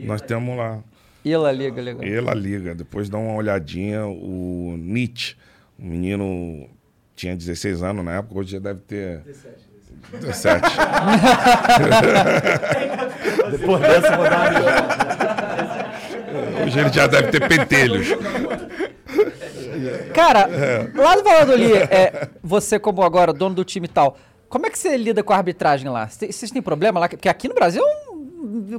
[0.00, 0.80] Nós temos lá.
[1.24, 2.02] E La Liga, legal.
[2.04, 2.74] Ela Liga.
[2.74, 4.04] Depois dá uma olhadinha.
[4.04, 5.36] O Nietzsche,
[5.82, 6.68] um menino,
[7.16, 9.22] tinha 16 anos na época, hoje já deve ter.
[10.12, 10.60] 17.
[13.50, 14.60] Depois dessa rodada.
[16.64, 18.08] Hoje ele já deve ter pentelhos.
[20.14, 20.48] Cara,
[20.94, 24.16] lá do Valladolid, é, você como agora dono do time e tal,
[24.48, 26.08] como é que você lida com a arbitragem lá?
[26.08, 27.08] Cê- Vocês têm problema lá?
[27.08, 28.11] Porque aqui no Brasil é uma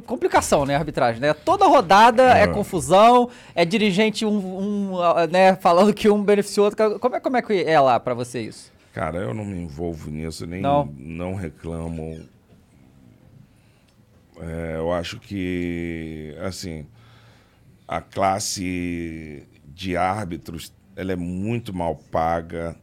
[0.05, 1.33] complicação, né, a arbitragem, né?
[1.33, 6.99] Toda rodada é, confusão, é dirigente um, um, ah, né, falando que um beneficiou outro.
[6.99, 8.71] Como é, como é que é lá pra você isso?
[8.93, 10.87] Cara, eu não me envolvo nisso, nem Não.
[10.97, 12.19] não, reclamo.
[14.39, 16.85] É, eu acho que, assim,
[17.87, 22.75] a classe de árbitros ela é muito mal paga.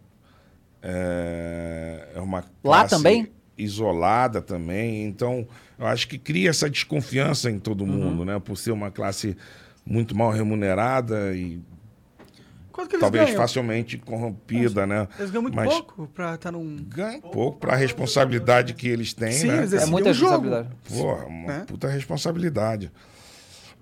[0.82, 3.30] É, é uma Lá classe também?
[3.62, 5.04] Isolada também.
[5.04, 5.46] Então,
[5.78, 7.90] eu acho que cria essa desconfiança em todo Uhum.
[7.90, 8.38] mundo, né?
[8.38, 9.36] Por ser uma classe
[9.84, 11.60] muito mal remunerada e
[12.78, 13.36] eles talvez ganham?
[13.36, 15.06] facilmente corrompida, né?
[15.18, 16.76] Eles ganham muito Mas pouco pra estar num...
[16.88, 19.58] Ganha pouco para a responsabilidade que eles têm, Sim, né?
[19.58, 20.68] eles É muita um responsabilidade.
[20.88, 21.64] Pô, uma Né?
[21.66, 22.90] puta responsabilidade.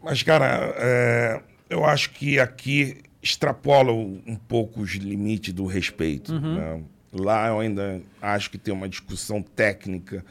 [0.03, 1.41] Mas, cara, é,
[1.71, 6.33] eu acho que aqui extrapola um pouco os limites do respeito.
[6.33, 6.55] Uhum.
[6.55, 6.83] né?
[7.13, 10.25] Lá eu ainda acho que tem uma discussão técnica,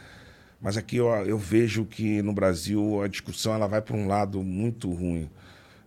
[0.61, 4.43] mas aqui eu, eu vejo que no Brasil a discussão ela vai para um lado
[4.43, 5.29] muito ruim.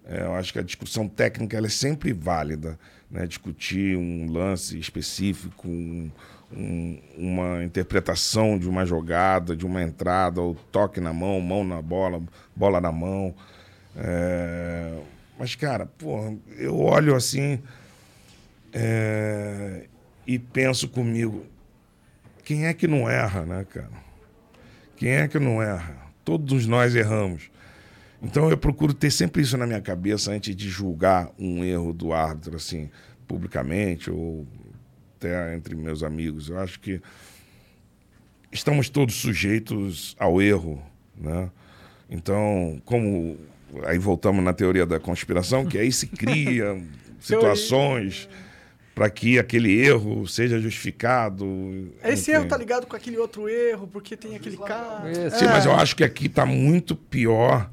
[0.04, 2.78] É, eu acho que a discussão técnica ela é sempre válida.
[3.10, 3.26] Né?
[3.26, 6.10] Discutir um lance específico, um-
[6.52, 11.80] um- uma interpretação de uma jogada, de uma entrada, ou toque na mão, mão na
[11.80, 12.20] bola,
[12.56, 13.34] bola na mão.
[13.96, 14.98] É,
[15.38, 17.60] mas, cara, pô, eu olho assim
[18.72, 19.86] é,
[20.30, 21.44] e penso comigo,
[22.44, 23.90] quem é que não erra, né, cara?
[24.96, 25.96] Quem é que não erra?
[26.24, 27.50] Todos nós erramos.
[28.22, 32.12] Então eu procuro ter sempre isso na minha cabeça antes de julgar um erro do
[32.12, 32.88] árbitro, assim,
[33.26, 34.46] publicamente ou
[35.16, 36.48] até entre meus amigos.
[36.48, 37.02] Eu acho que
[38.52, 40.80] estamos todos sujeitos ao erro,
[41.16, 41.50] né?
[42.08, 43.36] Então, como
[43.82, 46.80] aí voltamos na teoria da conspiração, que aí se cria
[47.18, 48.28] situações
[48.94, 51.44] para que aquele erro seja justificado.
[52.04, 52.32] Esse enfim.
[52.32, 55.02] erro tá ligado com aquele outro erro, porque tem aquele cara...
[55.30, 55.48] Sim, É.
[55.48, 57.70] mas eu acho que aqui está muito pior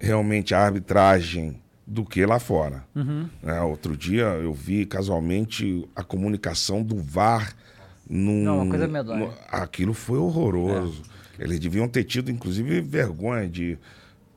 [0.00, 2.84] realmente a arbitragem do que lá fora.
[2.94, 3.28] Uhum.
[3.42, 3.60] né?
[3.60, 7.54] outro dia eu vi casualmente a comunicação do VAR
[8.08, 8.42] num.
[8.44, 9.26] Não, uma coisa medonha.
[9.26, 11.02] no- aquilo foi horroroso.
[11.38, 13.76] Eles deviam ter tido, inclusive, vergonha de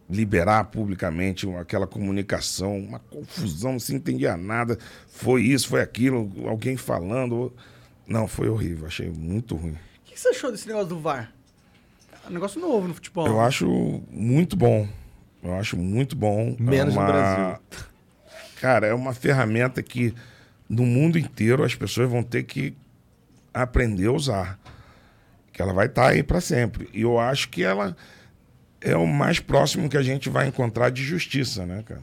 [0.10, 4.77] liberar publicamente uma- aquela comunicação, uma confusão, não se entendia nada.
[5.07, 7.52] Foi isso, foi aquilo, alguém falando.
[8.07, 9.72] Não, foi horrível, achei muito ruim.
[9.73, 11.32] O que você achou desse negócio do VAR?
[12.26, 13.26] É um negócio novo no futebol.
[13.27, 13.68] Eu acho
[14.11, 14.88] muito bom.
[15.44, 16.56] Eu acho muito bom.
[16.60, 17.06] Menos é no uma...
[17.11, 17.60] Brasil.
[18.61, 20.14] Cara, é uma ferramenta que
[20.68, 22.76] no mundo inteiro as pessoas vão ter que
[23.53, 24.60] aprender a usar.
[25.52, 26.90] Que ela vai estar aí para sempre.
[26.94, 27.95] E eu acho que ela
[28.86, 32.02] é o mais próximo que a gente vai encontrar de justiça, né, cara?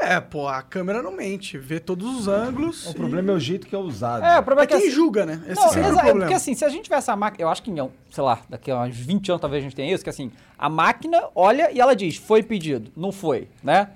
[0.00, 2.86] É, pô, a câmera não mente, vê todos os ângulos.
[2.86, 4.24] O problema é o jeito que é usado.
[4.24, 5.42] É, o problema é que quem assim- julga, né?
[5.46, 6.20] Esse Não, sempre é o é problema.
[6.20, 8.70] porque assim, se a gente tiver essa máquina, eu acho que, não, sei lá, daqui
[8.70, 11.80] a uns 20 anos talvez a gente tenha isso, que assim, a máquina olha e
[11.80, 13.88] ela diz, foi pedido, não foi, né?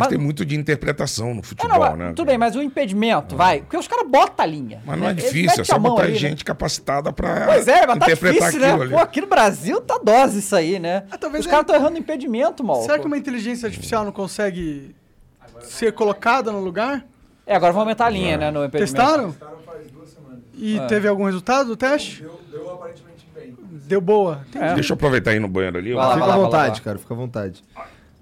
[0.00, 2.12] Mas, tem muito de interpretação no É, futebol, não, mas- né?
[2.14, 4.82] tudo bem, mas o impedimento, vai, porque os caras botam a linha.
[4.84, 5.22] Mas não é né?
[5.22, 6.18] Difícil, é só botar ali, né?
[6.18, 8.84] gente capacitada para Pois é, mas tá interpretar difícil, aquilo né?
[8.86, 8.92] ali.
[8.94, 11.04] Pô, aqui no Brasil tá dose isso aí, né?
[11.20, 12.82] talvez Os é- caras estão errando impedimento, mal.
[12.82, 14.94] Será que uma inteligência artificial não consegue
[15.62, 17.04] ser colocada no lugar?
[17.46, 18.94] É, agora vamos aumentar a linha, né, no impedimento.
[18.96, 19.34] Testaram?
[20.56, 20.86] E É.
[20.86, 22.22] teve algum resultado do teste?
[22.22, 23.54] Deu, deu aparentemente bem.
[23.86, 24.40] Deu boa.
[24.48, 24.74] Entendi.
[24.74, 25.92] Deixa eu aproveitar aí no banheiro ali.
[25.94, 26.84] Vai lá, fica à vontade, lá.
[26.84, 27.62] cara, fica à vontade.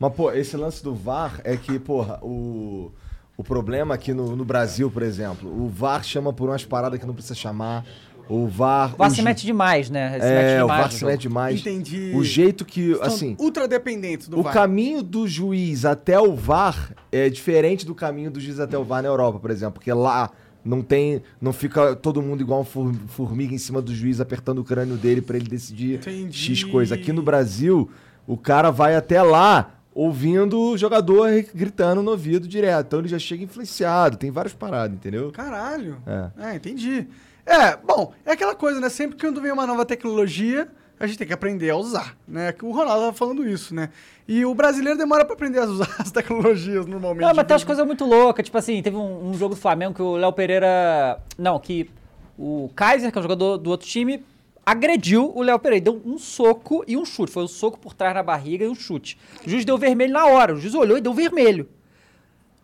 [0.02, 2.90] Mas, pô, esse lance do VAR é que, porra, o,
[3.36, 7.06] o problema aqui no, no Brasil, por exemplo, o VAR chama por umas paradas que
[7.06, 7.84] não precisa chamar.
[8.28, 8.94] O VAR.
[8.94, 10.12] O VAR o se ju- mete demais, né?
[10.12, 11.60] Se mete É, o demais VAR no se mete demais.
[11.60, 12.12] Entendi.
[12.16, 14.52] O jeito que, São assim, ultra dependentes do o VAR.
[14.52, 19.02] caminho do juiz até o VAR é diferente do caminho do juiz até o VAR
[19.02, 20.30] na Europa, por exemplo, porque lá
[20.64, 24.58] não tem, não fica todo mundo igual um for- formiga em cima do juiz apertando
[24.60, 26.36] o crânio dele pra ele decidir Entendi.
[26.56, 26.94] X coisa.
[26.94, 27.90] Aqui no Brasil,
[28.26, 32.86] o cara vai até lá ouvindo o jogador gritando no ouvido direto.
[32.86, 35.30] Então ele já chega influenciado, tem várias paradas, entendeu?
[35.32, 35.98] Caralho.
[36.06, 36.50] É.
[36.50, 37.06] É, entendi.
[37.44, 38.88] É, bom, é aquela coisa, né?
[38.88, 42.52] Sempre que quando vem uma nova tecnologia, a gente tem que aprender a usar, né?
[42.52, 43.90] Que o Ronaldo tava falando isso, né?
[44.26, 47.26] E o brasileiro demora pra aprender a usar as tecnologias normalmente.
[47.26, 48.44] Não, mas tem umas coisas muito loucas.
[48.44, 51.18] Tipo assim, teve um, um jogo do Flamengo que o Léo Pereira.
[51.36, 51.90] Não, que
[52.38, 54.24] o Kaiser, que é um jogador do outro time,
[54.64, 55.84] agrediu o Léo Pereira.
[55.84, 57.32] Deu um soco e um chute.
[57.32, 59.18] Foi um soco por trás na barriga e um chute.
[59.46, 60.54] O juiz deu vermelho na hora.
[60.54, 61.68] O juiz olhou e deu vermelho.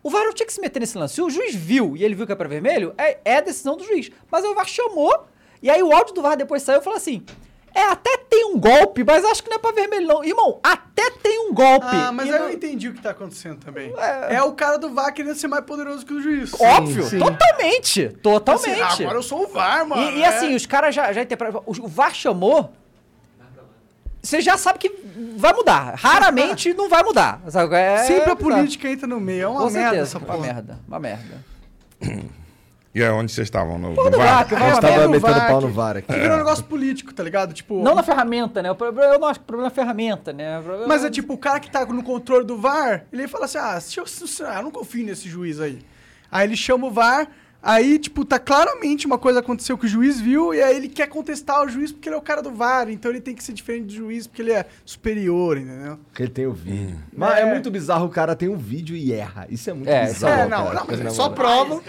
[0.01, 1.15] O VAR não tinha que se meter nesse lance.
[1.15, 3.83] Se o juiz viu e ele viu que era pra vermelho, é, é decisão do
[3.83, 4.09] juiz.
[4.31, 5.25] Mas o VAR chamou,
[5.61, 7.23] e aí o áudio do VAR depois saiu e falou assim:
[7.79, 10.23] É, até tem um golpe, mas acho que não é pra vermelho, não.
[10.23, 11.85] Irmão, até tem um golpe.
[11.89, 13.93] Ah, mas aí não- eu entendi o que tá acontecendo também.
[14.29, 16.51] É, o cara do VAR querendo ser mais poderoso que o juiz.
[16.59, 18.09] Óbvio, totalmente.
[18.21, 18.81] Totalmente.
[18.81, 20.01] Assim, agora eu sou o VAR, mano.
[20.01, 20.27] E, e é.
[20.27, 21.63] assim, os caras já, já interpretam.
[21.65, 22.73] O, VAR chamou.
[24.21, 24.91] Você já sabe que
[25.37, 25.95] vai mudar.
[25.95, 27.41] Raramente não vai mudar.
[27.45, 29.43] É Sempre a política entra no meio.
[29.43, 30.39] É uma Com merda certeza, essa uma porra.
[30.39, 30.79] merda.
[30.87, 31.45] Uma merda.
[32.93, 33.77] E é onde vocês estavam?
[33.77, 34.27] No, Porra no VAR?
[34.27, 35.07] VAR, que vai A gente a tava merda.
[35.09, 36.07] metendo VAR, pau no VAR aqui.
[36.13, 37.53] Que virou um negócio político, tá ligado?
[37.53, 38.71] Tipo, Não na ferramenta, né?
[38.71, 40.59] O problema, eu não acho que o problema é a ferramenta, né?
[40.61, 43.59] Problema Mas é tipo, o cara que tá no controle do VAR, ele fala assim:
[43.59, 44.05] ah, se eu,
[44.47, 45.79] ah, eu não confio nesse juiz aí.
[46.31, 47.27] Aí ele chama o VAR,
[47.61, 51.07] aí, tipo, tá claramente uma coisa aconteceu que o juiz viu, e aí ele quer
[51.07, 53.53] contestar o juiz porque ele é o cara do VAR, então ele tem que ser
[53.53, 55.97] diferente do juiz porque ele é superior, entendeu?
[56.07, 56.97] Porque ele tem o vídeo.
[57.15, 57.45] Mas é.
[57.45, 59.45] muito bizarro, o cara tem um vídeo e erra.
[59.49, 60.33] Isso é muito É, bizarro.
[60.41, 60.73] é, não, cara.
[60.79, 61.81] não, mas é só prova.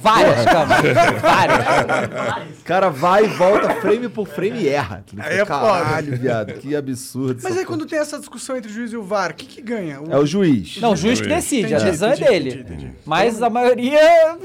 [0.00, 1.20] Várias câmeras.
[1.20, 2.58] Várias.
[2.60, 5.04] O cara vai e volta frame por frame e erra.
[5.18, 7.40] Aí é Caralho, viado, que absurdo.
[7.42, 9.60] Mas aí quando tem essa discussão entre o juiz e o VAR, o que que
[9.62, 10.00] ganha?
[10.10, 10.78] É o juiz.
[10.80, 12.50] Não, o juiz que decide, a Entendi, decisão é dele.
[12.50, 12.92] entendi, entendi.
[13.04, 14.38] Mas a maioria.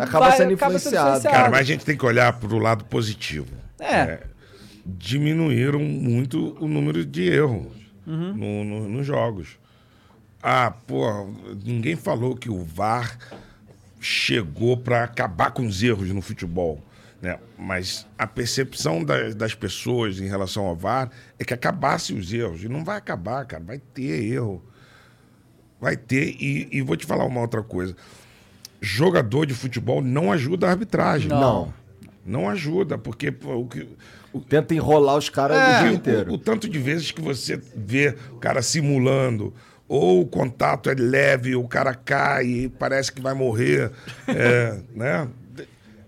[0.00, 1.22] Acaba vai- sendo influenciado.
[1.22, 3.48] Cara, mas a gente tem que olhar pro lado positivo.
[3.80, 4.20] É.
[4.86, 7.72] diminuíram muito o número de erros
[8.06, 8.34] Uhum.
[8.34, 9.58] no- no- nos jogos.
[10.42, 11.06] Ah, pô,
[11.64, 13.18] ninguém falou que o VAR
[14.00, 16.82] chegou para acabar com os erros no futebol.
[17.22, 17.38] Né?
[17.58, 22.62] Mas a percepção da- das pessoas em relação ao VAR é que acabasse os erros.
[22.62, 23.64] E não vai acabar, cara.
[23.64, 24.62] Vai ter erro.
[25.80, 26.36] Vai ter.
[26.38, 27.96] E, e vou te falar uma outra coisa.
[28.84, 31.28] Jogador de futebol não ajuda a arbitragem.
[31.28, 31.72] Não.
[32.24, 33.86] Não ajuda, porque pô, o que.
[34.32, 36.32] o- Tenta enrolar os caras é, o dia o- inteiro.
[36.34, 39.52] O, tanto de vezes que você vê o cara simulando,
[39.88, 43.90] ou o contato é leve, o cara cai e parece que vai morrer,
[44.28, 45.28] é, né?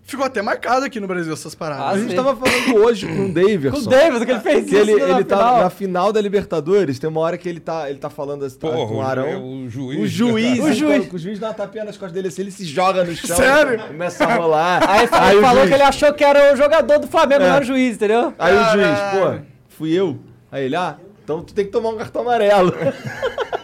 [0.08, 1.84] Ficou até marcado aqui no Brasil essas paradas.
[1.84, 3.70] Ah, a gente tava falando hoje com o Davidson.
[3.72, 5.58] Com o Davis, que ele fez Que isso ele, na ele tá final.
[5.64, 8.68] na final da Libertadores, tem uma hora que ele tá, ele tá falando assim, tá
[8.68, 9.42] Porra, com o Arão.
[9.64, 10.58] o juiz- O juiz.
[10.60, 11.12] O juiz.
[11.12, 13.36] O juiz dá uma tapinha nas costas dele assim, ele se joga no chão.
[13.36, 13.80] Sério?
[13.88, 14.80] Começa a rolar.
[14.88, 15.00] Aí,
[15.32, 17.48] ele falou juiz- que ele achou que era o jogador do Flamengo, É.
[17.48, 18.32] não era o juiz, entendeu?
[18.38, 20.20] Aí o juiz, pô, fui eu.
[20.52, 22.72] Aí ele, ah, então tu tem que tomar um cartão amarelo.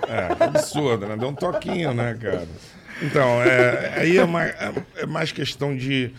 [0.08, 1.16] É, absurdo, né?
[1.16, 2.46] Deu um toquinho, né, cara?
[3.00, 4.54] Então, é, aí é mais,
[4.96, 6.12] é mais questão de,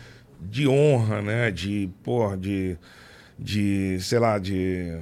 [0.49, 1.52] de honra, né?
[1.52, 2.78] De, porra, de,
[3.38, 4.98] de, sei lá, de...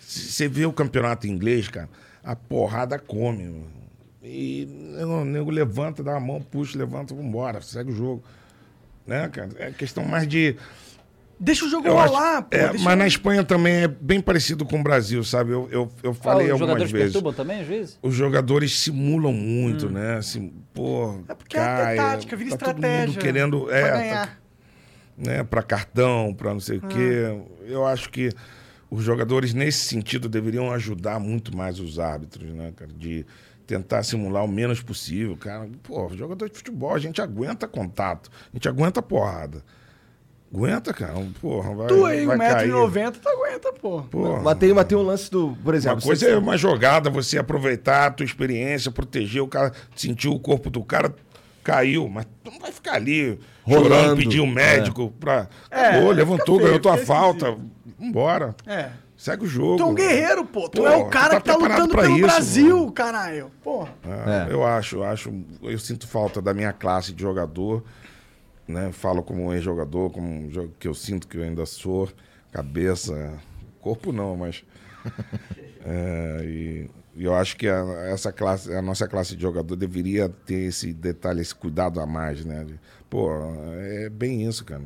[0.00, 1.88] Você vê o campeonato inglês, cara,
[2.24, 3.80] a porrada come, mano.
[4.22, 4.68] E
[5.02, 8.22] o nego levanta, dá a mão, puxa, levanta, vambora, segue o jogo.
[9.06, 9.48] Né, cara?
[9.58, 10.56] É questão mais de...
[11.42, 12.54] Deixa o jogo Eu acho- rolar, pô.
[12.54, 15.52] é, Mas na Espanha também é bem parecido com o Brasil, sabe?
[15.52, 17.12] Eu, eu, eu falei Ah, os algumas jogadores vezes.
[17.14, 17.98] perturbam também, o juiz?
[18.02, 20.16] Os jogadores simulam muito, né?
[20.18, 24.26] Assim, pô, É porque é cai, tática, vira tá todo estratégia mundo querendo, é, ganhar.
[24.26, 24.36] tá-
[25.20, 27.38] né, para cartão, para não sei o quê.
[27.66, 28.30] Eu acho que
[28.90, 33.24] os jogadores nesse sentido deveriam ajudar muito mais os árbitros, né, cara, de
[33.66, 35.68] tentar simular o menos possível, cara.
[35.82, 39.62] Pô, jogador de futebol, a gente aguenta contato, a gente aguenta porrada.
[40.52, 41.14] Aguenta, cara.
[41.40, 42.72] Porra, vai, Tu aí, vai cair.
[42.72, 44.02] 1,90m, tu aguenta, pô.
[44.02, 44.42] Porra.
[44.42, 45.98] mas tem um lance do, por exemplo...
[45.98, 50.40] Uma coisa é uma jogada, você aproveitar a tua experiência, proteger o cara, sentir o
[50.40, 51.14] corpo do cara,
[51.62, 54.16] caiu, mas tu não vai ficar ali chorando, Rolando.
[54.16, 55.48] pedir um médico pra.
[55.70, 57.56] É, Acabou, fica levantou, feio, ganhou tua falta.
[57.98, 58.54] Vambora.
[58.66, 58.90] É.
[59.16, 59.76] Segue o jogo.
[59.76, 60.66] Tu é um guerreiro, pô.
[60.68, 62.92] Tu Pô, é o tu cara tá que tá lutando pra pelo isso, Brasil, mano.
[62.92, 63.50] caralho.
[63.62, 63.90] Porra.
[64.48, 65.30] É, Eu acho, eu acho.
[65.62, 67.84] Eu sinto falta da minha classe de jogador.
[68.66, 68.90] Né?
[68.92, 72.08] Falo como um ex-jogador, como um que eu sinto que eu ainda sou.
[72.50, 73.34] Cabeça.
[73.80, 74.64] Corpo não, mas.
[75.82, 76.90] É, e
[77.24, 81.40] eu acho que a, essa classe, a nossa classe de jogador deveria ter esse detalhe,
[81.40, 82.66] esse cuidado a mais, né?
[83.08, 83.30] Pô,
[83.78, 84.82] é bem isso, cara.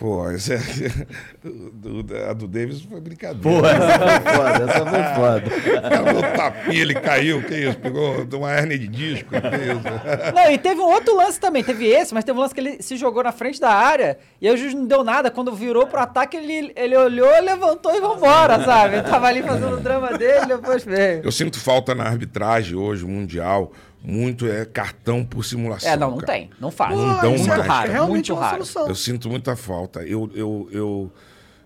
[0.00, 0.58] Pô, esse é,
[1.44, 3.60] do- do- a do Davis foi brincadeira.
[3.60, 5.46] Pô, essa foi foda, essa foi foda.
[5.46, 7.78] O cara deu tapinha, ele caiu, que isso?
[7.78, 9.80] Pegou deu uma hernia de disco, que isso?
[10.34, 11.62] Não, e teve um outro lance também.
[11.62, 14.48] Teve esse, mas teve um lance que ele se jogou na frente da área e
[14.48, 15.30] aí o juiz não deu nada.
[15.30, 18.94] Quando virou pro ataque, ele, ele olhou, levantou e vambora, sabe?
[18.96, 21.20] Ele tava ali fazendo o drama dele depois veio.
[21.22, 23.70] Eu sinto falta na arbitragem hoje, mundial,
[24.02, 25.90] muito é cartão por simulação.
[25.90, 26.32] É, não, não cara.
[26.32, 26.50] tem.
[26.58, 26.96] Não faz.
[26.96, 27.64] Não dão isso mais.
[27.64, 27.92] é cara.
[27.92, 28.64] realmente muito raro.
[28.64, 28.88] solução.
[28.88, 30.02] Eu sinto muita falta.
[30.02, 31.12] Eu, eu, eu,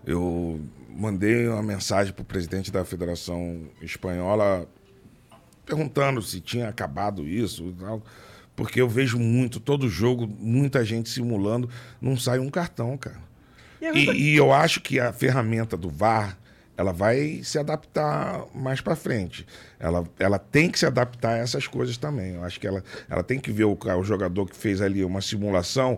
[0.05, 4.67] eu mandei uma mensagem para o presidente da Federação Espanhola
[5.65, 8.03] perguntando se tinha acabado isso e tal.
[8.55, 13.19] Porque eu vejo muito, todo jogo, muita gente simulando, não sai um cartão, cara.
[13.81, 16.37] E é E, e eu acho que a ferramenta do VAR,
[16.77, 19.45] ela vai se adaptar mais para frente.
[19.79, 22.33] Ela, ela tem que se adaptar a essas coisas também.
[22.35, 25.21] Eu acho que ela, ela tem que ver o, o jogador que fez ali uma
[25.21, 25.97] simulação,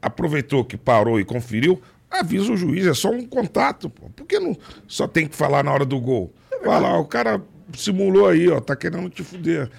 [0.00, 3.88] aproveitou que parou e conferiu, avisa o juiz, é só um contato.
[3.90, 4.08] Pô.
[4.10, 4.56] Por que não
[4.86, 6.32] só tem que falar na hora do gol?
[6.64, 7.40] Fala, ó, o cara
[7.74, 9.70] simulou aí, ó, tá querendo te fuder.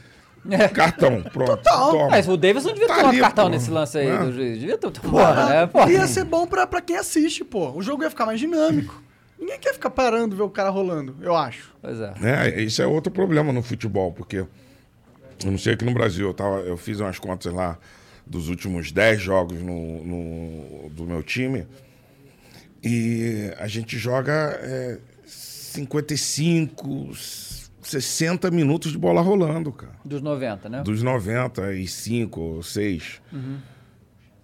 [0.73, 1.61] Cartão, pronto.
[1.63, 2.09] Toma.
[2.09, 3.49] Mas o Davidson devia Tá tomar ali, cartão pô.
[3.51, 4.17] nesse lance aí É.
[4.17, 4.59] do juiz.
[4.59, 5.67] Devia ter tomado, né?
[5.67, 5.87] Pô.
[5.89, 7.71] Ia ser bom pra, pra quem assiste, pô.
[7.71, 9.03] O jogo ia ficar mais dinâmico.
[9.39, 11.75] Ninguém quer ficar parando ver o cara rolando, eu acho.
[11.81, 12.13] Pois é.
[12.23, 14.47] É, isso é outro problema no futebol, porque eu
[15.45, 17.77] não sei aqui no Brasil, eu, tava, eu fiz umas contas lá
[18.25, 21.65] dos últimos 10 jogos no, no- do meu time.
[22.83, 24.31] E a gente joga
[24.61, 27.11] é, 55,
[27.81, 29.93] 60 minutos de bola rolando, cara.
[30.03, 30.81] Dos 90, né?
[30.83, 33.21] Dos 95 ou 6.
[33.31, 33.57] Uhum.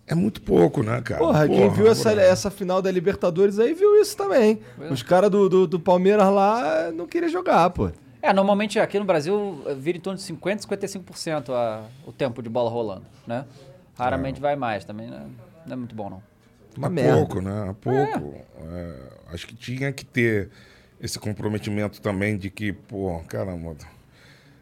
[0.06, 1.20] É muito pouco, né, cara?
[1.20, 4.60] Porra, quem viu essa, essa final da Libertadores aí viu isso também.
[4.80, 4.92] É.
[4.92, 7.90] Os caras do, do, do Palmeiras lá não queriam jogar, pô.
[8.22, 12.42] É, normalmente aqui no Brasil eh, vira em torno de 50%, 55% a, o tempo
[12.42, 13.46] de bola rolando, né?
[13.98, 15.26] Raramente vai mais também, né?
[15.66, 16.24] Não é muito bom, não.
[16.78, 17.18] Mas merda.
[17.18, 17.76] pouco, né?
[17.80, 18.36] Pouco.
[18.62, 18.96] É,
[19.34, 20.50] acho que tinha que ter
[21.02, 23.76] esse comprometimento também de que, pô, caramba,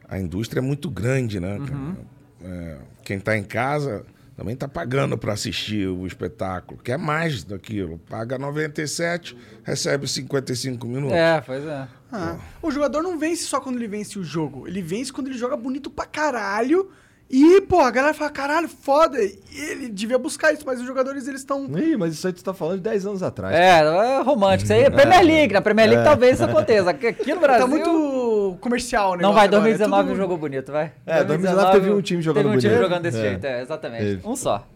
[0.08, 1.58] a indústria é muito grande, né?
[1.60, 1.72] cara?
[1.72, 1.96] Uhum.
[2.44, 4.04] É, quem tá em casa
[4.42, 8.00] também tá pagando para assistir o espetáculo, quer mais daquilo.
[8.10, 11.16] Paga 97, recebe 55 minutos.
[11.16, 11.88] É, pois é.
[12.12, 14.68] Ah, o jogador não vence só quando ele vence o jogo.
[14.68, 16.90] Ele vence quando ele joga bonito pra caralho.
[17.34, 19.18] E, pô, a galera fala, caralho, foda.
[19.24, 21.66] E ele devia buscar isso, mas os jogadores, eles estão...
[21.78, 23.56] Ih, mas isso aí tu tá falando de 10 anos atrás.
[23.56, 24.66] É, é romântico.
[24.66, 25.54] Isso aí é Premier League.
[25.54, 26.06] Na Premier League É.
[26.06, 26.90] talvez isso aconteça.
[26.90, 27.62] Aqui, no Brasil...
[27.62, 29.22] Tá muito comercial, né?
[29.24, 30.92] Não vai, agora, é 2019 tudo- jogou bonito, vai.
[31.06, 32.90] É, 2019 teve um time jogando Teve um time bonito.
[32.90, 33.22] jogando desse É.
[33.22, 34.04] jeito, é, exatamente.
[34.04, 34.28] Teve.
[34.28, 34.68] Um só.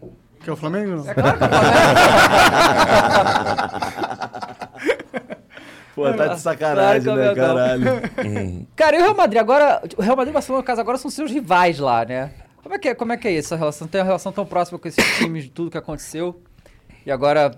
[0.42, 1.04] Que é o Flamengo?
[1.06, 1.50] É claro que é o
[5.94, 8.66] Pô, tá de sacanagem, Claro é né, caralho?
[8.76, 9.82] Cara, e o Real Madrid agora...
[9.96, 12.30] O Real Madrid e o Barcelona, no caso, agora são seus rivais lá, né?
[12.66, 13.86] Como é que é, como é, que é isso, essa relação?
[13.86, 16.42] Tem uma relação tão próxima com esses times, de tudo que aconteceu.
[17.06, 17.56] E agora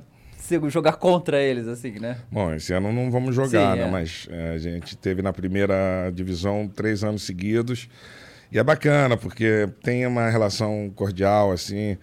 [0.68, 2.18] jogar contra eles, assim, né?
[2.30, 3.88] Bom, esse ano não vamos jogar, Sim, né?
[3.88, 3.90] é.
[3.90, 7.88] Mas é, a gente teve na primeira divisão três anos seguidos.
[8.52, 11.96] E é bacana, porque tem uma relação cordial, assim,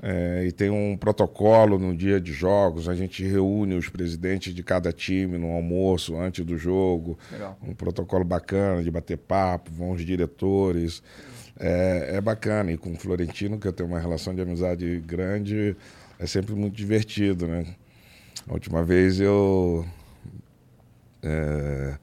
[0.00, 2.88] é, e tem um protocolo no dia de jogos.
[2.88, 7.18] A gente reúne os presidentes de cada time no almoço antes do jogo.
[7.32, 7.58] Legal.
[7.60, 11.02] Um protocolo bacana de bater papo, vão os diretores.
[11.58, 12.72] É, é bacana.
[12.72, 15.76] E com o Florentino, que eu tenho uma relação de amizade grande,
[16.18, 17.66] é sempre muito divertido, né?
[18.48, 19.84] A última vez eu.
[21.22, 21.94] é,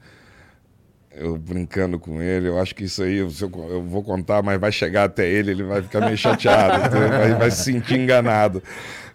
[1.16, 3.30] eu brincando com ele, eu acho que isso aí, eu,
[3.70, 6.90] eu vou contar, mas vai chegar até ele, ele vai ficar meio chateado,
[7.38, 8.62] vai se sentir enganado.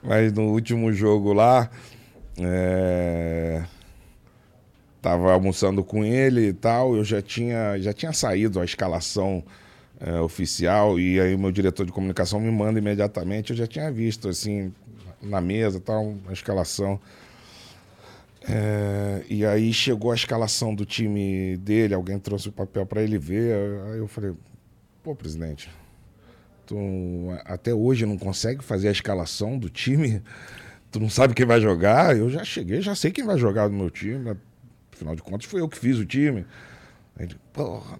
[0.01, 1.69] Mas no último jogo lá,
[2.39, 3.61] é,
[5.01, 9.43] tava almoçando com ele e tal, eu já tinha, já tinha saído a escalação
[9.99, 14.29] é, oficial e aí meu diretor de comunicação me manda imediatamente, eu já tinha visto
[14.29, 14.73] assim
[15.21, 16.99] na mesa tal, a escalação.
[18.47, 23.17] É, e aí chegou a escalação do time dele, alguém trouxe o papel para ele
[23.17, 23.55] ver.
[23.91, 24.33] Aí eu falei,
[25.03, 25.69] pô, presidente,
[26.65, 26.75] tu
[27.45, 30.21] até hoje não consegue fazer a escalação do time?
[30.91, 32.17] Tu não sabe quem vai jogar?
[32.17, 34.35] Eu já cheguei, já sei quem vai jogar no meu time.
[34.91, 36.45] Afinal de contas, foi eu que fiz o time.
[37.19, 37.99] Ele, porra,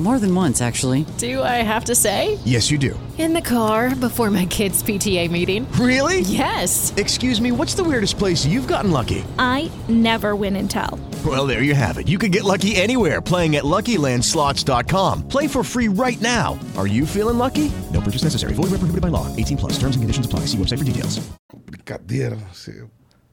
[0.00, 1.04] More than once, actually.
[1.18, 2.38] Do I have to say?
[2.46, 2.98] Yes, you do.
[3.18, 5.70] In the car before my kids' PTA meeting.
[5.72, 6.20] Really?
[6.20, 6.94] Yes.
[6.96, 9.22] Excuse me, what's the weirdest place you've gotten lucky?
[9.38, 10.98] I never win and tell.
[11.22, 12.08] Well, there you have it.
[12.08, 15.28] You can get lucky anywhere playing at LuckyLandSlots.com.
[15.28, 16.58] Play for free right now.
[16.78, 17.70] Are you feeling lucky?
[17.92, 18.54] No purchase necessary.
[18.54, 19.26] Void where prohibited by law.
[19.36, 19.72] 18 plus.
[19.74, 20.46] Terms and conditions apply.
[20.46, 21.20] See website for details.
[21.66, 22.84] brincadeira, você.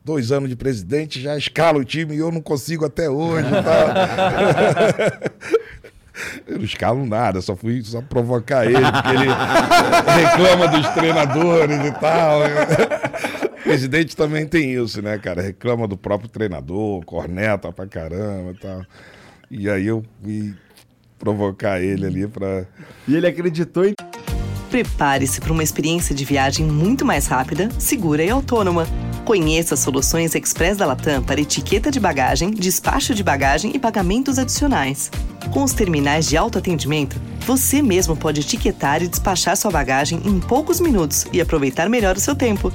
[0.04, 3.50] Dois anos de presidente, já escala o time e eu não consigo até hoje.
[3.50, 5.20] Tá?
[6.48, 9.28] Eu não escalo nada, só fui só provocar ele, porque ele
[10.26, 12.42] reclama dos treinadores e tal.
[12.42, 15.42] O presidente também tem isso, né, cara?
[15.42, 18.82] Reclama do próprio treinador, corneta pra caramba e tal.
[19.50, 20.56] E aí eu fui
[21.18, 22.66] provocar ele ali pra.
[23.08, 23.94] E ele acreditou em.
[24.70, 28.86] Prepare-se para uma experiência de viagem muito mais rápida, segura e autônoma.
[29.24, 34.38] Conheça as soluções Express da Latam para etiqueta de bagagem, despacho de bagagem e pagamentos
[34.38, 35.10] adicionais.
[35.52, 40.82] Com os terminais de autoatendimento, você mesmo pode etiquetar e despachar sua bagagem em poucos
[40.82, 42.72] minutos e aproveitar melhor o seu tempo.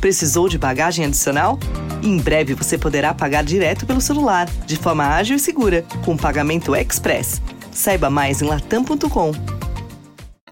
[0.00, 1.58] Precisou de bagagem adicional?
[2.02, 6.74] Em breve você poderá pagar direto pelo celular, de forma ágil e segura, com pagamento
[6.74, 7.40] Express.
[7.70, 9.63] Saiba mais em latam.com.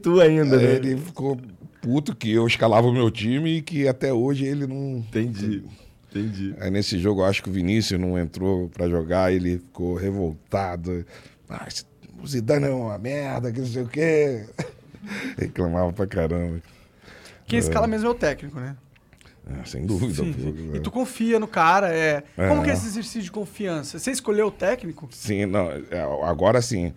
[0.02, 0.74] Tu ainda, Aí né?
[0.74, 1.38] Ele ficou
[1.80, 4.98] puto que eu escalava o meu time e que até hoje ele não.
[4.98, 5.64] Entendi.
[6.10, 6.54] Entendi.
[6.60, 11.06] Aí nesse jogo eu acho que o Vinícius não entrou pra jogar, ele ficou revoltado.
[11.48, 11.66] Ah,
[12.22, 14.46] o Zidane é uma merda, que não sei o quê.
[15.38, 16.60] Reclamava pra caramba.
[17.46, 18.76] Quem escala mesmo é o técnico, né?
[19.60, 20.14] É, sem dúvida.
[20.14, 20.70] Sim.
[20.74, 22.22] E tu confia no cara, é...
[22.38, 22.48] É.
[22.48, 23.98] Como que é esse exercício de confiança?
[23.98, 25.08] Você escolheu o técnico?
[25.10, 26.92] Sim, não, é, agora sim.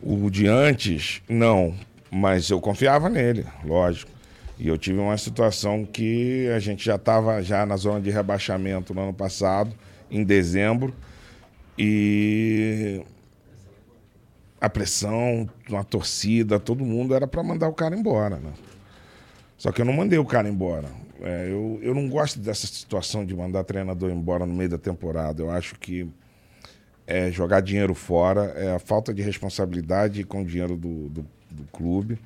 [0.00, 1.74] O de antes, não.
[2.14, 4.10] Mas eu confiava nele, lógico.
[4.58, 8.92] E eu tive uma situação que a gente já estava já na zona de rebaixamento
[8.92, 9.74] no ano passado
[10.10, 10.94] em dezembro.
[11.78, 13.00] E
[14.60, 18.52] a pressão, a torcida, todo mundo era para mandar o cara embora, né?
[19.56, 20.88] Só que eu não mandei o cara embora.
[21.22, 25.42] É, eu, eu não gosto dessa situação de mandar treinador embora no meio da temporada.
[25.42, 26.06] Eu acho que
[27.06, 31.64] é jogar dinheiro fora, é a falta de responsabilidade com o dinheiro do, do, do
[31.64, 32.18] clube.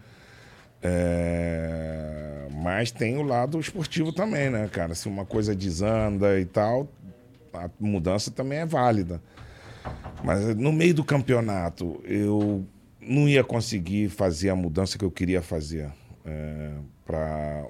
[0.82, 4.94] É, mas tem o lado esportivo também, né, cara?
[4.94, 6.88] Se uma coisa desanda e tal,
[7.52, 9.20] a mudança também é válida.
[10.22, 12.64] Mas no meio do campeonato, eu
[13.00, 15.90] não ia conseguir fazer a mudança que eu queria fazer
[16.24, 16.72] é,
[17.04, 17.64] pra,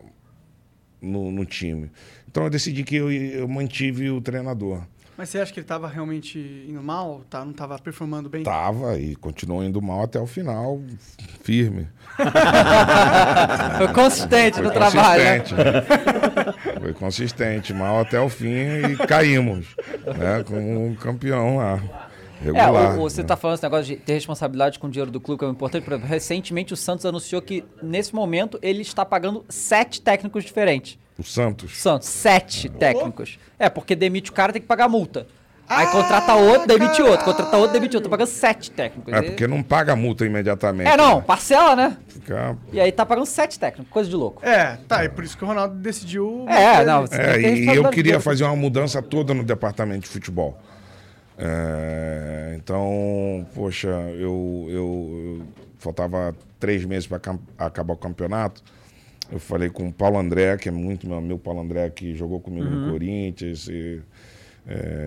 [1.01, 1.91] no, no time.
[2.29, 4.83] Então eu decidi que eu, eu mantive o treinador.
[5.19, 6.39] Mas você acha que ele estava realmente
[6.69, 7.23] indo mal?
[7.31, 8.43] Tá, não estava performando bem?
[8.43, 10.81] Tava e continuou indo mal até o final,
[11.43, 11.89] firme.
[13.79, 15.39] Foi consistente Foi no trabalho, né?
[15.41, 16.81] consistente.
[16.81, 18.49] Foi consistente, mal até o fim
[18.93, 19.75] e caímos,
[20.19, 20.45] né?
[20.47, 21.81] Como um campeão lá.
[22.43, 22.99] É, Regular.
[22.99, 23.25] o, o- você né?
[23.25, 25.87] está falando esse negócio de ter responsabilidade com o dinheiro do clube, que é importante.
[25.87, 30.99] Exemplo, recentemente o Santos anunciou que, nesse momento, ele está pagando sete técnicos diferentes.
[31.19, 31.77] O Santos.
[31.79, 33.39] Santos, sete técnicos.
[33.59, 35.27] É, porque demite o cara, tem que pagar multa.
[35.69, 37.25] Aí Ah, contrata outro, demite outro.
[37.25, 38.09] Contrata outro, demite outro.
[38.09, 39.13] Tá pagando sete técnicos.
[39.13, 40.87] É porque não paga a multa imediatamente.
[40.89, 41.25] É, não, né?
[41.27, 41.97] parcela, né?
[42.07, 42.57] Fica...
[42.73, 44.47] E aí tá pagando sete técnicos, coisa de louco.
[44.47, 46.45] É, tá, e por isso que o Ronaldo decidiu.
[46.49, 50.03] É, não, É, tem que ter e eu queria fazer uma mudança toda no departamento
[50.03, 50.57] de futebol.
[51.39, 55.43] É, então, poxa, eu, eu, eu-
[55.79, 57.21] faltava três meses para
[57.59, 58.63] acabar o campeonato.
[59.31, 62.41] Eu falei com o Paulo André, que é muito meu amigo, Paulo André, que jogou
[62.41, 62.87] comigo Uhum.
[62.87, 64.01] no Corinthians e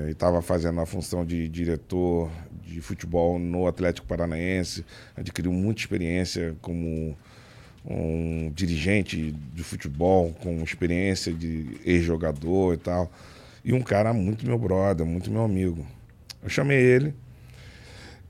[0.10, 2.30] estava fazendo a função de diretor
[2.66, 4.86] de futebol no Atlético Paranaense.
[5.16, 7.16] Adquiriu muita experiência como
[7.86, 13.12] um dirigente de futebol, com experiência de ex-jogador e tal.
[13.64, 15.86] E um cara muito meu brother, muito meu amigo.
[16.42, 17.14] Eu chamei ele,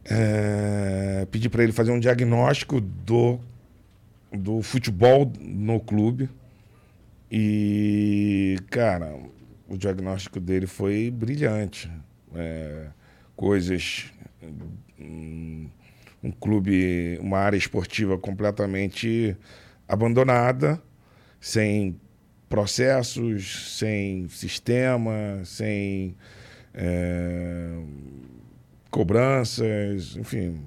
[0.06, 3.40] eh, pedi para ele fazer um diagnóstico do,
[4.32, 6.30] do futebol no clube.
[7.32, 9.16] E, cara,
[9.68, 11.90] o diagnóstico dele foi brilhante.
[12.36, 12.88] É,
[13.36, 14.12] coisas.
[15.00, 15.70] hum,
[16.24, 19.38] Um clube, uma área esportiva completamente
[19.88, 20.82] abandonada,
[21.40, 22.00] sem
[22.50, 26.16] processos, sem sistema, sem
[26.74, 27.80] é,
[28.92, 30.60] cobranças, enfim.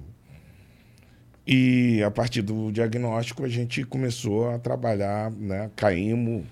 [1.45, 5.69] E a partir do diagnóstico a gente começou a trabalhar, né?
[5.75, 6.45] Caímos.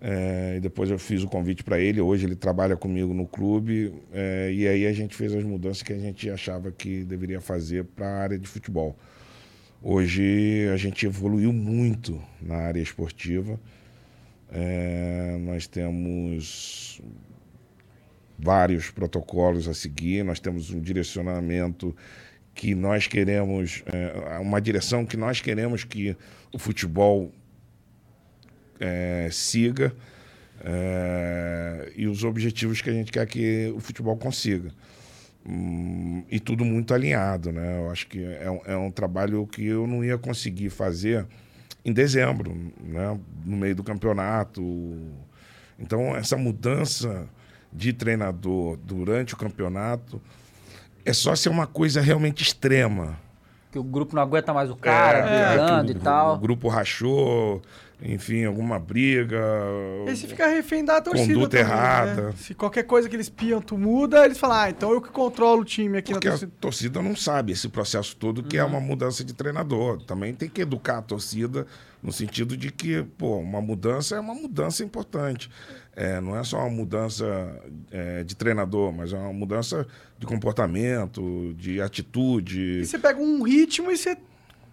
[0.00, 2.00] é, e depois eu fiz o convite para ele.
[2.00, 3.92] Hoje ele trabalha comigo no clube.
[4.12, 7.84] é, e aí a gente fez as mudanças que a gente achava que deveria fazer
[7.84, 8.96] para a área de futebol.
[9.82, 13.60] Hoje a gente evoluiu muito na área esportiva.
[14.50, 17.02] É, nós temos
[18.38, 21.94] vários protocolos a seguir, nós temos um direcionamento
[22.54, 26.16] que nós queremos, é, uma direção que nós queremos que
[26.52, 27.32] o futebol
[28.78, 29.94] é, siga
[30.64, 34.70] é, e os objetivos que a gente quer que o futebol consiga.
[35.46, 37.78] Hum, e tudo muito alinhado, né?
[37.78, 41.26] Eu acho que é, um- é um trabalho que eu não ia conseguir fazer
[41.84, 43.18] em dezembro, né?
[43.44, 44.62] No meio do campeonato.
[45.78, 47.28] Então, essa mudança
[47.70, 50.22] de treinador durante o campeonato
[51.04, 53.18] é só ser uma coisa realmente extrema.
[53.70, 56.36] Que o grupo não aguenta mais o cara, brigando que e tal.
[56.36, 57.60] O grupo rachou,
[58.00, 59.42] enfim, alguma briga.
[60.06, 61.34] E se fica refém da torcida.
[61.34, 62.22] Conduta também, errada.
[62.28, 62.32] Né?
[62.36, 65.62] Se qualquer coisa que eles piam, tu muda, eles falam, ah, então eu que controlo
[65.62, 66.52] o time aqui Porque na a torcida.
[66.60, 70.00] torcida não sabe esse processo todo que é uma mudança de treinador.
[70.02, 71.66] Também tem que educar a torcida
[72.00, 75.50] no sentido de que, pô, uma mudança é uma mudança importante.
[75.96, 77.24] É, não é só uma mudança
[77.90, 79.86] é, de treinador, mas é uma mudança
[80.18, 82.80] de comportamento, de atitude.
[82.80, 84.16] E você pega um ritmo e você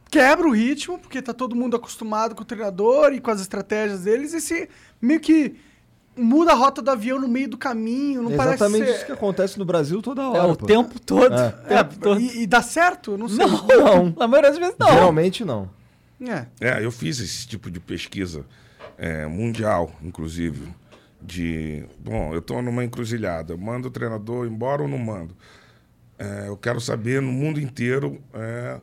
[0.10, 4.02] quebra o ritmo, porque tá todo mundo acostumado com o treinador e com as estratégias
[4.02, 4.68] deles, e você
[5.02, 5.56] meio que
[6.18, 8.96] muda a rota do avião no meio do caminho, não É parece exatamente ser...
[8.98, 10.52] isso que acontece no Brasil toda É, hora.
[10.52, 10.66] o pô.
[10.66, 11.34] tempo todo.
[11.34, 11.48] É.
[11.48, 12.20] O tempo todo.
[12.20, 13.18] E, e dá certo?
[13.18, 13.46] Não sei.
[13.46, 14.14] Não, Não.
[14.18, 14.92] na maioria das vezes não.
[14.92, 15.70] Geralmente não.
[16.20, 16.46] É.
[16.60, 18.44] É, eu fiz esse tipo de pesquisa
[18.98, 20.68] é, mundial, inclusive.
[21.22, 25.36] De, bom, eu estou numa encruzilhada, eu mando o treinador embora ou não mando?
[26.18, 28.80] É, eu quero saber no mundo inteiro é,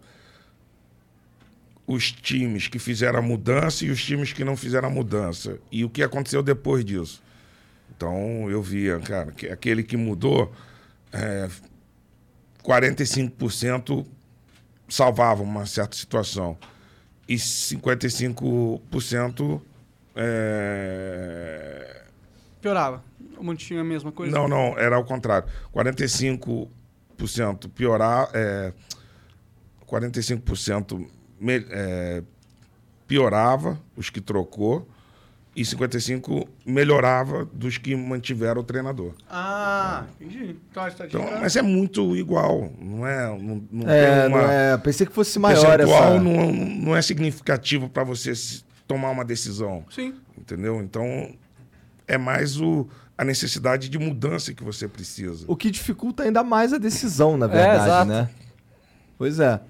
[1.86, 5.58] os times que fizeram a mudança e os times que não fizeram a mudança.
[5.70, 7.22] E o que aconteceu depois disso.
[7.96, 10.52] Então eu via, cara, que aquele que mudou,
[11.12, 11.48] é,
[12.62, 14.06] 45%
[14.88, 16.56] salvava uma certa situação
[17.28, 19.60] e 55%
[20.16, 22.02] é,
[22.60, 23.02] Piorava.
[23.36, 24.36] Ou mantinha a mesma coisa?
[24.36, 25.48] Não, não, era ao contrário.
[25.72, 26.68] 45%
[27.74, 28.72] piorar, é,
[29.86, 31.06] 45%
[31.40, 32.22] me- é,
[33.06, 34.86] piorava os que trocou
[35.56, 39.12] e 55% melhorava dos que mantiveram o treinador.
[39.28, 40.56] Ah, entendi.
[40.70, 41.24] Então a estatística...
[41.24, 43.26] Então, mas é muito igual, não é?
[43.28, 46.18] Não, não É, tem uma, não é, pensei que fosse maior essa...
[46.20, 48.32] não, não é significativo para você
[48.86, 49.84] tomar uma decisão.
[49.90, 50.14] Sim.
[50.36, 50.80] Entendeu?
[50.80, 51.34] Então,
[52.08, 55.44] é mais o, a necessidade de mudança que você precisa.
[55.46, 58.10] O que dificulta ainda mais a decisão, na verdade, exato.
[58.10, 58.30] né?
[59.16, 59.60] Pois é.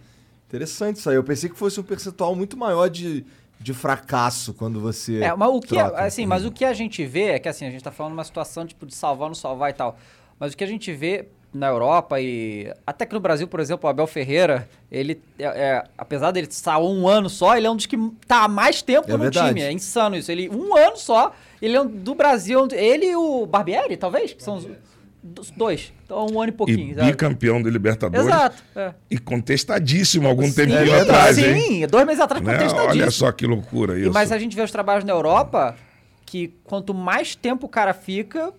[0.48, 1.16] Interessante isso aí.
[1.16, 3.27] Eu pensei que fosse um percentual muito maior de,
[3.60, 5.23] de fracasso quando você.
[5.23, 6.02] É, mas o que, troca.
[6.02, 8.24] assim, mas o que a gente vê é que assim, a gente tá falando uma
[8.24, 9.98] situação tipo de salvar, não salvar e tal.
[10.39, 13.86] Mas o que a gente vê na Europa e até que no Brasil, por exemplo,
[13.86, 17.77] o Abel Ferreira, ele é, é, apesar dele estar um ano só, ele é um
[17.77, 17.97] dos que
[18.27, 19.48] tá há mais tempo É no verdade.
[19.48, 19.62] time.
[19.62, 20.31] É insano isso.
[20.31, 24.43] Ele um ano só, ele é um do Brasil, ele e o Barbieri, talvez, que
[24.43, 25.93] são os dois.
[26.05, 26.93] Então um ano e pouquinho.
[26.93, 27.10] E sabe?
[27.10, 28.26] bicampeão do Libertadores.
[28.26, 28.62] Exato.
[28.74, 28.94] É.
[29.10, 31.86] E contestadíssimo algum tempo é atrás, sim, hein?
[31.86, 32.52] dois meses atrás Né?
[32.52, 33.02] contestadíssimo.
[33.02, 34.12] Olha só que loucura E, isso.
[34.12, 35.76] mas a gente vê os trabalhos na Europa
[36.24, 38.52] que quanto mais tempo o cara fica,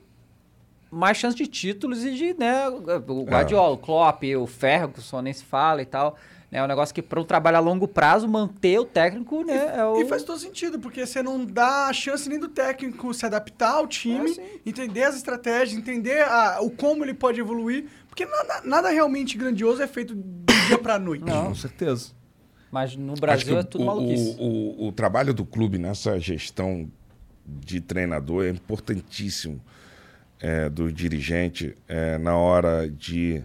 [0.91, 5.43] mais chance de títulos e de, né, o Guardiola, o Klopp, o Ferguson, nem se
[5.43, 6.17] fala e tal.
[6.51, 9.73] Né, É um negócio que para um trabalho a longo prazo, manter o técnico, né,
[9.77, 10.01] é o...
[10.01, 13.71] E faz todo sentido, porque você não dá a chance nem do técnico se adaptar
[13.76, 14.35] ao time,
[14.65, 19.81] entender as estratégias, entender a- o como ele pode evoluir, porque nada, nada realmente grandioso
[19.81, 21.23] é feito do dia pra noite.
[21.23, 22.11] Com certeza.
[22.71, 24.35] Mas no Brasil é tudo o, maluquice.
[24.39, 26.88] O, o, o trabalho do clube nessa gestão
[27.45, 29.59] de treinador é importantíssimo
[30.39, 33.41] é, do dirigente é, na hora de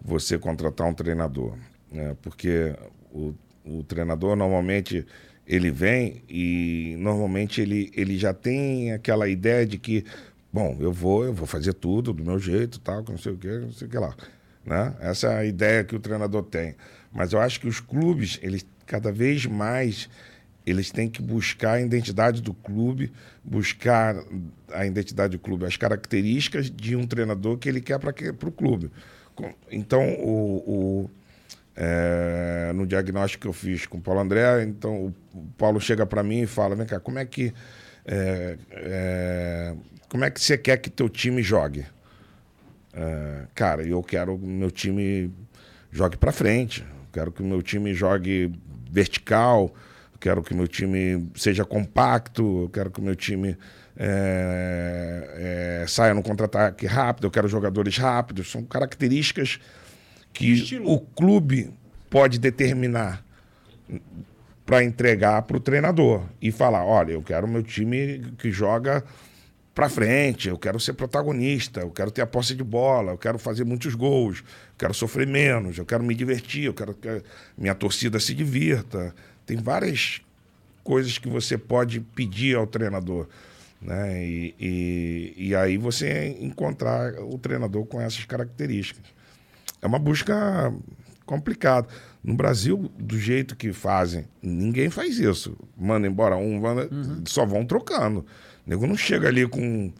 [0.00, 1.56] você contratar um treinador.
[1.92, 2.16] Né?
[2.22, 2.74] porque
[3.12, 5.06] o, o treinador normalmente
[5.46, 10.04] ele vem e normalmente ele, ele já tem aquela ideia de que,
[10.52, 13.48] bom, eu vou, eu vou fazer tudo do meu jeito, tal, não sei o que,
[13.58, 14.14] não sei o que lá.
[14.64, 14.94] Né?
[15.00, 16.74] Essa é a ideia que o treinador tem.
[17.12, 20.08] Mas eu acho que os clubes, eles cada vez mais
[20.64, 23.12] eles têm que buscar a identidade do clube,
[23.42, 24.16] buscar
[24.72, 28.10] a identidade do clube, as características de um treinador que ele quer para
[28.48, 28.90] o clube.
[29.70, 31.10] Então, o, o-
[31.76, 36.22] é, no diagnóstico que eu fiz com o Paulo André, então o Paulo chega para
[36.22, 37.52] mim e fala, vem cá, como é que
[38.04, 39.74] é, é,
[40.08, 41.86] como é que você quer que teu time jogue?
[42.92, 45.32] É, cara, eu quero que meu time
[45.90, 46.84] jogue para frente.
[47.12, 48.52] Quero que o meu time jogue
[48.90, 49.72] vertical.
[50.20, 52.64] Quero que o meu time seja compacto.
[52.64, 53.56] Eu quero que o meu time
[53.96, 57.26] é, é, saia no contra-ataque rápido.
[57.26, 58.50] Eu quero jogadores rápidos.
[58.50, 59.60] São características
[60.32, 61.70] que o clube
[62.08, 63.24] pode determinar
[64.64, 69.04] para entregar para o treinador e falar: olha, eu quero o meu time que joga
[69.74, 73.38] para frente, eu quero ser protagonista, eu quero ter a posse de bola, eu quero
[73.38, 77.22] fazer muitos gols, eu quero sofrer menos, eu quero me divertir, eu quero que
[77.56, 79.14] minha torcida se divirta.
[79.46, 80.20] Tem várias
[80.84, 83.26] coisas que você pode pedir ao treinador.
[83.80, 84.24] Né?
[84.24, 89.04] E, e, e aí você encontrar o treinador com essas características.
[89.82, 90.72] É uma busca
[91.26, 91.88] complicada.
[92.22, 95.56] No Brasil, do jeito que fazem, ninguém faz isso.
[95.76, 96.88] Manda embora um, manda,
[97.26, 98.20] só vão trocando.
[98.64, 99.92] O nego não chega ali com.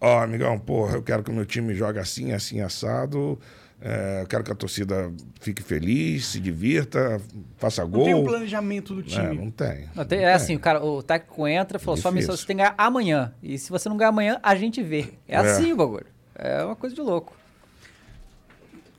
[0.00, 3.38] Ó, amigão, porra, eu quero que o meu time jogue assim, assim, assado.
[3.80, 7.20] É, eu quero que a torcida fique feliz, se divirta,
[7.58, 8.04] faça Não gol.
[8.04, 9.36] tem um planejamento do É, time.
[9.36, 9.88] não tem.
[9.94, 12.56] Não, tem- é assim, o, cara, o técnico entra e falou, sua missão você tem
[12.56, 13.32] que ganhar amanhã.
[13.42, 15.10] E se você não ganhar amanhã, a gente vê.
[15.28, 15.38] É, É.
[15.38, 16.06] assim o bagulho.
[16.34, 17.36] É uma coisa de louco.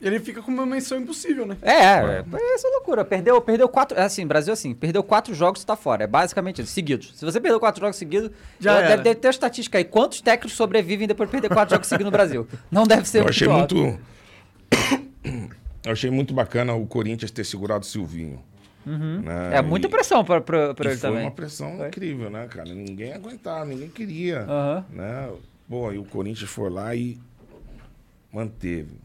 [0.00, 1.56] Ele fica com uma menção impossível, né?
[1.60, 3.04] É, é, é essa loucura.
[3.04, 3.98] Perdeu, perdeu quatro.
[3.98, 6.04] É assim, Brasil é assim, perdeu quatro jogos, tá fora.
[6.04, 7.12] É basicamente isso, seguidos.
[7.16, 8.30] Se você perdeu quatro jogos seguidos,
[8.60, 9.82] Já deve, deve ter uma estatística aí.
[9.84, 12.46] Quantos técnicos sobrevivem depois de perder quatro jogos seguidos no Brasil?
[12.70, 13.74] Não deve ser Eu achei alto.
[13.74, 14.00] muito.
[15.84, 18.42] Eu achei muito bacana o Corinthians ter segurado o Silvinho.
[18.86, 19.20] Uhum.
[19.22, 19.56] né?
[19.56, 21.24] É muita E- pressão pra, pra, pra e ele foi também.
[21.24, 21.88] uma pressão Foi.
[21.88, 22.72] incrível, né, cara?
[22.72, 24.40] Ninguém aguentava, ninguém queria.
[24.42, 24.84] Aham.
[24.90, 25.30] Né?
[25.68, 27.18] Pô, e o Corinthians foi lá e
[28.32, 28.96] manteve.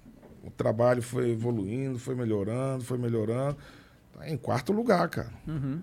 [0.43, 3.57] O trabalho foi evoluindo, foi melhorando, foi melhorando.
[4.17, 5.29] Tá em quarto lugar, cara.
[5.47, 5.79] Uhum.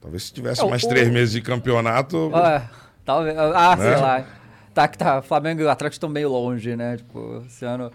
[0.00, 2.30] Talvez se tivesse É, o- mais o- três meses de campeonato.
[2.32, 2.70] Ah,
[3.04, 3.36] talvez.
[3.36, 3.96] Ah, sei Né?
[3.96, 4.26] lá.
[4.72, 5.20] Tá que tá.
[5.22, 6.96] Flamengo e o Atlético estão meio longe, né?
[6.98, 7.90] Tipo, esse ano.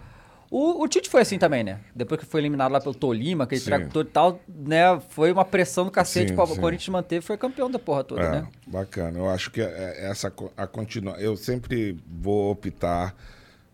[0.50, 1.78] O, o Tite foi assim também, né?
[1.94, 5.00] Depois que foi eliminado lá pelo Tolima, aquele todo e tal, né?
[5.08, 6.56] Foi uma pressão do cacete Sim, para o.
[6.58, 8.48] Corinthians manter, foi campeão da porra toda, É, né?
[8.66, 9.18] bacana.
[9.18, 11.14] Eu acho que é- essa a continua.
[11.14, 13.14] Eu sempre vou optar.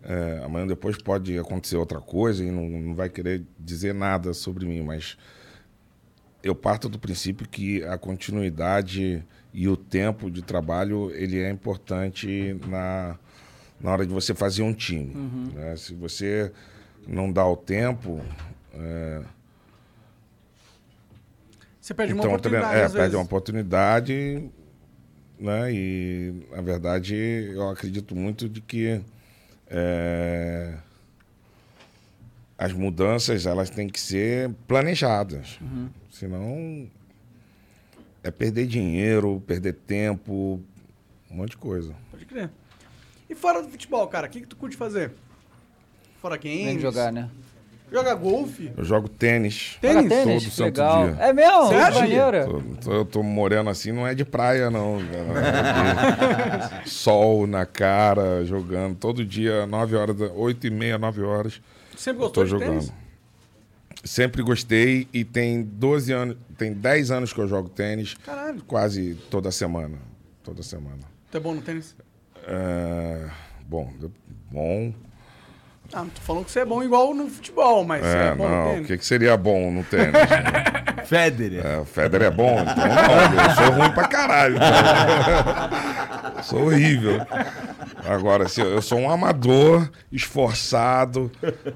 [0.03, 4.65] É, amanhã depois pode acontecer outra coisa e não, não vai querer dizer nada sobre
[4.67, 5.17] mim, mas
[6.43, 12.57] eu parto do princípio que a continuidade e o tempo de trabalho ele é importante
[12.69, 13.19] na,
[13.81, 15.15] na hora de você fazer um time.
[15.15, 15.51] Uhum.
[15.55, 15.77] né?
[15.77, 16.53] Se você
[17.07, 18.21] não dá o tempo.
[18.75, 19.23] é,
[21.81, 23.15] Você perde uma então, oportunidade, é, perde vezes.
[23.15, 24.51] uma oportunidade,
[25.41, 25.73] né?
[25.73, 29.01] E, na verdade, eu acredito muito de que
[29.71, 30.75] é,
[32.57, 35.59] as mudanças, elas têm que ser planejadas.
[35.61, 35.89] Uhum.
[36.11, 36.91] Senão,
[38.23, 40.61] é perder dinheiro, perder tempo,
[41.31, 41.95] um monte de coisa.
[42.11, 42.51] Pode crer.
[43.29, 45.13] E fora do futebol, cara, o que, que tu curte fazer?
[46.21, 46.65] Fora games?
[46.65, 47.31] Nem jogar, né?
[47.91, 48.71] Joga golfe?
[48.77, 49.79] Eu jogo tênis.
[49.81, 49.97] Tênis?
[50.03, 50.43] Joga tênis?
[50.45, 51.11] Todo santo Legal.
[51.11, 51.17] dia.
[51.23, 51.69] É mesmo?
[51.69, 51.93] Sério?
[51.95, 52.45] Que maneiro.
[52.45, 54.99] Tô- tô- eu tô moreno assim, não é de praia, não.
[55.01, 61.23] É de Sol na cara, jogando todo dia, 9 horas, da- 8 e meia, 9
[61.23, 61.61] horas.
[61.97, 62.69] Sempre gostou tô de jogando.
[62.69, 62.93] tênis?
[64.05, 68.15] Sempre gostei e tem 12 anos, tem 10 anos que eu jogo tênis.
[68.25, 68.63] Caralho.
[68.65, 69.97] Quase toda semana.
[70.45, 71.01] Toda semana.
[71.31, 71.97] Tu é bom no tênis?
[72.47, 73.29] É,
[73.67, 73.91] bom,
[74.51, 74.93] bom.
[75.93, 78.35] Ah, não tô falando que você é bom igual no futebol, mas você É, é
[78.35, 80.13] bom no não, o que, que seria bom no tênis?
[81.09, 81.65] Federer.
[81.65, 84.57] É, o Federer é bom, então não, eu sou ruim pra caralho.
[84.57, 86.43] então.
[86.45, 87.27] sou horrível.
[88.05, 91.31] Agora, se eu, sou um amador, esforçado,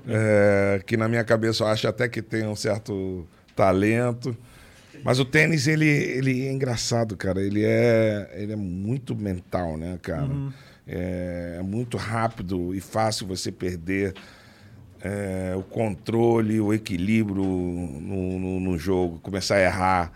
[0.06, 3.26] é, que na minha cabeça eu acho até que tem um certo
[3.56, 4.36] talento.
[5.02, 7.40] Mas o tênis, ele, ele é engraçado, cara.
[7.40, 10.28] Ele é, ele é muito mental, né, cara?
[10.30, 10.52] É,
[10.86, 14.14] é muito rápido e fácil você perder
[15.00, 20.12] é, o controle, o equilíbrio no, no, no jogo, começar a errar.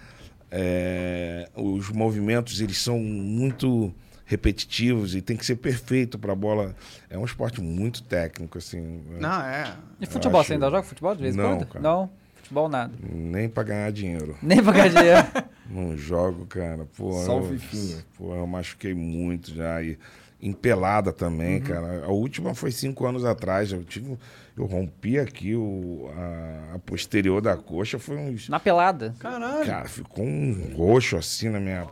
[0.50, 3.92] É, os movimentos eles são muito
[4.24, 6.74] repetitivos e tem que ser perfeito para a bola.
[7.10, 9.00] É um esporte muito técnico, assim.
[9.20, 9.72] Não, é.
[10.00, 11.66] E futebol, acho- você ainda joga futebol de vez em Não, quando?
[11.68, 11.82] cara.
[11.82, 12.10] Não?
[12.36, 12.92] Futebol nada.
[13.12, 14.36] Nem para ganhar dinheiro.
[14.42, 15.26] Nem pra ganhar dinheiro.
[15.68, 16.86] Não jogo, cara.
[16.96, 18.04] Pô, Só o eu, fifinha.
[18.16, 19.82] Pô, eu machuquei muito já.
[19.82, 19.98] E
[20.40, 22.04] em pelada também, cara.
[22.04, 23.72] A última foi cinco anos atrás.
[23.72, 24.18] Eu tive.
[24.56, 27.98] Eu rompi aqui o, a, a posterior da coxa.
[27.98, 28.48] Foi uns.
[28.48, 29.14] Na pelada.
[29.18, 29.66] Caralho.
[29.66, 31.86] Cara, ficou um roxo assim na minha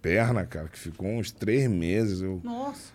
[0.00, 2.20] perna, cara, que ficou uns três meses.
[2.20, 2.92] Eu Nossa.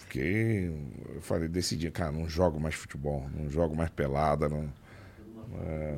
[0.00, 0.66] fiquei.
[1.14, 4.70] Eu falei, decidi, cara, não jogo mais futebol, não jogo mais pelada, não.
[5.64, 5.96] É,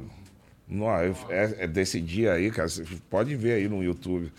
[0.69, 4.33] não, eu, é, é desse dia aí, cara, você pode ver aí no YouTube.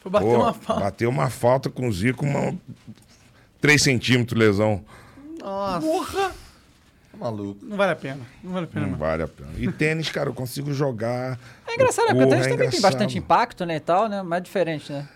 [0.00, 0.82] Foi bater Pô, uma falta.
[0.84, 2.54] Bateu uma falta com o Zico, uma.
[3.60, 4.84] 3 centímetros lesão.
[5.40, 5.80] Nossa.
[5.86, 6.30] Porra.
[7.10, 7.64] Tá maluco.
[7.64, 8.20] Não vale a pena.
[8.42, 8.98] Não vale a pena, Não não.
[8.98, 9.50] vale a pena.
[9.56, 11.38] E tênis, cara, eu consigo jogar.
[11.66, 12.12] É engraçado, né?
[12.12, 13.76] Porque o tênis é também tem bastante impacto, né?
[13.76, 14.22] E tal, né?
[14.22, 15.08] Mas é diferente, né?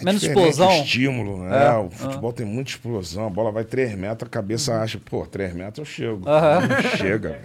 [0.00, 0.68] É Menos explosão.
[0.68, 1.66] O estímulo, né?
[1.66, 1.72] É.
[1.78, 3.26] O futebol tem muita explosão.
[3.26, 6.28] A bola vai 3 metros, a cabeça acha, pô, 3 metros eu chego.
[6.28, 6.60] Aham.
[6.68, 7.38] Não chega.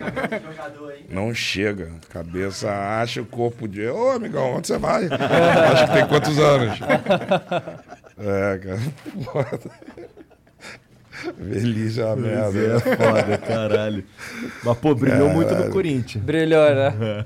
[1.10, 1.92] Não chega.
[2.10, 2.70] A cabeça
[3.02, 3.88] acha o corpo de.
[3.88, 5.06] Ô, amigão, onde você vai?
[5.12, 6.80] Acho que tem quantos anos?
[8.18, 8.80] É, cara.
[9.26, 9.60] Foda.
[11.38, 12.60] Feliz a Pois merda.
[12.60, 14.04] é, foda, caralho.
[14.64, 15.72] Mas, pô, brilhou muito no Caralho.
[15.72, 16.24] Corinthians.
[16.24, 17.26] Brilhou, né?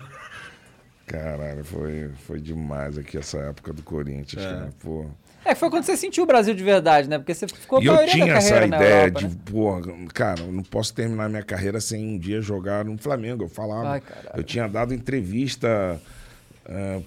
[1.05, 4.69] Caralho, foi, foi demais aqui essa época do Corinthians, cara.
[4.79, 5.05] Pô.
[5.43, 7.19] É, foi quando você sentiu o Brasil de verdade, né?
[7.19, 9.35] Porque você ficou E a eu tinha da essa ideia Europa, de, né?
[9.45, 13.43] porra, cara, eu não posso terminar minha carreira sem um dia jogar no Flamengo.
[13.43, 13.89] Eu falava.
[13.89, 14.01] Ai,
[14.35, 16.01] eu tinha dado entrevista.
[16.67, 16.99] ah,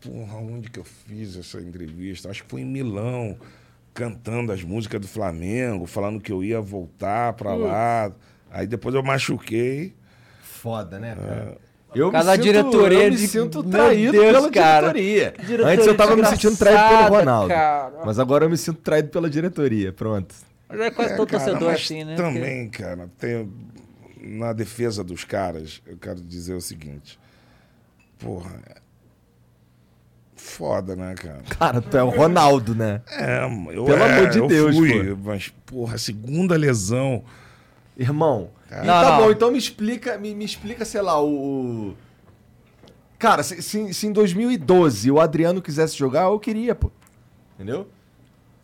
[0.00, 2.30] porra, onde que eu fiz essa entrevista?
[2.30, 3.36] Acho que foi em Milão,
[3.92, 8.12] cantando as músicas do Flamengo, falando que eu ia voltar pra lá.
[8.48, 9.92] Aí depois eu machuquei.
[10.40, 11.26] Foda, né, É.
[11.26, 11.56] cara?
[11.94, 14.92] Eu Cada me sinto, diretoria eu me de- sinto traído Deus, pela cara.
[14.92, 15.34] diretoria.
[15.46, 17.48] Diretoria Antes eu tava me sentindo traído pelo Ronaldo.
[17.48, 17.92] cara.
[18.04, 19.92] Mas agora eu me sinto traído pela diretoria.
[19.92, 20.34] Pronto.
[20.68, 22.16] Mas é quase É, todo cara, torcedor mas assim, né?
[22.16, 23.52] Também, cara, tem,
[24.20, 27.18] na defesa dos caras, eu quero dizer o seguinte.
[28.18, 28.52] Porra.
[28.70, 28.80] é
[30.34, 31.42] Foda, né, cara?
[31.58, 33.00] Cara, tu é o Ronaldo, né?
[33.10, 35.20] É, eu Pelo é, amor de eu Deus, fui, pô.
[35.24, 37.22] mas, porra, segunda lesão.
[38.02, 38.84] Irmão, Cara.
[38.84, 39.18] e Não, tá não.
[39.24, 41.94] bom, então me explica, me, me explica, sei lá, o.
[43.18, 46.90] Cara, se, se, se em 2012 o Adriano quisesse jogar, eu queria, pô.
[47.54, 47.86] Entendeu?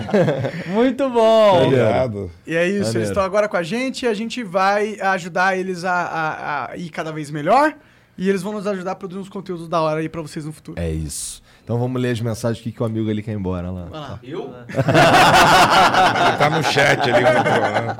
[0.09, 0.73] Gostei!
[0.73, 1.71] Muito bom!
[1.71, 2.31] Irado.
[2.45, 2.99] E é isso, Maneiro.
[2.99, 4.07] eles estão agora com a gente.
[4.07, 7.73] A gente vai ajudar eles a, a- a ir cada vez melhor.
[8.19, 10.51] E eles vão nos ajudar a produzir uns conteúdos da hora aí pra vocês no
[10.51, 10.77] futuro.
[10.77, 11.41] É isso.
[11.63, 13.85] Então vamos ler as mensagens aqui que o amigo ali quer ir embora lá.
[13.85, 14.19] Vai lá.
[14.21, 14.53] Eu?
[14.67, 17.23] Ele tá no chat ali.
[17.23, 17.95] né?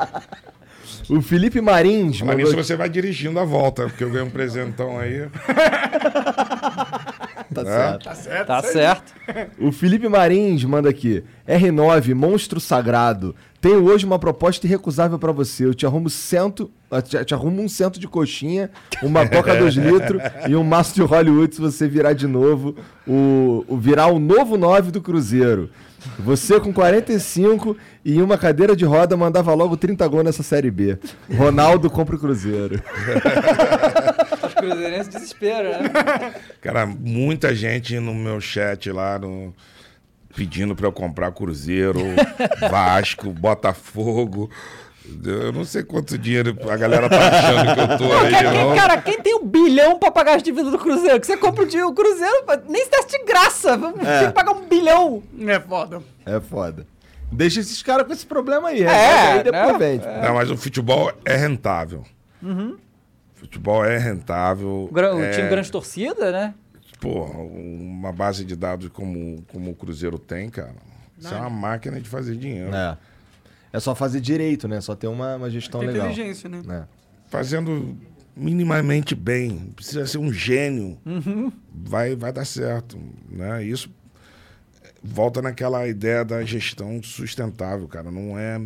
[1.09, 4.99] O Felipe Marins Mas mandou você vai dirigindo a volta, porque eu ganhei um presentão
[4.99, 5.29] aí.
[7.63, 7.73] Tá É?
[7.75, 8.03] certo.
[8.03, 8.47] Tá certo?
[8.47, 9.13] Tá certo.
[9.59, 11.23] O Felipe Marins manda aqui.
[11.47, 13.35] R9, monstro sagrado.
[13.61, 15.65] Tenho hoje uma proposta irrecusável pra você.
[15.65, 16.71] Eu te arrumo cento,
[17.03, 18.71] te, te arrumo um cento de coxinha,
[19.03, 22.75] uma coca 2 litros e um maço de Hollywood se você virar de novo
[23.07, 25.69] o, o virar o novo 9 do Cruzeiro.
[26.19, 30.97] Você com 45 e uma cadeira de roda mandava logo 30 gols nessa série B.
[31.37, 32.81] Ronaldo compra o Cruzeiro.
[34.61, 36.33] Os cruzeirenses desespero, né?
[36.61, 39.53] Cara, muita gente no meu chat lá no-
[40.35, 41.99] pedindo pra eu comprar Cruzeiro,
[42.69, 44.49] Vasco, Botafogo.
[45.25, 48.75] Eu não sei quanto dinheiro a galera tá achando que eu tô aí, Quem- não.
[48.75, 51.19] cara, quem tem um bilhão pra pagar as dívidas do Cruzeiro?
[51.19, 53.75] Que você compra o Cruzeiro, nem se desse de graça.
[53.77, 55.23] Tem que pagar um bilhão.
[55.47, 56.03] É foda.
[56.25, 56.85] É foda.
[57.31, 58.83] Deixa esses caras com esse problema aí.
[58.83, 59.77] É, aí depois né?
[59.79, 60.05] vende.
[60.05, 62.03] Não, mas o futebol é rentável.
[63.39, 64.89] Futebol é rentável.
[64.91, 66.53] O, é, time grande torcida, né?
[66.99, 70.75] Pô, uma base de dados como, como o Cruzeiro tem, cara.
[71.17, 72.75] Isso é uma máquina de fazer dinheiro.
[72.75, 72.97] É.
[73.71, 74.81] É só fazer direito, né?
[74.81, 76.09] Só ter uma, uma gestão Tem legal.
[76.09, 76.61] inteligência, né?
[76.69, 76.83] É.
[77.27, 77.97] Fazendo
[78.35, 79.71] minimamente bem.
[79.73, 80.97] Precisa ser um gênio.
[81.05, 81.49] Uhum.
[81.73, 82.99] Vai, vai dar certo.
[83.29, 83.63] Né?
[83.63, 83.89] Isso
[85.01, 88.11] volta naquela ideia da gestão sustentável, cara.
[88.11, 88.59] Não é.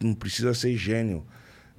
[0.00, 1.26] Não precisa ser gênio.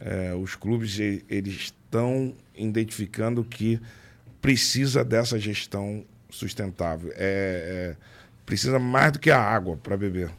[0.06, 3.80] É, os clubes eles estão identificando que
[4.42, 7.12] precisa dessa gestão sustentável.
[7.16, 7.96] É, é-
[8.46, 10.30] precisa mais do que a água para beber.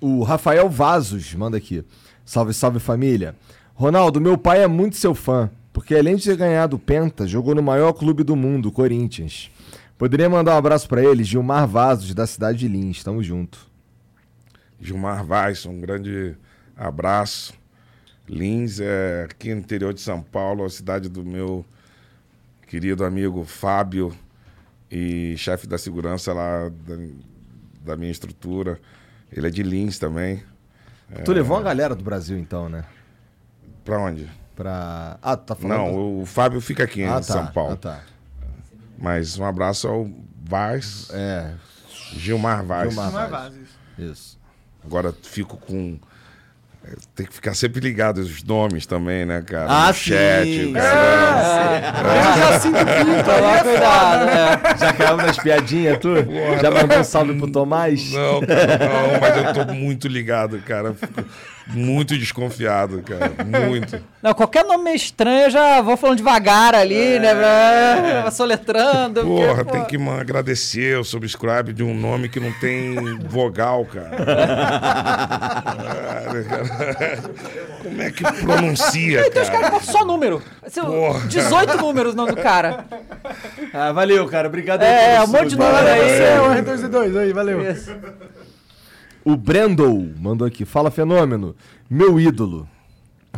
[0.00, 1.84] O Rafael Vazos manda aqui.
[2.24, 3.36] Salve, salve família.
[3.74, 7.54] Ronaldo, meu pai é muito seu fã, porque além de ter ganhado o Penta, jogou
[7.54, 9.50] no maior clube do mundo, o Corinthians.
[9.98, 13.04] Poderia mandar um abraço pra ele, Gilmar Vazos, da cidade de Lins.
[13.04, 13.58] Tamo junto.
[14.80, 16.34] Gilmar Vaz, um grande
[16.76, 17.52] abraço.
[18.28, 21.64] Lins é aqui no interior de São Paulo, a cidade do meu
[22.66, 24.14] querido amigo Fábio
[24.90, 26.96] e chefe da segurança lá da,
[27.84, 28.80] da minha estrutura.
[29.30, 30.42] Ele é de Lins também.
[31.24, 32.84] Tu levou uma galera do Brasil, então, né?
[33.84, 34.28] Pra onde?
[34.56, 35.18] Pra.
[35.20, 35.76] Ah, tu tá falando.
[35.78, 37.72] Não, o Fábio fica aqui Ah, em São tá, Paulo.
[37.74, 38.00] ah, tá.
[38.98, 40.08] Mas um abraço ao
[40.42, 41.08] Vaz.
[41.12, 41.52] É.
[42.12, 42.92] Gilmar Vaz.
[42.94, 43.54] Gilmar é Vaz.
[43.98, 44.38] Isso.
[44.84, 45.98] Agora fico com.
[46.86, 49.66] É, Tem que ficar sempre ligado aos nomes também, né, cara?
[49.68, 50.44] Ah, no chat.
[50.44, 50.70] sim.
[50.70, 54.76] o cara- Eu já sinto pinto é cuidado, né?
[54.78, 56.14] Já caiu nas piadinhas, tu?
[56.60, 58.10] Já mandou um salve pro Tomás?
[58.12, 60.94] Não, cara, não, mas eu tô muito ligado, cara.
[60.94, 61.24] Fico
[61.66, 63.32] muito desconfiado, cara.
[63.66, 64.00] Muito.
[64.22, 67.34] Não, qualquer nome meio estranho eu já vou falando devagar ali, né?
[67.34, 69.22] Pra- Soletrando.
[69.22, 73.84] porque, Porra, pô, tem que agradecer o subscribe de um nome que não tem vogal,
[73.86, 74.10] cara.
[75.04, 77.18] Cara, cara.
[77.82, 79.92] Como é que pronuncia, Tem uns caras que cara?
[79.92, 80.42] só número.
[80.68, 81.26] São Porra.
[81.28, 82.84] 18 números o nome do cara.
[83.72, 84.48] Ah, valeu, cara.
[84.48, 86.10] Obrigado É, um monte de número aí.
[86.20, 87.70] É o R2D2 aí, valeu.
[87.70, 87.90] Isso.
[89.24, 90.64] O Brendel mandou aqui.
[90.64, 91.54] Fala, fenômeno.
[91.88, 92.68] Meu ídolo.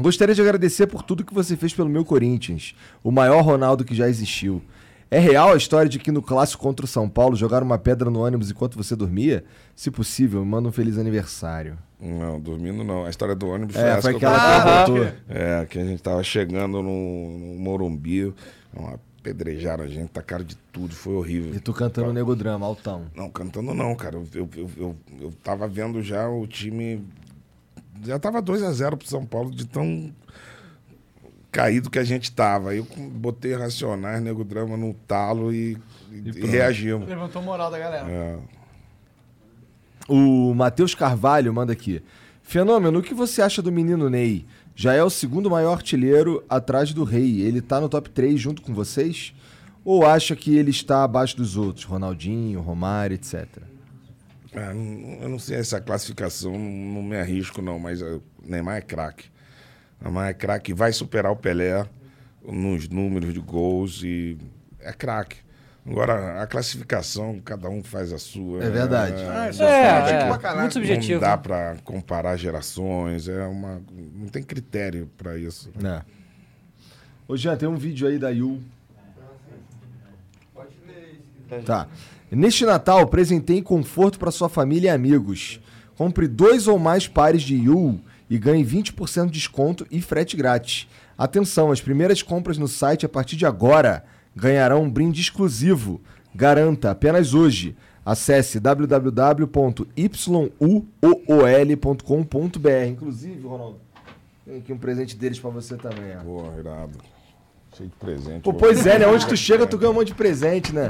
[0.00, 2.74] Gostaria de agradecer por tudo que você fez pelo meu Corinthians.
[3.02, 4.60] O maior Ronaldo que já existiu.
[5.08, 8.10] É real a história de que no clássico contra o São Paulo jogaram uma pedra
[8.10, 9.44] no ônibus enquanto você dormia?
[9.74, 11.78] Se possível, me manda um feliz aniversário.
[12.00, 13.04] Não, dormindo não.
[13.06, 15.12] A história do ônibus foi É, essa foi que eu aquela que botou.
[15.28, 18.34] É, que a gente tava chegando no, no Morumbi,
[18.74, 21.54] uma apedrejaram a gente, tacaram de tudo, foi horrível.
[21.54, 23.06] E tu cantando Nego Drama, altão.
[23.14, 24.16] Não, cantando não, cara.
[24.16, 27.04] Eu, eu, eu, eu, tava vendo já o time.
[28.04, 30.12] Já tava 2 a 0 pro São Paulo de tão
[31.50, 32.70] caído que a gente tava.
[32.70, 35.76] Aí eu botei Racionais, Nego Drama no talo e,
[36.12, 37.08] e, e reagimos.
[37.08, 38.08] Levantou moral da galera.
[38.08, 38.38] É.
[40.08, 42.00] O Matheus Carvalho manda aqui.
[42.42, 44.46] Fenômeno, o que você acha do menino Ney?
[44.78, 47.40] Já é o segundo maior artilheiro atrás do Rei.
[47.40, 49.34] Ele tá no top 3 junto com vocês?
[49.82, 51.86] Ou acha que ele está abaixo dos outros?
[51.86, 53.46] Ronaldinho, Romário, etc.
[54.54, 59.30] Ah, eu não sei essa classificação, não, me arrisco não, mas o Neymar é craque.
[60.00, 61.86] Neymar é craque, vai superar o Pelé
[62.42, 64.36] nos números de gols e
[64.80, 65.38] é craque.
[65.88, 68.62] Agora, a classificação, cada um faz a sua.
[68.64, 69.22] É verdade.
[69.22, 70.26] Ah, É, é, é.
[70.26, 70.60] pra caralho.
[70.62, 71.20] Muito subjetivo.
[71.20, 73.80] Não dá pra comparar gerações, é uma,
[74.14, 75.70] não tem critério pra isso.
[75.84, 76.02] É.
[77.28, 78.60] Ô, Jean, tem um vídeo aí da Yu.
[81.64, 81.86] Tá.
[82.30, 85.60] Neste Natal, presentei conforto para sua família e amigos.
[85.96, 90.88] Compre dois ou mais pares de Yu e ganhe 20% de desconto e frete grátis.
[91.16, 94.04] Atenção, as primeiras compras no site a partir de agora
[94.36, 96.00] ganharão um brinde exclusivo.
[96.34, 97.76] Garanta apenas hoje.
[98.04, 99.88] Acesse www.yuool.com.br.
[102.88, 103.80] Inclusive, Ronaldo,
[104.44, 106.16] tem aqui um presente deles para você também.
[106.16, 106.20] ó.
[106.22, 106.98] Pô, irado.
[107.76, 108.42] Cheio de presente.
[108.42, 109.06] Pô, pois é, né?
[109.06, 110.86] Onde tu chega, tu ganha um monte de presente, né?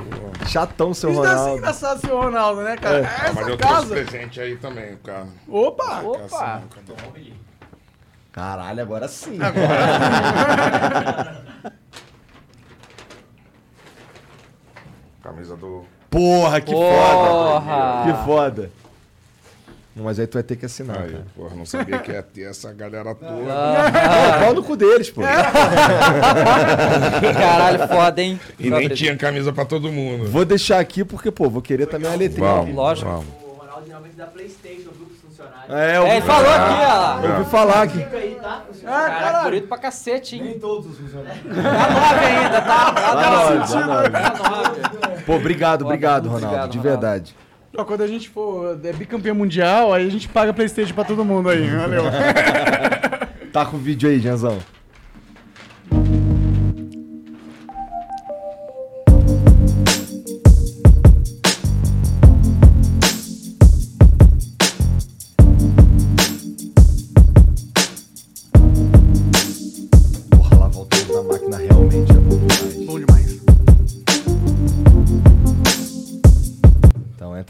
[0.47, 1.59] Chatão, seu Isso deve ser Ronaldo.
[1.59, 2.99] engraçado ser o Ronaldo, né, cara?
[2.99, 3.05] É.
[3.07, 3.95] Ah, mas Essa eu trouxe casa.
[3.95, 5.27] presente aí também, cara.
[5.49, 6.01] Opa!
[6.03, 6.63] Opa!
[8.31, 9.39] Caralho, agora sim.
[15.27, 15.85] Camisa do.
[16.09, 17.61] Porra, que Porra!
[17.61, 18.13] foda.
[18.13, 18.71] Que foda.
[19.99, 21.25] Mas aí tu vai ter que assinar, Aí, cara.
[21.35, 23.33] porra, não sabia que ia ter essa galera toda.
[23.33, 25.23] Não, pau no cu deles, pô.
[27.33, 28.39] Caralho, foda, hein?
[28.59, 30.29] E nem tinha camisa pra todo mundo.
[30.31, 32.47] Vou deixar aqui porque, pô, vou querer também uma letrinha.
[32.47, 33.09] Vamos, Lógico.
[33.11, 33.27] vamos.
[33.43, 34.91] O Ronaldo geralmente dá Playstation
[35.23, 35.71] funcionários.
[35.75, 37.21] É, eu É, ele falou aqui, ó.
[37.27, 37.99] Eu ouvi falar aqui.
[37.99, 38.65] Fica aí, tá?
[38.87, 40.43] Caraca, bonito pra cacete, hein?
[40.45, 41.43] Nem todos os funcionários.
[41.47, 42.93] Tá nove ainda, tá?
[42.93, 43.73] Tá Tá nove, nove.
[43.73, 44.11] tá nove.
[44.11, 45.23] Tá nove.
[45.25, 46.47] Pô, obrigado, Foda, obrigado, Ronaldo.
[46.47, 47.01] obrigado, de Ronaldo.
[47.01, 47.37] verdade.
[47.77, 51.25] Ó, quando a gente for é, bicampeão mundial, aí a gente paga Playstation pra todo
[51.25, 51.69] mundo aí.
[51.69, 52.05] Valeu.
[53.53, 54.59] Tá com o vídeo aí, Janzão.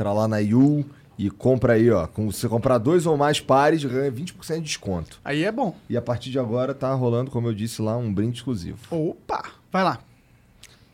[0.07, 0.85] Entra lá na Yu
[1.19, 2.07] e compra aí, ó.
[2.07, 5.21] Com você comprar dois ou mais pares, ganha 20% de desconto.
[5.25, 5.75] Aí é bom.
[5.89, 8.79] E a partir de agora tá rolando, como eu disse lá, um brinde exclusivo.
[8.91, 9.43] Opa!
[9.73, 9.99] Vai lá.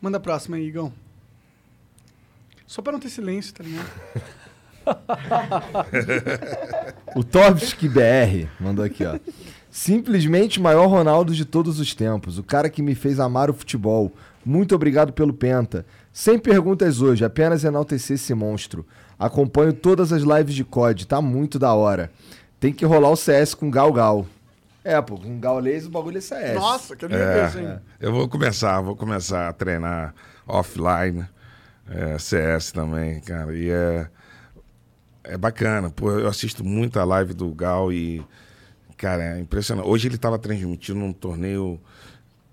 [0.01, 0.91] Manda a próxima aí, Igão.
[2.65, 3.87] Só pra não ter silêncio, tá ligado?
[7.15, 9.17] O Torbski BR mandou aqui, ó.
[9.71, 12.37] Simplesmente o maior Ronaldo de todos os tempos.
[12.37, 14.11] O cara que me fez amar o futebol.
[14.45, 15.85] Muito obrigado pelo Penta.
[16.11, 18.85] Sem perguntas hoje, apenas enaltecer esse monstro.
[19.17, 22.11] Acompanho todas as lives de COD, tá muito da hora.
[22.59, 24.25] Tem que rolar o CS com Gal Gal.
[24.83, 26.55] É, pô, com Gaules o bagulho é CS.
[26.55, 27.79] Nossa, que É, nervoso, hein?
[28.01, 30.13] eu vou começar, vou começar a treinar
[30.45, 31.25] offline,
[31.89, 33.55] é, CS também, cara.
[33.55, 34.07] E é,
[35.23, 38.25] é bacana, pô, eu assisto muita live do Gal e,
[38.97, 39.87] cara, é impressionante.
[39.87, 41.79] Hoje ele tava transmitindo um torneio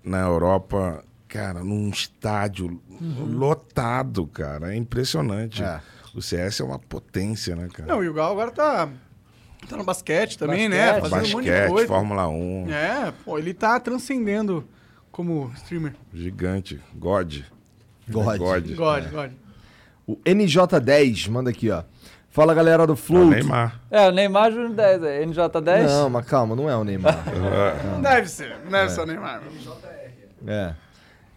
[0.01, 2.81] na Europa, cara, num estádio
[3.29, 4.73] lotado, cara.
[4.73, 5.61] É impressionante.
[5.61, 5.81] É.
[6.13, 7.87] O CS é uma potência, né, cara?
[7.93, 8.89] Não, e o Gal agora tá,
[9.67, 10.93] tá no basquete também, né?
[10.99, 11.09] Basquete.
[11.09, 11.87] Fazendo um monte de Basquete, coisa.
[11.87, 14.65] Fórmula 1, É, pô, ele tá transcendendo
[15.11, 15.93] como streamer.
[16.13, 17.39] gigante, God.
[18.09, 18.37] God.
[18.37, 18.67] God.
[18.75, 19.31] God, God.
[20.05, 21.83] O NJ10 manda aqui, ó.
[22.29, 23.25] Fala galera do É o Flow.
[23.29, 23.79] Neymar.
[23.89, 25.85] É, o Neymar Júnior 10, é NJ10?
[25.85, 27.17] Não, mas calma, não é o Neymar.
[27.93, 29.41] Não deve ser, não deve ser o Neymar.
[30.47, 30.73] É.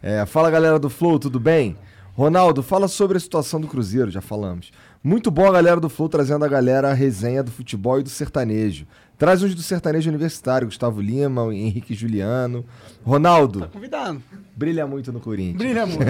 [0.03, 1.77] É, fala galera do Flow, tudo bem?
[2.17, 4.71] Ronaldo, fala sobre a situação do Cruzeiro, já falamos.
[5.03, 8.09] Muito bom a galera do Flow trazendo a galera a resenha do futebol e do
[8.09, 8.87] sertanejo.
[9.17, 12.65] Traz uns do sertanejo universitário, Gustavo Lima, Henrique Juliano.
[13.05, 14.21] Ronaldo, Convidado.
[14.57, 15.59] brilha muito no Corinthians.
[15.59, 16.05] Brilha muito.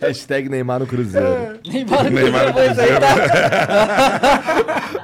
[0.00, 1.58] Hashtag Neymar no Cruzeiro.
[1.66, 3.00] Neymar no Neymar no Cruzeiro, Cruzeiro.
[3.00, 3.18] tá?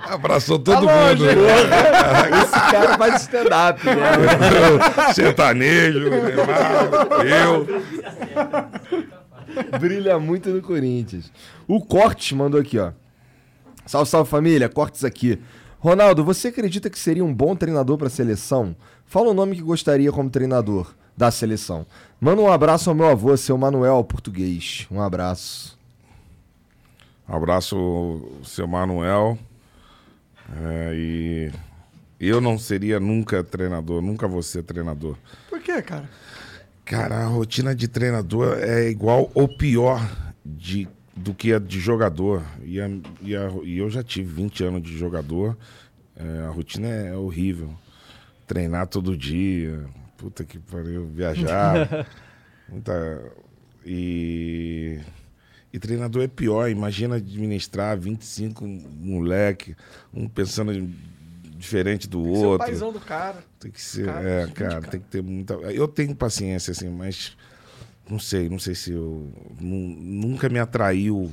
[0.15, 1.25] Abraçou todo Tá mundo.
[2.43, 5.13] Esse cara faz stand-up, né?
[5.13, 7.67] Sertanejo, Neymar, eu.
[9.79, 11.31] Brilha muito no Corinthians.
[11.67, 12.93] O Cortes mandou aqui, ó.
[13.87, 15.39] Salve, salve família, Cortes aqui.
[15.85, 18.75] Ronaldo, você acredita que seria um bom treinador para a seleção?
[19.05, 21.85] Fala o nome que gostaria como treinador da seleção.
[22.19, 24.87] Manda um abraço ao meu avô, seu Manuel português.
[24.91, 25.79] Um abraço.
[27.29, 29.39] Abraço o seu Manuel.
[30.57, 31.53] É, e
[32.19, 35.19] eu não seria nunca treinador, nunca vou ser treinador.
[35.51, 36.09] Por quê, cara?
[36.83, 40.01] Cara, a rotina de treinador é igual ou pior
[40.43, 42.43] de, do que a de jogador.
[42.65, 42.89] E, a-
[43.23, 45.57] e a- e eu já tive 20 anos de jogador
[46.17, 47.75] É, a rotina é horrível.
[48.47, 49.85] Treinar todo dia.
[50.17, 51.07] Puta que pariu.
[51.07, 52.07] Viajar.
[52.69, 52.93] muita.
[53.85, 55.01] E.
[55.73, 56.71] E treinador é pior.
[56.71, 59.75] Imagina administrar 25 moleque,
[60.13, 60.95] um pensando em-
[61.59, 62.67] diferente do Tem que ser o outro.
[62.67, 63.43] paizão do cara.
[63.59, 64.81] Tem que ser, Cara, é, cara.
[64.83, 65.55] tem que ter muita.
[65.55, 67.37] Eu tenho paciência, assim, mas
[68.09, 69.33] não sei, não sei se eu.
[69.61, 69.97] nu-
[70.29, 71.33] Nunca me atraiu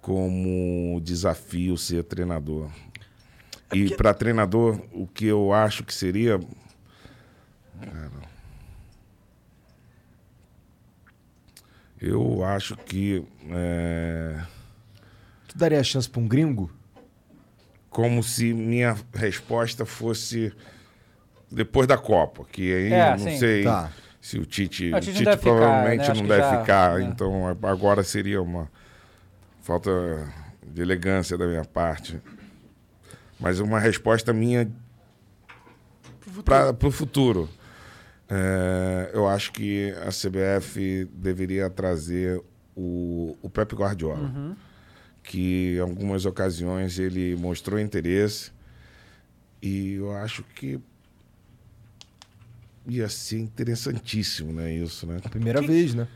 [0.00, 2.70] como desafio ser treinador.
[3.72, 6.38] E para treinador, o que eu acho que seria.
[7.80, 8.10] Cara,
[12.00, 13.24] eu acho que.
[13.50, 14.40] é,
[15.48, 16.70] Tu daria a chance pra um gringo?
[17.90, 20.52] como se minha resposta fosse
[21.50, 23.38] depois da Copa, que aí É, não sim.
[23.38, 23.90] sei Tá.
[24.28, 26.10] Se o Tite, o Tite Tite, deve ficar, provavelmente né?
[26.10, 27.04] Acho não deve já- ficar, é.
[27.04, 28.70] então agora seria uma
[29.62, 29.90] falta
[30.66, 32.20] de elegância da minha parte.
[33.40, 34.70] Mas uma resposta minha
[36.44, 37.48] para o futuro.
[38.28, 42.38] É, eu acho que a CBF deveria trazer
[42.76, 44.54] o, o Pep Guardiola Uhum.
[45.22, 48.52] que em algumas ocasiões ele mostrou interesse
[49.62, 50.78] e eu acho que
[52.88, 55.20] ia ser interessantíssimo, né, isso, né?
[55.30, 56.08] Primeira vez, né?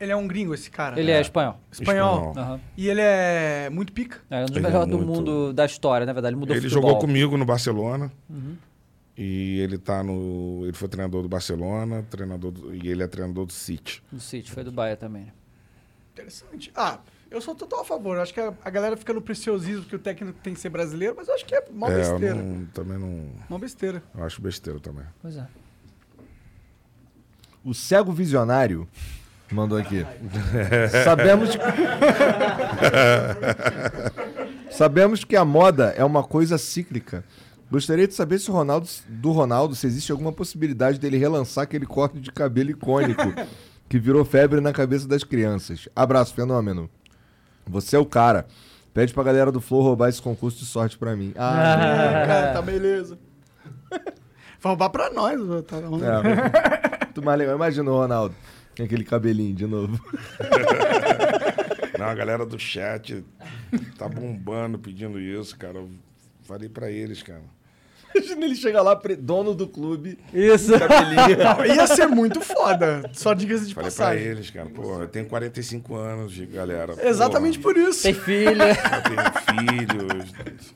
[0.00, 0.98] Ele é um gringo, esse cara.
[0.98, 1.58] Ele é espanhol.
[1.70, 2.28] Espanhol.
[2.30, 2.38] Espanhol.
[2.38, 2.60] Aham.
[2.76, 4.18] E ele é muito pica.
[4.28, 6.32] É um dos Ele é melhores do muito- mundo da história, na verdade.
[6.34, 6.82] Ele mudou Ele futebol.
[6.90, 8.10] jogou comigo no Barcelona.
[8.28, 8.56] Uhum.
[9.16, 13.46] E ele tá no, ele foi treinador do Barcelona, treinador do- e ele é treinador
[13.46, 14.02] do City.
[14.10, 15.26] Do City, foi do Bahia também.
[15.26, 15.32] né?
[16.12, 16.72] Interessante.
[16.74, 16.98] Ah,
[17.30, 18.16] eu sou total a favor.
[18.16, 20.68] Eu acho que a, a galera fica no preciosismo que o técnico tem que ser
[20.70, 22.34] brasileiro, mas eu acho que é mó é, eu besteira.
[22.34, 24.02] não- também não, Mó besteira.
[24.16, 25.04] eu acho besteira também.
[25.22, 25.46] Pois é.
[27.64, 28.86] O cego visionário
[29.50, 30.04] mandou aqui.
[31.04, 31.50] Sabemos
[34.70, 37.24] Sabemos que a moda é uma coisa cíclica.
[37.70, 41.86] Gostaria de saber se o Ronaldo, do Ronaldo se existe alguma possibilidade dele relançar aquele
[41.86, 43.22] corte de cabelo icônico
[43.88, 45.88] que virou febre na cabeça das crianças.
[45.94, 46.90] Abraço, fenômeno.
[47.66, 48.46] Você é o cara.
[48.92, 51.32] Pede pra galera do Flow roubar esse concurso de sorte pra mim.
[51.36, 53.18] Ah, cara, tá beleza.
[53.90, 54.00] Vai
[54.64, 55.76] roubar pra nós, tá.
[55.78, 57.54] É, muito mais legal.
[57.54, 58.34] Imagina o Ronaldo
[58.76, 59.98] com aquele cabelinho de novo.
[61.98, 63.24] Não, a galera do chat
[63.96, 65.78] tá bombando pedindo isso, cara.
[65.78, 65.88] Eu
[66.42, 67.42] falei pra eles, cara.
[68.12, 70.18] Imagina ele chegar lá, dono do clube.
[70.32, 70.76] Isso.
[70.76, 71.38] Cabelinho.
[71.38, 73.08] Não, ia ser muito foda.
[73.12, 74.24] Só diga-se de Falei pra passagem.
[74.26, 74.66] eles, cara.
[74.70, 76.94] Pô, eu tenho 45 anos, de galera.
[77.08, 78.02] Exatamente por isso.
[78.02, 78.70] Tem filha.
[78.70, 80.74] Eu tenho filhos.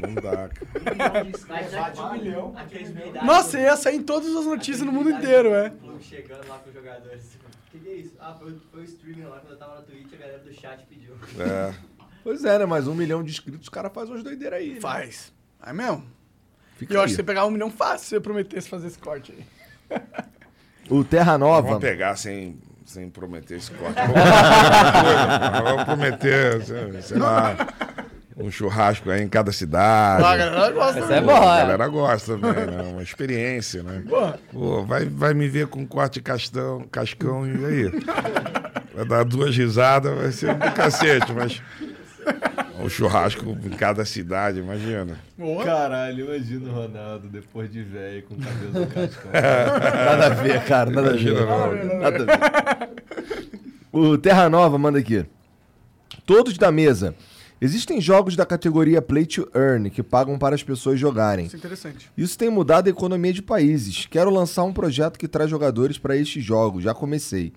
[0.00, 1.24] Não dá, cara.
[1.48, 2.54] Mas bate um milhão.
[2.56, 3.26] Aqueles meia idade.
[3.26, 5.72] Nossa, ia sair em todas as notícias no mundo inteiro, é.
[6.00, 7.24] Chegando lá com os jogadores.
[7.34, 8.14] O que, que é isso?
[8.20, 10.84] Ah, foi, foi o streaming lá quando eu tava na Twitch, a galera do chat
[10.86, 11.14] pediu.
[11.38, 11.74] É.
[12.22, 12.66] Pois é, né?
[12.66, 14.74] Mas um milhão de inscritos, o cara faz umas doideiras aí.
[14.74, 14.80] né?
[14.80, 15.32] Faz.
[15.64, 16.04] É mesmo?
[16.76, 17.04] Fica E eu aí.
[17.06, 20.00] acho que você pegar um milhão fácil se você prometesse fazer esse corte aí.
[20.88, 21.62] O Terra Nova.
[21.66, 23.96] Vamos pegar sem, sem prometer esse corte.
[24.06, 24.12] Vamos
[24.94, 27.56] prometer, Vamos prometer, sei, sei lá,
[28.36, 30.22] um churrasco aí em cada cidade.
[30.22, 30.98] Ah, a galera gosta.
[31.00, 31.60] Essa é Pô, boa, A é.
[31.62, 32.82] galera gosta também, né?
[32.92, 34.02] Uma experiência, né?
[34.52, 37.90] Pô, vai, vai me ver com corte castão, cascão e aí?
[38.94, 41.62] Vai dar duas risadas, vai ser do cacete, mas.
[42.82, 45.16] O churrasco em cada cidade, imagina.
[45.38, 45.64] Boa.
[45.64, 49.30] Caralho, imagina o Ronaldo depois de velho com o cabelo do cascão.
[49.32, 51.84] nada a ver, cara, nada Imagina, a ver.
[51.84, 51.98] não.
[52.00, 52.88] Nada a ver.
[53.92, 55.24] O Terra Nova manda aqui.
[56.26, 57.14] Todos da mesa.
[57.58, 61.46] Existem jogos da categoria Play to Earn que pagam para as pessoas jogarem.
[61.46, 62.10] Isso é interessante.
[62.16, 64.06] Isso tem mudado a economia de países.
[64.06, 66.84] Quero lançar um projeto que traz jogadores para estes jogos.
[66.84, 67.54] Já comecei.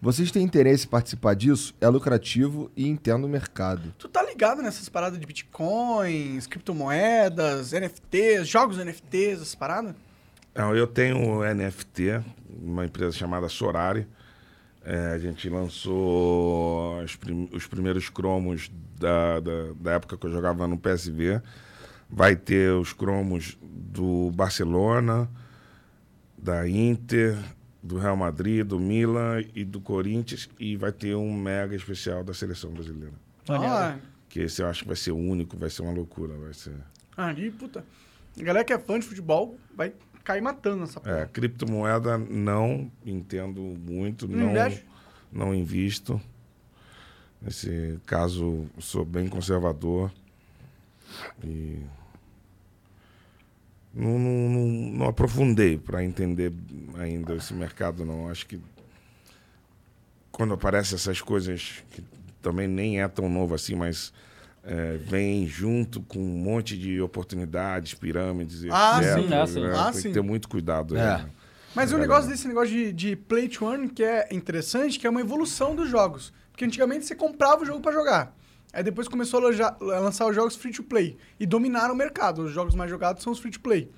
[0.00, 1.74] Vocês têm interesse em participar disso?
[1.80, 3.92] É lucrativo e entendo o mercado.
[3.98, 9.94] Tu tá ligado nessas paradas de bitcoins, criptomoedas, NFTs, jogos NFTs, essas paradas?
[10.54, 12.22] Não, eu tenho o NFT,
[12.62, 14.06] uma empresa chamada Sorari.
[14.84, 20.66] É, a gente lançou prim- os primeiros cromos da, da, da época que eu jogava
[20.66, 21.40] no PSV.
[22.08, 25.28] Vai ter os cromos do Barcelona,
[26.36, 27.36] da Inter,
[27.82, 30.48] do Real Madrid, do Milan e do Corinthians.
[30.58, 33.14] E vai ter um mega especial da seleção brasileira.
[33.48, 33.96] Ah,
[34.28, 36.34] Que esse eu acho que vai ser o único, vai ser uma loucura.
[36.36, 36.74] Vai ser...
[37.16, 37.84] ali, puta.
[38.38, 39.92] A galera que é fã de futebol vai
[40.24, 41.20] cair matando essa porra.
[41.20, 44.86] É, criptomoeda não entendo muito, Não não, investe?
[45.32, 46.20] não invisto.
[47.40, 50.12] Nesse caso, sou bem conservador.
[51.42, 51.82] E
[53.92, 54.66] não, não, não,
[54.98, 56.52] não aprofundei para entender
[56.98, 58.28] ainda esse mercado, não.
[58.28, 58.60] Acho que
[60.30, 62.04] quando aparecem essas coisas, que
[62.40, 64.12] também nem é tão novo assim, mas
[64.64, 69.14] é, vem junto com um monte de oportunidades, pirâmides, Ah, etc.
[69.28, 69.60] sim, é, sim.
[69.62, 69.72] né?
[69.76, 70.08] Ah, Tem sim.
[70.08, 70.96] que ter muito cuidado.
[70.96, 71.18] É.
[71.18, 71.26] né?
[71.74, 75.06] Mas o É, negócio desse negócio de, de play to earn que é interessante, que
[75.06, 76.32] é uma evolução dos jogos.
[76.50, 78.36] Porque antigamente você comprava o jogo pra jogar.
[78.72, 81.16] Aí depois começou a, loja- a lançar os jogos free to play.
[81.38, 82.42] E dominaram o mercado.
[82.42, 83.90] Os jogos mais jogados são os free to play.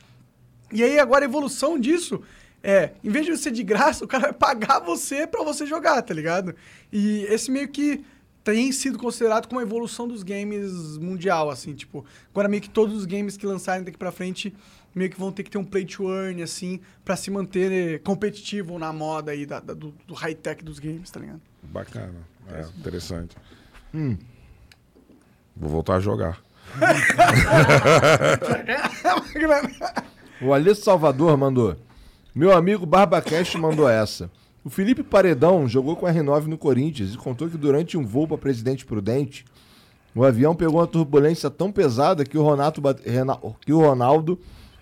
[0.70, 2.23] E aí agora a evolução disso
[2.62, 6.00] é, em vez de ser de graça, o cara vai pagar você pra você jogar,
[6.02, 6.55] tá ligado?
[6.92, 8.05] E esse meio que
[8.45, 12.97] tem sido considerado como a evolução dos games mundial, assim, tipo, agora meio que todos
[12.97, 14.55] os games que lançarem daqui pra frente
[14.95, 17.99] meio que vão ter que ter um play to earn, assim, pra se manter eh,
[17.99, 21.41] competitivo na moda aí da, da- do, do high-tech dos games, tá ligado?
[21.62, 22.15] Bacana.
[22.51, 23.35] É, interessante.
[23.95, 24.19] Hum.
[25.57, 26.43] Vou voltar a jogar.
[30.41, 31.77] O Alessio Salvador mandou.
[32.35, 34.31] Meu amigo Barbacast mandou essa.
[34.65, 38.28] O Felipe Paredão jogou com a R9 no Corinthians e contou que durante um voo
[38.28, 39.44] para Presidente Prudente,
[40.15, 43.02] o avião pegou uma turbulência tão pesada que o, Ronato bate-
[43.65, 44.39] que o Ronaldo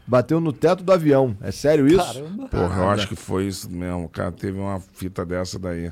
[0.07, 1.37] bateu no teto do avião.
[1.41, 2.23] É sério isso?
[2.51, 4.33] Porra, eu acho que foi isso mesmo, cara.
[4.33, 5.91] Teve uma fita dessa daí.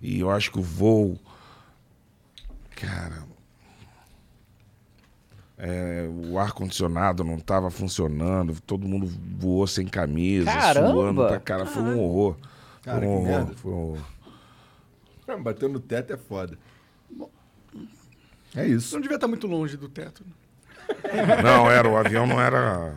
[0.00, 1.18] E eu acho que o voo.
[2.76, 3.24] Cara.
[5.58, 10.90] é, o ar-condicionado não tava funcionando, todo mundo voou sem camisa, Caramba!
[10.90, 11.66] suando pra cara.
[11.66, 12.36] Foi um horror.
[12.86, 13.52] Cara, foi um que merda.
[13.54, 15.42] Foi um.
[15.42, 16.56] Bateu no teto é foda.
[18.54, 18.94] É isso.
[18.94, 20.24] Não devia estar muito longe do teto.
[21.42, 22.94] Não, era, o avião não era.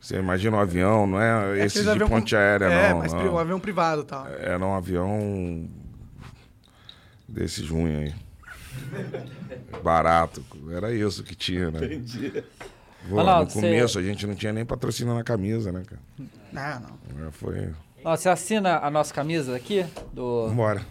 [0.00, 2.98] Você imagina um avião, não é, esse aqueles de ponte com- aérea, É, não.
[3.00, 3.34] mas não.
[3.34, 4.26] um avião privado tal.
[4.28, 5.68] Era um avião
[7.28, 8.14] desses ruins aí.
[9.82, 10.42] Barato.
[10.70, 11.84] Era isso que tinha, né?
[11.84, 12.42] Entendi.
[13.08, 16.00] Pô, Ronaldo, no você- começo a gente não tinha nem patrocínio na camisa, né, cara?
[16.80, 17.28] Não, não.
[17.28, 17.70] É, Foi.
[18.04, 19.84] Ó, você assina a nossa camisa aqui?
[20.12, 20.48] Do...
[20.48, 20.82] Vambora.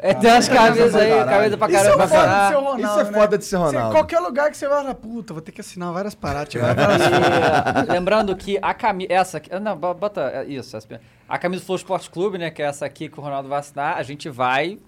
[0.00, 1.28] É, tem umas camisas aí, Caralho.
[1.28, 2.04] camisa pra Isso é caramba.
[2.04, 2.60] o foda de ser o.
[2.60, 3.12] Ronaldo, Isso é né?
[3.12, 3.94] foda de ser Você- Ronaldo.
[3.96, 6.54] qualquer lugar que você vai, fala, puta, vou ter que assinar várias paradas.
[6.54, 6.58] E,
[7.92, 9.12] lembrando que a camisa.
[9.12, 9.58] Essa aqui.
[9.58, 10.76] Não, bo- bota é, isso.
[10.76, 12.48] essa- A camisa do Flow Esporte Clube, né?
[12.48, 13.96] Que é essa aqui que o Ronaldo vai assinar.
[13.96, 14.78] A gente vai.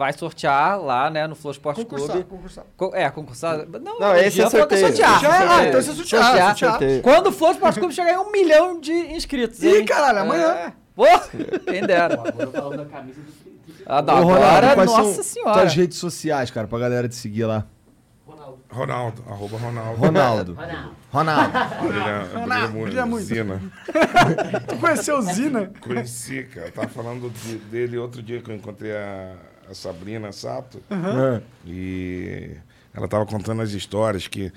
[0.00, 1.26] Vai sortear lá, né?
[1.26, 2.24] No Flow Esporte Clube.
[2.24, 2.64] concursar.
[2.74, 3.66] Co- é, concursar.
[3.66, 4.86] Não, Não, esse é sorteio.
[4.86, 5.20] sortear.
[5.20, 6.56] Já, ah, então esse é sortear, sortear.
[6.56, 7.02] sorteio.
[7.02, 9.62] Quando o Flow Esporte Clube chegar em um milhão de inscritos.
[9.62, 9.84] Ih, hein?
[9.84, 10.46] caralho, amanhã.
[10.52, 10.72] É.
[10.96, 11.04] Pô,
[11.70, 12.14] quem dera.
[12.14, 13.30] Agora falando da camisa do
[13.84, 15.52] Ah, não, Ô, Ronaldo, agora, nossa senhora.
[15.60, 17.66] tuas redes sociais, cara, pra galera te seguir lá?
[18.70, 20.00] Ronaldo, arroba Ronaldo.
[20.00, 20.58] Ronaldo.
[21.12, 21.52] Ronaldo.
[21.82, 22.84] Brilha muito.
[22.86, 23.24] brilha muito.
[23.26, 23.60] Zina.
[24.66, 25.70] Tu conheceu o Zina?
[25.80, 26.68] Conheci, cara.
[26.68, 29.34] Eu tava falando de- dele outro dia que eu encontrei a,
[29.70, 30.82] a Sabrina Sato.
[30.90, 32.50] Ah, E
[32.92, 34.52] ela tava contando as histórias que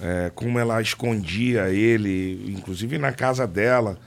[0.00, 3.98] é, como ela escondia ele, inclusive na casa dela,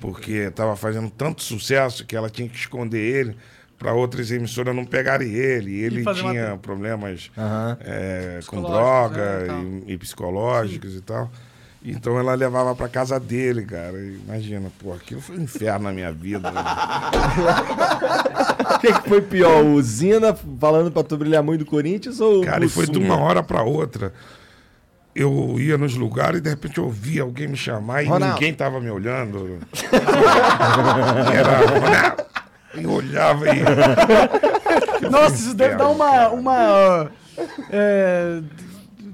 [0.00, 3.36] porque tava fazendo tanto sucesso que ela tinha que esconder ele
[3.78, 5.70] para outras emissoras não pegarem ele.
[5.72, 7.76] E ele fazer tinha uma- problemas Aham.
[7.80, 11.30] é, com Psicológicos, droga né, e e, e psicológicos e tal.
[11.84, 13.98] Então ela levava pra casa dele, cara.
[14.00, 16.50] Imagina, pô, aquilo foi um inferno na minha vida.
[16.50, 16.60] né?
[18.74, 19.64] O que, que foi pior?
[19.64, 23.16] O Zina falando pra tu brilhar muito do Corinthians ou Cara, e foi de uma
[23.18, 24.12] hora pra outra.
[25.14, 28.34] Eu ia nos lugares e de repente eu ouvia alguém me chamar e Ronaldo.
[28.34, 29.58] ninguém tava me olhando.
[31.32, 32.24] Era Ronaldo.
[32.76, 33.62] E olhava e.
[35.08, 36.28] Nossa, isso deve dar uma.
[36.30, 37.10] uma
[37.70, 38.40] é,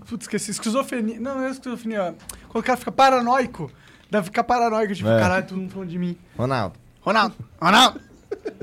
[0.09, 0.51] putz, esqueci.
[0.53, 1.21] Esquizofrenia.
[1.21, 2.15] Não, não é esquizofrenia.
[2.51, 3.70] Quando o cara fica paranoico.
[4.11, 4.93] Deve ficar paranoico.
[4.95, 5.19] Tipo, É.
[5.20, 6.17] caralho, todo mundo falando de mim.
[6.37, 6.75] Ronaldo.
[7.01, 8.01] Ronaldo, Ronaldo.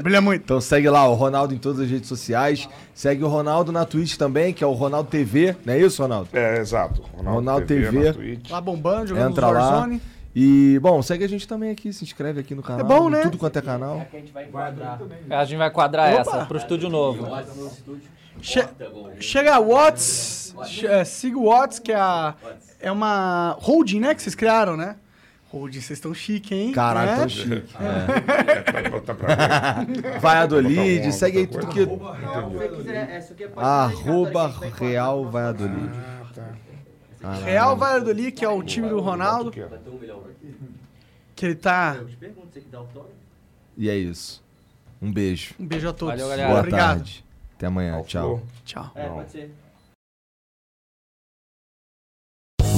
[0.02, 0.44] Brilha muito.
[0.44, 2.68] Então segue lá o Ronaldo em todas as redes sociais.
[2.94, 5.56] Segue o Ronaldo na Twitch também, que é o Ronaldo TV.
[5.66, 6.30] Não é isso, Ronaldo?
[6.34, 7.02] É, exato.
[7.18, 8.04] Ronaldo TV.
[8.08, 8.50] na Twitch.
[8.50, 9.60] Lá bombando, jogando Entra lá.
[9.72, 10.02] Warzone.
[10.36, 12.82] E, bom, segue a gente também aqui, se inscreve aqui no canal.
[12.82, 13.22] É bom, em né?
[13.24, 14.06] Tudo quanto é canal.
[14.14, 15.00] A gente vai quadrar.
[15.32, 16.22] A gente vai quadrar Opa.
[16.22, 17.28] essa pro estúdio novo.
[18.42, 18.68] Che-
[19.20, 20.54] chega a Watts.
[20.66, 22.36] che- é, siga o Watts, que é, a,
[22.80, 24.16] é uma holding, né?
[24.16, 24.96] Que vocês criaram, né?
[25.50, 26.72] Holding, vocês estão chique, hein?
[26.74, 27.74] Caralho, tão chique.
[27.80, 28.62] É,
[29.14, 30.20] pra ver.
[30.20, 31.88] Valladolid, Botar segue aí tudo que.
[33.56, 35.90] Arroba Real Valladolid.
[35.94, 36.50] Ah, tá.
[37.22, 37.46] Caralho.
[37.46, 39.52] Real Valladolid, que é o time do Ronaldo.
[41.36, 41.98] Que ele tá.
[43.78, 44.44] E é isso.
[45.02, 45.54] Um beijo.
[45.60, 46.16] Um beijo a todos.
[46.16, 46.50] Valeu, galera.
[46.50, 46.98] Boa Obrigado.
[46.98, 47.26] tarde.
[47.56, 48.02] Até amanhã.
[48.04, 48.42] Tchau.
[48.66, 48.92] Tchau.
[48.96, 49.52] É, pode ser.